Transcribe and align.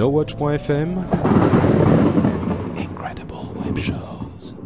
NoWatch.fm 0.00 0.96
Incredible 2.78 3.34
Web 3.62 3.78
Shows. 3.78 4.56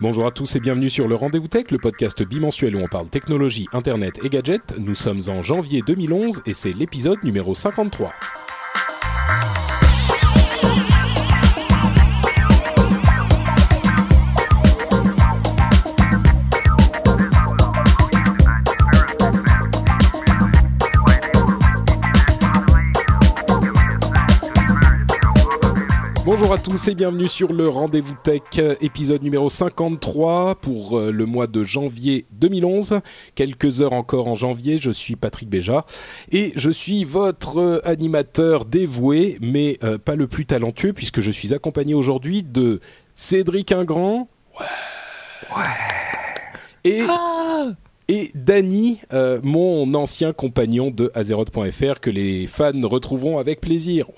Bonjour 0.00 0.24
à 0.24 0.30
tous 0.30 0.56
et 0.56 0.60
bienvenue 0.60 0.88
sur 0.88 1.06
le 1.06 1.16
Rendez-vous 1.16 1.48
Tech, 1.48 1.70
le 1.70 1.76
podcast 1.76 2.22
bimensuel 2.22 2.76
où 2.76 2.78
on 2.78 2.88
parle 2.88 3.08
technologie, 3.08 3.66
internet 3.74 4.18
et 4.24 4.30
gadgets. 4.30 4.78
Nous 4.78 4.94
sommes 4.94 5.20
en 5.28 5.42
janvier 5.42 5.82
2011 5.86 6.44
et 6.46 6.54
c'est 6.54 6.72
l'épisode 6.72 7.22
numéro 7.22 7.54
53. 7.54 8.10
Bonjour 26.30 26.52
à 26.52 26.58
tous 26.58 26.88
et 26.88 26.94
bienvenue 26.94 27.26
sur 27.26 27.54
le 27.54 27.70
Rendez-vous 27.70 28.14
Tech, 28.22 28.42
épisode 28.82 29.22
numéro 29.22 29.48
53 29.48 30.56
pour 30.56 30.98
euh, 30.98 31.10
le 31.10 31.24
mois 31.24 31.46
de 31.46 31.64
janvier 31.64 32.26
2011. 32.32 33.00
Quelques 33.34 33.80
heures 33.80 33.94
encore 33.94 34.28
en 34.28 34.34
janvier, 34.34 34.76
je 34.76 34.90
suis 34.90 35.16
Patrick 35.16 35.48
Béja 35.48 35.86
et 36.30 36.52
je 36.54 36.70
suis 36.70 37.04
votre 37.04 37.80
animateur 37.82 38.66
dévoué, 38.66 39.38
mais 39.40 39.78
euh, 39.82 39.96
pas 39.96 40.16
le 40.16 40.26
plus 40.26 40.44
talentueux 40.44 40.92
puisque 40.92 41.22
je 41.22 41.30
suis 41.30 41.54
accompagné 41.54 41.94
aujourd'hui 41.94 42.42
de 42.42 42.80
Cédric 43.14 43.72
Ingrand. 43.72 44.28
Et 46.84 47.04
et 48.08 48.30
Dany, 48.34 49.00
euh, 49.14 49.40
mon 49.42 49.94
ancien 49.94 50.34
compagnon 50.34 50.90
de 50.90 51.10
Azeroth.fr 51.14 52.00
que 52.00 52.10
les 52.10 52.46
fans 52.46 52.72
retrouveront 52.84 53.38
avec 53.38 53.62
plaisir. 53.62 54.08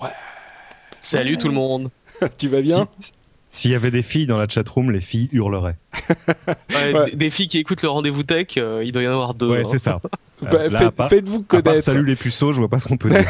Salut 0.99 1.37
tout 1.37 1.47
le 1.47 1.53
monde. 1.53 1.89
tu 2.37 2.47
vas 2.47 2.61
bien 2.61 2.87
Si- 2.99 3.11
S'il 3.53 3.71
y 3.71 3.75
avait 3.75 3.91
des 3.91 4.01
filles 4.01 4.27
dans 4.27 4.37
la 4.37 4.47
chatroom, 4.47 4.91
les 4.91 5.01
filles 5.01 5.27
hurleraient. 5.33 5.75
Ouais, 6.69 6.93
Ouais. 6.93 7.09
des- 7.11 7.15
Des 7.17 7.29
filles 7.29 7.47
qui 7.49 7.57
écoutent 7.57 7.83
le 7.83 7.89
rendez-vous 7.89 8.23
tech, 8.23 8.47
euh, 8.57 8.81
il 8.85 8.91
doit 8.93 9.03
y 9.03 9.07
en 9.07 9.11
avoir 9.13 9.33
deux. 9.33 9.49
Ouais, 9.49 9.61
hein. 9.61 9.69
c'est 9.69 9.79
ça. 9.79 9.99
Bah, 10.41 10.49
Euh, 10.53 10.69
faites- 10.71 11.09
Faites-vous 11.09 11.43
part 11.43 11.61
connaître. 11.61 11.83
salut 11.83 12.03
les 12.05 12.15
puceaux, 12.15 12.51
je 12.51 12.57
vois 12.57 12.67
pas 12.67 12.79
ce 12.79 12.87
qu'on 12.87 12.97
peut 12.97 13.09
dire. 13.09 13.23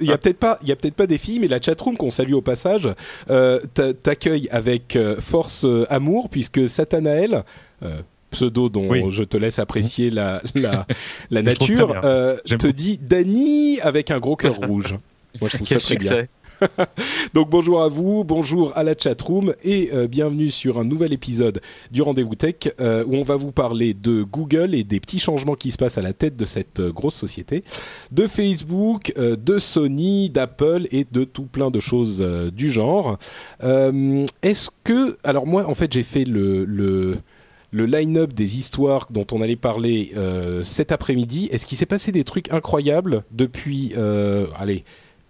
Il 0.00 0.06
y 0.06 0.12
a 0.12 0.18
peut-être 0.18 0.38
pas, 0.38 0.58
il 0.62 0.68
y 0.68 0.72
a 0.72 0.76
peut-être 0.76 0.94
pas 0.94 1.06
des 1.06 1.16
filles, 1.16 1.38
mais 1.38 1.48
la 1.48 1.60
chatroom 1.62 1.96
qu'on 1.96 2.10
salue 2.10 2.34
au 2.34 2.42
passage 2.42 2.88
euh, 3.30 3.58
t'a- 3.72 3.94
t'accueille 3.94 4.48
avec 4.50 4.98
force 5.20 5.64
euh, 5.64 5.86
amour 5.88 6.28
puisque 6.28 6.68
Satanael. 6.68 7.44
euh, 7.82 8.02
pseudo 8.30 8.68
dont 8.68 8.86
Oui. 8.88 9.02
je 9.10 9.24
te 9.24 9.36
laisse 9.36 9.58
apprécier 9.58 10.08
la, 10.10 10.40
la, 10.54 10.86
la 11.30 11.42
nature, 11.42 11.98
euh, 12.04 12.36
te 12.44 12.68
dit 12.68 12.96
Dany 13.02 13.80
avec 13.82 14.10
un 14.12 14.20
gros 14.20 14.36
cœur 14.36 14.54
rouge. 14.54 14.94
Moi, 15.40 15.48
je 15.50 15.56
trouve 15.56 15.66
Quel 15.68 15.80
ça 15.82 15.86
très 15.86 15.96
bien. 15.96 16.26
Donc 17.34 17.50
bonjour 17.50 17.82
à 17.82 17.88
vous, 17.88 18.24
bonjour 18.24 18.76
à 18.76 18.82
la 18.82 18.94
chatroom 18.96 19.54
et 19.62 19.90
euh, 19.92 20.06
bienvenue 20.06 20.50
sur 20.50 20.78
un 20.78 20.84
nouvel 20.84 21.12
épisode 21.12 21.60
du 21.90 22.02
Rendez-vous 22.02 22.34
Tech 22.34 22.54
euh, 22.80 23.04
où 23.06 23.16
on 23.16 23.22
va 23.22 23.36
vous 23.36 23.52
parler 23.52 23.94
de 23.94 24.22
Google 24.22 24.74
et 24.74 24.84
des 24.84 25.00
petits 25.00 25.18
changements 25.18 25.54
qui 25.54 25.70
se 25.70 25.78
passent 25.78 25.98
à 25.98 26.02
la 26.02 26.12
tête 26.12 26.36
de 26.36 26.44
cette 26.44 26.80
euh, 26.80 26.92
grosse 26.92 27.14
société, 27.14 27.64
de 28.12 28.26
Facebook, 28.26 29.12
de 29.16 29.58
Sony, 29.58 30.30
d'Apple 30.30 30.86
et 30.90 31.06
de 31.10 31.24
tout 31.24 31.44
plein 31.44 31.70
de 31.70 31.80
choses 31.80 32.20
du 32.52 32.70
genre. 32.70 33.18
Est-ce 33.62 34.70
que... 34.84 35.16
Alors 35.24 35.46
moi 35.46 35.66
en 35.66 35.74
fait 35.74 35.92
j'ai 35.92 36.02
fait 36.02 36.24
le... 36.24 36.64
le 36.64 37.18
le 37.72 37.86
line-up 37.86 38.32
des 38.32 38.58
histoires 38.58 39.06
dont 39.10 39.26
on 39.30 39.40
allait 39.40 39.54
parler 39.54 40.12
cet 40.64 40.90
après-midi, 40.90 41.48
est-ce 41.52 41.66
qu'il 41.66 41.78
s'est 41.78 41.86
passé 41.86 42.10
des 42.10 42.24
trucs 42.24 42.52
incroyables 42.52 43.22
depuis, 43.30 43.92
allez, 44.58 44.82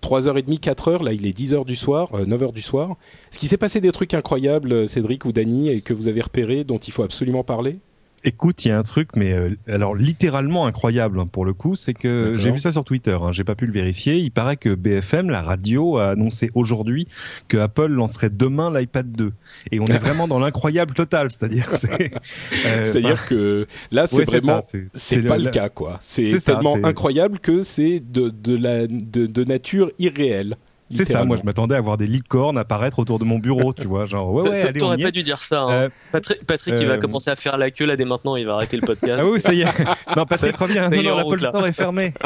3h30, 0.03 0.61
4h, 0.61 1.05
là 1.05 1.13
il 1.13 1.27
est 1.27 1.37
10h 1.37 1.65
du 1.65 1.77
soir, 1.77 2.09
euh, 2.15 2.25
9h 2.25 2.53
du 2.53 2.63
soir. 2.63 2.97
Est-ce 3.31 3.39
qu'il 3.39 3.49
s'est 3.49 3.57
passé 3.57 3.81
des 3.81 3.93
trucs 3.93 4.15
incroyables, 4.15 4.73
euh, 4.73 4.87
Cédric 4.87 5.25
ou 5.25 5.33
Dany, 5.33 5.69
et 5.69 5.81
que 5.81 5.93
vous 5.93 6.09
avez 6.09 6.21
repéré, 6.21 6.65
dont 6.65 6.79
il 6.79 6.93
faut 6.93 7.03
absolument 7.03 7.45
parler? 7.45 7.79
Écoute, 8.23 8.65
il 8.65 8.69
y 8.69 8.71
a 8.71 8.79
un 8.79 8.83
truc, 8.83 9.09
mais 9.17 9.33
euh, 9.33 9.57
alors 9.67 9.95
littéralement 9.95 10.67
incroyable 10.67 11.19
hein, 11.21 11.27
pour 11.27 11.47
le 11.47 11.55
coup, 11.55 11.75
c'est 11.75 11.95
que 11.95 12.35
j'ai 12.37 12.51
vu 12.53 12.59
ça 12.59 12.71
sur 12.71 12.85
Twitter. 12.85 13.17
Hein, 13.21 13.33
j'ai 13.33 13.45
pas 13.45 13.55
pu 13.55 13.65
le 13.67 13.73
vérifier. 13.73 14.19
Il 14.19 14.31
paraît 14.31 14.59
que 14.59 14.75
BFM, 14.75 15.31
la 15.31 15.41
radio, 15.43 15.97
a 15.97 16.11
annoncé 16.11 16.51
aujourd'hui 16.55 17.09
que 17.49 17.57
Apple 17.57 17.87
lancerait 17.87 18.29
demain 18.29 18.71
l'iPad 18.73 19.11
2. 19.11 19.33
Et 19.73 19.81
on 19.81 19.87
est 19.87 19.99
vraiment 20.05 20.29
dans 20.29 20.39
l'incroyable 20.39 20.93
total, 20.95 21.31
c'est-à-dire, 21.31 21.69
c'est, 21.75 22.13
euh, 22.67 22.85
C'est-à-dire 22.85 23.27
que 23.27 23.67
là 23.91 24.07
c'est 24.07 24.17
ouais, 24.19 24.25
vraiment... 24.25 24.61
c'est- 24.93 25.23
pas 25.23 25.39
le- 25.39 25.45
le 25.45 25.51
cas, 25.51 25.69
quoi. 25.71 25.99
C'est 26.03 26.39
ça, 26.41 26.55
tellement 26.55 26.77
incroyable 26.83 27.39
que 27.39 27.63
c'est 27.63 28.01
de, 28.01 28.29
de, 28.29 28.57
la, 28.57 28.87
de, 28.87 29.27
de 29.27 29.45
nature 29.45 29.91
irréelle. 29.99 30.57
C'est 30.91 31.05
ça. 31.05 31.25
Moi, 31.25 31.37
je 31.39 31.45
m'attendais 31.45 31.77
à 31.77 31.81
voir 31.81 31.97
des 31.97 32.07
licornes 32.07 32.59
apparaître 32.59 32.99
autour 32.99 33.19
de 33.19 33.25
mon 33.25 33.39
bureau, 33.39 33.73
tu 33.73 33.87
vois, 33.87 34.07
genre 34.07 34.33
ouais, 34.33 34.49
ouais, 34.49 34.73
T'aurais 34.73 34.97
pas 35.03 35.11
dû 35.11 35.23
dire 35.23 35.43
ça. 35.43 35.63
hein. 35.63 35.71
Euh, 35.71 35.89
Patrick, 36.13 36.45
Patrick 36.45 36.75
il 36.81 36.87
va 36.87 36.95
euh, 36.95 36.99
commencer 36.99 37.31
à 37.31 37.37
faire 37.37 37.57
la 37.59 37.71
queue 37.71 37.85
là 37.85 37.97
dès 37.97 38.05
maintenant, 38.05 38.35
il 38.37 38.45
va 38.47 38.55
arrêter 38.55 38.77
le 38.77 38.85
podcast. 38.87 39.23
Ah 39.25 39.29
oui, 39.31 39.41
ça 39.41 39.53
y 39.55 39.63
est. 39.63 39.67
Non, 40.17 40.27
Patrick 40.27 40.57
revient. 40.57 40.89
Non, 40.91 41.03
non, 41.03 41.17
l'Apple. 41.17 41.39
Store 41.41 41.67
est 41.67 41.73
fermé. 41.73 42.13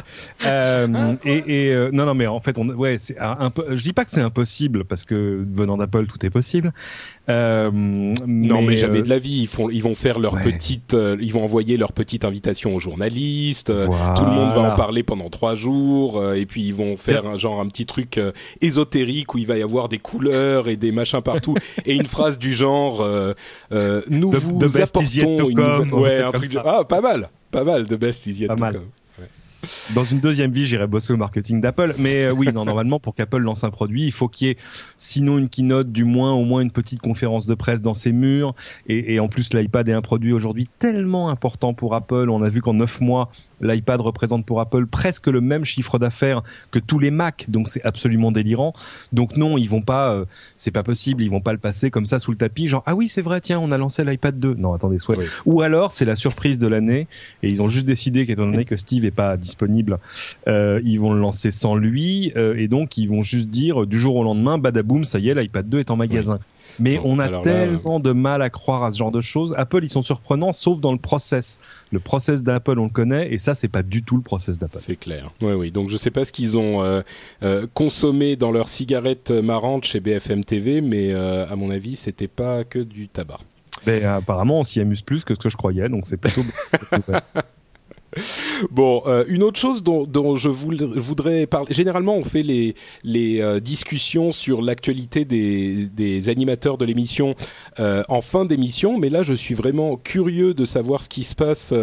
Euh, 0.47 1.15
et 1.25 1.67
et 1.69 1.73
euh, 1.75 1.91
non, 1.93 2.05
non, 2.07 2.15
mais 2.15 2.27
en 2.27 2.41
fait, 2.41 2.59
on, 2.59 2.69
ouais, 2.69 2.99
c'est 2.99 3.19
un, 3.19 3.37
un 3.41 3.51
peu. 3.51 3.77
Je 3.77 3.83
dis 3.83 3.93
pas 3.93 4.05
que 4.05 4.11
c'est 4.11 4.21
impossible 4.21 4.85
parce 4.85 5.05
que 5.05 5.43
venant 5.51 5.77
d'Apple, 5.77 6.07
tout 6.07 6.25
est 6.25 6.31
possible. 6.31 6.73
Euh, 7.31 7.71
Non, 7.73 8.61
mais, 8.62 8.77
jamais 8.77 8.99
euh, 8.99 9.03
de 9.03 9.09
la 9.09 9.19
vie. 9.19 9.41
Ils 9.43 9.47
font, 9.47 9.71
ils 9.71 9.83
vont 9.83 9.95
faire 9.95 10.19
leur 10.19 10.35
ouais. 10.35 10.43
petite, 10.43 10.93
euh, 10.95 11.17
ils 11.21 11.33
vont 11.33 11.43
envoyer 11.45 11.77
leur 11.79 11.93
petite 11.93 12.25
invitation 12.25 12.75
aux 12.75 12.79
journalistes. 12.79 13.71
euh, 13.71 13.87
Voilà. 13.87 14.12
Tout 14.15 14.25
le 14.25 14.31
monde 14.31 14.55
va 14.55 14.73
en 14.73 14.77
parler 14.77 15.03
pendant 15.03 15.31
trois 15.31 15.55
jours, 15.55 16.19
euh, 16.19 16.34
et 16.34 16.45
puis 16.45 16.63
ils 16.65 16.75
vont 16.75 16.97
faire 16.99 17.27
un 17.27 17.39
genre 17.39 17.61
un 17.61 17.67
petit 17.69 17.87
truc 17.87 18.19
euh, 18.19 18.33
ésotérique 18.61 19.34
où 19.34 19.39
il 19.39 19.47
va 19.47 19.57
y 19.57 19.63
avoir 19.63 19.89
des 19.89 19.99
couleurs 19.99 20.69
et 20.69 20.77
des 20.77 20.93
machins 20.93 21.23
partout, 21.23 21.55
et 21.87 21.95
une 21.95 22.07
phrase 22.07 22.39
du 22.39 22.53
genre 22.53 23.01
euh, 23.01 23.33
euh, 23.73 24.03
nous 24.11 24.31
vous 24.31 24.59
apportons 24.65 25.37
to 25.39 25.51
une 25.51 25.57
nouvelle- 25.59 25.95
ouais 25.95 26.21
un 26.23 26.33
truc 26.33 26.53
de- 26.53 26.61
ah 26.65 26.84
pas 26.84 27.01
mal, 27.01 27.29
pas 27.51 27.65
mal 27.65 27.87
de 27.87 27.97
best 27.97 28.27
is 28.27 28.41
yet 28.43 28.49
Pas 28.49 28.57
to 28.57 28.65
mal. 28.65 28.73
come. 28.75 28.83
Dans 29.95 30.05
une 30.05 30.21
deuxième 30.21 30.53
vie, 30.53 30.67
j'irai 30.67 30.87
bosser 30.87 31.13
au 31.13 31.17
marketing 31.17 31.61
d'Apple. 31.61 31.95
Mais 31.99 32.25
euh, 32.25 32.33
oui, 32.33 32.53
non, 32.53 32.65
normalement, 32.65 33.01
pour 33.01 33.15
qu'Apple 33.15 33.39
lance 33.39 33.65
un 33.65 33.71
produit, 33.71 34.05
il 34.05 34.13
faut 34.13 34.29
qu'il 34.29 34.49
y 34.49 34.51
ait, 34.51 34.57
sinon 34.97 35.39
une 35.39 35.49
keynote, 35.49 35.93
du 35.93 36.05
moins 36.05 36.33
au 36.33 36.45
moins 36.45 36.61
une 36.61 36.71
petite 36.71 37.01
conférence 37.01 37.47
de 37.47 37.55
presse 37.55 37.83
dans 37.83 37.95
ses 37.95 38.13
murs. 38.13 38.55
Et, 38.87 39.15
et 39.15 39.21
en 39.21 39.29
plus, 39.29 39.53
l'iPad 39.55 39.89
est 39.89 39.93
un 39.93 40.03
produit 40.03 40.33
aujourd'hui 40.33 40.69
tellement 40.79 41.29
important 41.29 41.75
pour 41.75 41.95
Apple. 41.95 42.29
On 42.31 42.43
a 42.43 42.49
vu 42.49 42.61
qu'en 42.61 42.75
neuf 42.75 43.01
mois, 43.01 43.31
l'iPad 43.61 44.01
représente 44.01 44.45
pour 44.45 44.61
Apple 44.61 44.87
presque 44.87 45.27
le 45.27 45.41
même 45.41 45.65
chiffre 45.65 45.99
d'affaires 45.99 46.43
que 46.71 46.79
tous 46.79 46.99
les 46.99 47.11
Mac. 47.11 47.47
Donc 47.49 47.69
c'est 47.69 47.85
absolument 47.85 48.33
délirant. 48.33 48.73
Donc 49.13 49.37
non, 49.37 49.57
ils 49.57 49.69
vont 49.69 49.83
pas, 49.83 50.13
euh, 50.13 50.25
c'est 50.57 50.71
pas 50.71 50.83
possible. 50.83 51.23
Ils 51.23 51.31
vont 51.31 51.41
pas 51.41 51.53
le 51.53 51.59
passer 51.59 51.91
comme 51.91 52.07
ça 52.07 52.19
sous 52.19 52.31
le 52.31 52.37
tapis. 52.37 52.69
Genre 52.69 52.83
ah 52.87 52.95
oui, 52.95 53.09
c'est 53.09 53.23
vrai, 53.23 53.41
tiens, 53.41 53.59
on 53.61 53.73
a 53.73 53.79
lancé 53.79 54.05
l'iPad 54.05 54.39
2. 54.39 54.55
Non, 54.55 54.75
attendez, 54.75 54.99
soit. 54.99 55.17
Oui. 55.17 55.27
Ou 55.47 55.63
alors 55.63 55.93
c'est 55.93 56.05
la 56.05 56.17
surprise 56.17 56.59
de 56.59 56.67
l'année 56.67 57.07
et 57.43 57.49
ils 57.49 57.63
ont 57.63 57.69
juste 57.69 57.87
décidé 57.87 58.27
qu'étant 58.27 58.47
donné 58.47 58.65
que 58.65 58.77
Steve 58.77 59.05
est 59.05 59.10
pas 59.10 59.37
disponible, 59.37 59.53
euh, 60.48 60.80
ils 60.84 61.01
vont 61.01 61.12
le 61.12 61.21
lancer 61.21 61.51
sans 61.51 61.74
lui 61.74 62.33
euh, 62.36 62.56
et 62.56 62.68
donc 62.68 62.97
ils 62.97 63.09
vont 63.09 63.22
juste 63.22 63.48
dire 63.48 63.86
du 63.86 63.98
jour 63.98 64.16
au 64.16 64.24
lendemain, 64.24 64.59
badaboum, 64.59 65.04
ça 65.04 65.18
y 65.18 65.28
est, 65.28 65.34
l'iPad 65.34 65.68
2 65.68 65.80
est 65.80 65.91
en 65.91 65.97
magasin. 65.97 66.39
Mais 66.80 67.01
on 67.04 67.18
a 67.18 67.27
alors 67.27 67.45
là, 67.45 67.51
tellement 67.51 68.01
de 68.01 68.12
mal 68.12 68.42
à 68.42 68.51
croire 68.51 68.84
à 68.84 68.91
ce 68.91 68.98
genre 68.98 69.12
de 69.12 69.21
choses. 69.21 69.54
Apple, 69.56 69.84
ils 69.84 69.89
sont 69.89 70.03
surprenants, 70.03 70.53
sauf 70.53 70.80
dans 70.80 70.92
le 70.92 70.98
process. 70.98 71.59
Le 71.92 72.01
process 72.01 72.42
d'Apple, 72.42 72.78
on 72.78 72.84
le 72.84 72.91
connaît, 72.91 73.33
et 73.33 73.39
ça, 73.39 73.54
c'est 73.54 73.68
pas 73.68 73.83
du 73.83 74.03
tout 74.03 74.16
le 74.16 74.22
process 74.22 74.59
d'Apple. 74.59 74.78
C'est 74.80 74.97
clair. 74.97 75.30
Oui, 75.41 75.53
oui. 75.53 75.71
Donc 75.71 75.91
je 75.91 75.97
sais 75.97 76.10
pas 76.10 76.24
ce 76.24 76.33
qu'ils 76.33 76.59
ont 76.59 76.83
euh, 76.83 77.03
euh, 77.42 77.66
consommé 77.74 78.36
dans 78.36 78.50
leur 78.50 78.68
cigarette 78.68 79.30
marrante 79.30 79.84
chez 79.84 80.00
BFM 80.00 80.45
TV, 80.45 80.80
mais 80.80 81.12
euh, 81.12 81.47
à 81.47 81.57
mon 81.57 81.71
avis, 81.71 81.97
c'était 81.97 82.28
pas 82.28 82.65
que 82.65 82.78
du 82.78 83.09
tabac. 83.09 83.39
Mais 83.86 84.04
euh, 84.04 84.16
apparemment, 84.16 84.60
on 84.60 84.65
s'y 84.65 84.80
amuse 84.80 85.03
plus 85.03 85.24
que 85.24 85.34
ce 85.34 85.39
que 85.39 85.48
je 85.48 85.57
croyais, 85.57 85.89
donc 85.89 86.07
c'est 86.07 86.16
plutôt. 86.16 86.42
Bon, 88.71 89.03
euh, 89.07 89.25
une 89.28 89.43
autre 89.43 89.59
chose 89.59 89.83
dont, 89.83 90.05
dont 90.05 90.37
je 90.37 90.49
voudrais 90.49 91.47
parler. 91.47 91.72
Généralement, 91.75 92.16
on 92.16 92.25
fait 92.25 92.43
les 92.43 92.75
les 93.03 93.41
euh, 93.41 93.61
discussions 93.61 94.33
sur 94.33 94.63
l'actualité 94.63 95.25
des 95.25 95.87
des 95.87 96.28
animateurs 96.28 96.78
de 96.78 96.84
l'émission 96.84 97.34
euh, 97.81 98.03
en 98.09 98.21
fin 98.21 98.45
d'émission, 98.45 98.99
mais 98.99 99.11
là, 99.11 99.22
je 99.22 99.34
suis 99.34 99.55
vraiment 99.55 99.97
curieux 99.97 100.55
de 100.55 100.65
savoir 100.65 101.03
ce 101.03 101.09
qui 101.09 101.25
se 101.25 101.34
passe 101.34 101.75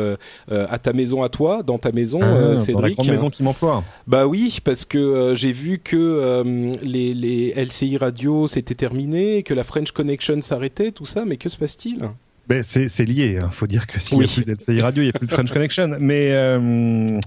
à 0.49 0.79
ta 0.79 0.93
maison, 0.93 1.23
à 1.23 1.29
toi, 1.29 1.63
dans 1.63 1.77
ta 1.77 1.91
maison, 1.91 2.19
Ah, 2.21 2.33
dans 2.33 2.49
la 2.51 2.55
Cédric. 2.57 2.95
grande 2.95 3.07
maison 3.09 3.29
qui 3.29 3.43
m'emploie. 3.43 3.83
Bah 4.07 4.27
oui, 4.27 4.59
parce 4.63 4.85
que 4.85 5.33
j'ai 5.35 5.51
vu 5.51 5.79
que 5.79 6.73
les, 6.83 7.13
les 7.13 7.53
LCI 7.55 7.97
radio 7.97 8.47
c'était 8.47 8.75
terminé, 8.75 9.43
que 9.43 9.53
la 9.53 9.63
French 9.63 9.91
Connection 9.91 10.41
s'arrêtait, 10.41 10.91
tout 10.91 11.05
ça, 11.05 11.25
mais 11.25 11.37
que 11.37 11.49
se 11.49 11.57
passe-t-il? 11.57 12.09
Ben, 12.51 12.63
c'est 12.63 12.89
c'est 12.89 13.05
lié. 13.05 13.39
Hein. 13.41 13.49
Faut 13.49 13.65
dire 13.65 13.87
que 13.87 13.97
s'il 13.97 14.17
n'y 14.17 14.25
Oui. 14.25 14.29
a 14.29 14.41
plus 14.43 14.45
d'LCI 14.45 14.81
Radio, 14.81 15.03
il 15.03 15.05
n'y 15.05 15.09
a 15.11 15.13
plus 15.13 15.25
de 15.25 15.31
French 15.31 15.51
Connection. 15.53 15.95
Mais 16.01 16.33
euh, 16.33 17.17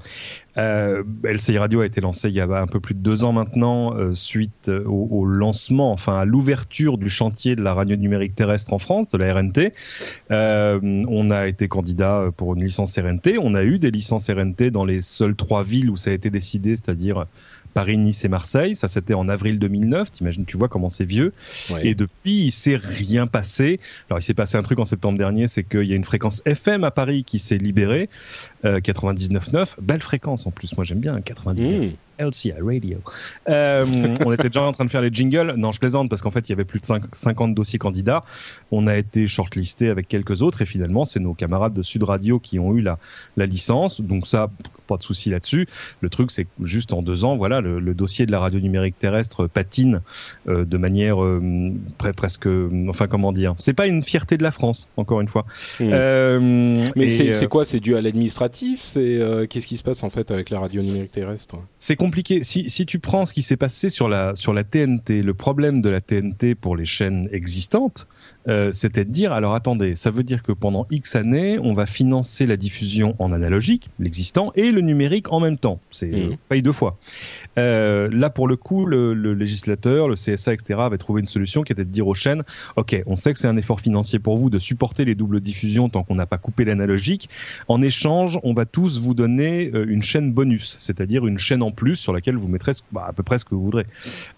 euh, 0.59 1.03
LCI 1.25 1.57
Radio 1.57 1.81
a 1.81 1.87
été 1.87 2.03
lancé 2.03 2.29
il 2.29 2.35
y 2.35 2.41
a 2.43 2.45
un 2.45 2.67
peu 2.67 2.79
plus 2.79 2.95
de 2.95 3.01
deux 3.01 3.25
ans 3.25 3.33
maintenant, 3.33 3.95
euh, 3.97 4.13
suite 4.15 4.69
au, 4.69 5.09
au 5.11 5.25
lancement, 5.25 5.93
enfin 5.93 6.19
à 6.19 6.27
l'ouverture 6.27 6.99
du 6.99 7.09
chantier 7.09 7.57
de 7.57 7.63
la 7.63 7.73
radio 7.73 7.97
numérique 7.97 8.35
terrestre 8.35 8.75
en 8.75 8.79
France, 8.79 9.09
de 9.09 9.17
la 9.17 9.33
RNT. 9.33 9.73
Euh, 10.31 10.79
on 11.09 11.31
a 11.31 11.47
été 11.47 11.69
candidat 11.69 12.27
pour 12.37 12.55
une 12.55 12.63
licence 12.63 12.99
RNT. 12.99 13.39
On 13.41 13.55
a 13.55 13.65
eu 13.65 13.79
des 13.79 13.91
licences 13.91 14.29
RNT 14.29 14.71
dans 14.71 14.85
les 14.85 15.01
seules 15.01 15.37
trois 15.37 15.65
villes 15.65 15.89
où 15.89 15.97
ça 15.97 16.11
a 16.11 16.13
été 16.13 16.29
décidé, 16.29 16.77
c'est-à-dire 16.77 17.25
Paris, 17.75 17.99
Nice 17.99 18.25
et 18.25 18.29
Marseille. 18.29 18.77
Ça, 18.77 18.89
c'était 18.89 19.15
en 19.15 19.29
avril 19.29 19.59
2009. 19.59 20.13
T'imagines, 20.13 20.45
tu 20.45 20.57
vois 20.57 20.69
comment 20.69 20.89
c'est 20.89 21.05
vieux. 21.05 21.33
Ouais. 21.71 21.89
Et 21.89 21.95
depuis, 21.95 22.47
il 22.47 22.51
s'est 22.51 22.77
rien 22.81 23.27
passé. 23.27 23.81
Alors, 24.09 24.21
il 24.21 24.23
s'est 24.23 24.35
passé 24.35 24.57
un 24.57 24.63
truc 24.63 24.79
en 24.79 24.85
septembre 24.85 25.19
dernier, 25.19 25.49
c'est 25.49 25.65
qu'il 25.65 25.85
y 25.85 25.93
a 25.93 25.97
une 25.97 26.05
fréquence 26.05 26.41
FM 26.47 26.85
à 26.85 26.91
Paris 26.91 27.25
qui 27.25 27.39
s'est 27.39 27.59
libérée, 27.59 28.09
euh, 28.65 28.81
99.9. 28.81 29.75
Belle 29.81 30.03
fréquence 30.03 30.47
en 30.47 30.51
plus, 30.51 30.75
moi 30.77 30.85
j'aime 30.85 31.01
bien 31.01 31.21
99. 31.21 31.87
Mmh. 31.87 31.91
LCI 32.17 32.53
Radio. 32.53 32.99
Euh, 33.49 33.85
on 34.25 34.33
était 34.33 34.45
déjà 34.49 34.63
en 34.63 34.71
train 34.71 34.85
de 34.85 34.91
faire 34.91 35.01
les 35.03 35.13
jingles. 35.13 35.55
Non, 35.57 35.73
je 35.73 35.81
plaisante 35.81 36.09
parce 36.09 36.23
qu'en 36.23 36.31
fait, 36.31 36.49
il 36.49 36.51
y 36.51 36.53
avait 36.53 36.65
plus 36.65 36.79
de 36.79 36.85
cinq- 36.85 37.03
50 37.13 37.57
dossiers 37.57 37.81
candidats. 37.81 38.25
On 38.71 38.87
a 38.87 38.97
été 38.97 39.27
shortlisté 39.27 39.89
avec 39.89 40.07
quelques 40.07 40.41
autres 40.43 40.63
et 40.63 40.67
finalement, 40.67 41.05
c'est 41.05 41.19
nos 41.19 41.35
camarades 41.35 41.75
de 41.75 41.83
Sud 41.83 42.05
Radio 42.05 42.39
qui 42.39 42.61
ont 42.61 42.73
eu 42.77 42.83
la, 42.83 42.99
la 43.37 43.47
licence. 43.47 44.01
Donc 44.01 44.29
ça, 44.29 44.49
pas 44.87 44.97
de 44.97 45.03
souci 45.03 45.29
là-dessus. 45.31 45.67
Le 46.03 46.09
truc, 46.09 46.31
c'est 46.31 46.45
que 46.45 46.51
juste 46.63 46.93
en 46.93 47.03
deux 47.03 47.25
ans, 47.25 47.37
voilà, 47.37 47.61
le, 47.61 47.81
le 47.81 47.95
dossier 47.95 48.27
de 48.27 48.31
la 48.31 48.39
radio 48.39 48.61
numérique 48.61 48.97
terrestre 48.97 49.49
patine 49.49 50.01
euh, 50.49 50.65
de 50.65 50.77
manière 50.79 51.21
euh, 51.21 51.43
pre- 51.99 52.13
presque, 52.13 52.47
enfin 52.89 53.09
comment 53.09 53.33
dire, 53.33 53.57
c'est 53.59 53.73
pas 53.75 53.89
une 53.89 54.05
fierté 54.05 54.37
de 54.37 54.45
la 54.45 54.53
France, 54.53 54.89
encore 54.97 55.21
une 55.21 55.27
fois. 55.29 55.47
Mmh. 55.81 55.85
Euh, 55.93 56.87
Mais 56.95 57.07
euh, 57.23 57.33
c'est 57.33 57.49
quoi? 57.49 57.65
C'est 57.65 57.81
dû 57.81 57.97
à 57.97 58.01
l'administratif? 58.01 58.54
C'est 58.79 59.01
euh, 59.01 59.47
qu'est-ce 59.47 59.67
qui 59.67 59.77
se 59.77 59.83
passe 59.83 60.03
en 60.03 60.11
fait 60.11 60.31
avec 60.31 60.51
la 60.51 60.61
radio 60.61 60.83
numérique 60.83 61.13
terrestre? 61.13 61.57
C'est 61.79 61.97
compliqué. 61.97 62.45
Si, 62.45 62.71
si 62.71 62.87
tu 62.87 62.99
prends 62.99 63.27
ce 63.27 63.35
qui 63.35 63.43
s'est 63.43 63.57
passé 63.57 63.91
sur 63.91 64.09
la 64.09 64.37
sur 64.37 64.53
la 64.53 64.65
TNT, 64.65 65.21
le 65.23 65.35
problème 65.35 65.83
de 65.83 65.91
la 65.91 66.01
TNT 66.01 66.55
pour 66.55 66.77
les 66.77 66.85
chaînes 66.85 67.29
existantes, 67.33 68.07
euh, 68.49 68.71
c'était 68.73 69.05
de 69.05 69.11
dire 69.11 69.33
alors 69.33 69.55
attendez, 69.55 69.95
ça 69.95 70.11
veut 70.11 70.23
dire 70.23 70.43
que 70.43 70.53
pendant 70.53 70.87
X 70.91 71.17
années, 71.17 71.59
on 71.59 71.73
va 71.75 71.87
financer 71.87 72.47
la 72.47 72.57
diffusion 72.57 73.15
en 73.19 73.33
analogique, 73.33 73.89
l'existant, 73.99 74.53
et 74.55 74.71
le 74.71 74.81
numérique 74.81 75.33
en 75.33 75.41
même 75.41 75.59
temps. 75.59 75.81
C'est 75.91 76.07
Mhm. 76.09 76.33
euh, 76.33 76.37
paye 76.49 76.63
deux 76.63 76.73
fois. 76.73 76.99
Euh, 77.59 78.09
là 78.13 78.31
pour 78.31 78.49
le 78.49 78.57
coup, 78.57 78.87
le, 78.87 79.15
le 79.15 79.35
législateur, 79.35 80.09
le 80.09 80.15
CSA, 80.17 80.53
etc. 80.53 80.81
avait 80.83 80.99
trouvé 80.99 81.21
une 81.21 81.29
solution 81.29 81.63
qui 81.63 81.73
était 81.73 81.85
de 81.85 81.91
dire 81.91 82.07
aux 82.07 82.15
chaînes, 82.15 82.43
ok, 82.77 83.03
on 83.07 83.17
sait 83.17 83.33
que 83.33 83.39
c'est 83.39 83.49
un 83.49 83.57
effort 83.57 83.81
financier 83.81 84.19
pour 84.19 84.37
vous 84.37 84.51
de 84.51 84.59
supporter 84.59 85.05
les 85.05 85.15
doubles 85.15 85.41
diffusions 85.41 85.89
tant 85.89 86.03
qu'on 86.03 86.15
n'a 86.15 86.27
pas 86.27 86.39
coupé 86.39 86.65
l'analogique. 86.65 87.29
En 87.69 87.81
échange, 87.83 88.39
on 88.43 88.55
va 88.55 88.65
tous 88.67 89.01
vous 89.01 89.15
donner 89.15 89.71
euh, 89.75 89.87
une 89.89 90.03
chaîne 90.03 90.33
bonus, 90.33 90.77
c'est-à-dire 90.79 91.27
une 91.27 91.39
chaîne 91.39 91.63
en 91.63 91.71
plus 91.71 91.97
sur 91.97 92.13
laquelle 92.13 92.37
vous 92.37 92.49
mettrez 92.49 92.73
bah, 92.93 93.07
à 93.09 93.13
peu 93.13 93.23
près 93.23 93.39
ce 93.39 93.45
que 93.45 93.55
vous 93.55 93.63
voudrez. 93.65 93.87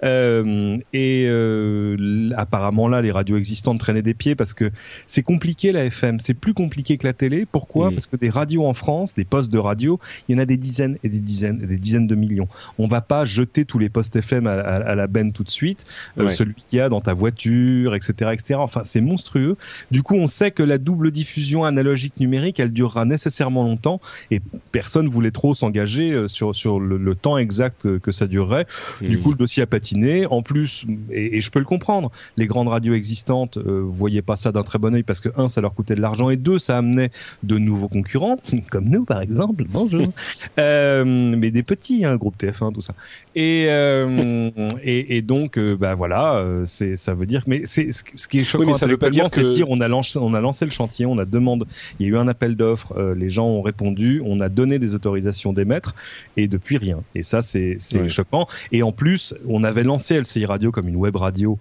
Euh, 0.04 0.78
et 0.92 1.26
euh, 1.28 2.30
apparemment 2.36 2.88
là, 2.88 3.02
les 3.02 3.10
radios 3.10 3.36
existantes 3.36 3.78
traînaient 3.78 3.95
des 4.02 4.14
pieds 4.14 4.34
parce 4.34 4.54
que 4.54 4.70
c'est 5.06 5.22
compliqué 5.22 5.72
la 5.72 5.84
FM, 5.86 6.20
c'est 6.20 6.34
plus 6.34 6.54
compliqué 6.54 6.96
que 6.98 7.06
la 7.06 7.12
télé. 7.12 7.46
Pourquoi? 7.50 7.90
Parce 7.90 8.06
que 8.06 8.16
des 8.16 8.30
radios 8.30 8.66
en 8.66 8.74
France, 8.74 9.14
des 9.14 9.24
postes 9.24 9.50
de 9.50 9.58
radio, 9.58 9.98
il 10.28 10.34
y 10.34 10.38
en 10.38 10.42
a 10.42 10.46
des 10.46 10.56
dizaines 10.56 10.98
et 11.04 11.08
des 11.08 11.20
dizaines 11.20 11.60
et 11.62 11.66
des 11.66 11.76
dizaines 11.78 12.06
de 12.06 12.14
millions. 12.14 12.48
On 12.78 12.86
va 12.88 13.00
pas 13.00 13.24
jeter 13.24 13.64
tous 13.64 13.78
les 13.78 13.88
postes 13.88 14.16
FM 14.16 14.46
à, 14.46 14.52
à- 14.52 14.76
à 14.90 14.94
la 14.94 15.06
benne 15.06 15.32
tout 15.32 15.44
de 15.44 15.50
suite. 15.50 15.84
Euh, 16.18 16.24
Ouais. 16.26 16.30
celui 16.30 16.54
qu'il 16.54 16.78
y 16.78 16.80
a 16.80 16.88
dans 16.88 17.00
ta 17.00 17.14
voiture, 17.14 17.94
etc., 17.94 18.30
etc. 18.32 18.54
Enfin, 18.62 18.82
c'est 18.84 19.00
monstrueux. 19.00 19.56
Du 19.90 20.02
coup, 20.02 20.14
on 20.16 20.26
sait 20.26 20.50
que 20.50 20.62
la 20.62 20.78
double 20.78 21.10
diffusion 21.10 21.64
analogique 21.64 22.18
numérique, 22.20 22.58
elle 22.60 22.72
durera 22.72 23.04
nécessairement 23.04 23.62
longtemps 23.62 24.00
et 24.30 24.40
personne 24.72 25.08
voulait 25.08 25.30
trop 25.30 25.54
s'engager 25.54 26.12
euh, 26.12 26.28
sur 26.28 26.54
sur 26.54 26.80
le, 26.80 26.96
le 26.96 27.14
temps 27.14 27.38
exact 27.38 27.98
que 27.98 28.12
ça 28.12 28.26
durerait. 28.26 28.66
Du 29.00 29.20
coup, 29.20 29.30
le 29.30 29.36
dossier 29.36 29.62
a 29.62 29.66
patiné. 29.66 30.26
En 30.26 30.42
plus, 30.42 30.84
et, 31.10 31.36
et 31.36 31.40
je 31.40 31.50
peux 31.50 31.58
le 31.58 31.64
comprendre, 31.64 32.10
les 32.36 32.46
grandes 32.46 32.68
radios 32.68 32.94
existantes 32.94 33.56
euh, 33.58 33.82
voyaient 33.90 34.22
pas 34.22 34.36
ça 34.36 34.52
d'un 34.52 34.62
très 34.62 34.78
bon 34.78 34.94
œil 34.94 35.02
parce 35.02 35.20
que 35.20 35.28
un, 35.36 35.48
ça 35.48 35.60
leur 35.60 35.74
coûtait 35.74 35.94
de 35.94 36.00
l'argent 36.00 36.30
et 36.30 36.36
deux, 36.36 36.58
ça 36.58 36.78
amenait 36.78 37.10
de 37.42 37.58
nouveaux 37.58 37.88
concurrents, 37.88 38.38
comme 38.70 38.88
nous 38.88 39.04
par 39.04 39.20
exemple. 39.20 39.64
Bonjour. 39.68 40.06
euh, 40.58 41.04
mais 41.04 41.50
des 41.50 41.62
petits, 41.62 42.04
hein, 42.04 42.16
groupe 42.16 42.36
TF1, 42.38 42.72
tout 42.72 42.80
ça. 42.80 42.94
Et 43.34 43.66
euh, 43.68 44.50
et, 44.82 45.16
et 45.16 45.22
donc, 45.22 45.58
euh, 45.58 45.76
bah 45.76 45.94
voilà, 45.94 46.36
euh, 46.36 46.62
c'est 46.66 46.96
ça 46.96 47.14
veut 47.14 47.26
dire. 47.26 47.42
Mais 47.46 47.62
c'est 47.64 47.90
ce 47.92 48.28
qui 48.28 48.38
est 48.40 48.44
choquant, 48.44 48.64
Oui, 48.64 48.72
mais 48.72 48.78
ça 48.78 48.86
veut 48.86 48.96
pas 48.96 49.10
dire 49.10 49.26
intellectuellement, 49.26 49.28
c'est 49.28 49.42
de 49.42 49.64
que- 49.64 49.70
dire 49.70 49.70
on 49.70 49.80
a 49.80 49.88
lancé 49.88 50.18
on 50.18 50.34
a 50.34 50.40
lancé 50.40 50.64
le 50.64 50.70
chantier, 50.70 51.06
on 51.06 51.18
a 51.18 51.24
demandé, 51.24 51.64
il 51.98 52.06
y 52.06 52.08
a 52.08 52.12
eu 52.12 52.16
un 52.18 52.28
appel 52.28 52.56
d'offres, 52.56 52.94
euh, 52.96 53.14
les 53.14 53.30
gens 53.30 53.46
ont 53.46 53.62
répondu, 53.62 54.22
on 54.24 54.40
a 54.40 54.48
donné 54.48 54.78
des 54.78 54.94
autorisations 54.94 55.52
d'émettre 55.52 55.94
et 56.36 56.48
depuis 56.48 56.76
rien. 56.78 57.00
Et 57.14 57.22
ça, 57.22 57.42
c'est 57.42 57.76
c'est 57.78 58.08
choquant. 58.08 58.46
Et 58.72 58.82
en 58.82 58.92
plus, 58.92 59.34
on 59.48 59.64
avait 59.64 59.82
lancé 59.84 60.18
LCI 60.20 60.46
Radio 60.46 60.72
comme 60.72 60.88
une 60.88 60.96
web 60.96 61.16
radio 61.16 61.58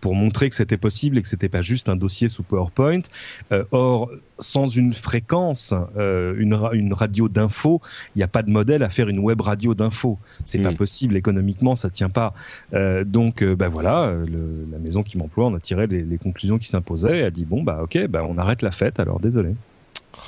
pour 0.00 0.14
montrer 0.14 0.48
que 0.48 0.54
c'était 0.56 0.76
possible 0.76 1.18
et 1.18 1.22
que 1.22 1.28
c'était 1.28 1.48
pas 1.48 1.62
juste 1.62 1.88
un 1.88 1.96
dossier 1.96 2.28
sous 2.28 2.42
PowerPoint. 2.42 3.00
Euh, 3.52 3.64
or, 3.72 4.10
sans 4.38 4.66
une 4.68 4.92
fréquence, 4.92 5.72
euh, 5.96 6.34
une, 6.38 6.54
ra- 6.54 6.72
une 6.74 6.92
radio 6.92 7.28
d'info, 7.28 7.80
il 8.14 8.18
n'y 8.18 8.22
a 8.24 8.28
pas 8.28 8.42
de 8.42 8.50
modèle 8.50 8.82
à 8.82 8.88
faire 8.88 9.08
une 9.08 9.18
web 9.20 9.40
radio 9.40 9.74
d'info. 9.74 10.18
C'est 10.44 10.58
pas 10.58 10.70
Mm. 10.72 10.76
possible 10.76 11.16
économiquement, 11.16 11.74
ça 11.76 11.90
tient 11.90 12.08
pas. 12.10 12.34
Euh, 12.72 13.04
donc, 13.04 13.42
euh, 13.42 13.54
bah 13.56 13.68
voilà, 13.68 14.02
euh, 14.04 14.26
le- 14.26 14.66
la 14.72 14.78
maison 14.78 15.02
qui 15.02 15.18
m'emploie, 15.18 15.46
on 15.46 15.54
a 15.54 15.60
tiré 15.60 15.86
les, 15.86 16.02
les 16.02 16.18
conclusions 16.18 16.58
qui 16.58 16.68
s'imposaient 16.68 17.18
et 17.18 17.22
a 17.24 17.30
dit 17.30 17.44
bon 17.44 17.62
bah 17.62 17.80
ok, 17.82 18.06
bah 18.08 18.24
on 18.28 18.38
arrête 18.38 18.62
la 18.62 18.70
fête. 18.72 18.98
Alors 19.00 19.20
désolé. 19.20 19.50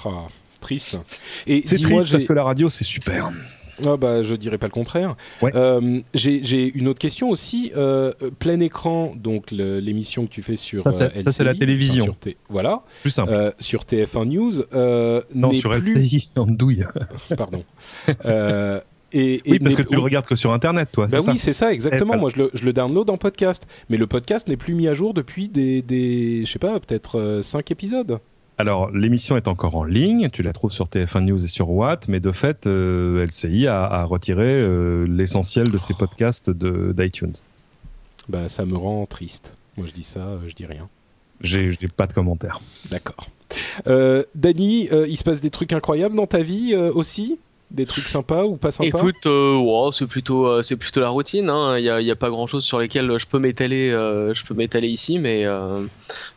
Ah, 0.05 0.27
triste. 0.61 1.07
Et 1.47 1.63
C'est 1.65 1.77
triste 1.81 2.11
parce 2.11 2.25
que 2.27 2.33
la 2.33 2.45
radio 2.45 2.69
c'est 2.69 2.85
super. 2.85 3.31
Ah 3.85 3.97
bah, 3.97 4.23
je 4.23 4.35
dirais 4.35 4.59
pas 4.59 4.67
le 4.67 4.73
contraire. 4.73 5.17
Ouais. 5.43 5.51
Euh, 5.55 6.01
j'ai 6.15 6.77
une 6.77 6.89
autre 6.89 6.99
question 6.99 7.29
aussi. 7.31 7.73
Euh, 7.77 8.13
plein 8.39 8.61
écran, 8.61 9.13
donc 9.17 9.51
l'émission 9.51 10.27
que 10.27 10.31
tu 10.31 10.43
fais 10.43 10.57
sur 10.57 10.83
Ça, 10.83 10.93
c'est- 10.93 11.17
euh, 11.19 11.23
ça, 11.25 11.33
c'est 11.33 11.45
la 11.45 11.55
télévision. 11.55 12.05
enfin, 12.05 12.19
sur 12.25 12.33
voilà, 12.49 12.83
Plus 13.03 13.11
simple. 13.11 13.33
euh, 13.33 13.51
sur 13.61 13.85
TF1 13.85 14.25
News. 14.27 14.53
Non, 15.35 15.51
sur 15.53 15.71
plus... 15.71 15.97
LCI 15.97 16.29
en 16.37 16.47
douille. 16.47 16.85
Pardon. 17.37 17.63
Et, 19.13 19.35
et 19.35 19.43
Oui, 19.53 19.59
parce 19.61 19.77
que 19.77 19.83
tu 19.83 19.95
le 19.95 20.01
regardes 20.01 20.27
que 20.27 20.35
sur 20.37 20.53
Internet, 20.53 20.89
toi. 20.93 21.07
Bah 21.07 21.19
oui, 21.27 21.39
c'est 21.39 21.53
ça, 21.53 21.73
exactement. 21.73 22.15
Eh, 22.17 22.19
Moi, 22.19 22.31
je 22.35 22.43
le, 22.43 22.51
je 22.55 22.65
le 22.65 22.73
download 22.73 23.09
en 23.09 23.17
podcast. 23.17 23.67
Mais 23.89 23.97
le 23.97 24.07
podcast 24.07 24.49
n'est 24.49 24.57
plus 24.57 24.75
mis 24.75 24.89
à 24.89 24.95
jour 24.95 25.15
depuis 25.15 25.49
des, 25.49 25.81
des 25.81 26.45
je 26.45 26.51
sais 26.51 26.59
pas, 26.59 26.79
peut-être 26.81 27.41
5 27.43 27.71
épisodes. 27.71 28.19
Alors, 28.59 28.91
l'émission 28.91 29.37
est 29.37 29.49
encore 29.49 29.77
en 29.77 29.85
ligne, 29.85 30.31
tu 30.33 30.43
la 30.43 30.53
trouves 30.55 30.71
sur 30.73 30.87
TF1 30.87 31.21
News 31.21 31.45
et 31.45 31.49
sur 31.49 31.69
Watt, 31.71 32.09
mais 32.09 32.21
de 32.21 32.33
fait, 32.33 32.67
euh, 32.67 33.25
LCI 33.27 33.67
a, 33.67 33.85
a 33.85 34.05
retiré 34.05 34.45
euh, 34.47 35.05
l'essentiel 35.07 35.71
de 35.71 35.77
ses 35.79 35.93
podcasts 35.93 36.49
de- 36.49 36.95
d'iTunes. 36.97 37.35
Bah, 38.31 38.49
ça 38.49 38.65
me 38.65 38.77
rend 38.77 39.05
triste. 39.07 39.57
Moi, 39.77 39.87
je 39.87 39.93
dis 39.93 40.03
ça, 40.03 40.21
euh, 40.21 40.39
je 40.47 40.55
dis 40.55 40.65
rien. 40.65 40.89
J'ai 41.43 41.71
j'ai 41.73 41.89
pas 41.89 42.07
de 42.07 42.15
commentaires. 42.15 42.61
D'accord. 42.91 43.29
Euh, 43.87 44.23
Dany, 44.35 44.89
il 45.07 45.17
se 45.19 45.23
passe 45.23 45.43
des 45.43 45.51
trucs 45.51 45.75
incroyables 45.75 46.17
dans 46.17 46.27
ta 46.27 46.41
vie 46.43 46.75
aussi? 46.75 47.39
Des 47.71 47.85
trucs 47.85 48.07
sympas 48.07 48.45
ou 48.45 48.57
pas 48.57 48.71
sympas? 48.71 48.87
Écoute, 48.87 49.27
euh, 49.27 49.57
ouais, 49.57 49.91
c'est 49.93 50.07
plutôt, 50.07 50.47
euh, 50.47 50.63
c'est 50.63 50.77
plutôt 50.77 51.01
la 51.01 51.09
routine. 51.09 51.51
hein. 51.51 51.77
Il 51.79 51.85
y, 51.85 51.91
a, 51.91 52.01
y 52.01 52.11
a 52.13 52.17
pas 52.17 52.31
grand 52.31 52.47
chose 52.47 52.65
sur 52.65 52.79
lesquels 52.79 53.19
je 53.19 53.27
peux 53.27 53.41
m'étaler, 53.41 53.91
euh, 53.91 54.33
je 54.35 54.45
peux 54.45 54.55
m'étaler 54.55 54.87
ici, 54.89 55.19
mais 55.19 55.45
euh, 55.45 55.85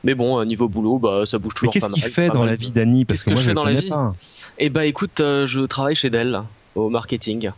mais 0.04 0.16
bon, 0.16 0.44
niveau 0.44 0.68
boulot, 0.68 0.98
bah 0.98 1.24
ça 1.28 1.38
bouge 1.38 1.54
Mais 1.54 1.58
toujours 1.60 1.74
qu'est-ce 1.74 1.86
pas 1.88 1.94
qu'il 1.94 2.04
fait 2.04 2.30
dans 2.30 2.44
la 2.46 2.56
vie 2.56 2.72
d'Annie? 2.72 3.06
Parce 3.06 3.24
Qu'est-ce 3.24 3.26
que 3.26 3.30
que 3.30 3.34
moi, 3.36 3.44
je 3.44 3.48
fais 3.50 3.54
dans 3.54 3.64
la 3.64 3.74
vie? 3.80 3.90
pas. 3.90 4.16
Eh 4.58 4.70
bah 4.70 4.86
écoute, 4.86 5.20
euh, 5.20 5.46
je 5.46 5.62
travaille 5.62 5.96
chez 5.96 6.10
Dell 6.10 6.42
au 6.76 6.90
marketing. 6.90 7.52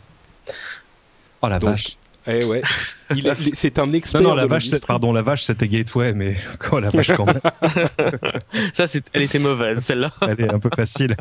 Oh 1.40 1.48
la 1.48 1.58
Donc, 1.58 1.70
vache. 1.70 1.96
Eh 2.26 2.44
ouais. 2.44 2.62
C'est 3.52 3.78
un 3.78 3.92
expert. 3.92 4.20
Non, 4.20 4.30
non, 4.30 4.34
la 4.34 4.46
vache, 4.46 4.70
pardon, 4.86 5.12
la 5.12 5.22
vache, 5.22 5.44
c'était 5.44 5.68
Gateway, 5.68 6.12
mais 6.12 6.36
quoi, 6.58 6.80
la 6.80 6.88
vache 6.88 7.12
quand 7.12 7.26
même. 7.26 7.40
Ça, 8.74 8.86
c'est, 8.86 9.04
elle 9.12 9.22
était 9.22 9.38
mauvaise, 9.38 9.78
celle-là. 9.84 10.12
elle 10.22 10.40
est 10.40 10.52
un 10.52 10.58
peu 10.58 10.70
facile. 10.74 11.16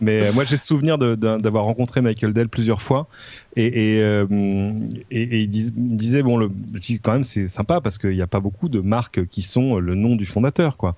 Mais 0.00 0.26
euh, 0.26 0.32
moi, 0.32 0.44
j'ai 0.44 0.56
souvenir 0.56 0.98
d'avoir 0.98 1.64
rencontré 1.64 2.00
Michael 2.00 2.32
Dell 2.32 2.48
plusieurs 2.48 2.82
fois 2.82 3.08
et, 3.56 3.96
et, 3.96 4.02
euh, 4.02 4.26
et, 5.10 5.22
et 5.22 5.40
il, 5.40 5.48
disait 5.48 6.22
bon 6.22 6.36
le 6.36 6.50
quand 7.02 7.12
même 7.12 7.24
c'est 7.24 7.46
sympa 7.48 7.80
parce 7.80 7.98
qu'il 7.98 8.10
n'y 8.10 8.22
a 8.22 8.26
pas 8.26 8.40
beaucoup 8.40 8.68
de 8.68 8.80
marques 8.80 9.26
qui 9.26 9.42
sont 9.42 9.78
le 9.78 9.94
nom 9.94 10.16
du 10.16 10.24
fondateur 10.24 10.76
quoi 10.76 10.96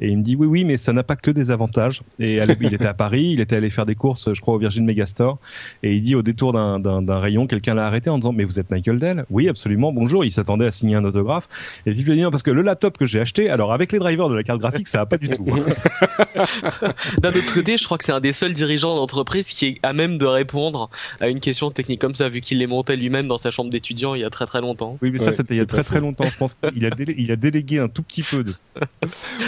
et 0.00 0.08
il 0.08 0.18
me 0.18 0.22
dit 0.22 0.34
oui 0.34 0.46
oui 0.46 0.64
mais 0.64 0.76
ça 0.76 0.92
n'a 0.92 1.02
pas 1.02 1.16
que 1.16 1.30
des 1.30 1.50
avantages 1.50 2.02
et 2.18 2.38
il 2.60 2.74
était 2.74 2.86
à 2.86 2.94
Paris 2.94 3.32
il 3.32 3.40
était 3.40 3.56
allé 3.56 3.68
faire 3.68 3.86
des 3.86 3.94
courses 3.94 4.32
je 4.32 4.40
crois 4.40 4.54
au 4.54 4.58
Virgin 4.58 4.84
Megastore 4.84 5.38
et 5.82 5.94
il 5.94 6.00
dit 6.00 6.14
au 6.14 6.22
détour 6.22 6.52
d'un 6.52 7.18
rayon 7.18 7.46
quelqu'un 7.46 7.74
l'a 7.74 7.86
arrêté 7.86 8.08
en 8.08 8.16
disant 8.16 8.32
mais 8.32 8.44
vous 8.44 8.58
êtes 8.58 8.70
Michael 8.70 8.98
Dell? 8.98 9.24
Oui 9.30 9.48
absolument 9.48 9.79
bonjour 9.80 10.24
il 10.24 10.32
s'attendait 10.32 10.66
à 10.66 10.70
signer 10.70 10.96
un 10.96 11.04
autographe 11.04 11.48
et 11.86 11.90
il 11.90 11.94
dit 11.94 12.22
parce 12.30 12.42
que 12.42 12.50
le 12.50 12.62
laptop 12.62 12.98
que 12.98 13.06
j'ai 13.06 13.20
acheté 13.20 13.50
alors 13.50 13.72
avec 13.72 13.92
les 13.92 13.98
drivers 13.98 14.28
de 14.28 14.34
la 14.34 14.42
carte 14.42 14.60
graphique 14.60 14.88
ça 14.88 14.98
va 14.98 15.06
pas 15.06 15.18
du 15.18 15.28
tout 15.28 15.44
d'un 17.22 17.30
autre 17.30 17.54
côté 17.54 17.76
je 17.76 17.84
crois 17.84 17.98
que 17.98 18.04
c'est 18.04 18.12
un 18.12 18.20
des 18.20 18.32
seuls 18.32 18.52
dirigeants 18.52 18.94
d'entreprise 18.94 19.48
qui 19.48 19.66
est 19.66 19.78
à 19.82 19.92
même 19.92 20.18
de 20.18 20.26
répondre 20.26 20.90
à 21.20 21.28
une 21.28 21.40
question 21.40 21.70
technique 21.70 22.00
comme 22.00 22.14
ça, 22.14 22.28
vu 22.28 22.40
qu'il 22.40 22.58
les 22.58 22.66
montait 22.66 22.96
lui-même 22.96 23.28
dans 23.28 23.38
sa 23.38 23.50
chambre 23.50 23.70
d'étudiant 23.70 24.14
il 24.14 24.20
y 24.20 24.24
a 24.24 24.30
très 24.30 24.46
très 24.46 24.60
longtemps. 24.60 24.98
Oui, 25.02 25.10
mais 25.10 25.18
ça, 25.18 25.32
c'était 25.32 25.54
il 25.54 25.58
y 25.58 25.62
a 25.62 25.66
très 25.66 25.84
très 25.84 26.00
longtemps. 26.00 26.24
Je 26.24 26.36
pense 26.36 26.54
qu'il 26.54 26.86
a, 26.86 26.90
il 27.16 27.32
a 27.32 27.36
délégué 27.36 27.78
un 27.78 27.88
tout 27.88 28.02
petit 28.02 28.22
peu 28.22 28.44
de. 28.44 28.54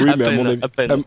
oui, 0.00 0.10
mais 0.16 0.24
à, 0.24 0.30
mon 0.30 0.46
avis, 0.46 0.60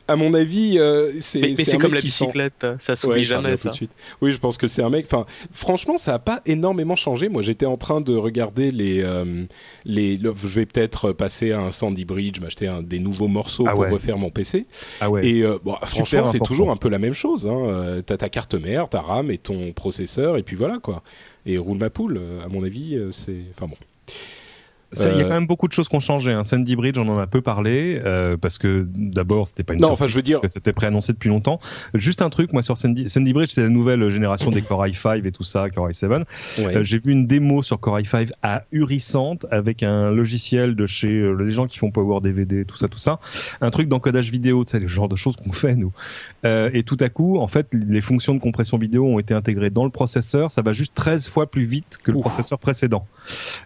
à, 0.08 0.16
mon 0.16 0.34
avis, 0.34 0.80
euh, 0.80 1.12
c'est. 1.22 1.42
Mais, 1.42 1.56
c'est 1.56 1.78
comme 1.78 1.94
la 1.94 2.02
bicyclette, 2.02 2.66
ça 2.80 2.96
s'oublie 2.96 3.26
jamais. 3.26 3.58
Ça. 3.58 3.64
Tout 3.64 3.70
de 3.70 3.76
suite. 3.76 3.92
Oui, 4.22 4.32
je 4.32 4.38
pense 4.38 4.58
que 4.58 4.68
c'est 4.68 4.84
un 4.84 4.90
mec. 4.90 5.06
Enfin, 5.06 5.26
franchement, 5.52 5.98
ça 5.98 6.14
a 6.14 6.20
pas 6.20 6.42
énormément 6.46 6.96
changé. 6.96 7.30
Moi, 7.30 7.42
j'étais 7.42 7.66
en 7.66 7.78
train 7.78 8.02
de 8.02 8.16
regarder 8.16 8.72
les, 8.72 9.04
euh, 9.24 9.46
les. 9.86 10.18
je 10.18 10.48
vais 10.48 10.66
peut-être 10.66 11.12
passer 11.12 11.52
à 11.52 11.62
un 11.62 11.72
Sandy 11.72 12.06
Bridge, 12.06 12.40
m'acheter 12.40 12.72
des 12.84 13.00
nouveaux 13.00 13.28
morceaux 13.28 13.66
ah 13.68 13.74
pour 13.74 13.88
refaire 13.90 14.18
mon 14.18 14.30
PC. 14.30 14.66
Ah 15.02 15.10
ouais. 15.10 15.26
Et 15.26 15.44
euh, 15.44 15.58
bon, 15.64 15.76
franchement, 15.84 16.26
c'est 16.26 16.40
toujours 16.40 16.72
un 16.72 16.78
peu 16.78 16.90
la 16.90 17.00
même 17.00 17.14
chose. 17.14 17.48
Hein. 17.48 18.02
T'as 18.06 18.18
ta 18.18 18.30
carte 18.30 18.56
mère, 18.56 18.90
ta 18.90 19.02
RAM 19.02 19.32
et 19.32 19.38
ton 19.38 19.72
processeur, 19.74 20.38
et 20.38 20.44
puis 20.44 20.56
voilà 20.56 20.78
quoi 20.80 21.04
et 21.46 21.58
roule 21.58 21.78
ma 21.78 21.90
poule. 21.90 22.20
À 22.44 22.48
mon 22.48 22.64
avis, 22.64 22.96
euh, 22.96 23.12
c'est. 23.12 23.42
Enfin 23.52 23.68
bon. 23.68 23.78
Il 24.94 25.18
y 25.18 25.22
a 25.22 25.24
quand 25.24 25.30
même 25.30 25.48
beaucoup 25.48 25.68
de 25.68 25.74
choses 25.74 25.90
qui 25.90 25.96
ont 25.96 26.02
changé. 26.02 26.32
Hein. 26.32 26.44
Sandy 26.44 26.76
Bridge, 26.76 26.98
on 26.98 27.08
en 27.10 27.18
a 27.18 27.28
peu 27.28 27.42
parlé 27.42 28.02
euh, 28.06 28.38
parce 28.38 28.58
que 28.58 28.86
d'abord 28.88 29.48
c'était 29.48 29.64
pas 29.64 29.74
une 29.74 29.82
non, 29.82 29.92
enfin 29.92 30.08
je 30.08 30.16
veux 30.16 30.22
dire 30.22 30.42
que 30.42 30.50
c'était 30.50 30.72
préannoncé 30.72 31.14
depuis 31.14 31.30
longtemps. 31.30 31.60
Juste 31.94 32.22
un 32.22 32.30
truc, 32.30 32.54
moi 32.54 32.62
sur 32.62 32.78
Sandy, 32.78 33.10
Sandy 33.10 33.34
Bridge, 33.34 33.50
c'est 33.52 33.64
la 33.64 33.70
nouvelle 33.70 34.10
génération 34.10 34.52
des 34.52 34.62
Core 34.62 34.86
i5 34.86 35.26
et 35.26 35.32
tout 35.32 35.44
ça, 35.44 35.70
Core 35.70 35.90
i7. 35.90 36.24
Euh, 36.60 36.84
j'ai 36.84 37.00
vu 37.00 37.12
une 37.12 37.28
démo 37.28 37.64
sur 37.64 37.80
Core 37.80 38.00
i5 38.00 38.32
ahurissante 38.42 39.46
avec 39.52 39.84
un 39.84 40.12
logiciel 40.12 40.76
de 40.76 40.86
chez 40.86 41.08
euh, 41.08 41.34
les 41.34 41.52
gens 41.52 41.68
qui 41.68 41.78
font 41.78 41.92
Power 41.92 42.22
DVD, 42.22 42.66
tout 42.66 42.78
ça, 42.78 42.88
tout 42.88 43.00
ça, 43.00 43.20
un 43.62 43.72
truc 43.72 43.90
d'encodage 43.90 44.32
vidéo, 44.32 44.64
sais, 44.66 44.80
le 44.80 44.88
genre 44.88 45.10
de 45.10 45.16
choses 45.16 45.36
qu'on 45.36 45.52
fait 45.52 45.76
nous. 45.76 45.92
Euh, 46.46 46.70
et 46.74 46.84
tout 46.84 46.98
à 47.00 47.10
coup, 47.10 47.38
en 47.38 47.48
fait, 47.48 47.68
les 47.74 48.02
fonctions 48.02 48.34
de 48.34 48.40
compression 48.40 48.78
vidéo 48.78 49.06
ont 49.06 49.20
été 49.20 49.34
intégrées 49.34 49.70
dans 49.70 49.84
le 49.84 49.90
processeur. 49.90 50.52
Ça 50.52 50.62
va 50.62 50.74
juste 50.74 50.94
13 50.96 51.28
fois 51.30 51.50
plus 51.50 51.66
vite 51.66 52.00
que 52.04 52.12
le 52.12 52.20
processeur 52.20 52.60
précédent. 52.60 53.08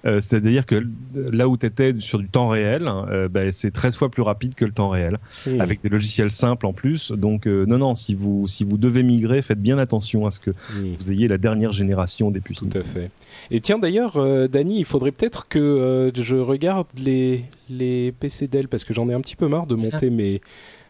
Euh, 0.06 0.20
C'est-à-dire 0.20 0.66
que 0.66 0.86
là 1.32 1.48
où 1.48 1.58
tu 1.58 1.66
étais 1.66 1.94
sur 2.00 2.20
du 2.20 2.28
temps 2.28 2.50
réel, 2.50 2.88
hein, 2.88 3.06
euh, 3.12 3.28
ben, 3.28 3.52
c'est 3.52 3.72
13 3.72 3.96
fois 3.96 4.10
plus 4.10 4.22
rapide 4.22 4.56
que 4.56 4.66
le 4.66 4.72
temps 4.72 4.90
réel, 4.90 5.18
hmm. 5.46 5.62
avec 5.62 5.82
des 5.82 5.90
logiciels 5.90 6.32
simples 6.32 6.66
en 6.66 6.74
plus. 6.74 7.12
Donc 7.12 7.48
euh, 7.48 7.66
non, 7.66 7.78
non, 7.78 7.96
si 7.96 8.16
vous 8.16 8.48
si 8.48 8.64
vous 8.64 8.78
devez 8.78 9.04
migrer, 9.04 9.42
faites 9.42 9.62
bien 9.62 9.78
attention 9.78 10.26
à 10.26 10.32
ce 10.32 10.40
que 10.40 10.52
hmm. 10.52 10.96
vous 10.98 11.12
ayez 11.12 11.28
la 11.28 11.38
dernière 11.38 11.72
génération 11.72 12.32
des 12.32 12.42
puces. 12.42 12.60
Tout 12.60 12.78
à 12.78 12.84
fait. 12.84 13.12
Et 13.52 13.62
tiens 13.62 13.80
d'ailleurs, 13.80 14.18
euh, 14.18 14.48
Dany, 14.48 14.80
il 14.80 14.86
faudrait 14.86 15.12
peut-être 15.12 15.48
que 15.48 16.12
je 16.16 16.36
regarde 16.36 16.88
les 16.98 17.44
les 17.70 18.12
PC 18.12 18.48
Dell 18.48 18.68
parce 18.68 18.84
que 18.84 18.94
j'en 18.94 19.10
ai 19.10 19.14
un 19.14 19.22
petit 19.22 19.36
peu 19.36 19.48
marre 19.48 19.68
de 19.68 19.76
monter 19.76 20.08
ah. 20.08 20.10
mes 20.12 20.42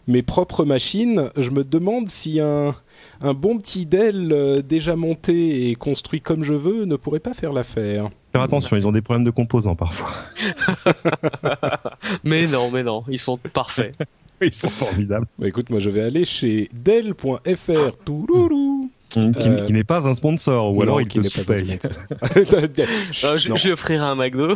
mes 0.08 0.24
propres 0.24 0.66
machines. 0.66 1.30
Je 1.38 1.52
me 1.52 1.64
demande 1.64 2.10
si 2.10 2.40
un 2.40 2.76
un 3.22 3.34
bon 3.34 3.58
petit 3.58 3.86
Dell 3.86 4.64
déjà 4.68 4.96
monté 4.96 5.70
et 5.70 5.76
construit 5.76 6.22
comme 6.22 6.44
je 6.44 6.54
veux 6.54 6.86
ne 6.86 6.96
pourrait 6.96 7.20
pas 7.20 7.34
faire 7.34 7.54
l'affaire. 7.54 8.10
Faire 8.32 8.42
attention, 8.42 8.76
ils 8.78 8.88
ont 8.88 8.92
des 8.92 9.02
problèmes 9.02 9.24
de 9.24 9.32
composants 9.32 9.76
parfois. 9.76 10.12
mais 12.24 12.46
non, 12.48 12.70
mais 12.70 12.84
non, 12.84 13.04
ils 13.08 13.18
sont 13.18 13.38
parfaits. 13.38 13.96
ils 14.42 14.54
sont 14.54 14.70
formidables. 14.70 15.26
Bah, 15.38 15.48
écoute, 15.48 15.70
moi 15.70 15.80
je 15.80 15.90
vais 15.90 16.02
aller 16.02 16.26
chez 16.26 16.70
Dell.fr. 16.74 17.32
Qui, 19.10 19.20
euh, 19.20 19.66
qui 19.66 19.74
n'est 19.74 19.84
pas 19.84 20.08
un 20.08 20.14
sponsor, 20.14 20.78
ou 20.78 20.84
alors 20.84 21.02
il 21.02 21.08
te 21.08 21.20
pas 21.44 21.54
euh, 22.38 22.68
je, 23.12 23.38
je 23.38 23.66
lui 23.66 23.72
offrirai 23.72 24.06
un 24.06 24.14
McDo. 24.14 24.56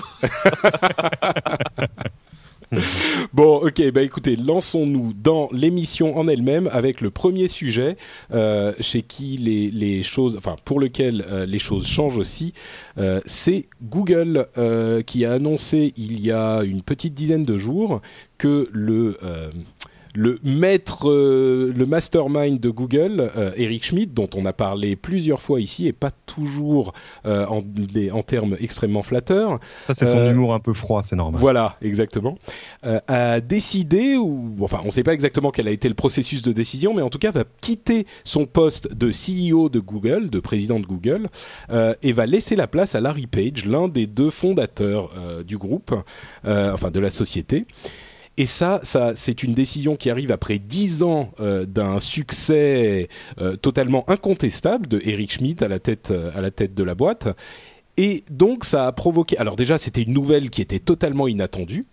bon, 3.34 3.58
ok, 3.58 3.92
bah 3.92 4.02
écoutez, 4.02 4.36
lançons-nous 4.36 5.14
dans 5.14 5.50
l'émission 5.52 6.18
en 6.18 6.28
elle-même 6.28 6.70
avec 6.72 7.02
le 7.02 7.10
premier 7.10 7.48
sujet 7.48 7.98
euh, 8.34 8.74
chez 8.80 9.02
qui 9.02 9.38
les, 9.38 9.72
les, 9.72 10.04
choses, 10.04 10.36
enfin 10.38 10.56
pour 10.66 10.80
lequel 10.80 11.26
euh, 11.30 11.46
les 11.46 11.60
choses 11.60 11.86
changent 11.88 12.18
aussi, 12.18 12.54
euh, 12.98 13.22
c'est 13.26 13.68
Google 13.82 14.48
qui 15.06 15.26
a 15.26 15.34
annoncé 15.34 15.94
il 15.98 16.20
y 16.22 16.32
a 16.32 16.64
une 16.64 16.82
petite 16.82 17.14
dizaine 17.14 17.46
de 17.46 17.58
jours 17.58 18.02
que 18.38 18.70
le 18.72 19.18
le 20.16 20.40
maître, 20.44 21.10
euh, 21.10 21.74
le 21.76 21.86
mastermind 21.86 22.60
de 22.60 22.70
Google, 22.70 23.32
euh, 23.36 23.52
Eric 23.58 23.86
Schmidt, 23.86 24.14
dont 24.14 24.30
on 24.36 24.46
a 24.46 24.54
parlé 24.54 24.96
plusieurs 24.96 25.42
fois 25.42 25.60
ici, 25.60 25.88
et 25.88 25.94
pas 25.94 26.12
toujours 26.26 26.94
euh, 27.26 27.46
en, 27.48 27.64
en, 28.12 28.22
termes 28.22 28.56
extrêmement 28.60 29.02
flatteurs. 29.02 29.60
Ça, 29.88 29.94
c'est 29.94 30.06
son 30.06 30.30
humour 30.30 30.54
un 30.54 30.60
peu 30.60 30.74
froid, 30.74 31.02
c'est 31.04 31.16
normal. 31.16 31.40
Voilà, 31.40 31.78
exactement. 31.82 32.38
a 33.08 33.42
décidé, 33.42 34.18
ou 34.18 34.56
enfin, 34.62 34.80
on 34.84 34.88
ne 34.88 34.92
sait 34.92 35.04
pas 35.04 35.14
exactement 35.14 35.52
quel 35.52 35.68
a 35.68 35.72
été 35.72 35.90
le 35.90 35.96
processus 35.96 36.42
de 36.42 36.52
décision, 36.52 36.94
mais 36.94 37.02
en 37.02 37.10
tout 37.10 37.20
cas, 37.20 37.32
va 37.32 37.44
quitter 37.62 38.06
son 38.24 38.46
poste 38.46 38.94
de 38.94 39.10
CEO 39.10 39.70
de 39.70 39.80
Google, 39.80 40.30
de 40.30 40.40
président 40.40 40.80
de 40.80 40.86
Google, 40.86 41.30
et 42.02 42.12
va 42.12 42.26
laisser 42.26 42.56
la 42.56 42.68
place 42.68 42.96
à 42.96 43.02
Larry 43.02 43.28
Page, 43.28 43.66
l'un 43.66 43.88
des 43.88 44.08
deux 44.08 44.30
fondateurs 44.30 45.12
du 45.46 45.58
groupe, 45.58 45.94
enfin 46.46 46.92
de 46.92 47.00
la 47.00 47.10
société. 47.10 47.66
Et 48.38 48.48
ça, 48.48 48.80
ça 48.84 49.14
c'est 49.16 49.44
une 49.44 49.54
décision 49.54 49.96
qui 49.96 50.10
arrive 50.10 50.32
après 50.32 50.58
dix 50.58 51.04
ans 51.04 51.32
euh, 51.40 51.66
d'un 51.66 52.00
succès 52.00 53.08
euh, 53.40 53.56
totalement 53.56 54.10
incontestable 54.10 54.88
de 54.88 55.00
Eric 55.04 55.34
Schmidt 55.34 55.64
à 55.64 55.68
la 55.68 55.78
tête 55.78 56.10
euh, 56.10 56.32
à 56.36 56.42
la 56.42 56.50
tête 56.50 56.74
de 56.74 56.84
la 56.84 56.96
boîte. 56.96 57.28
Et 57.98 58.24
donc 58.32 58.66
ça 58.66 58.88
a 58.88 58.92
provoqué. 58.92 59.38
Alors 59.38 59.56
déjà, 59.56 59.78
c'était 59.78 60.02
une 60.02 60.14
nouvelle 60.14 60.50
qui 60.50 60.62
était 60.62 60.80
totalement 60.80 61.28
inattendue. 61.28 61.86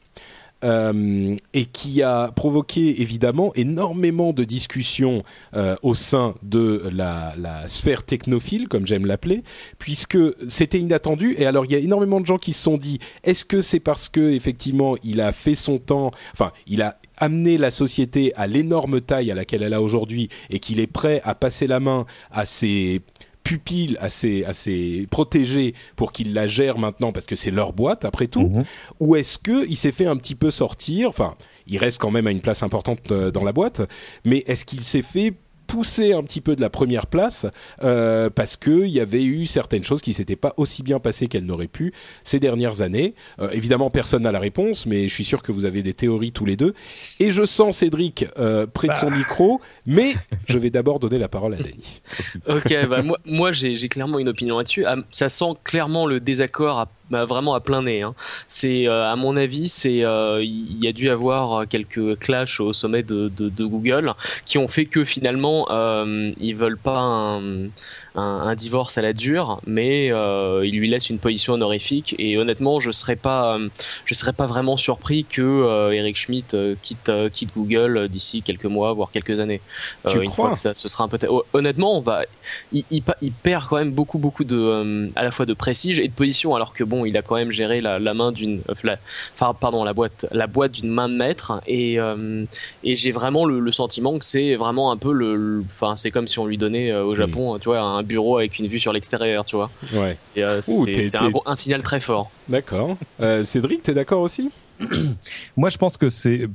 Euh, 0.62 1.36
et 1.54 1.64
qui 1.64 2.02
a 2.02 2.32
provoqué 2.32 3.00
évidemment 3.00 3.50
énormément 3.54 4.34
de 4.34 4.44
discussions 4.44 5.22
euh, 5.56 5.74
au 5.82 5.94
sein 5.94 6.34
de 6.42 6.82
la, 6.92 7.34
sphère 7.66 8.02
technophile, 8.02 8.68
comme 8.68 8.86
j'aime 8.86 9.06
l'appeler, 9.06 9.42
puisque 9.78 10.18
c'était 10.48 10.78
inattendu. 10.78 11.34
Et 11.38 11.46
alors 11.46 11.64
il 11.64 11.72
y 11.72 11.74
a 11.74 11.78
énormément 11.78 12.20
de 12.20 12.26
gens 12.26 12.36
qui 12.36 12.52
se 12.52 12.62
sont 12.62 12.76
dit 12.76 12.98
est-ce 13.24 13.46
que 13.46 13.62
c'est 13.62 13.80
parce 13.80 14.10
que 14.10 14.32
effectivement 14.32 14.96
il 15.02 15.22
a 15.22 15.32
fait 15.32 15.54
son 15.54 15.78
temps, 15.78 16.10
enfin 16.34 16.52
il 16.66 16.82
a 16.82 16.98
amené 17.16 17.56
la 17.56 17.70
société 17.70 18.34
à 18.34 18.46
l'énorme 18.46 19.00
taille 19.00 19.30
à 19.30 19.34
laquelle 19.34 19.62
elle 19.62 19.74
a 19.74 19.80
aujourd'hui 19.80 20.28
et 20.50 20.58
qu'il 20.58 20.80
est 20.80 20.86
prêt 20.86 21.20
à 21.24 21.34
passer 21.34 21.66
la 21.66 21.80
main 21.80 22.04
à 22.30 22.44
ses 22.44 23.00
pupille 23.50 23.96
assez 23.98 24.44
assez 24.44 25.08
protégée 25.10 25.74
pour 25.96 26.12
qu'ils 26.12 26.34
la 26.34 26.46
gèrent 26.46 26.78
maintenant 26.78 27.10
parce 27.10 27.26
que 27.26 27.34
c'est 27.34 27.50
leur 27.50 27.72
boîte 27.72 28.04
après 28.04 28.28
tout 28.28 28.46
mhm. 28.46 28.62
ou 29.00 29.16
est-ce 29.16 29.40
que 29.40 29.66
il 29.68 29.76
s'est 29.76 29.90
fait 29.90 30.06
un 30.06 30.16
petit 30.16 30.36
peu 30.36 30.52
sortir 30.52 31.08
enfin 31.08 31.34
il 31.66 31.76
reste 31.78 32.00
quand 32.00 32.12
même 32.12 32.28
à 32.28 32.30
une 32.30 32.40
place 32.40 32.62
importante 32.62 33.10
euh, 33.10 33.32
dans 33.32 33.42
la 33.42 33.52
boîte 33.52 33.82
mais 34.24 34.44
est-ce 34.46 34.64
qu'il 34.64 34.82
s'est 34.82 35.02
fait 35.02 35.34
poussé 35.70 36.12
un 36.12 36.24
petit 36.24 36.40
peu 36.40 36.56
de 36.56 36.60
la 36.60 36.68
première 36.68 37.06
place 37.06 37.46
euh, 37.84 38.28
parce 38.28 38.56
qu'il 38.56 38.88
y 38.88 38.98
avait 38.98 39.22
eu 39.22 39.46
certaines 39.46 39.84
choses 39.84 40.02
qui 40.02 40.14
s'étaient 40.14 40.34
pas 40.34 40.52
aussi 40.56 40.82
bien 40.82 40.98
passées 40.98 41.28
qu'elles 41.28 41.46
n'auraient 41.46 41.68
pu 41.68 41.92
ces 42.24 42.40
dernières 42.40 42.80
années. 42.80 43.14
Euh, 43.40 43.50
évidemment, 43.52 43.88
personne 43.88 44.24
n'a 44.24 44.32
la 44.32 44.40
réponse, 44.40 44.86
mais 44.86 45.06
je 45.06 45.14
suis 45.14 45.24
sûr 45.24 45.42
que 45.42 45.52
vous 45.52 45.66
avez 45.66 45.84
des 45.84 45.94
théories 45.94 46.32
tous 46.32 46.44
les 46.44 46.56
deux. 46.56 46.74
Et 47.20 47.30
je 47.30 47.46
sens 47.46 47.78
Cédric 47.78 48.26
euh, 48.38 48.66
près 48.66 48.88
de 48.88 48.94
son 48.94 49.10
bah. 49.10 49.16
micro, 49.16 49.60
mais 49.86 50.14
je 50.48 50.58
vais 50.58 50.70
d'abord 50.70 50.98
donner 50.98 51.18
la 51.18 51.28
parole 51.28 51.54
à 51.54 51.58
Denis. 51.58 52.02
ok, 52.48 52.88
bah 52.88 53.02
moi, 53.02 53.18
moi 53.24 53.52
j'ai 53.52 53.88
clairement 53.88 54.18
une 54.18 54.28
opinion 54.28 54.58
là-dessus. 54.58 54.84
Ah, 54.84 54.96
ça 55.12 55.28
sent 55.28 55.52
clairement 55.62 56.04
le 56.04 56.18
désaccord 56.18 56.80
à 56.80 56.88
bah, 57.10 57.24
vraiment 57.24 57.54
à 57.54 57.60
plein 57.60 57.82
nez. 57.82 58.02
Hein. 58.02 58.14
C'est 58.48 58.86
euh, 58.86 59.10
à 59.10 59.16
mon 59.16 59.36
avis, 59.36 59.68
c'est 59.68 60.04
euh, 60.04 60.42
il 60.42 60.82
y 60.82 60.88
a 60.88 60.92
dû 60.92 61.10
avoir 61.10 61.66
quelques 61.68 62.18
clashs 62.18 62.60
au 62.60 62.72
sommet 62.72 63.02
de, 63.02 63.28
de, 63.28 63.48
de 63.48 63.64
Google 63.64 64.14
qui 64.44 64.58
ont 64.58 64.68
fait 64.68 64.86
que 64.86 65.04
finalement 65.04 65.66
euh, 65.70 66.32
ils 66.40 66.54
veulent 66.54 66.78
pas 66.78 66.98
un, 66.98 67.68
un, 68.14 68.22
un, 68.22 68.54
divorce 68.54 68.98
à 68.98 69.02
la 69.02 69.12
dure, 69.12 69.60
mais 69.66 70.10
euh, 70.12 70.66
il 70.66 70.78
lui 70.78 70.88
laisse 70.88 71.10
une 71.10 71.18
position 71.18 71.54
honorifique. 71.54 72.14
Et 72.18 72.36
honnêtement, 72.36 72.80
je 72.80 72.90
serais 72.90 73.16
pas, 73.16 73.58
je 74.04 74.14
serais 74.14 74.32
pas 74.32 74.46
vraiment 74.46 74.76
surpris 74.76 75.24
que 75.24 75.42
euh, 75.42 75.92
Eric 75.92 76.16
Schmidt 76.16 76.54
euh, 76.54 76.74
quitte, 76.80 77.08
euh, 77.08 77.28
quitte 77.28 77.50
Google 77.56 78.08
d'ici 78.08 78.42
quelques 78.42 78.66
mois, 78.66 78.92
voire 78.92 79.10
quelques 79.10 79.40
années. 79.40 79.60
tu 80.08 80.20
crois 80.24 80.54
que 80.54 80.58
ça, 80.58 80.72
ce 80.74 80.88
sera 80.88 81.04
un 81.04 81.08
peu. 81.08 81.18
Honnêtement, 81.52 82.00
va, 82.00 82.24
il, 82.72 82.84
il, 82.90 83.02
il, 83.22 83.32
perd 83.32 83.66
quand 83.68 83.76
même 83.76 83.92
beaucoup, 83.92 84.18
beaucoup 84.18 84.44
de, 84.44 85.10
à 85.16 85.22
la 85.22 85.30
fois 85.30 85.46
de 85.46 85.54
prestige 85.54 85.98
et 85.98 86.08
de 86.08 86.12
position, 86.12 86.54
alors 86.54 86.72
que 86.72 86.84
bon, 86.84 87.04
il 87.04 87.16
a 87.16 87.22
quand 87.22 87.36
même 87.36 87.50
géré 87.50 87.80
la, 87.80 87.98
main 88.14 88.32
d'une, 88.32 88.62
enfin 88.68 89.54
pardon, 89.54 89.84
la 89.84 89.92
boîte, 89.92 90.26
la 90.32 90.46
boîte 90.46 90.72
d'une 90.72 90.90
main 90.90 91.08
de 91.08 91.14
maître, 91.14 91.60
et 91.66 91.98
et 92.82 92.96
j'ai 92.96 93.12
vraiment 93.12 93.44
le, 93.44 93.70
sentiment 93.70 94.18
que 94.18 94.24
c'est 94.24 94.56
vraiment 94.56 94.90
un 94.90 94.96
peu 94.96 95.12
le, 95.12 95.62
enfin 95.66 95.96
c'est 95.96 96.10
comme 96.10 96.26
si 96.26 96.38
on 96.40 96.46
lui 96.46 96.58
donnait 96.58 96.92
au 96.92 97.14
Japon, 97.14 97.58
tu 97.58 97.68
vois, 97.68 97.80
un 97.80 97.99
bureau 98.02 98.38
avec 98.38 98.58
une 98.58 98.66
vue 98.66 98.80
sur 98.80 98.92
l'extérieur, 98.92 99.44
tu 99.44 99.56
vois. 99.56 99.70
Ouais. 99.92 100.16
c'est 100.34 101.16
un, 101.16 101.30
un, 101.46 101.54
signal 101.54 101.82
très 101.82 102.00
fort. 102.00 102.30
D'accord. 102.48 102.96
Cédric, 103.44 103.82
t'es 103.82 103.94
d'accord 103.94 104.22
aussi? 104.22 104.50
Moi, 105.56 105.70
je 105.70 105.78
pense 105.78 105.96
que 105.96 106.08
c'est, 106.08 106.48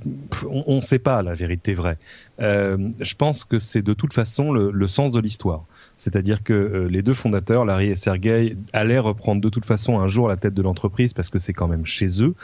on 0.50 0.78
ne 0.78 0.82
sait 0.82 1.00
pas 1.00 1.22
la 1.22 1.34
vérité 1.34 1.74
vraie. 1.74 1.98
Euh, 2.42 2.78
je 3.00 3.16
pense 3.16 3.46
que 3.46 3.60
c'est 3.60 3.82
de 3.82 3.94
toute 3.94 4.14
façon 4.14 4.52
le, 4.52 4.88
sens 4.88 5.12
de 5.12 5.20
l'histoire. 5.20 5.64
C'est-à-dire 5.98 6.44
que 6.44 6.54
euh, 6.54 6.88
les 6.90 7.02
deux 7.02 7.14
fondateurs, 7.14 7.66
Larry 7.66 7.90
et 7.90 7.96
Sergey, 7.96 8.58
allaient 8.74 9.00
reprendre 9.00 9.42
de 9.42 9.50
toute 9.50 9.66
façon 9.66 10.00
un 10.00 10.08
jour 10.08 10.28
la 10.28 10.36
tête 10.36 10.54
de 10.54 10.62
l'entreprise 10.62 11.14
parce 11.14 11.30
que 11.30 11.40
c'est 11.40 11.54
quand 11.54 11.68
même 11.68 11.86
chez 11.86 12.22
eux. 12.22 12.36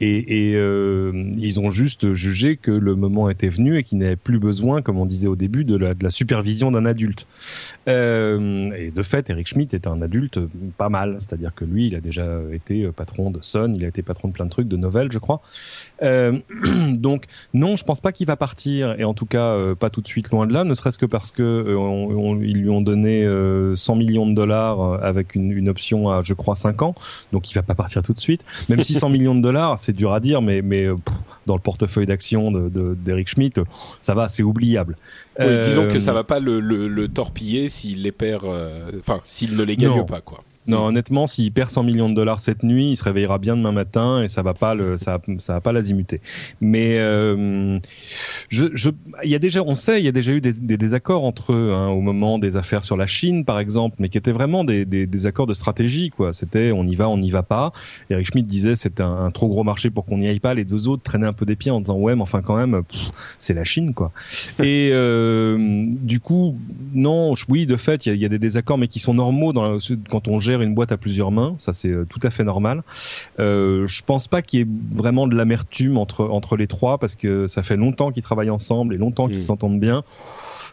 Et, 0.00 0.54
euh, 0.54 1.32
ils 1.36 1.60
ont 1.60 1.70
juste 1.70 2.12
jugé 2.12 2.56
que 2.56 2.70
le 2.70 2.94
moment 2.94 3.30
était 3.30 3.48
venu 3.48 3.76
et 3.78 3.82
qu'ils 3.82 3.98
n'avaient 3.98 4.16
plus 4.16 4.38
besoin, 4.38 4.82
comme 4.82 4.98
on 4.98 5.06
disait 5.06 5.28
au 5.28 5.36
début, 5.36 5.64
de 5.64 5.76
la, 5.76 6.10
supervision 6.10 6.70
d'un 6.70 6.86
adulte. 6.86 7.26
Et 7.86 7.90
de 7.90 9.02
fait, 9.02 9.30
Eric 9.30 9.46
Schmidt 9.46 9.74
est 9.74 9.86
un 9.86 10.02
adulte 10.02 10.38
pas 10.76 10.88
mal. 10.88 11.16
C'est-à-dire 11.18 11.54
que 11.54 11.64
lui, 11.64 11.88
il 11.88 11.94
a 11.94 12.00
déjà 12.00 12.40
été 12.52 12.88
patron 12.88 13.30
de 13.30 13.40
Sun, 13.42 13.74
il 13.74 13.84
a 13.84 13.88
été 13.88 14.02
patron 14.02 14.28
de 14.28 14.32
plein 14.32 14.46
de 14.46 14.50
trucs, 14.50 14.68
de 14.68 14.76
nouvelles, 14.76 15.12
je 15.12 15.18
crois. 15.18 15.40
Donc 16.02 17.24
non, 17.54 17.76
je 17.76 17.84
pense 17.84 18.00
pas 18.00 18.12
qu'il 18.12 18.26
va 18.26 18.36
partir, 18.36 18.98
et 18.98 19.04
en 19.04 19.14
tout 19.14 19.26
cas 19.26 19.37
euh, 19.42 19.74
pas 19.74 19.90
tout 19.90 20.00
de 20.00 20.06
suite, 20.06 20.30
loin 20.30 20.46
de 20.46 20.52
là, 20.52 20.64
ne 20.64 20.74
serait-ce 20.74 20.98
que 20.98 21.06
parce 21.06 21.32
que 21.32 21.42
euh, 21.42 21.76
on, 21.76 22.40
ils 22.40 22.58
lui 22.58 22.70
ont 22.70 22.80
donné 22.80 23.26
100 23.74 23.96
millions 23.96 24.26
de 24.26 24.34
dollars 24.34 25.02
avec 25.02 25.34
une, 25.34 25.52
une, 25.52 25.68
option 25.68 26.10
à, 26.10 26.22
je 26.22 26.34
crois, 26.34 26.54
5 26.54 26.82
ans, 26.82 26.94
donc 27.32 27.50
il 27.50 27.54
va 27.54 27.62
pas 27.62 27.74
partir 27.74 28.02
tout 28.02 28.12
de 28.12 28.20
suite. 28.20 28.44
Même 28.68 28.82
si 28.82 28.94
100 28.94 29.08
millions 29.10 29.34
de 29.34 29.40
dollars, 29.40 29.78
c'est 29.78 29.92
dur 29.92 30.12
à 30.12 30.20
dire, 30.20 30.42
mais, 30.42 30.62
mais 30.62 30.86
dans 31.46 31.54
le 31.54 31.60
portefeuille 31.60 32.06
d'action 32.06 32.50
d'Eric 32.50 33.26
de, 33.26 33.30
Schmidt, 33.30 33.60
ça 34.00 34.14
va, 34.14 34.28
c'est 34.28 34.42
oubliable. 34.42 34.96
Oui, 35.38 35.60
disons 35.62 35.86
que 35.86 36.00
ça 36.00 36.12
va 36.12 36.24
pas 36.24 36.40
le, 36.40 36.60
le, 36.60 36.88
le 36.88 37.08
torpiller 37.08 37.68
s'il 37.68 38.02
les 38.02 38.12
perd, 38.12 38.44
enfin 38.98 39.20
s'il 39.24 39.56
ne 39.56 39.62
les 39.62 39.76
gagne 39.76 40.04
pas, 40.04 40.20
quoi. 40.20 40.42
Non, 40.68 40.86
honnêtement, 40.86 41.26
s'il 41.26 41.50
perd 41.50 41.70
100 41.70 41.82
millions 41.82 42.10
de 42.10 42.14
dollars 42.14 42.40
cette 42.40 42.62
nuit, 42.62 42.92
il 42.92 42.96
se 42.96 43.04
réveillera 43.04 43.38
bien 43.38 43.56
demain 43.56 43.72
matin 43.72 44.22
et 44.22 44.28
ça 44.28 44.42
va 44.42 44.52
pas 44.52 44.74
le, 44.74 44.98
ça, 44.98 45.18
ça 45.38 45.54
va 45.54 45.60
pas 45.62 45.72
l'azimuter. 45.72 46.20
Mais 46.60 46.98
euh, 46.98 47.78
je, 48.50 48.66
je, 48.74 48.90
il 49.24 49.30
y 49.30 49.34
a 49.34 49.38
déjà, 49.38 49.62
on 49.62 49.74
sait, 49.74 49.98
il 49.98 50.04
y 50.04 50.08
a 50.08 50.12
déjà 50.12 50.32
eu 50.32 50.42
des, 50.42 50.52
des 50.52 50.76
désaccords 50.76 51.24
entre 51.24 51.54
eux 51.54 51.72
hein, 51.72 51.88
au 51.88 52.02
moment 52.02 52.38
des 52.38 52.58
affaires 52.58 52.84
sur 52.84 52.98
la 52.98 53.06
Chine, 53.06 53.46
par 53.46 53.58
exemple, 53.58 53.96
mais 53.98 54.10
qui 54.10 54.18
étaient 54.18 54.32
vraiment 54.32 54.62
des, 54.62 54.84
des, 54.84 55.06
des 55.06 55.26
accords 55.26 55.46
de 55.46 55.54
stratégie, 55.54 56.10
quoi. 56.10 56.34
C'était, 56.34 56.70
on 56.70 56.84
y 56.84 56.94
va, 56.94 57.08
on 57.08 57.16
n'y 57.16 57.30
va 57.30 57.42
pas. 57.42 57.72
Eric 58.10 58.26
Schmidt 58.26 58.46
disait 58.46 58.74
c'est 58.74 59.00
un, 59.00 59.24
un, 59.24 59.30
trop 59.30 59.48
gros 59.48 59.64
marché 59.64 59.88
pour 59.88 60.04
qu'on 60.04 60.18
n'y 60.18 60.28
aille 60.28 60.40
pas. 60.40 60.52
Les 60.52 60.64
deux 60.64 60.86
autres 60.88 61.02
traînaient 61.02 61.26
un 61.26 61.32
peu 61.32 61.46
des 61.46 61.56
pieds 61.56 61.70
en 61.70 61.80
disant 61.80 61.96
ouais, 61.96 62.14
mais 62.14 62.22
enfin 62.22 62.42
quand 62.42 62.56
même, 62.56 62.82
c'est 63.38 63.54
la 63.54 63.64
Chine, 63.64 63.94
quoi. 63.94 64.12
et 64.62 64.90
euh, 64.92 65.82
du 65.86 66.20
coup, 66.20 66.58
non, 66.92 67.32
oui, 67.48 67.66
de 67.66 67.76
fait, 67.76 68.04
il 68.06 68.10
y 68.10 68.12
a, 68.12 68.14
y 68.16 68.24
a, 68.24 68.28
des 68.28 68.38
désaccords, 68.38 68.76
mais 68.76 68.88
qui 68.88 68.98
sont 68.98 69.14
normaux 69.14 69.52
dans 69.52 69.78
quand 70.10 70.28
on 70.28 70.40
gère 70.40 70.57
une 70.62 70.74
boîte 70.74 70.92
à 70.92 70.96
plusieurs 70.96 71.30
mains, 71.30 71.54
ça 71.58 71.72
c'est 71.72 71.90
euh, 71.90 72.06
tout 72.08 72.20
à 72.22 72.30
fait 72.30 72.44
normal. 72.44 72.82
Euh, 73.38 73.86
je 73.86 74.02
pense 74.02 74.28
pas 74.28 74.42
qu'il 74.42 74.58
y 74.60 74.62
ait 74.62 74.68
vraiment 74.90 75.26
de 75.26 75.34
l'amertume 75.34 75.98
entre 75.98 76.24
entre 76.24 76.56
les 76.56 76.66
trois 76.66 76.98
parce 76.98 77.16
que 77.16 77.46
ça 77.46 77.62
fait 77.62 77.76
longtemps 77.76 78.10
qu'ils 78.10 78.22
travaillent 78.22 78.50
ensemble 78.50 78.94
et 78.94 78.98
longtemps 78.98 79.28
qu'ils 79.28 79.38
mm. 79.38 79.42
s'entendent 79.42 79.80
bien. 79.80 80.04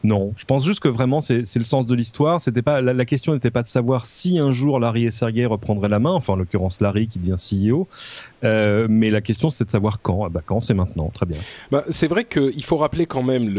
Non, 0.03 0.31
je 0.35 0.45
pense 0.45 0.65
juste 0.65 0.81
que 0.81 0.87
vraiment 0.87 1.19
c'est 1.21 1.55
le 1.55 1.63
sens 1.63 1.87
de 1.87 1.95
l'histoire. 1.95 2.39
C'était 2.39 2.61
pas 2.61 2.81
la, 2.81 3.05
question 3.05 3.33
n'était 3.33 3.49
pas 3.49 3.63
de 3.63 3.67
savoir 3.67 4.05
si 4.05 4.37
un 4.37 4.51
jour 4.51 4.79
Larry 4.79 5.05
et 5.05 5.11
Sergey 5.11 5.45
reprendraient 5.45 5.89
la 5.89 5.99
main, 5.99 6.11
enfin 6.11 6.33
en 6.33 6.35
l'occurrence 6.35 6.79
Larry 6.79 7.07
qui 7.07 7.17
devient 7.17 7.37
CEO, 7.37 7.87
euh, 8.45 8.87
mais 8.89 9.09
la 9.09 9.21
question 9.21 9.49
c'est 9.49 9.65
de 9.65 9.71
savoir 9.71 10.01
quand. 10.01 10.25
Ah 10.25 10.29
bah 10.29 10.41
quand 10.45 10.59
c'est 10.59 10.73
maintenant, 10.73 11.09
très 11.13 11.25
bien. 11.25 11.37
Bah, 11.71 11.83
c'est 11.89 12.07
vrai 12.07 12.25
qu'il 12.25 12.63
faut 12.63 12.77
rappeler 12.77 13.05
quand 13.05 13.23
même 13.23 13.49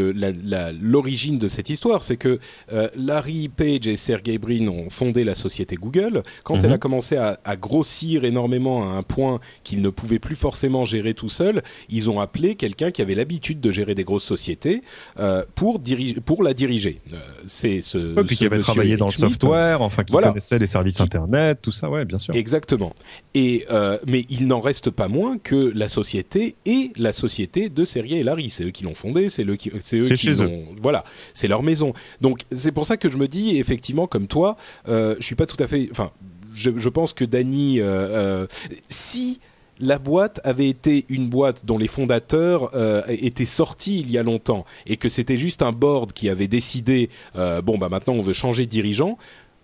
l'origine 0.81 1.37
de 1.37 1.47
cette 1.47 1.69
histoire, 1.69 2.03
c'est 2.03 2.17
que 2.17 2.39
euh, 2.71 2.87
Larry 2.95 3.49
Page 3.49 3.87
et 3.87 3.97
Sergey 3.97 4.37
Brin 4.37 4.67
ont 4.67 4.89
fondé 4.89 5.23
la 5.23 5.35
société 5.35 5.75
Google. 5.75 6.23
Quand 6.43 6.55
elle 6.63 6.69
mhm. 6.69 6.73
a 6.73 6.77
commencé 6.77 7.17
à, 7.17 7.39
à, 7.43 7.55
grossir 7.55 8.23
énormément 8.23 8.83
à 8.83 8.97
un 8.97 9.03
point 9.03 9.39
qu'ils 9.63 9.81
ne 9.81 9.89
pouvaient 9.89 10.19
plus 10.19 10.35
forcément 10.35 10.85
gérer 10.85 11.13
tout 11.13 11.29
seuls, 11.29 11.61
ils 11.89 12.09
ont 12.09 12.19
appelé 12.19 12.55
quelqu'un 12.55 12.91
qui 12.91 13.01
avait 13.01 13.15
l'habitude 13.15 13.59
de 13.59 13.71
gérer 13.71 13.95
des 13.95 14.03
grosses 14.03 14.23
sociétés 14.23 14.83
euh, 15.19 15.43
pour 15.55 15.79
diriger, 15.79 16.21
pour 16.21 16.43
la 16.43 16.53
diriger. 16.53 17.01
C'est 17.45 17.81
ce. 17.81 18.21
puis 18.23 18.37
qui 18.37 18.45
avait 18.45 18.59
travaillé 18.59 18.95
dans 18.95 19.07
le 19.07 19.11
software, 19.11 19.81
enfin 19.81 20.03
qui 20.03 20.13
connaissait 20.13 20.59
les 20.59 20.67
services 20.67 21.01
internet, 21.01 21.59
tout 21.61 21.71
ça, 21.71 21.89
ouais, 21.89 22.05
bien 22.05 22.19
sûr. 22.19 22.33
Exactement. 22.35 22.93
Et 23.33 23.65
mais 24.07 24.25
il 24.29 24.47
n'en 24.47 24.61
reste 24.61 24.76
pas 24.89 25.07
moins 25.07 25.37
que 25.37 25.71
la 25.75 25.87
société 25.87 26.55
est 26.65 26.97
la 26.97 27.13
société 27.13 27.69
de 27.69 27.85
Sergey 27.85 28.17
et 28.17 28.23
Larry. 28.23 28.49
C'est 28.49 28.63
eux 28.63 28.71
qui 28.71 28.83
l'ont 28.83 28.95
fondée, 28.95 29.29
c'est 29.29 29.45
eux 29.45 29.55
qui, 29.55 29.71
c'est 29.79 29.97
eux 29.97 30.09
qui 30.09 30.29
l'ont. 30.33 30.65
Voilà, 30.81 31.03
c'est 31.33 31.47
leur 31.47 31.63
maison. 31.63 31.93
Donc 32.21 32.41
c'est 32.51 32.71
pour 32.71 32.85
ça 32.85 32.97
que 32.97 33.09
je 33.09 33.17
me 33.17 33.27
dis 33.27 33.57
effectivement, 33.57 34.07
comme 34.07 34.27
toi, 34.27 34.57
euh, 34.87 35.15
je 35.19 35.25
suis 35.25 35.35
pas 35.35 35.45
tout 35.45 35.61
à 35.61 35.67
fait. 35.67 35.89
Enfin, 35.91 36.11
je, 36.53 36.71
je 36.75 36.89
pense 36.89 37.13
que 37.13 37.25
Danny, 37.25 37.79
euh, 37.79 37.85
euh 37.85 38.47
si 38.87 39.39
la 39.79 39.99
boîte 39.99 40.39
avait 40.43 40.67
été 40.67 41.05
une 41.09 41.29
boîte 41.29 41.65
dont 41.65 41.77
les 41.77 41.87
fondateurs 41.87 42.75
euh, 42.75 43.01
étaient 43.07 43.45
sortis 43.45 43.99
il 43.99 44.11
y 44.11 44.17
a 44.17 44.23
longtemps 44.23 44.65
et 44.85 44.97
que 44.97 45.09
c'était 45.09 45.37
juste 45.37 45.61
un 45.61 45.71
board 45.71 46.13
qui 46.13 46.29
avait 46.29 46.47
décidé 46.47 47.09
euh, 47.35 47.61
bon 47.61 47.77
bah 47.77 47.89
maintenant 47.89 48.13
on 48.13 48.21
veut 48.21 48.33
changer 48.33 48.65
de 48.65 48.71
dirigeant 48.71 49.17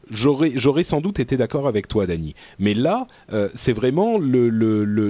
j'aurais 0.09 0.83
sans 0.83 1.01
doute 1.01 1.19
été 1.19 1.37
d'accord 1.37 1.67
avec 1.67 1.87
toi 1.87 2.05
Dany. 2.05 2.33
Mais 2.59 2.73
là 2.73 3.07
euh, 3.31 3.49
c'est 3.53 3.73
vraiment 3.73 4.17
le, 4.17 4.49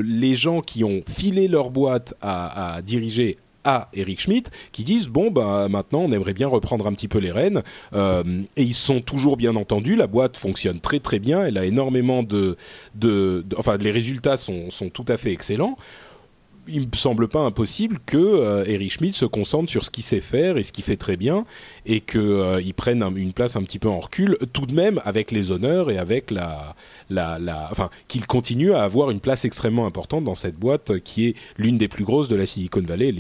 les 0.02 0.36
gens 0.36 0.62
qui 0.62 0.84
ont 0.84 1.02
filé 1.08 1.48
leur 1.48 1.72
boîte 1.72 2.14
à, 2.22 2.76
à 2.76 2.82
diriger 2.82 3.38
à 3.64 3.90
Eric 3.94 4.20
Schmidt 4.20 4.52
qui 4.72 4.84
disent 4.84 5.08
bon 5.08 5.32
bah 5.32 5.68
maintenant 5.70 6.02
on 6.02 6.12
aimerait 6.12 6.34
bien 6.34 6.48
reprendre 6.48 6.88
un 6.88 6.94
petit 6.94 7.08
peu 7.08 7.20
les 7.20 7.32
rênes. 7.32 7.64
Euh, 7.94 8.44
et 8.56 8.64
ils 8.64 8.74
sont 8.74 9.02
toujours 9.02 9.38
bien 9.38 9.56
entendus. 9.56 9.96
La 9.96 10.08
boîte 10.08 10.38
fonctionne 10.38 10.80
très 10.80 11.00
très 11.00 11.20
bien. 11.20 11.46
Elle 11.46 11.58
a 11.58 11.66
énormément 11.66 12.24
de, 12.24 12.58
de, 12.96 13.44
de 13.48 13.56
enfin 13.58 13.78
les 13.78 13.92
résultats 13.92 14.38
sont, 14.38 14.70
sont 14.70 14.90
tout 14.90 15.06
à 15.08 15.18
fait 15.18 15.32
excellents 15.32 15.78
il 16.68 16.82
me 16.82 16.96
semble 16.96 17.28
pas 17.28 17.42
impossible 17.42 18.00
que 18.06 18.18
euh, 18.18 18.64
Eric 18.66 18.92
Schmidt 18.92 19.18
se 19.18 19.26
concentre 19.26 19.70
sur 19.70 19.84
ce 19.84 19.92
qu'il 19.92 20.04
sait 20.04 20.22
faire 20.22 20.58
et 20.58 20.64
ce 20.64 20.72
qu'il 20.72 20.84
fait 20.84 20.96
très 20.96 21.18
bien 21.18 21.46
et 21.86 22.00
qu'il 22.00 22.22
euh, 22.22 22.62
prenne 22.76 23.04
une 23.18 23.34
place 23.34 23.56
un 23.56 23.64
petit 23.64 23.80
peu 23.80 23.90
en 23.90 24.00
recul 24.00 24.38
tout 24.54 24.66
de 24.66 24.74
même 24.74 25.02
avec 25.04 25.32
les 25.32 25.52
honneurs 25.52 25.92
et 25.92 25.98
avec 25.98 26.32
la 26.32 26.76
la, 27.10 27.38
la 27.38 27.68
enfin 27.72 27.90
qu'il 28.08 28.26
continue 28.26 28.74
à 28.74 28.84
avoir 28.84 29.12
une 29.12 29.20
place 29.20 29.46
extrêmement 29.46 29.86
importante 29.86 30.24
dans 30.24 30.36
cette 30.36 30.58
boîte 30.58 31.00
qui 31.00 31.28
est 31.28 31.36
l'une 31.58 31.78
des 31.78 31.88
plus 31.88 32.06
grosses 32.06 32.30
de 32.30 32.36
la 32.36 32.46
Silicon 32.46 32.82
Valley 32.82 33.14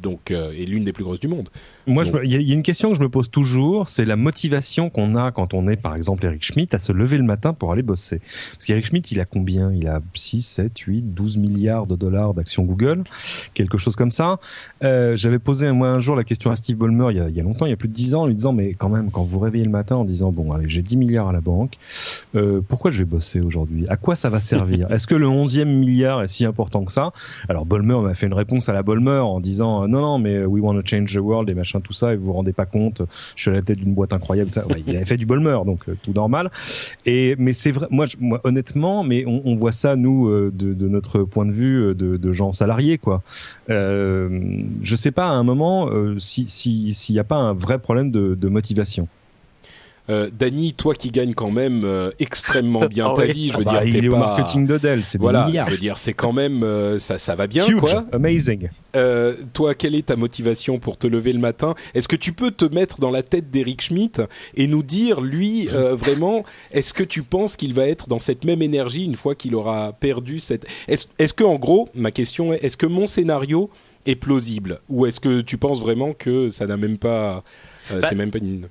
donc 0.00 0.30
euh, 0.30 0.52
et 0.56 0.66
l'une 0.66 0.84
des 0.84 0.92
plus 0.92 1.04
grosses 1.04 1.20
du 1.20 1.28
monde. 1.28 1.48
Moi 1.86 2.04
il 2.22 2.30
y, 2.30 2.52
a 2.52 2.54
une 2.54 2.62
question 2.62 2.90
que 2.90 2.96
je 2.96 3.02
me 3.02 3.08
pose 3.08 3.30
toujours, 3.30 3.88
c'est 3.88 4.04
la 4.04 4.16
motivation 4.16 4.90
qu'on 4.90 5.16
a 5.16 5.32
quand 5.32 5.54
on 5.54 5.66
est 5.68 5.76
par 5.76 5.96
exemple 5.96 6.26
Eric 6.26 6.44
Schmidt 6.44 6.74
à 6.76 6.78
se 6.78 6.92
lever 6.92 7.16
le 7.16 7.24
matin 7.24 7.54
pour 7.54 7.72
aller 7.72 7.82
bosser. 7.82 8.20
Parce 8.52 8.66
qu'Eric 8.66 8.86
Schmidt, 8.86 9.12
il 9.12 9.20
a 9.20 9.24
combien? 9.24 9.72
Il 9.72 9.88
a 9.88 10.00
6 10.14 10.42
7 10.42 10.78
8 10.78 11.14
12 11.14 11.38
milliards 11.38 11.86
de 11.86 11.96
dollars 11.96 12.34
d'actions 12.34 12.64
Google 12.64 12.81
quelque 13.54 13.78
chose 13.78 13.96
comme 13.96 14.10
ça. 14.10 14.38
Euh, 14.82 15.16
J'avais 15.16 15.38
posé 15.38 15.70
moi 15.72 15.88
un 15.88 16.00
jour 16.00 16.16
la 16.16 16.24
question 16.24 16.50
à 16.50 16.56
Steve 16.56 16.76
Ballmer 16.76 17.08
il 17.10 17.34
y, 17.36 17.40
a, 17.40 17.42
longtemps, 17.42 17.66
il 17.66 17.70
y 17.70 17.72
a 17.72 17.76
plus 17.76 17.88
de 17.88 17.94
10 17.94 18.14
ans, 18.14 18.22
en 18.22 18.26
lui 18.26 18.34
disant 18.34 18.52
mais 18.52 18.74
quand 18.74 18.88
même 18.88 19.10
quand 19.10 19.24
vous 19.24 19.38
réveillez 19.38 19.64
le 19.64 19.70
matin 19.70 19.96
en 19.96 20.04
disant 20.04 20.32
bon 20.32 20.52
allez 20.52 20.68
j'ai 20.68 20.82
10 20.82 20.96
milliards 20.96 21.28
à 21.28 21.32
la 21.32 21.40
banque, 21.40 21.74
euh, 22.34 22.60
pourquoi 22.66 22.90
je 22.90 22.98
vais 22.98 23.04
bosser 23.04 23.40
aujourd'hui? 23.40 23.86
À 23.88 23.96
quoi 23.96 24.14
ça 24.14 24.28
va 24.28 24.40
servir? 24.40 24.90
Est-ce 24.90 25.06
que 25.06 25.14
le 25.14 25.26
11e 25.26 25.64
milliard 25.64 26.22
est 26.22 26.28
si 26.28 26.44
important 26.44 26.84
que 26.84 26.92
ça? 26.92 27.12
Alors 27.48 27.66
Ballmer 27.66 27.98
m'a 28.02 28.14
fait 28.14 28.26
une 28.26 28.34
réponse 28.34 28.68
à 28.68 28.72
la 28.72 28.82
Ballmer 28.82 29.18
en 29.18 29.40
disant 29.40 29.86
non 29.88 30.00
non 30.00 30.18
mais 30.18 30.44
we 30.44 30.62
want 30.62 30.74
to 30.74 30.82
change 30.84 31.14
the 31.14 31.18
world 31.20 31.48
et 31.48 31.54
machin 31.54 31.80
tout 31.80 31.92
ça 31.92 32.12
et 32.12 32.16
vous 32.16 32.26
vous 32.26 32.32
rendez 32.32 32.52
pas 32.52 32.66
compte, 32.66 33.02
je 33.36 33.42
suis 33.42 33.50
à 33.50 33.54
la 33.54 33.62
tête 33.62 33.78
d'une 33.78 33.94
boîte 33.94 34.12
incroyable 34.12 34.52
ça. 34.52 34.64
Il 34.86 34.96
avait 34.96 35.04
fait 35.04 35.16
du 35.16 35.26
Ballmer 35.26 35.58
donc 35.64 35.88
euh, 35.88 35.94
tout 36.02 36.12
normal. 36.12 36.50
Et 37.06 37.36
mais 37.38 37.52
c'est 37.52 37.72
vrai 37.72 37.86
moi, 37.90 38.06
honnêtement 38.44 39.04
mais 39.04 39.24
on, 39.26 39.54
voit 39.54 39.72
ça 39.72 39.96
nous 39.96 40.28
euh, 40.28 40.50
de, 40.52 40.88
notre 40.88 41.22
point 41.22 41.46
de 41.46 41.52
vue 41.52 41.82
euh, 41.82 41.94
de, 41.94 42.16
de 42.16 42.32
gens 42.32 42.52
salariés 42.52 42.71
Euh, 43.70 44.56
je 44.82 44.96
sais 44.96 45.10
pas 45.10 45.26
à 45.26 45.32
un 45.32 45.42
moment 45.42 45.88
euh, 45.88 46.18
si 46.18 46.46
s'il 46.48 47.14
n'y 47.14 47.18
a 47.18 47.24
pas 47.24 47.36
un 47.36 47.52
vrai 47.52 47.78
problème 47.78 48.10
de 48.10 48.48
motivation. 48.48 49.08
Euh, 50.10 50.30
Dany, 50.36 50.72
toi 50.72 50.94
qui 50.94 51.10
gagnes 51.12 51.34
quand 51.34 51.52
même 51.52 51.84
euh, 51.84 52.10
extrêmement 52.18 52.86
bien 52.86 53.10
ta 53.14 53.24
vie, 53.24 53.52
je 53.52 53.58
veux 53.58 53.64
ah 53.66 53.70
dire, 53.70 53.80
bah, 53.80 53.86
il 53.86 54.04
est 54.04 54.08
au 54.08 54.16
marketing 54.16 54.66
de 54.66 54.76
Dell, 54.76 55.04
c'est 55.04 55.20
voilà, 55.20 55.46
milliards. 55.46 55.66
je 55.66 55.72
veux 55.72 55.78
dire, 55.78 55.96
c'est 55.96 56.12
quand 56.12 56.32
même 56.32 56.64
euh, 56.64 56.98
ça, 56.98 57.18
ça 57.18 57.36
va 57.36 57.46
bien, 57.46 57.66
Huge, 57.66 57.78
quoi. 57.78 58.04
Amazing. 58.10 58.68
Euh, 58.96 59.34
toi, 59.52 59.74
quelle 59.74 59.94
est 59.94 60.06
ta 60.06 60.16
motivation 60.16 60.80
pour 60.80 60.96
te 60.96 61.06
lever 61.06 61.32
le 61.32 61.38
matin? 61.38 61.74
Est-ce 61.94 62.08
que 62.08 62.16
tu 62.16 62.32
peux 62.32 62.50
te 62.50 62.64
mettre 62.64 62.98
dans 62.98 63.12
la 63.12 63.22
tête 63.22 63.50
d'Eric 63.50 63.80
Schmidt 63.80 64.22
et 64.56 64.66
nous 64.66 64.82
dire, 64.82 65.20
lui, 65.20 65.66
vraiment, 65.92 66.44
est-ce 66.72 66.94
que 66.94 67.04
tu 67.04 67.22
penses 67.22 67.56
qu'il 67.56 67.72
va 67.72 67.86
être 67.86 68.08
dans 68.08 68.18
cette 68.18 68.44
même 68.44 68.62
énergie 68.62 69.04
une 69.04 69.16
fois 69.16 69.36
qu'il 69.36 69.54
aura 69.54 69.92
perdu 69.92 70.40
cette 70.40 70.66
Est-ce 70.88 71.06
est 71.18 71.32
que, 71.32 71.44
en 71.44 71.56
gros, 71.56 71.88
ma 71.94 72.10
question 72.10 72.52
est, 72.52 72.64
est-ce 72.64 72.76
que 72.76 72.86
mon 72.86 73.06
scénario 73.06 73.70
est 74.06 74.16
plausible? 74.16 74.80
Ou 74.88 75.06
est-ce 75.06 75.20
que 75.20 75.42
tu 75.42 75.58
penses 75.58 75.80
vraiment 75.80 76.12
que 76.12 76.48
ça 76.48 76.66
n'a 76.66 76.76
même 76.76 76.98
pas, 76.98 77.44
bah, 77.88 78.00
c'est 78.02 78.16
même 78.16 78.32
pas 78.32 78.38
une 78.38 78.66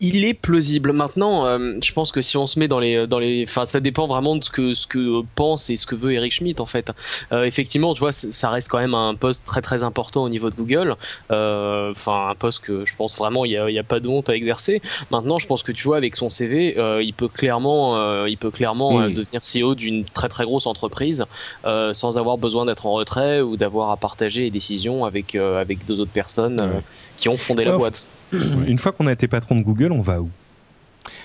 il 0.00 0.24
est 0.24 0.34
plausible. 0.34 0.92
Maintenant, 0.92 1.46
euh, 1.46 1.74
je 1.82 1.92
pense 1.92 2.12
que 2.12 2.20
si 2.20 2.36
on 2.36 2.46
se 2.46 2.58
met 2.58 2.68
dans 2.68 2.78
les, 2.78 3.06
dans 3.06 3.18
les, 3.18 3.44
enfin, 3.48 3.64
ça 3.64 3.80
dépend 3.80 4.06
vraiment 4.06 4.36
de 4.36 4.44
ce 4.44 4.50
que 4.50 4.74
ce 4.74 4.86
que 4.86 5.22
pense 5.34 5.70
et 5.70 5.76
ce 5.76 5.86
que 5.86 5.94
veut 5.94 6.12
Eric 6.12 6.32
Schmidt 6.32 6.60
en 6.60 6.66
fait. 6.66 6.90
Euh, 7.32 7.44
effectivement, 7.44 7.94
tu 7.94 8.00
vois, 8.00 8.12
ça 8.12 8.50
reste 8.50 8.68
quand 8.68 8.78
même 8.78 8.94
un 8.94 9.14
poste 9.14 9.46
très 9.46 9.62
très 9.62 9.82
important 9.82 10.24
au 10.24 10.28
niveau 10.28 10.50
de 10.50 10.54
Google. 10.54 10.96
Euh, 11.30 11.92
enfin, 11.92 12.28
un 12.30 12.34
poste 12.34 12.62
que 12.62 12.84
je 12.84 12.94
pense 12.96 13.16
vraiment 13.18 13.44
il 13.44 13.52
y 13.52 13.56
a, 13.56 13.70
y 13.70 13.78
a, 13.78 13.84
pas 13.84 14.00
de 14.00 14.08
honte 14.08 14.28
à 14.28 14.34
exercer. 14.34 14.82
Maintenant, 15.10 15.38
je 15.38 15.46
pense 15.46 15.62
que 15.62 15.72
tu 15.72 15.84
vois, 15.84 15.96
avec 15.96 16.16
son 16.16 16.30
CV, 16.30 16.76
il 17.02 17.14
peut 17.14 17.28
clairement, 17.28 18.26
il 18.26 18.36
peut 18.36 18.50
clairement 18.50 19.08
devenir 19.08 19.40
CEO 19.40 19.74
d'une 19.74 20.04
très 20.04 20.28
très 20.28 20.44
grosse 20.44 20.66
entreprise 20.66 21.24
sans 21.64 22.18
avoir 22.18 22.38
besoin 22.38 22.66
d'être 22.66 22.86
en 22.86 22.92
retrait 22.92 23.40
ou 23.40 23.56
d'avoir 23.56 23.90
à 23.90 23.96
partager 23.96 24.42
les 24.42 24.50
décisions 24.50 25.04
avec 25.04 25.34
avec 25.34 25.86
deux 25.86 26.00
autres 26.00 26.12
personnes 26.12 26.82
qui 27.16 27.28
ont 27.28 27.36
fondé 27.36 27.64
la 27.64 27.76
boîte. 27.76 28.06
Une 28.32 28.78
fois 28.78 28.92
qu'on 28.92 29.06
a 29.06 29.12
été 29.12 29.28
patron 29.28 29.56
de 29.56 29.62
Google, 29.62 29.92
on 29.92 30.00
va 30.00 30.20
où? 30.20 30.30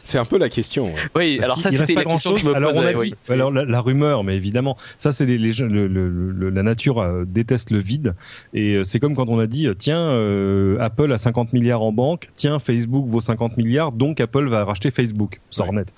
C'est 0.03 0.17
un 0.17 0.25
peu 0.25 0.37
la 0.37 0.49
question. 0.49 0.89
Oui, 1.15 1.39
alors 1.41 1.61
ça 1.61 1.71
c'était 1.71 1.93
la 1.93 2.05
question 2.05 2.33
que 2.33 2.39
je 2.39 2.49
me 2.49 2.55
alors 2.55 2.71
posais. 2.71 2.95
On 2.95 2.99
a 2.99 3.03
dit, 3.03 3.13
alors 3.29 3.51
la, 3.51 3.81
rumeur, 3.81 4.23
mais 4.23 4.35
évidemment, 4.35 4.77
ça 4.97 5.11
c'est 5.11 5.25
les, 5.25 5.37
les 5.37 5.51
le, 5.53 5.87
le, 5.87 6.49
la 6.49 6.63
nature 6.63 6.99
euh, 6.99 7.25
déteste 7.25 7.71
le 7.71 7.79
vide 7.79 8.15
et 8.53 8.75
euh, 8.75 8.83
c'est 8.83 8.99
comme 8.99 9.15
quand 9.15 9.29
on 9.29 9.39
a 9.39 9.47
dit 9.47 9.67
tiens 9.77 9.99
euh, 9.99 10.77
Apple 10.79 11.11
a 11.11 11.17
50 11.17 11.53
milliards 11.53 11.81
en 11.81 11.91
banque, 11.91 12.29
tiens 12.35 12.59
Facebook 12.59 13.07
vaut 13.07 13.21
50 13.21 13.57
milliards, 13.57 13.91
donc 13.91 14.19
Apple 14.19 14.47
va 14.47 14.65
racheter 14.65 14.91
Facebook, 14.91 15.41
sort 15.49 15.73
net. 15.73 15.93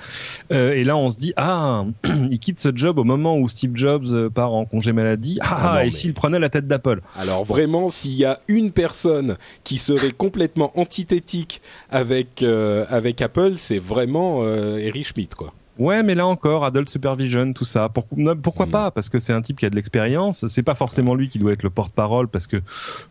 Euh, 0.52 0.74
et 0.74 0.84
là 0.84 0.98
on 0.98 1.10
se 1.10 1.18
dit 1.18 1.34
ah 1.38 1.86
il 2.32 2.40
quitte 2.40 2.60
ce 2.60 2.70
job 2.74 3.00
au 3.00 3.04
moment 3.04 3.38
où 3.38 3.48
Steve 3.50 3.76
Jobs 3.76 4.30
part 4.30 4.54
en 4.54 4.66
congé 4.66 4.92
maladie. 4.92 5.40
Ah, 5.42 5.74
ah 5.76 5.86
et 5.86 5.92
s'il 5.92 6.14
prenait 6.14 6.40
la 6.40 6.50
tête 6.50 6.68
d'Apple 6.68 7.02
Alors 7.16 7.44
vraiment 7.44 7.90
s'il 7.90 8.14
y 8.14 8.26
a 8.26 8.40
une 8.48 8.72
personne 8.72 9.38
qui 9.64 9.78
serait 9.78 10.12
complètement 10.12 10.72
antithétique 10.80 11.62
avec 11.90 12.44
avec 12.44 13.22
Apple, 13.22 13.54
c'est 13.58 13.80
vraiment 14.06 14.42
euh, 14.44 14.78
Eric 14.78 15.08
Schmidt, 15.08 15.36
quoi. 15.36 15.54
Ouais, 15.80 16.04
mais 16.04 16.14
là 16.14 16.28
encore, 16.28 16.66
adult 16.66 16.88
supervision, 16.88 17.52
tout 17.52 17.66
ça. 17.66 17.90
Pourquoi, 17.90 18.68
mm. 18.68 18.70
pas? 18.70 18.92
Parce 18.92 19.10
que 19.10 19.18
c'est 19.18 19.34
un 19.34 19.42
type 19.42 19.58
qui 19.58 19.66
a 19.66 19.72
de 19.72 19.76
l'expérience. 19.76 20.46
C'est 20.46 20.62
pas 20.62 20.76
forcément 20.76 21.16
lui 21.16 21.30
qui 21.30 21.40
doit 21.40 21.52
être 21.52 21.64
le 21.64 21.72
porte-parole, 21.72 22.28
parce 22.28 22.46
que 22.46 22.58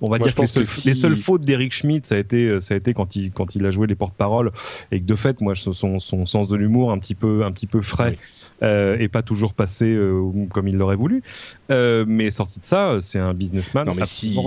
on 0.00 0.08
va 0.08 0.18
dire 0.20 0.32
que, 0.32 0.58
les, 0.60 0.94
seules 0.94 1.16
fautes 1.16 1.42
d'Eric 1.42 1.72
Schmidt, 1.72 2.06
ça 2.06 2.14
a 2.14 2.18
été, 2.18 2.44
euh, 2.46 2.60
ça 2.60 2.74
a 2.74 2.76
été 2.76 2.94
quand 2.94 3.16
il 3.16 3.32
quand 3.32 3.56
il 3.56 3.66
a 3.66 3.72
joué 3.72 3.88
les 3.88 3.96
porte-paroles 3.96 4.52
et 4.92 5.00
que 5.00 5.04
de 5.04 5.16
fait, 5.16 5.40
moi, 5.40 5.54
son, 5.56 5.98
son 5.98 6.26
sens 6.26 6.46
de 6.46 6.56
l'humour 6.56 6.92
un 6.92 6.98
petit 6.98 7.16
peu 7.16 7.44
un 7.44 7.50
petit 7.50 7.66
peu 7.66 7.82
frais 7.82 8.16
euh, 8.62 8.96
et 8.98 9.08
pas 9.08 9.22
toujours 9.22 9.54
passé 9.54 9.86
euh, 9.86 10.22
comme 10.52 10.68
il 10.68 10.76
l'aurait 10.76 10.96
voulu. 10.96 11.22
Euh, 11.70 12.04
mais 12.06 12.30
sorti 12.30 12.60
de 12.60 12.64
ça, 12.64 12.98
c'est 13.00 13.18
un 13.18 13.34
businessman. 13.34 13.86
Non, 13.86 13.94
mais 13.94 14.06
si... 14.06 14.38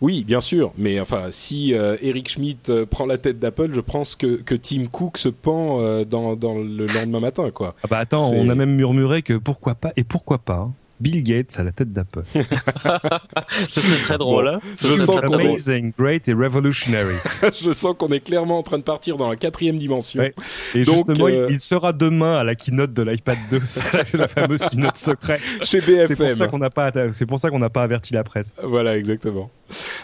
Oui, 0.00 0.24
bien 0.24 0.40
sûr. 0.40 0.72
Mais 0.76 1.00
enfin, 1.00 1.24
si 1.30 1.72
Eric 1.72 2.28
Schmidt 2.28 2.84
prend 2.86 3.06
la 3.06 3.18
tête 3.18 3.38
d'Apple, 3.38 3.72
je 3.72 3.80
pense 3.80 4.16
que, 4.16 4.36
que 4.36 4.54
Tim 4.54 4.86
Cook 4.86 5.18
se 5.18 5.28
pend 5.28 6.04
dans, 6.04 6.36
dans 6.36 6.58
le 6.58 6.86
lendemain 6.86 7.20
matin, 7.20 7.50
quoi. 7.50 7.74
Ah 7.82 7.86
bah 7.88 7.98
attends, 7.98 8.30
on 8.32 8.48
a 8.48 8.54
même 8.54 8.74
murmuré 8.74 9.22
que 9.22 9.34
pourquoi 9.34 9.74
pas 9.74 9.92
et 9.96 10.04
pourquoi 10.04 10.38
pas. 10.38 10.54
Hein. 10.54 10.72
Bill 11.00 11.22
Gates 11.22 11.54
à 11.58 11.64
la 11.64 11.72
tête 11.72 11.92
d'Apple. 11.92 12.22
Ce 13.68 13.80
serait 13.80 14.00
très 14.00 14.18
drôle. 14.18 14.48
Hein 14.48 14.60
je 14.76 14.98
sens 14.98 15.18
amazing, 15.18 15.92
great 15.98 16.28
et 16.28 16.34
revolutionary. 16.34 17.16
je 17.42 17.72
sens 17.72 17.94
qu'on 17.98 18.08
est 18.08 18.20
clairement 18.20 18.58
en 18.58 18.62
train 18.62 18.78
de 18.78 18.82
partir 18.82 19.16
dans 19.16 19.28
la 19.28 19.36
quatrième 19.36 19.76
dimension. 19.76 20.22
Et 20.22 20.84
justement, 20.84 21.26
euh, 21.26 21.48
il 21.50 21.60
sera 21.60 21.92
demain 21.92 22.36
à 22.36 22.44
la 22.44 22.54
keynote 22.54 22.92
de 22.92 23.02
l'iPad 23.02 23.38
2, 23.50 23.60
la 24.14 24.28
fameuse 24.28 24.60
keynote 24.60 24.96
secrète 24.96 25.40
chez 25.62 25.80
BFM. 25.80 26.06
C'est 26.06 26.16
pour 26.16 26.32
ça 26.32 26.46
qu'on 26.48 26.58
n'a 26.58 26.70
pas, 26.70 26.92
c'est 27.10 27.26
pour 27.26 27.40
ça 27.40 27.50
qu'on 27.50 27.58
n'a 27.58 27.70
pas 27.70 27.82
averti 27.82 28.14
la 28.14 28.24
presse. 28.24 28.54
Voilà, 28.62 28.96
exactement. 28.96 29.50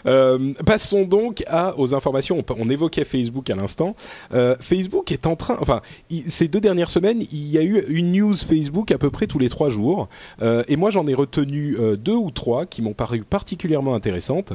Euh, 0.06 0.52
passons 0.66 1.04
donc 1.04 1.42
à, 1.46 1.78
aux 1.78 1.94
informations. 1.94 2.42
On, 2.58 2.70
évoquait 2.70 3.04
Facebook 3.04 3.50
à 3.50 3.54
l'instant. 3.54 3.96
Euh, 4.32 4.54
Facebook 4.60 5.10
est 5.12 5.26
en 5.26 5.36
train, 5.36 5.56
enfin, 5.60 5.80
ces 6.28 6.48
deux 6.48 6.60
dernières 6.60 6.90
semaines, 6.90 7.22
il 7.32 7.48
y 7.48 7.58
a 7.58 7.62
eu 7.62 7.84
une 7.88 8.12
news 8.12 8.34
Facebook 8.34 8.90
à 8.92 8.98
peu 8.98 9.10
près 9.10 9.26
tous 9.26 9.38
les 9.38 9.48
trois 9.48 9.70
jours. 9.70 10.08
Euh, 10.42 10.62
et 10.68 10.76
moi, 10.76 10.90
j'en 10.90 11.06
ai 11.06 11.14
retenu 11.14 11.76
euh, 11.78 11.96
deux 11.96 12.14
ou 12.14 12.30
trois 12.30 12.66
qui 12.66 12.82
m'ont 12.82 12.92
paru 12.92 13.22
particulièrement 13.22 13.94
intéressantes. 13.94 14.52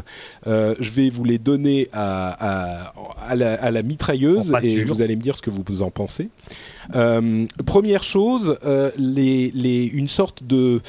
Euh, 0.48 0.76
je 0.80 0.92
vais 0.92 1.10
vous 1.10 1.24
les 1.24 1.38
donner 1.38 1.90
à, 1.92 2.88
à, 2.88 2.94
à, 3.28 3.36
la, 3.36 3.54
à 3.56 3.72
la, 3.72 3.84
mitrailleuse 3.84 4.54
et 4.64 4.84
vous 4.84 5.02
allez 5.02 5.16
me 5.16 5.22
dire 5.22 5.36
ce 5.36 5.42
que 5.42 5.50
vous 5.50 5.82
en 5.82 5.92
pensez. 5.92 6.30
première 7.66 8.04
chose, 8.04 8.58
les, 8.98 9.52
les, 9.54 9.86
une 9.86 10.08
sorte 10.08 10.44
de 10.44 10.82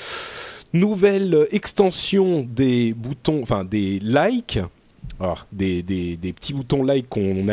nouvelle 0.78 1.46
extension 1.50 2.46
des 2.48 2.94
boutons, 2.94 3.42
enfin 3.42 3.64
des 3.64 3.98
likes. 4.00 4.60
Alors, 5.18 5.46
des, 5.50 5.82
des, 5.82 6.16
des, 6.16 6.32
petits 6.34 6.52
boutons 6.52 6.82
like 6.82 7.08
qu'on 7.08 7.46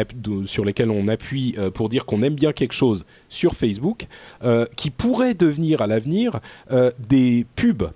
sur 0.45 0.65
lesquels 0.65 0.91
on 0.91 1.07
appuie 1.07 1.55
euh, 1.57 1.71
pour 1.71 1.87
dire 1.87 2.05
qu'on 2.05 2.21
aime 2.21 2.33
bien 2.33 2.51
quelque 2.51 2.73
chose 2.73 3.05
sur 3.29 3.55
Facebook, 3.55 4.07
euh, 4.43 4.65
qui 4.75 4.89
pourraient 4.89 5.33
devenir 5.33 5.81
à 5.81 5.87
l'avenir 5.87 6.41
euh, 6.71 6.91
des 7.07 7.45
pubs. 7.55 7.91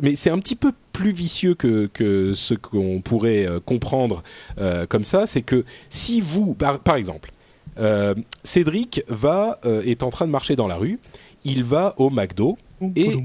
Mais 0.00 0.16
c'est 0.16 0.30
un 0.30 0.38
petit 0.38 0.56
peu 0.56 0.72
plus 0.94 1.12
vicieux 1.12 1.54
que, 1.54 1.90
que 1.92 2.32
ce 2.32 2.54
qu'on 2.54 3.02
pourrait 3.02 3.46
comprendre 3.64 4.22
comme 4.88 5.04
ça. 5.04 5.26
C'est 5.26 5.42
que 5.42 5.64
si 5.88 6.20
vous, 6.20 6.54
par, 6.54 6.80
par 6.80 6.96
exemple, 6.96 7.32
Cédric 8.42 9.02
va 9.06 9.60
est 9.84 10.02
en 10.02 10.10
train 10.10 10.26
de 10.26 10.32
marcher 10.32 10.56
dans 10.56 10.66
la 10.66 10.74
rue, 10.74 10.98
il 11.44 11.62
va 11.62 11.94
au 11.96 12.10
McDo 12.10 12.58
et 12.96 13.24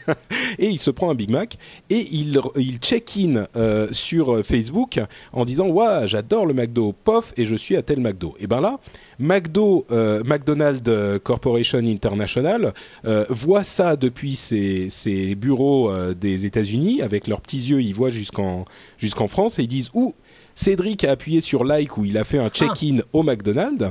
et 0.58 0.68
il 0.68 0.78
se 0.78 0.90
prend 0.90 1.10
un 1.10 1.14
Big 1.14 1.30
Mac 1.30 1.58
et 1.90 2.06
il, 2.12 2.40
check-in 2.80 3.46
euh, 3.56 3.88
sur 3.92 4.44
Facebook 4.44 5.00
en 5.32 5.44
disant 5.44 5.68
ouais 5.68 6.06
j'adore 6.06 6.46
le 6.46 6.54
McDo. 6.54 6.94
Pof 7.04 7.32
et 7.36 7.44
je 7.44 7.56
suis 7.56 7.76
à 7.76 7.82
tel 7.82 8.00
McDo 8.00 8.34
et 8.38 8.46
ben 8.46 8.60
là 8.60 8.78
McDo 9.18 9.86
euh, 9.90 10.22
McDonald's 10.24 11.20
Corporation 11.22 11.78
International 11.78 12.72
euh, 13.04 13.24
voit 13.28 13.64
ça 13.64 13.96
depuis 13.96 14.36
ses, 14.36 15.34
bureaux 15.36 15.92
des 16.14 16.46
États-Unis. 16.46 17.02
Avec 17.02 17.26
leurs 17.26 17.40
petits 17.40 17.70
yeux 17.70 17.82
ils 17.82 17.94
voient 17.94 18.10
jusqu'en 18.10 19.28
France 19.28 19.58
et 19.58 19.62
ils 19.62 19.68
disent 19.68 19.90
où 19.94 20.14
Cédric 20.54 21.04
a 21.04 21.12
appuyé 21.12 21.40
sur 21.40 21.64
like 21.64 21.96
où 21.96 22.04
il 22.04 22.18
a 22.18 22.24
fait 22.24 22.38
un 22.38 22.50
check-in 22.50 22.98
au 23.12 23.22
McDonald's. 23.22 23.86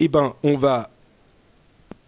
Et 0.00 0.08
ben 0.08 0.34
on 0.42 0.56
va 0.56 0.90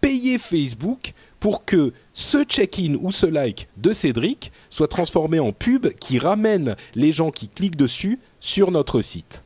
payer 0.00 0.38
Facebook 0.38 1.14
pour 1.44 1.66
que 1.66 1.92
ce 2.14 2.42
check-in 2.42 2.94
ou 3.02 3.10
ce 3.10 3.26
like 3.26 3.68
de 3.76 3.92
Cédric 3.92 4.50
soit 4.70 4.88
transformé 4.88 5.40
en 5.40 5.52
pub 5.52 5.88
qui 5.88 6.18
ramène 6.18 6.74
les 6.94 7.12
gens 7.12 7.30
qui 7.30 7.48
cliquent 7.48 7.76
dessus 7.76 8.18
sur 8.40 8.70
notre 8.70 9.02
site. 9.02 9.44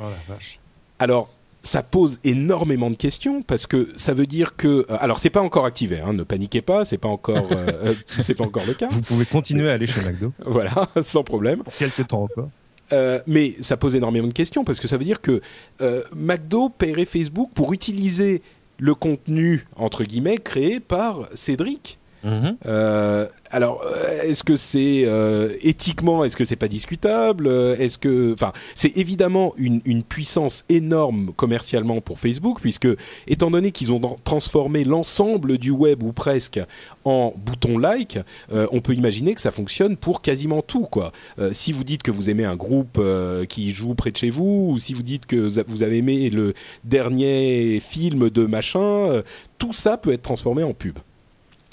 Oh 0.00 0.06
la 0.10 0.34
vache. 0.34 0.58
Alors, 0.98 1.30
ça 1.62 1.84
pose 1.84 2.18
énormément 2.24 2.90
de 2.90 2.96
questions 2.96 3.42
parce 3.42 3.68
que 3.68 3.88
ça 3.96 4.14
veut 4.14 4.26
dire 4.26 4.56
que 4.56 4.84
euh, 4.90 4.96
alors 4.98 5.20
c'est 5.20 5.30
pas 5.30 5.40
encore 5.40 5.64
activé 5.64 6.00
hein, 6.00 6.12
ne 6.12 6.24
paniquez 6.24 6.62
pas 6.62 6.84
c'est 6.84 6.98
pas 6.98 7.08
encore 7.08 7.52
euh, 7.52 7.66
euh, 7.84 7.94
c'est 8.18 8.34
pas 8.34 8.44
encore 8.44 8.64
le 8.66 8.74
cas 8.74 8.88
vous 8.88 9.02
pouvez 9.02 9.26
continuer 9.26 9.70
à 9.70 9.74
aller 9.74 9.86
chez 9.86 10.00
McDo 10.00 10.32
voilà 10.46 10.88
sans 11.02 11.24
problème 11.24 11.62
pour 11.62 11.74
quelques 11.74 12.06
temps 12.06 12.22
encore 12.22 12.48
mais 13.26 13.54
ça 13.60 13.76
pose 13.76 13.96
énormément 13.96 14.28
de 14.28 14.32
questions 14.32 14.64
parce 14.64 14.80
que 14.80 14.88
ça 14.88 14.96
veut 14.96 15.04
dire 15.04 15.20
que 15.20 15.42
McDo 16.14 16.70
paierait 16.70 17.04
Facebook 17.04 17.50
pour 17.54 17.72
utiliser 17.74 18.40
le 18.78 18.94
contenu 18.94 19.64
entre 19.76 20.04
guillemets 20.04 20.38
créé 20.38 20.80
par 20.80 21.28
Cédric. 21.34 21.98
Mhm. 22.24 22.56
Euh, 22.66 23.26
alors, 23.50 23.82
euh, 23.84 24.22
est-ce 24.22 24.44
que 24.44 24.56
c'est 24.56 25.04
euh, 25.06 25.50
éthiquement, 25.62 26.24
est-ce 26.24 26.36
que 26.36 26.44
c'est 26.44 26.56
pas 26.56 26.68
discutable 26.68 27.48
Est-ce 27.48 27.98
que, 27.98 28.32
enfin, 28.32 28.52
c'est 28.74 28.96
évidemment 28.96 29.54
une, 29.56 29.80
puissance 30.08 30.64
énorme 30.68 31.32
commercialement 31.36 32.00
pour 32.00 32.18
Facebook, 32.18 32.60
puisque 32.60 32.88
étant 33.26 33.50
donné 33.50 33.72
qu'ils 33.72 33.92
ont 33.92 34.00
transformé 34.24 34.84
l'ensemble 34.84 35.58
du 35.58 35.70
web 35.70 36.02
ou 36.02 36.12
presque 36.12 36.60
en 37.04 37.32
bouton 37.36 37.78
like, 37.78 38.18
on 38.50 38.80
peut 38.80 38.94
imaginer 38.94 39.34
que 39.34 39.40
ça 39.40 39.50
fonctionne 39.50 39.96
pour 39.96 40.22
quasiment 40.22 40.62
tout, 40.62 40.84
quoi. 40.84 41.12
si 41.52 41.72
vous 41.72 41.84
dites 41.84 42.02
que 42.02 42.10
vous 42.10 42.30
aimez 42.30 42.44
un 42.44 42.56
groupe 42.56 43.00
qui 43.48 43.70
joue 43.70 43.94
près 43.94 44.10
de 44.10 44.16
chez 44.16 44.30
vous, 44.30 44.70
ou 44.72 44.78
si 44.78 44.94
vous 44.94 45.02
dites 45.02 45.26
que 45.26 45.36
vous 45.66 45.82
avez 45.82 45.98
aimé 45.98 46.30
le 46.30 46.54
dernier 46.84 47.80
film 47.80 48.30
de 48.30 48.46
machin, 48.46 49.22
tout 49.58 49.72
ça 49.72 49.96
peut 49.96 50.12
être 50.12 50.22
transformé 50.22 50.62
en 50.62 50.74
pub. 50.74 50.98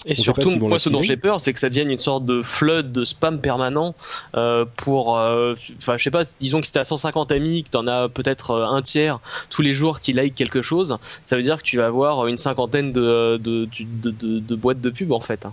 Et 0.06 0.16
surtout, 0.16 0.52
moi, 0.60 0.78
ce 0.78 0.90
dont 0.90 1.02
j'ai 1.02 1.18
peur, 1.18 1.42
c'est 1.42 1.52
que 1.52 1.60
ça 1.60 1.70
devienne 1.70 1.90
une 1.90 1.98
sorte 1.98 2.26
de 2.26 2.44
flood 2.44 2.92
de 2.92 3.06
spam 3.06 3.42
permanent 3.42 3.96
euh, 4.36 4.66
pour, 4.78 5.18
euh, 5.18 5.56
enfin, 5.80 5.98
je 5.98 6.04
sais 6.04 6.12
pas, 6.12 6.24
disons 6.40 6.62
que 6.62 6.68
si 6.68 6.74
t'as 6.74 6.84
150 6.84 7.32
amis, 7.32 7.64
que 7.64 7.70
t'en 7.72 7.88
as 7.88 8.08
peut-être 8.08 8.52
euh, 8.52 8.66
un 8.66 8.82
tiers 8.82 9.20
tous 9.50 9.64
les 9.64 9.74
jours 9.74 10.00
qui 10.00 10.14
like 10.14 10.36
quelque 10.36 10.62
chose, 10.62 10.98
ça 11.24 11.36
veut 11.36 11.42
dire 11.42 11.58
que 11.58 11.64
tu 11.64 11.78
vas 11.78 11.88
avoir 11.88 12.28
une 12.28 12.38
cinquantaine 12.38 12.92
de, 12.92 13.38
de, 13.42 13.68
de, 13.80 14.40
de 14.40 14.56
boîtes 14.56 14.82
de 14.82 14.90
pub 14.92 15.12
en 15.12 15.22
fait. 15.22 15.48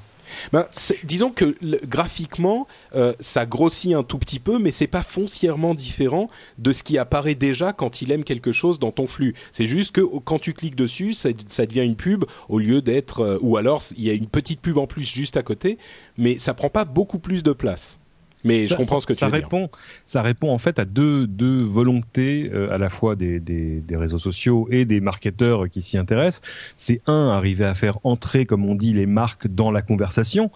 Ben, 0.53 0.67
disons 1.05 1.31
que 1.31 1.57
graphiquement, 1.87 2.67
euh, 2.95 3.13
ça 3.21 3.47
grossit 3.47 3.95
un 3.95 4.03
tout 4.03 4.19
petit 4.19 4.39
peu, 4.39 4.59
mais 4.59 4.71
c'est 4.71 4.87
pas 4.87 5.03
foncièrement 5.03 5.75
différent 5.75 6.29
de 6.59 6.73
ce 6.73 6.83
qui 6.83 6.99
apparaît 6.99 7.35
déjà 7.35 7.73
quand 7.73 8.03
il 8.03 8.13
aime 8.13 8.25
quelque 8.25 8.53
chose 8.53 8.79
dans 8.79 8.93
ton 8.93 9.07
flux. 9.07 9.35
C'est 9.51 9.67
juste 9.67 9.93
que 9.93 10.01
quand 10.01 10.39
tu 10.39 10.53
cliques 10.53 10.77
dessus, 10.77 11.15
ça, 11.15 11.31
devient 11.33 11.85
une 11.85 11.97
pub 11.97 12.25
au 12.49 12.59
lieu 12.59 12.83
d'être, 12.83 13.21
euh, 13.21 13.39
ou 13.41 13.57
alors 13.57 13.83
il 13.97 14.05
y 14.05 14.11
a 14.11 14.15
une 14.15 14.29
petite 14.29 14.61
pub 14.61 14.79
en 14.79 14.87
plus 14.87 15.05
juste 15.05 15.37
à 15.37 15.43
côté, 15.43 15.79
mais 16.17 16.39
ça 16.39 16.55
prend 16.55 16.71
pas 16.71 16.85
beaucoup 16.85 17.19
plus 17.19 17.43
de 17.43 17.53
place. 17.53 17.99
Mais 18.45 18.67
je 18.67 18.75
comprends 18.75 19.01
ce 19.01 19.07
que 19.07 19.15
ça 19.15 19.27
tu 19.27 19.33
veux 19.33 19.43
répond, 19.43 19.69
Ça 20.05 20.23
répond 20.23 20.51
en 20.51 20.59
fait 20.59 20.79
à 20.79 20.85
deux, 20.85 21.27
deux 21.27 21.63
volontés 21.63 22.51
euh, 22.53 22.73
à 22.73 22.79
la 22.79 22.89
fois 22.89 23.17
des, 23.17 23.41
des, 23.41 23.81
des, 23.81 23.97
réseaux 23.97 24.19
sociaux 24.19 24.69
et 24.71 24.85
des 24.85 25.01
marketeurs 25.01 25.69
qui 25.69 25.83
s'y 25.83 25.99
intéressent. 25.99 26.43
C'est 26.75 27.01
un, 27.07 27.29
arriver 27.31 27.65
à 27.65 27.75
faire 27.75 27.99
entrer, 28.05 28.47
comme 28.47 28.65
on 28.65 28.75
dit, 28.75 28.93
les 28.93 29.07
marques 29.07 29.49
dans 29.49 29.71
la 29.71 29.83
conversation. 29.83 30.51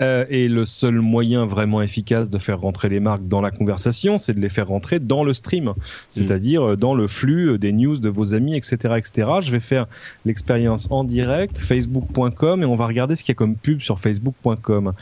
Euh, 0.00 0.26
et 0.28 0.48
le 0.48 0.64
seul 0.64 1.00
moyen 1.00 1.46
vraiment 1.46 1.82
efficace 1.82 2.30
de 2.30 2.38
faire 2.38 2.60
rentrer 2.60 2.88
les 2.88 3.00
marques 3.00 3.26
dans 3.28 3.40
la 3.40 3.50
conversation, 3.50 4.18
c'est 4.18 4.34
de 4.34 4.40
les 4.40 4.48
faire 4.48 4.68
rentrer 4.68 4.98
dans 4.98 5.24
le 5.24 5.34
stream, 5.34 5.74
c'est-à-dire 6.10 6.76
dans 6.76 6.94
le 6.94 7.08
flux 7.08 7.58
des 7.58 7.72
news 7.72 7.98
de 7.98 8.08
vos 8.08 8.34
amis, 8.34 8.56
etc., 8.56 8.94
etc. 8.96 9.28
Je 9.40 9.50
vais 9.50 9.60
faire 9.60 9.86
l'expérience 10.24 10.88
en 10.90 11.04
direct, 11.04 11.58
facebook.com, 11.58 12.62
et 12.62 12.66
on 12.66 12.74
va 12.74 12.86
regarder 12.86 13.16
ce 13.16 13.24
qu'il 13.24 13.32
y 13.32 13.36
a 13.36 13.36
comme 13.36 13.56
pub 13.56 13.80
sur 13.80 13.98
facebook.com. 13.98 14.92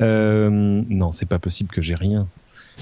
Euh, 0.00 0.50
non, 0.88 1.12
c'est 1.12 1.26
pas 1.26 1.38
possible 1.38 1.69
que 1.70 1.82
j'ai 1.82 1.94
rien. 1.94 2.26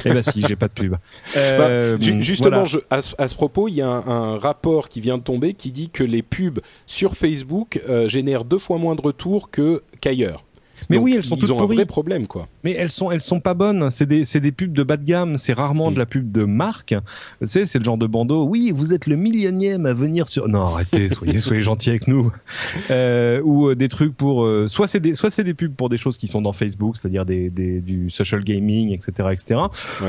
Eh 0.05 0.11
ben 0.11 0.23
si, 0.23 0.45
j'ai 0.47 0.57
pas 0.57 0.69
de 0.69 0.73
pub. 0.73 0.97
Euh, 1.37 1.99
bah, 1.99 2.05
justement, 2.21 2.65
à, 2.91 3.03
ce 3.03 3.35
propos, 3.35 3.69
il 3.69 3.75
y 3.75 3.83
a 3.83 3.89
un, 3.89 4.39
rapport 4.39 4.89
qui 4.89 5.01
vient 5.01 5.19
de 5.19 5.23
tomber 5.23 5.55
qui 5.55 5.73
dit 5.73 5.91
que 5.91 6.03
les 6.03 6.23
pubs 6.23 6.61
sur 6.87 7.15
Facebook 7.15 7.81
euh, 7.89 8.09
génèrent 8.09 8.45
deux 8.45 8.59
fois 8.59 8.79
moins 8.79 8.95
de 8.95 9.03
retours 9.03 9.51
que 9.51 9.83
qu'ailleurs. 10.01 10.43
Mais 10.91 10.99
oui, 10.99 11.15
elles 11.17 11.25
sont 11.25 11.37
ils 11.37 11.53
ont 11.53 11.61
un 11.61 11.67
vrai 11.67 11.87
problème, 11.87 12.27
quoi. 12.27 12.49
Mais 12.65 12.73
elles 12.73 12.91
sont, 12.91 13.11
elles 13.11 13.21
sont 13.21 13.41
pas 13.41 13.55
bonnes. 13.55 13.91
C'est 13.91 14.07
des, 14.07 14.25
c'est 14.25 14.41
des 14.41 14.53
pubs 14.53 14.73
de 14.73 14.83
bas 14.83 14.97
de 14.97 15.05
gamme. 15.05 15.37
C'est 15.37 15.53
rarement 15.53 15.91
mm. 15.91 15.95
de 15.95 15.99
la 15.99 16.07
pub 16.07 16.33
de 16.33 16.45
marque. 16.45 16.95
Tu 17.41 17.47
sais, 17.47 17.65
c'est 17.65 17.79
le 17.79 17.85
genre 17.85 17.99
de 17.99 18.07
bandeau. 18.07 18.45
Oui, 18.45 18.73
vous 18.75 18.93
êtes 18.93 19.07
le 19.07 19.17
millionième 19.17 19.87
à 19.87 19.95
venir 19.95 20.29
sur. 20.29 20.49
Non, 20.49 20.67
arrêtez, 20.67 21.09
soyez, 21.15 21.39
soyez 21.39 21.63
gentils 21.63 21.91
avec 21.91 22.09
nous. 22.09 22.31
Euh, 22.91 23.41
ou 23.43 23.69
euh, 23.69 23.75
des 23.75 23.89
trucs 23.89 24.17
pour. 24.17 24.45
Euh, 24.45 24.69
soit 24.69 24.87
c'est 24.87 25.01
des, 25.01 25.15
soit 25.15 25.31
c'est 25.31 25.45
des 25.45 25.55
pubs 25.55 25.75
pour 25.75 25.89
des 25.89 25.97
choses 25.97 26.19
qui 26.19 26.27
sont 26.27 26.43
dans 26.43 26.53
Facebook, 26.53 26.97
c'est-à-dire 26.97 27.25
des, 27.25 27.51
des, 27.51 27.81
du 27.81 28.11
social 28.11 28.43
gaming, 28.43 28.93
etc., 28.93 29.29
etc. 29.33 29.61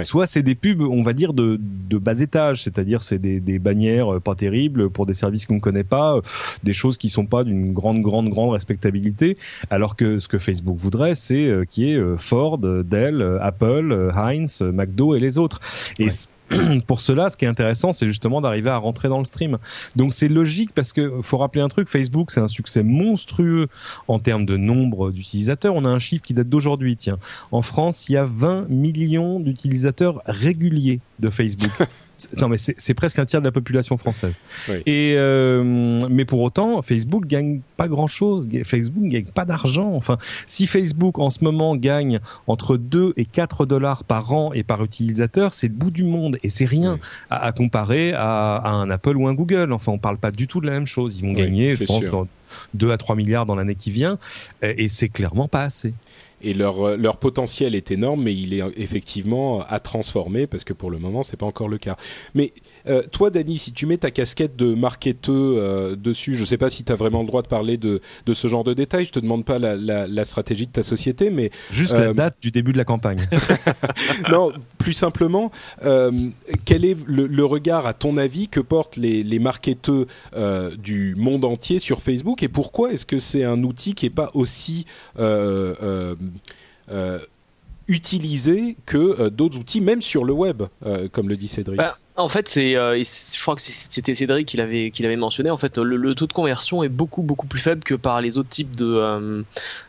Soit 0.03 0.27
c'est 0.27 0.43
des 0.43 0.55
pubs, 0.55 0.81
on 0.81 1.03
va 1.03 1.13
dire 1.13 1.33
de, 1.33 1.59
de 1.59 1.97
bas 1.97 2.19
étage, 2.19 2.63
c'est-à-dire 2.63 3.03
c'est 3.03 3.19
des, 3.19 3.39
des 3.39 3.59
bannières 3.59 4.15
euh, 4.15 4.19
pas 4.19 4.35
terribles 4.35 4.89
pour 4.89 5.05
des 5.05 5.13
services 5.13 5.45
qu'on 5.45 5.55
ne 5.55 5.59
connaît 5.59 5.83
pas, 5.83 6.19
des 6.63 6.73
choses 6.73 6.97
qui 6.97 7.09
sont 7.09 7.25
pas 7.25 7.43
d'une 7.43 7.73
grande, 7.73 8.01
grande, 8.01 8.29
grande 8.29 8.51
respectabilité. 8.51 9.37
Alors 9.69 9.95
que 9.95 10.19
ce 10.19 10.27
que 10.27 10.37
Facebook 10.37 10.58
voudrait, 10.63 11.15
c'est 11.15 11.47
euh, 11.47 11.65
qui 11.65 11.91
est 11.91 11.95
euh, 11.95 12.17
Ford, 12.17 12.57
Dell, 12.57 13.21
euh, 13.21 13.39
Apple, 13.41 14.11
Heinz, 14.15 14.61
McDo 14.61 15.15
et 15.15 15.19
les 15.19 15.37
autres. 15.37 15.59
Et 15.97 16.07
pour 16.87 17.01
cela, 17.01 17.29
ce 17.29 17.37
qui 17.37 17.45
est 17.45 17.47
intéressant, 17.47 17.93
c'est 17.93 18.07
justement 18.07 18.41
d'arriver 18.41 18.69
à 18.69 18.77
rentrer 18.77 19.07
dans 19.07 19.19
le 19.19 19.25
stream. 19.25 19.57
Donc 19.95 20.13
c'est 20.13 20.27
logique 20.27 20.71
parce 20.73 20.93
que 20.93 21.21
faut 21.21 21.37
rappeler 21.37 21.61
un 21.61 21.67
truc, 21.67 21.89
Facebook 21.89 22.31
c'est 22.31 22.41
un 22.41 22.47
succès 22.47 22.83
monstrueux 22.83 23.67
en 24.07 24.19
termes 24.19 24.45
de 24.45 24.57
nombre 24.57 25.11
d'utilisateurs. 25.11 25.75
On 25.75 25.85
a 25.85 25.89
un 25.89 25.99
chiffre 25.99 26.23
qui 26.23 26.33
date 26.33 26.49
d'aujourd'hui. 26.49 26.95
Tiens, 26.97 27.19
en 27.51 27.61
France, 27.61 28.09
il 28.09 28.13
y 28.13 28.17
a 28.17 28.25
20 28.25 28.69
millions 28.69 29.39
d'utilisateurs 29.39 30.21
réguliers 30.25 30.99
de 31.19 31.29
Facebook. 31.29 31.71
non 32.37 32.47
mais 32.47 32.57
c'est 32.57 32.93
presque 32.93 33.19
un 33.19 33.25
tiers 33.25 33.41
de 33.41 33.45
la 33.45 33.51
population 33.51 33.97
française. 33.97 34.33
Et 34.85 35.15
euh, 35.17 35.99
mais 36.09 36.25
pour 36.25 36.41
autant, 36.41 36.81
Facebook 36.81 37.25
gagne 37.25 37.61
pas 37.77 37.87
grand 37.87 38.07
chose. 38.07 38.47
Facebook 38.65 39.03
gagne 39.03 39.25
pas 39.25 39.45
d'argent. 39.45 39.93
Enfin, 39.93 40.17
si 40.45 40.67
Facebook 40.67 41.19
en 41.19 41.29
ce 41.29 41.43
moment 41.43 41.75
gagne 41.75 42.19
entre 42.47 42.77
2 42.77 43.13
et 43.17 43.25
4 43.25 43.65
dollars 43.65 44.03
par 44.03 44.33
an 44.33 44.53
et 44.53 44.63
par 44.63 44.83
utilisateur, 44.83 45.53
c'est 45.53 45.67
le 45.67 45.73
bout 45.73 45.91
du 45.91 46.03
monde 46.03 46.37
et 46.43 46.49
c'est 46.49 46.65
rien 46.65 46.99
à, 47.29 47.51
comparer 47.51 48.13
à, 48.13 48.61
un 48.65 48.89
Apple 48.89 49.17
ou 49.17 49.27
un 49.27 49.33
Google. 49.33 49.71
Enfin, 49.73 49.91
on 49.91 49.97
parle 49.97 50.17
pas 50.17 50.31
du 50.31 50.47
tout 50.47 50.61
de 50.61 50.65
la 50.65 50.73
même 50.73 50.87
chose. 50.87 51.19
Ils 51.19 51.27
vont 51.27 51.33
gagner, 51.33 51.75
je 51.75 51.83
pense, 51.83 52.03
2 52.73 52.91
à 52.91 52.97
3 52.97 53.15
milliards 53.15 53.45
dans 53.45 53.55
l'année 53.55 53.75
qui 53.75 53.91
vient 53.91 54.17
et 54.61 54.87
c'est 54.87 55.09
clairement 55.09 55.47
pas 55.47 55.63
assez 55.63 55.93
et 56.41 56.53
leur 56.53 56.81
euh, 56.85 56.97
leur 56.97 57.17
potentiel 57.17 57.75
est 57.75 57.91
énorme, 57.91 58.23
mais 58.23 58.33
il 58.33 58.53
est 58.53 58.61
effectivement 58.77 59.61
à 59.67 59.79
transformer 59.79 60.47
parce 60.47 60.63
que 60.63 60.73
pour 60.73 60.91
le 60.91 60.99
moment 60.99 61.23
c'est 61.23 61.37
pas 61.37 61.45
encore 61.45 61.67
le 61.67 61.77
cas. 61.77 61.95
Mais 62.33 62.53
euh, 62.87 63.03
toi, 63.11 63.29
Dani, 63.29 63.57
si 63.57 63.71
tu 63.71 63.85
mets 63.85 63.97
ta 63.97 64.11
casquette 64.11 64.55
de 64.55 64.73
marketeur 64.73 65.33
euh, 65.35 65.95
dessus, 65.95 66.35
je 66.35 66.45
sais 66.45 66.57
pas 66.57 66.69
si 66.69 66.83
tu 66.83 66.91
as 66.91 66.95
vraiment 66.95 67.21
le 67.21 67.27
droit 67.27 67.41
de 67.41 67.47
parler 67.47 67.77
de 67.77 68.01
de 68.25 68.33
ce 68.33 68.47
genre 68.47 68.63
de 68.63 68.73
détails. 68.73 69.05
Je 69.05 69.11
te 69.11 69.19
demande 69.19 69.45
pas 69.45 69.59
la, 69.59 69.75
la, 69.75 70.07
la 70.07 70.25
stratégie 70.25 70.67
de 70.67 70.71
ta 70.71 70.83
société, 70.83 71.29
mais 71.29 71.51
juste 71.71 71.93
la 71.93 72.13
date 72.13 72.37
du 72.41 72.51
début 72.51 72.73
de 72.73 72.77
la 72.77 72.85
campagne. 72.85 73.27
non, 74.31 74.51
plus 74.77 74.93
simplement, 74.93 75.51
quel 76.65 76.85
est 76.85 76.97
le, 77.05 77.27
le, 77.27 77.45
regard 77.45 77.85
à 77.85 77.93
ton 77.93 78.17
avis 78.17 78.47
que 78.47 78.59
portent 78.59 78.97
les 78.97 79.23
les 79.23 79.39
marketeurs 79.39 80.05
du 80.77 81.15
monde 81.15 81.45
entier 81.45 81.79
sur 81.79 82.01
Facebook 82.01 82.43
et 82.43 82.47
pourquoi 82.47 82.91
est-ce 82.91 83.05
que 83.05 83.19
c'est 83.19 83.43
un 83.43 83.63
outil 83.63 83.93
qui 83.93 84.05
est 84.05 84.11
pas 84.11 84.29
aussi 84.33 84.85
euh, 85.19 86.15
utilisé 87.89 88.77
que 88.85 88.97
euh, 88.97 89.29
d'autres 89.29 89.57
outils, 89.57 89.81
même 89.81 90.01
sur 90.01 90.23
le 90.23 90.31
web, 90.31 90.63
euh, 90.85 91.09
comme 91.11 91.27
le 91.27 91.35
dit 91.35 91.47
Cédric. 91.47 91.77
Bah, 91.77 91.97
en 92.19 92.29
fait, 92.29 92.47
c'est, 92.49 92.75
euh, 92.75 93.01
je 93.03 93.41
crois 93.41 93.55
que 93.55 93.61
c'était 93.61 94.13
Cédric 94.13 94.47
qui 94.47 94.57
l'avait, 94.57 94.91
qui 94.91 95.03
l'avait 95.03 95.15
mentionné. 95.15 95.49
En 95.49 95.57
fait, 95.57 95.77
le, 95.77 96.15
taux 96.15 96.27
de 96.27 96.33
conversion 96.33 96.83
est 96.83 96.89
beaucoup, 96.89 97.21
beaucoup 97.21 97.47
plus 97.47 97.61
faible 97.61 97.83
que 97.83 97.95
par 97.95 98.21
les 98.21 98.37
autres 98.37 98.49
types 98.49 98.75
de, 98.75 98.85
euh, 98.85 99.41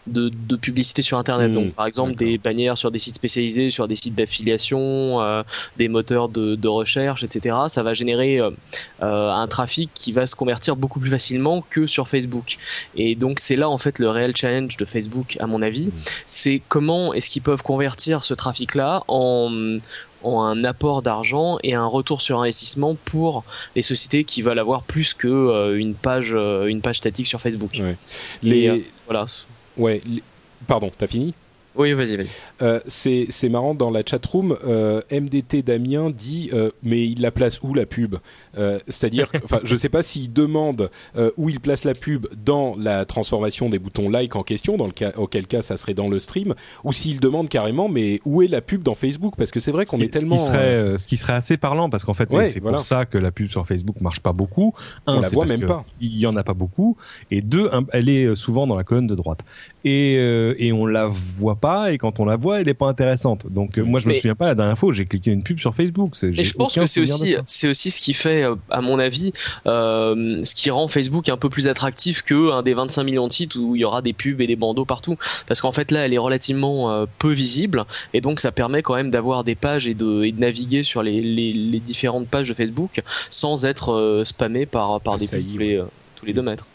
de, 0.06 0.28
de, 0.28 0.56
publicité 0.56 1.02
sur 1.02 1.18
Internet. 1.18 1.52
Donc, 1.52 1.68
mmh. 1.68 1.72
par 1.72 1.86
exemple, 1.86 2.14
des 2.14 2.38
bannières 2.38 2.78
sur 2.78 2.90
des 2.90 2.98
sites 2.98 3.16
spécialisés, 3.16 3.70
sur 3.70 3.88
des 3.88 3.96
sites 3.96 4.14
d'affiliation, 4.14 5.20
euh, 5.20 5.42
des 5.76 5.88
moteurs 5.88 6.28
de, 6.28 6.54
de, 6.54 6.68
recherche, 6.68 7.24
etc. 7.24 7.56
Ça 7.68 7.82
va 7.82 7.94
générer 7.94 8.40
un 9.00 9.46
trafic 9.48 9.90
qui 9.92 10.12
va 10.12 10.26
se 10.26 10.36
convertir 10.36 10.76
beaucoup 10.76 11.00
plus 11.00 11.10
facilement 11.10 11.64
que 11.68 11.86
sur 11.86 12.08
Facebook. 12.08 12.56
Et 12.94 13.16
donc, 13.16 13.40
c'est 13.40 13.56
là 13.56 13.68
en 13.68 13.78
fait 13.78 13.98
le 13.98 14.08
réel 14.08 14.36
challenge 14.36 14.76
de 14.76 14.84
Facebook, 14.84 15.36
à 15.40 15.46
mon 15.46 15.62
avis. 15.62 15.88
Mmh. 15.88 15.92
C'est 16.26 16.62
comment 16.68 17.12
est-ce 17.12 17.28
qu'ils 17.28 17.42
peuvent 17.42 17.62
convertir 17.62 18.24
ce 18.24 18.34
trafic-là 18.34 19.02
en 19.08 19.78
ont 20.22 20.40
un 20.40 20.64
apport 20.64 21.02
d'argent 21.02 21.58
et 21.62 21.74
un 21.74 21.86
retour 21.86 22.20
sur 22.20 22.40
investissement 22.40 22.96
pour 23.04 23.44
les 23.74 23.82
sociétés 23.82 24.24
qui 24.24 24.42
veulent 24.42 24.58
avoir 24.58 24.82
plus 24.82 25.14
que 25.14 25.28
euh, 25.28 25.78
une 25.78 25.94
page 25.94 26.32
euh, 26.32 26.66
une 26.66 26.80
page 26.80 26.98
statique 26.98 27.26
sur 27.26 27.40
Facebook. 27.40 27.72
Ouais. 27.80 27.96
Les 28.42 28.68
euh, 28.68 28.78
voilà. 29.06 29.26
Ouais. 29.76 30.00
Pardon, 30.66 30.90
t'as 30.96 31.06
fini? 31.06 31.34
Oui, 31.76 31.92
vas-y, 31.92 32.16
vas-y. 32.16 32.28
Euh, 32.62 32.80
c'est, 32.86 33.48
marrant, 33.48 33.74
dans 33.74 33.90
la 33.90 34.02
chatroom, 34.04 34.56
euh, 34.66 35.00
MDT 35.12 35.62
Damien 35.62 36.10
dit 36.10 36.50
euh, 36.52 36.70
Mais 36.82 37.06
il 37.06 37.20
la 37.20 37.30
place 37.30 37.62
où 37.62 37.74
la 37.74 37.86
pub? 37.86 38.16
Euh, 38.58 38.80
C'est-à-dire, 38.88 39.28
enfin, 39.44 39.60
je 39.62 39.74
ne 39.74 39.78
sais 39.78 39.88
pas 39.88 40.02
s'il 40.02 40.32
demande 40.32 40.90
euh, 41.16 41.30
où 41.36 41.48
il 41.48 41.60
place 41.60 41.84
la 41.84 41.94
pub 41.94 42.26
dans 42.44 42.74
la 42.76 43.04
transformation 43.04 43.68
des 43.68 43.78
boutons 43.78 44.08
like 44.08 44.34
en 44.34 44.42
question, 44.42 44.76
dans 44.76 44.86
le 44.86 44.92
cas, 44.92 45.12
auquel 45.16 45.46
cas 45.46 45.62
ça 45.62 45.76
serait 45.76 45.94
dans 45.94 46.08
le 46.08 46.18
stream, 46.18 46.54
ou 46.82 46.92
s'il 46.92 47.20
demande 47.20 47.48
carrément 47.48 47.88
Mais 47.88 48.20
où 48.24 48.42
est 48.42 48.48
la 48.48 48.62
pub 48.62 48.82
dans 48.82 48.96
Facebook? 48.96 49.34
Parce 49.36 49.52
que 49.52 49.60
c'est 49.60 49.72
vrai 49.72 49.84
qu'on 49.84 50.00
est 50.00 50.12
tellement. 50.12 50.36
Ce 50.36 50.46
qui, 50.46 50.50
serait, 50.50 50.98
ce 50.98 51.06
qui 51.06 51.16
serait 51.16 51.34
assez 51.34 51.56
parlant, 51.56 51.88
parce 51.88 52.04
qu'en 52.04 52.14
fait, 52.14 52.28
c'est 52.48 52.60
pour 52.60 52.80
ça 52.80 53.06
que 53.06 53.18
la 53.18 53.30
pub 53.30 53.48
sur 53.48 53.66
Facebook 53.66 54.00
marche 54.00 54.20
pas 54.20 54.32
beaucoup. 54.32 54.74
Un, 55.06 55.18
On 55.18 55.20
la 55.20 55.28
voit 55.28 55.46
même 55.46 55.66
pas. 55.66 55.84
Il 56.00 56.18
y 56.18 56.26
en 56.26 56.34
a 56.36 56.42
pas 56.42 56.54
beaucoup. 56.54 56.96
Et 57.30 57.42
deux, 57.42 57.70
elle 57.92 58.08
est 58.08 58.34
souvent 58.34 58.66
dans 58.66 58.76
la 58.76 58.82
colonne 58.82 59.06
de 59.06 59.14
droite. 59.14 59.40
Et, 59.84 60.14
et 60.14 60.72
on 60.72 60.86
la 60.86 61.06
voit 61.06 61.56
pas 61.56 61.92
et 61.92 61.98
quand 61.98 62.20
on 62.20 62.24
la 62.24 62.36
voit, 62.36 62.60
elle 62.60 62.68
est 62.68 62.74
pas 62.74 62.88
intéressante. 62.88 63.46
Donc 63.48 63.78
euh, 63.78 63.82
moi 63.82 64.00
je 64.00 64.08
me 64.08 64.14
souviens 64.14 64.34
pas 64.34 64.46
la 64.46 64.54
dernière 64.54 64.78
fois 64.78 64.92
j'ai 64.92 65.06
cliqué 65.06 65.30
une 65.30 65.42
pub 65.42 65.58
sur 65.58 65.74
Facebook. 65.74 66.14
Et 66.22 66.44
je 66.44 66.54
pense 66.54 66.74
que 66.74 66.86
c'est 66.86 67.00
aussi 67.00 67.36
c'est 67.46 67.68
aussi 67.68 67.90
ce 67.90 68.00
qui 68.00 68.14
fait 68.14 68.42
euh, 68.42 68.54
à 68.70 68.80
mon 68.80 68.98
avis 68.98 69.32
euh, 69.66 70.44
ce 70.44 70.54
qui 70.54 70.70
rend 70.70 70.88
Facebook 70.88 71.28
un 71.28 71.36
peu 71.36 71.48
plus 71.48 71.68
attractif 71.68 72.22
que 72.22 72.52
un 72.52 72.62
des 72.62 72.74
25 72.74 73.04
millions 73.04 73.28
de 73.28 73.32
sites 73.32 73.56
où 73.56 73.76
il 73.76 73.80
y 73.80 73.84
aura 73.84 74.02
des 74.02 74.12
pubs 74.12 74.40
et 74.40 74.46
des 74.46 74.56
bandeaux 74.56 74.84
partout. 74.84 75.16
Parce 75.46 75.60
qu'en 75.60 75.72
fait 75.72 75.90
là 75.90 76.00
elle 76.06 76.14
est 76.14 76.18
relativement 76.18 77.06
peu 77.18 77.32
visible. 77.32 77.84
Et 78.14 78.20
donc 78.20 78.40
ça 78.40 78.52
permet 78.52 78.82
quand 78.82 78.94
même 78.94 79.10
d'avoir 79.10 79.44
des 79.44 79.54
pages 79.54 79.86
et 79.86 79.94
de, 79.94 80.24
et 80.24 80.32
de 80.32 80.40
naviguer 80.40 80.82
sur 80.82 81.02
les, 81.02 81.20
les, 81.20 81.52
les, 81.52 81.80
différentes 81.80 82.28
pages 82.28 82.48
de 82.48 82.54
Facebook 82.54 83.00
sans 83.30 83.64
être 83.64 84.22
spammé 84.24 84.66
par 84.66 85.00
par 85.00 85.14
ah, 85.14 85.18
des 85.18 85.26
pubs 85.26 85.88
les 86.24 86.32
deux 86.32 86.42
mètres. 86.42 86.66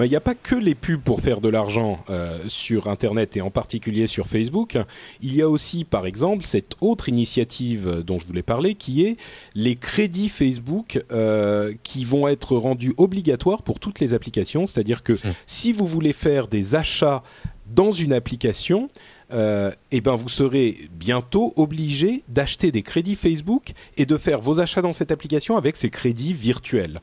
Il 0.00 0.08
n'y 0.08 0.16
a 0.16 0.20
pas 0.20 0.34
que 0.34 0.54
les 0.54 0.74
pubs 0.74 1.00
pour 1.00 1.20
faire 1.20 1.40
de 1.40 1.48
l'argent 1.48 2.04
euh, 2.10 2.38
sur 2.48 2.88
Internet 2.88 3.36
et 3.36 3.40
en 3.40 3.50
particulier 3.50 4.06
sur 4.06 4.26
Facebook. 4.26 4.78
Il 5.20 5.34
y 5.34 5.42
a 5.42 5.48
aussi, 5.48 5.84
par 5.84 6.06
exemple, 6.06 6.44
cette 6.44 6.74
autre 6.80 7.08
initiative 7.08 8.02
dont 8.06 8.18
je 8.18 8.26
voulais 8.26 8.42
parler, 8.42 8.74
qui 8.74 9.04
est 9.04 9.16
les 9.54 9.76
crédits 9.76 10.28
Facebook 10.28 11.02
euh, 11.12 11.74
qui 11.82 12.04
vont 12.04 12.28
être 12.28 12.56
rendus 12.56 12.94
obligatoires 12.96 13.62
pour 13.62 13.80
toutes 13.80 14.00
les 14.00 14.14
applications. 14.14 14.66
C'est-à-dire 14.66 15.02
que 15.02 15.14
mmh. 15.14 15.34
si 15.46 15.72
vous 15.72 15.86
voulez 15.86 16.12
faire 16.12 16.48
des 16.48 16.74
achats 16.74 17.22
dans 17.66 17.90
une 17.90 18.12
application, 18.12 18.88
euh, 19.32 19.70
eh 19.90 20.00
ben 20.00 20.14
vous 20.14 20.28
serez 20.28 20.76
bientôt 20.92 21.52
obligé 21.56 22.22
d'acheter 22.28 22.70
des 22.70 22.82
crédits 22.82 23.14
Facebook 23.14 23.72
et 23.96 24.04
de 24.04 24.16
faire 24.16 24.40
vos 24.40 24.60
achats 24.60 24.82
dans 24.82 24.92
cette 24.92 25.10
application 25.10 25.56
avec 25.56 25.76
ces 25.76 25.88
crédits 25.88 26.34
virtuels. 26.34 26.98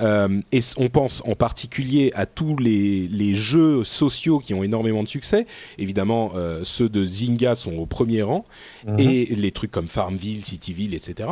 Euh, 0.00 0.40
et 0.52 0.60
on 0.76 0.88
pense 0.88 1.22
en 1.26 1.34
particulier 1.34 2.12
à 2.14 2.26
tous 2.26 2.56
les, 2.56 3.08
les, 3.08 3.34
jeux 3.34 3.84
sociaux 3.84 4.38
qui 4.38 4.54
ont 4.54 4.62
énormément 4.62 5.02
de 5.02 5.08
succès. 5.08 5.46
Évidemment, 5.78 6.32
euh, 6.34 6.60
ceux 6.64 6.88
de 6.88 7.04
Zynga 7.04 7.54
sont 7.54 7.76
au 7.76 7.86
premier 7.86 8.22
rang, 8.22 8.44
mhm. 8.86 8.96
et 8.98 9.26
les 9.34 9.52
trucs 9.52 9.70
comme 9.70 9.88
Farmville, 9.88 10.44
Cityville, 10.44 10.94
etc. 10.94 11.28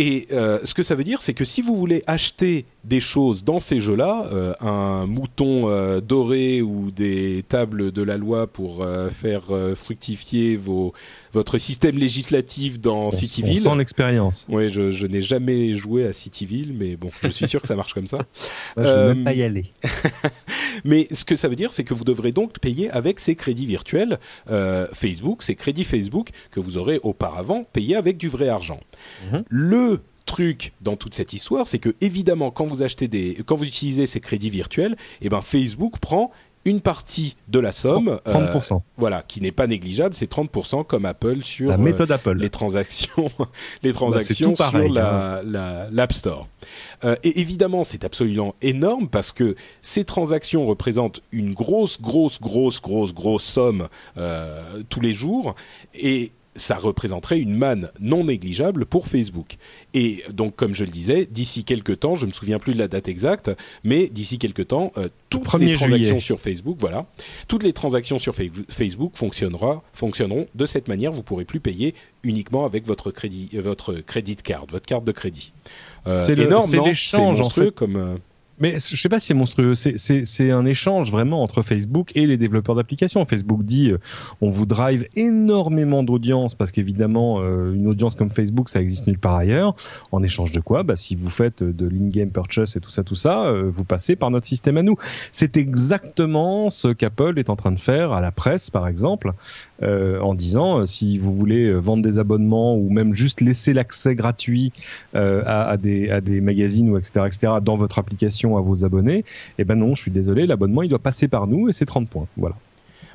Et 0.00 0.26
euh, 0.32 0.58
ce 0.64 0.72
que 0.72 0.82
ça 0.82 0.94
veut 0.94 1.04
dire, 1.04 1.20
c'est 1.20 1.34
que 1.34 1.44
si 1.44 1.60
vous 1.60 1.76
voulez 1.76 2.02
acheter 2.06 2.64
des 2.84 3.00
choses 3.00 3.44
dans 3.44 3.60
ces 3.60 3.80
jeux-là, 3.80 4.30
euh, 4.32 4.54
un 4.60 5.06
mouton 5.06 5.68
euh, 5.68 6.00
doré 6.00 6.62
ou 6.62 6.90
des 6.90 7.44
tables 7.46 7.92
de 7.92 8.00
la 8.00 8.16
loi 8.16 8.46
pour 8.46 8.86
faire 9.10 9.42
fructifier 9.74 10.56
vos, 10.56 10.94
votre 11.32 11.58
système 11.58 11.96
législatif 11.98 12.80
dans 12.80 13.06
On- 13.06 13.10
Cityville. 13.10 13.60
On 13.66 13.70
sent 13.72 13.78
l'expérience. 13.78 14.46
Oui, 14.48 14.70
je, 14.70 14.90
je 14.90 15.06
n'ai 15.06 15.22
jamais 15.22 15.74
joué 15.74 16.04
à 16.06 16.12
Cityville, 16.12 16.72
mais 16.76 16.96
bon, 16.96 17.10
je 17.22 17.28
suis 17.28 17.46
sûr 17.48 17.60
que 17.62 17.68
ça 17.68 17.76
marche 17.76 17.94
comme 17.94 18.06
ça. 18.06 18.16
Moi, 18.76 18.86
je 18.86 18.90
Euh, 18.90 19.06
veux 19.08 19.14
même 19.14 19.24
pas 19.24 19.32
y 19.34 19.42
aller. 19.42 19.66
Mais 20.84 21.08
ce 21.12 21.24
que 21.24 21.36
ça 21.36 21.48
veut 21.48 21.56
dire, 21.56 21.72
c'est 21.72 21.84
que 21.84 21.94
vous 21.94 22.04
devrez 22.04 22.32
donc 22.32 22.58
payer 22.58 22.90
avec 22.90 23.20
ces 23.20 23.34
crédits 23.34 23.66
virtuels 23.66 24.18
euh, 24.50 24.86
Facebook, 24.92 25.42
ces 25.42 25.54
crédits 25.54 25.84
Facebook 25.84 26.30
que 26.50 26.60
vous 26.60 26.78
aurez 26.78 27.00
auparavant 27.02 27.64
payés 27.72 27.96
avec 27.96 28.16
du 28.16 28.28
vrai 28.28 28.48
argent. 28.48 28.80
Mhm. 29.32 29.44
Le 29.48 30.00
truc 30.26 30.72
dans 30.80 30.96
toute 30.96 31.14
cette 31.14 31.32
histoire, 31.32 31.66
c'est 31.66 31.78
que 31.80 31.90
évidemment, 32.00 32.50
quand 32.50 32.64
vous 32.64 32.82
achetez 32.82 33.08
des, 33.08 33.38
quand 33.46 33.56
vous 33.56 33.64
utilisez 33.66 34.06
ces 34.06 34.20
crédits 34.20 34.50
virtuels, 34.50 34.96
eh 35.22 35.28
ben 35.28 35.40
Facebook 35.42 35.98
prend 35.98 36.30
une 36.66 36.80
partie 36.82 37.36
de 37.48 37.58
la 37.58 37.72
somme, 37.72 38.20
euh, 38.26 38.32
30%. 38.32 38.82
voilà, 38.98 39.22
qui 39.26 39.40
n'est 39.40 39.50
pas 39.52 39.66
négligeable, 39.66 40.14
c'est 40.14 40.30
30% 40.30 40.84
comme 40.84 41.06
Apple 41.06 41.42
sur 41.42 41.68
La 41.70 41.74
euh, 41.76 41.78
méthode 41.78 42.12
Apple. 42.12 42.36
les 42.36 42.50
transactions, 42.50 43.28
les 43.82 43.92
Bah, 43.92 43.94
transactions 43.94 44.52
pareil, 44.52 44.84
sur 44.86 44.92
la, 44.94 45.42
la- 45.44 45.88
l'App 45.90 46.12
Store. 46.12 46.48
Euh, 47.04 47.16
et 47.22 47.40
évidemment, 47.40 47.82
c'est 47.82 48.04
absolument 48.04 48.54
énorme 48.60 49.08
parce 49.08 49.32
que 49.32 49.54
ces 49.80 50.04
transactions 50.04 50.66
représentent 50.66 51.22
une 51.32 51.54
grosse, 51.54 52.00
grosse, 52.00 52.38
grosse, 52.40 52.80
grosse, 52.82 53.14
grosse 53.14 53.44
somme 53.44 53.88
euh, 54.18 54.82
tous 54.90 55.00
les 55.00 55.14
jours 55.14 55.54
et 55.94 56.30
ça 56.60 56.76
représenterait 56.76 57.40
une 57.40 57.54
manne 57.56 57.90
non 58.00 58.24
négligeable 58.24 58.86
pour 58.86 59.06
Facebook. 59.08 59.56
Et 59.94 60.22
donc, 60.32 60.54
comme 60.56 60.74
je 60.74 60.84
le 60.84 60.90
disais, 60.90 61.26
d'ici 61.26 61.64
quelques 61.64 62.00
temps, 62.00 62.14
je 62.14 62.26
me 62.26 62.32
souviens 62.32 62.58
plus 62.58 62.74
de 62.74 62.78
la 62.78 62.86
date 62.88 63.08
exacte, 63.08 63.50
mais 63.84 64.08
d'ici 64.08 64.38
quelques 64.38 64.68
temps, 64.68 64.92
euh, 64.96 65.08
toutes 65.30 65.44
1er 65.44 65.58
les 65.66 65.72
transactions 65.72 65.98
juillet. 66.08 66.20
sur 66.20 66.40
Facebook, 66.40 66.76
voilà, 66.80 67.06
toutes 67.48 67.62
les 67.62 67.72
transactions 67.72 68.18
sur 68.18 68.34
Fa- 68.34 68.42
Facebook 68.68 69.12
fonctionnera, 69.16 69.82
fonctionneront 69.92 70.46
de 70.54 70.66
cette 70.66 70.88
manière. 70.88 71.10
Vous 71.12 71.22
pourrez 71.22 71.44
plus 71.44 71.60
payer 71.60 71.94
uniquement 72.22 72.64
avec 72.64 72.86
votre 72.86 73.10
crédit, 73.10 73.48
euh, 73.54 73.62
votre 73.62 73.94
crédit 73.94 74.36
card, 74.36 74.66
votre 74.70 74.86
carte 74.86 75.04
de 75.04 75.12
crédit. 75.12 75.52
Euh, 76.06 76.16
C'est 76.16 76.38
énorme, 76.38 76.68
c'est 76.68 76.80
l'échange, 76.80 77.40
en 77.40 77.50
fait. 77.50 77.70
comme. 77.74 78.18
Euh, 78.60 78.72
Mais 78.72 78.78
je 78.78 78.96
sais 78.96 79.08
pas 79.08 79.20
si 79.20 79.28
c'est 79.28 79.34
monstrueux. 79.34 79.74
C'est- 79.74 80.50
un 80.50 80.64
échange 80.66 81.10
vraiment 81.10 81.42
entre 81.42 81.62
Facebook 81.62 82.10
et 82.14 82.26
les 82.26 82.36
développeurs 82.36 82.74
d'applications. 82.74 83.24
Facebook 83.24 83.62
dit 83.62 83.90
euh, 83.90 83.98
on 84.40 84.50
vous 84.50 84.66
drive 84.66 85.06
énormément 85.16 86.02
d'audience 86.02 86.54
parce 86.54 86.72
qu'évidemment 86.72 87.40
euh, 87.40 87.72
une 87.74 87.86
audience 87.86 88.14
comme 88.14 88.30
Facebook 88.30 88.68
ça 88.68 88.80
existe 88.80 89.06
nulle 89.06 89.18
part 89.18 89.36
ailleurs. 89.36 89.74
En 90.12 90.22
échange 90.22 90.52
de 90.52 90.60
quoi? 90.60 90.82
Bah 90.82 90.96
si 90.96 91.16
vous 91.16 91.30
faites 91.30 91.62
de 91.62 91.86
l'in-game 91.88 92.30
purchase 92.30 92.76
et 92.76 92.80
tout 92.80 92.90
ça 92.90 93.04
tout 93.04 93.14
ça, 93.14 93.44
euh, 93.46 93.70
vous 93.72 93.84
passez 93.84 94.16
par 94.16 94.30
notre 94.30 94.46
système 94.46 94.76
à 94.76 94.82
nous. 94.82 94.96
C'est 95.30 95.56
exactement 95.56 96.70
ce 96.70 96.88
qu'Apple 96.88 97.38
est 97.38 97.50
en 97.50 97.56
train 97.56 97.72
de 97.72 97.80
faire 97.80 98.12
à 98.12 98.20
la 98.20 98.32
presse 98.32 98.70
par 98.70 98.86
exemple 98.88 99.32
euh, 99.82 100.20
en 100.20 100.34
disant 100.34 100.80
euh, 100.80 100.86
si 100.86 101.18
vous 101.18 101.34
voulez 101.34 101.66
euh, 101.66 101.78
vendre 101.78 102.02
des 102.02 102.18
abonnements 102.18 102.76
ou 102.76 102.90
même 102.90 103.14
juste 103.14 103.40
laisser 103.40 103.72
l'accès 103.72 104.14
gratuit 104.14 104.72
à, 105.14 105.68
à 105.68 105.76
des 105.76 106.10
à 106.10 106.20
des 106.20 106.40
magazines 106.40 106.90
ou 106.90 106.98
etc 106.98 107.24
etc 107.26 107.52
dans 107.62 107.76
votre 107.76 107.98
application 107.98 108.56
à 108.56 108.60
vos 108.60 108.84
abonnés, 108.84 109.24
eh 109.58 109.64
ben 109.64 109.74
non, 109.76 109.94
je 109.94 110.02
suis 110.02 110.10
désolé, 110.10 110.46
l'abonnement 110.46 110.82
il 110.82 110.88
doit 110.88 110.98
passer 110.98 111.28
par 111.28 111.46
nous 111.46 111.68
et 111.68 111.72
c'est 111.72 111.86
30 111.86 112.08
points. 112.08 112.26
Voilà. 112.36 112.56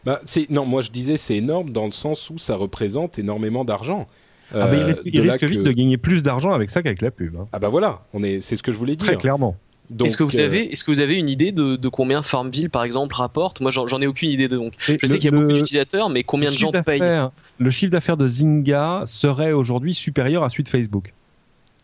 bah, 0.06 0.20
c'est 0.26 0.50
non, 0.50 0.66
moi 0.66 0.82
je 0.82 0.92
disais 0.92 1.18
c'est 1.18 1.36
énorme 1.38 1.70
dans 1.72 1.86
le 1.86 1.92
sens 1.92 2.30
où 2.30 2.38
ça 2.38 2.56
représente 2.56 3.20
énormément 3.20 3.66
d'argent. 3.66 4.08
Ah 4.54 4.68
bah, 4.68 4.76
il 4.76 4.84
risque, 4.84 5.02
il 5.06 5.22
vite 5.22 5.38
que- 5.40 5.64
de 5.64 5.72
gagner 5.72 5.98
plus 5.98 6.22
d'argent 6.22 6.52
avec 6.52 6.70
ça 6.70 6.84
qu'avec 6.84 7.02
la 7.02 7.10
pub. 7.12 7.36
hein. 7.36 7.48
Ah 7.52 7.58
bah 7.60 7.70
voilà, 7.70 8.04
on 8.14 8.24
est, 8.24 8.42
c'est 8.42 8.56
ce 8.56 8.62
que 8.64 8.72
je 8.72 8.78
voulais 8.78 8.96
dire. 8.96 9.08
Très 9.08 9.18
clairement. 9.18 9.56
Est-ce 10.04 10.18
que 10.18 10.24
vous 10.24 10.40
euh, 10.40 10.46
avez, 10.46 10.72
est-ce 10.72 10.84
que 10.84 10.92
vous 10.92 11.00
avez 11.00 11.16
une 11.16 11.30
idée 11.30 11.52
de, 11.52 11.76
de 11.76 11.90
combien 11.90 12.24
Farmville 12.24 12.70
par 12.70 12.84
exemple 12.84 13.16
rapporte? 13.16 13.62
Moi, 13.62 13.72
j'en 13.72 13.88
j'en 13.88 14.02
ai 14.02 14.08
aucune 14.08 14.30
idée 14.30 14.48
de 14.48 14.58
donc. 14.58 14.74
Je 14.80 15.06
sais 15.06 15.20
qu'il 15.20 15.26
y 15.26 15.28
a 15.28 15.32
beaucoup 15.32 15.54
d'utilisateurs, 15.54 16.10
mais 16.10 16.24
combien 16.24 16.52
de 16.52 16.56
gens 16.56 16.72
payent? 16.72 17.02
Le 17.58 17.70
chiffre 17.70 17.92
d'affaires 17.92 18.18
de 18.18 18.28
Zynga 18.28 19.04
serait 19.06 19.54
aujourd'hui 19.54 19.94
supérieur 19.94 20.44
à 20.44 20.50
celui 20.50 20.64
de 20.64 20.70
Facebook. 20.70 21.14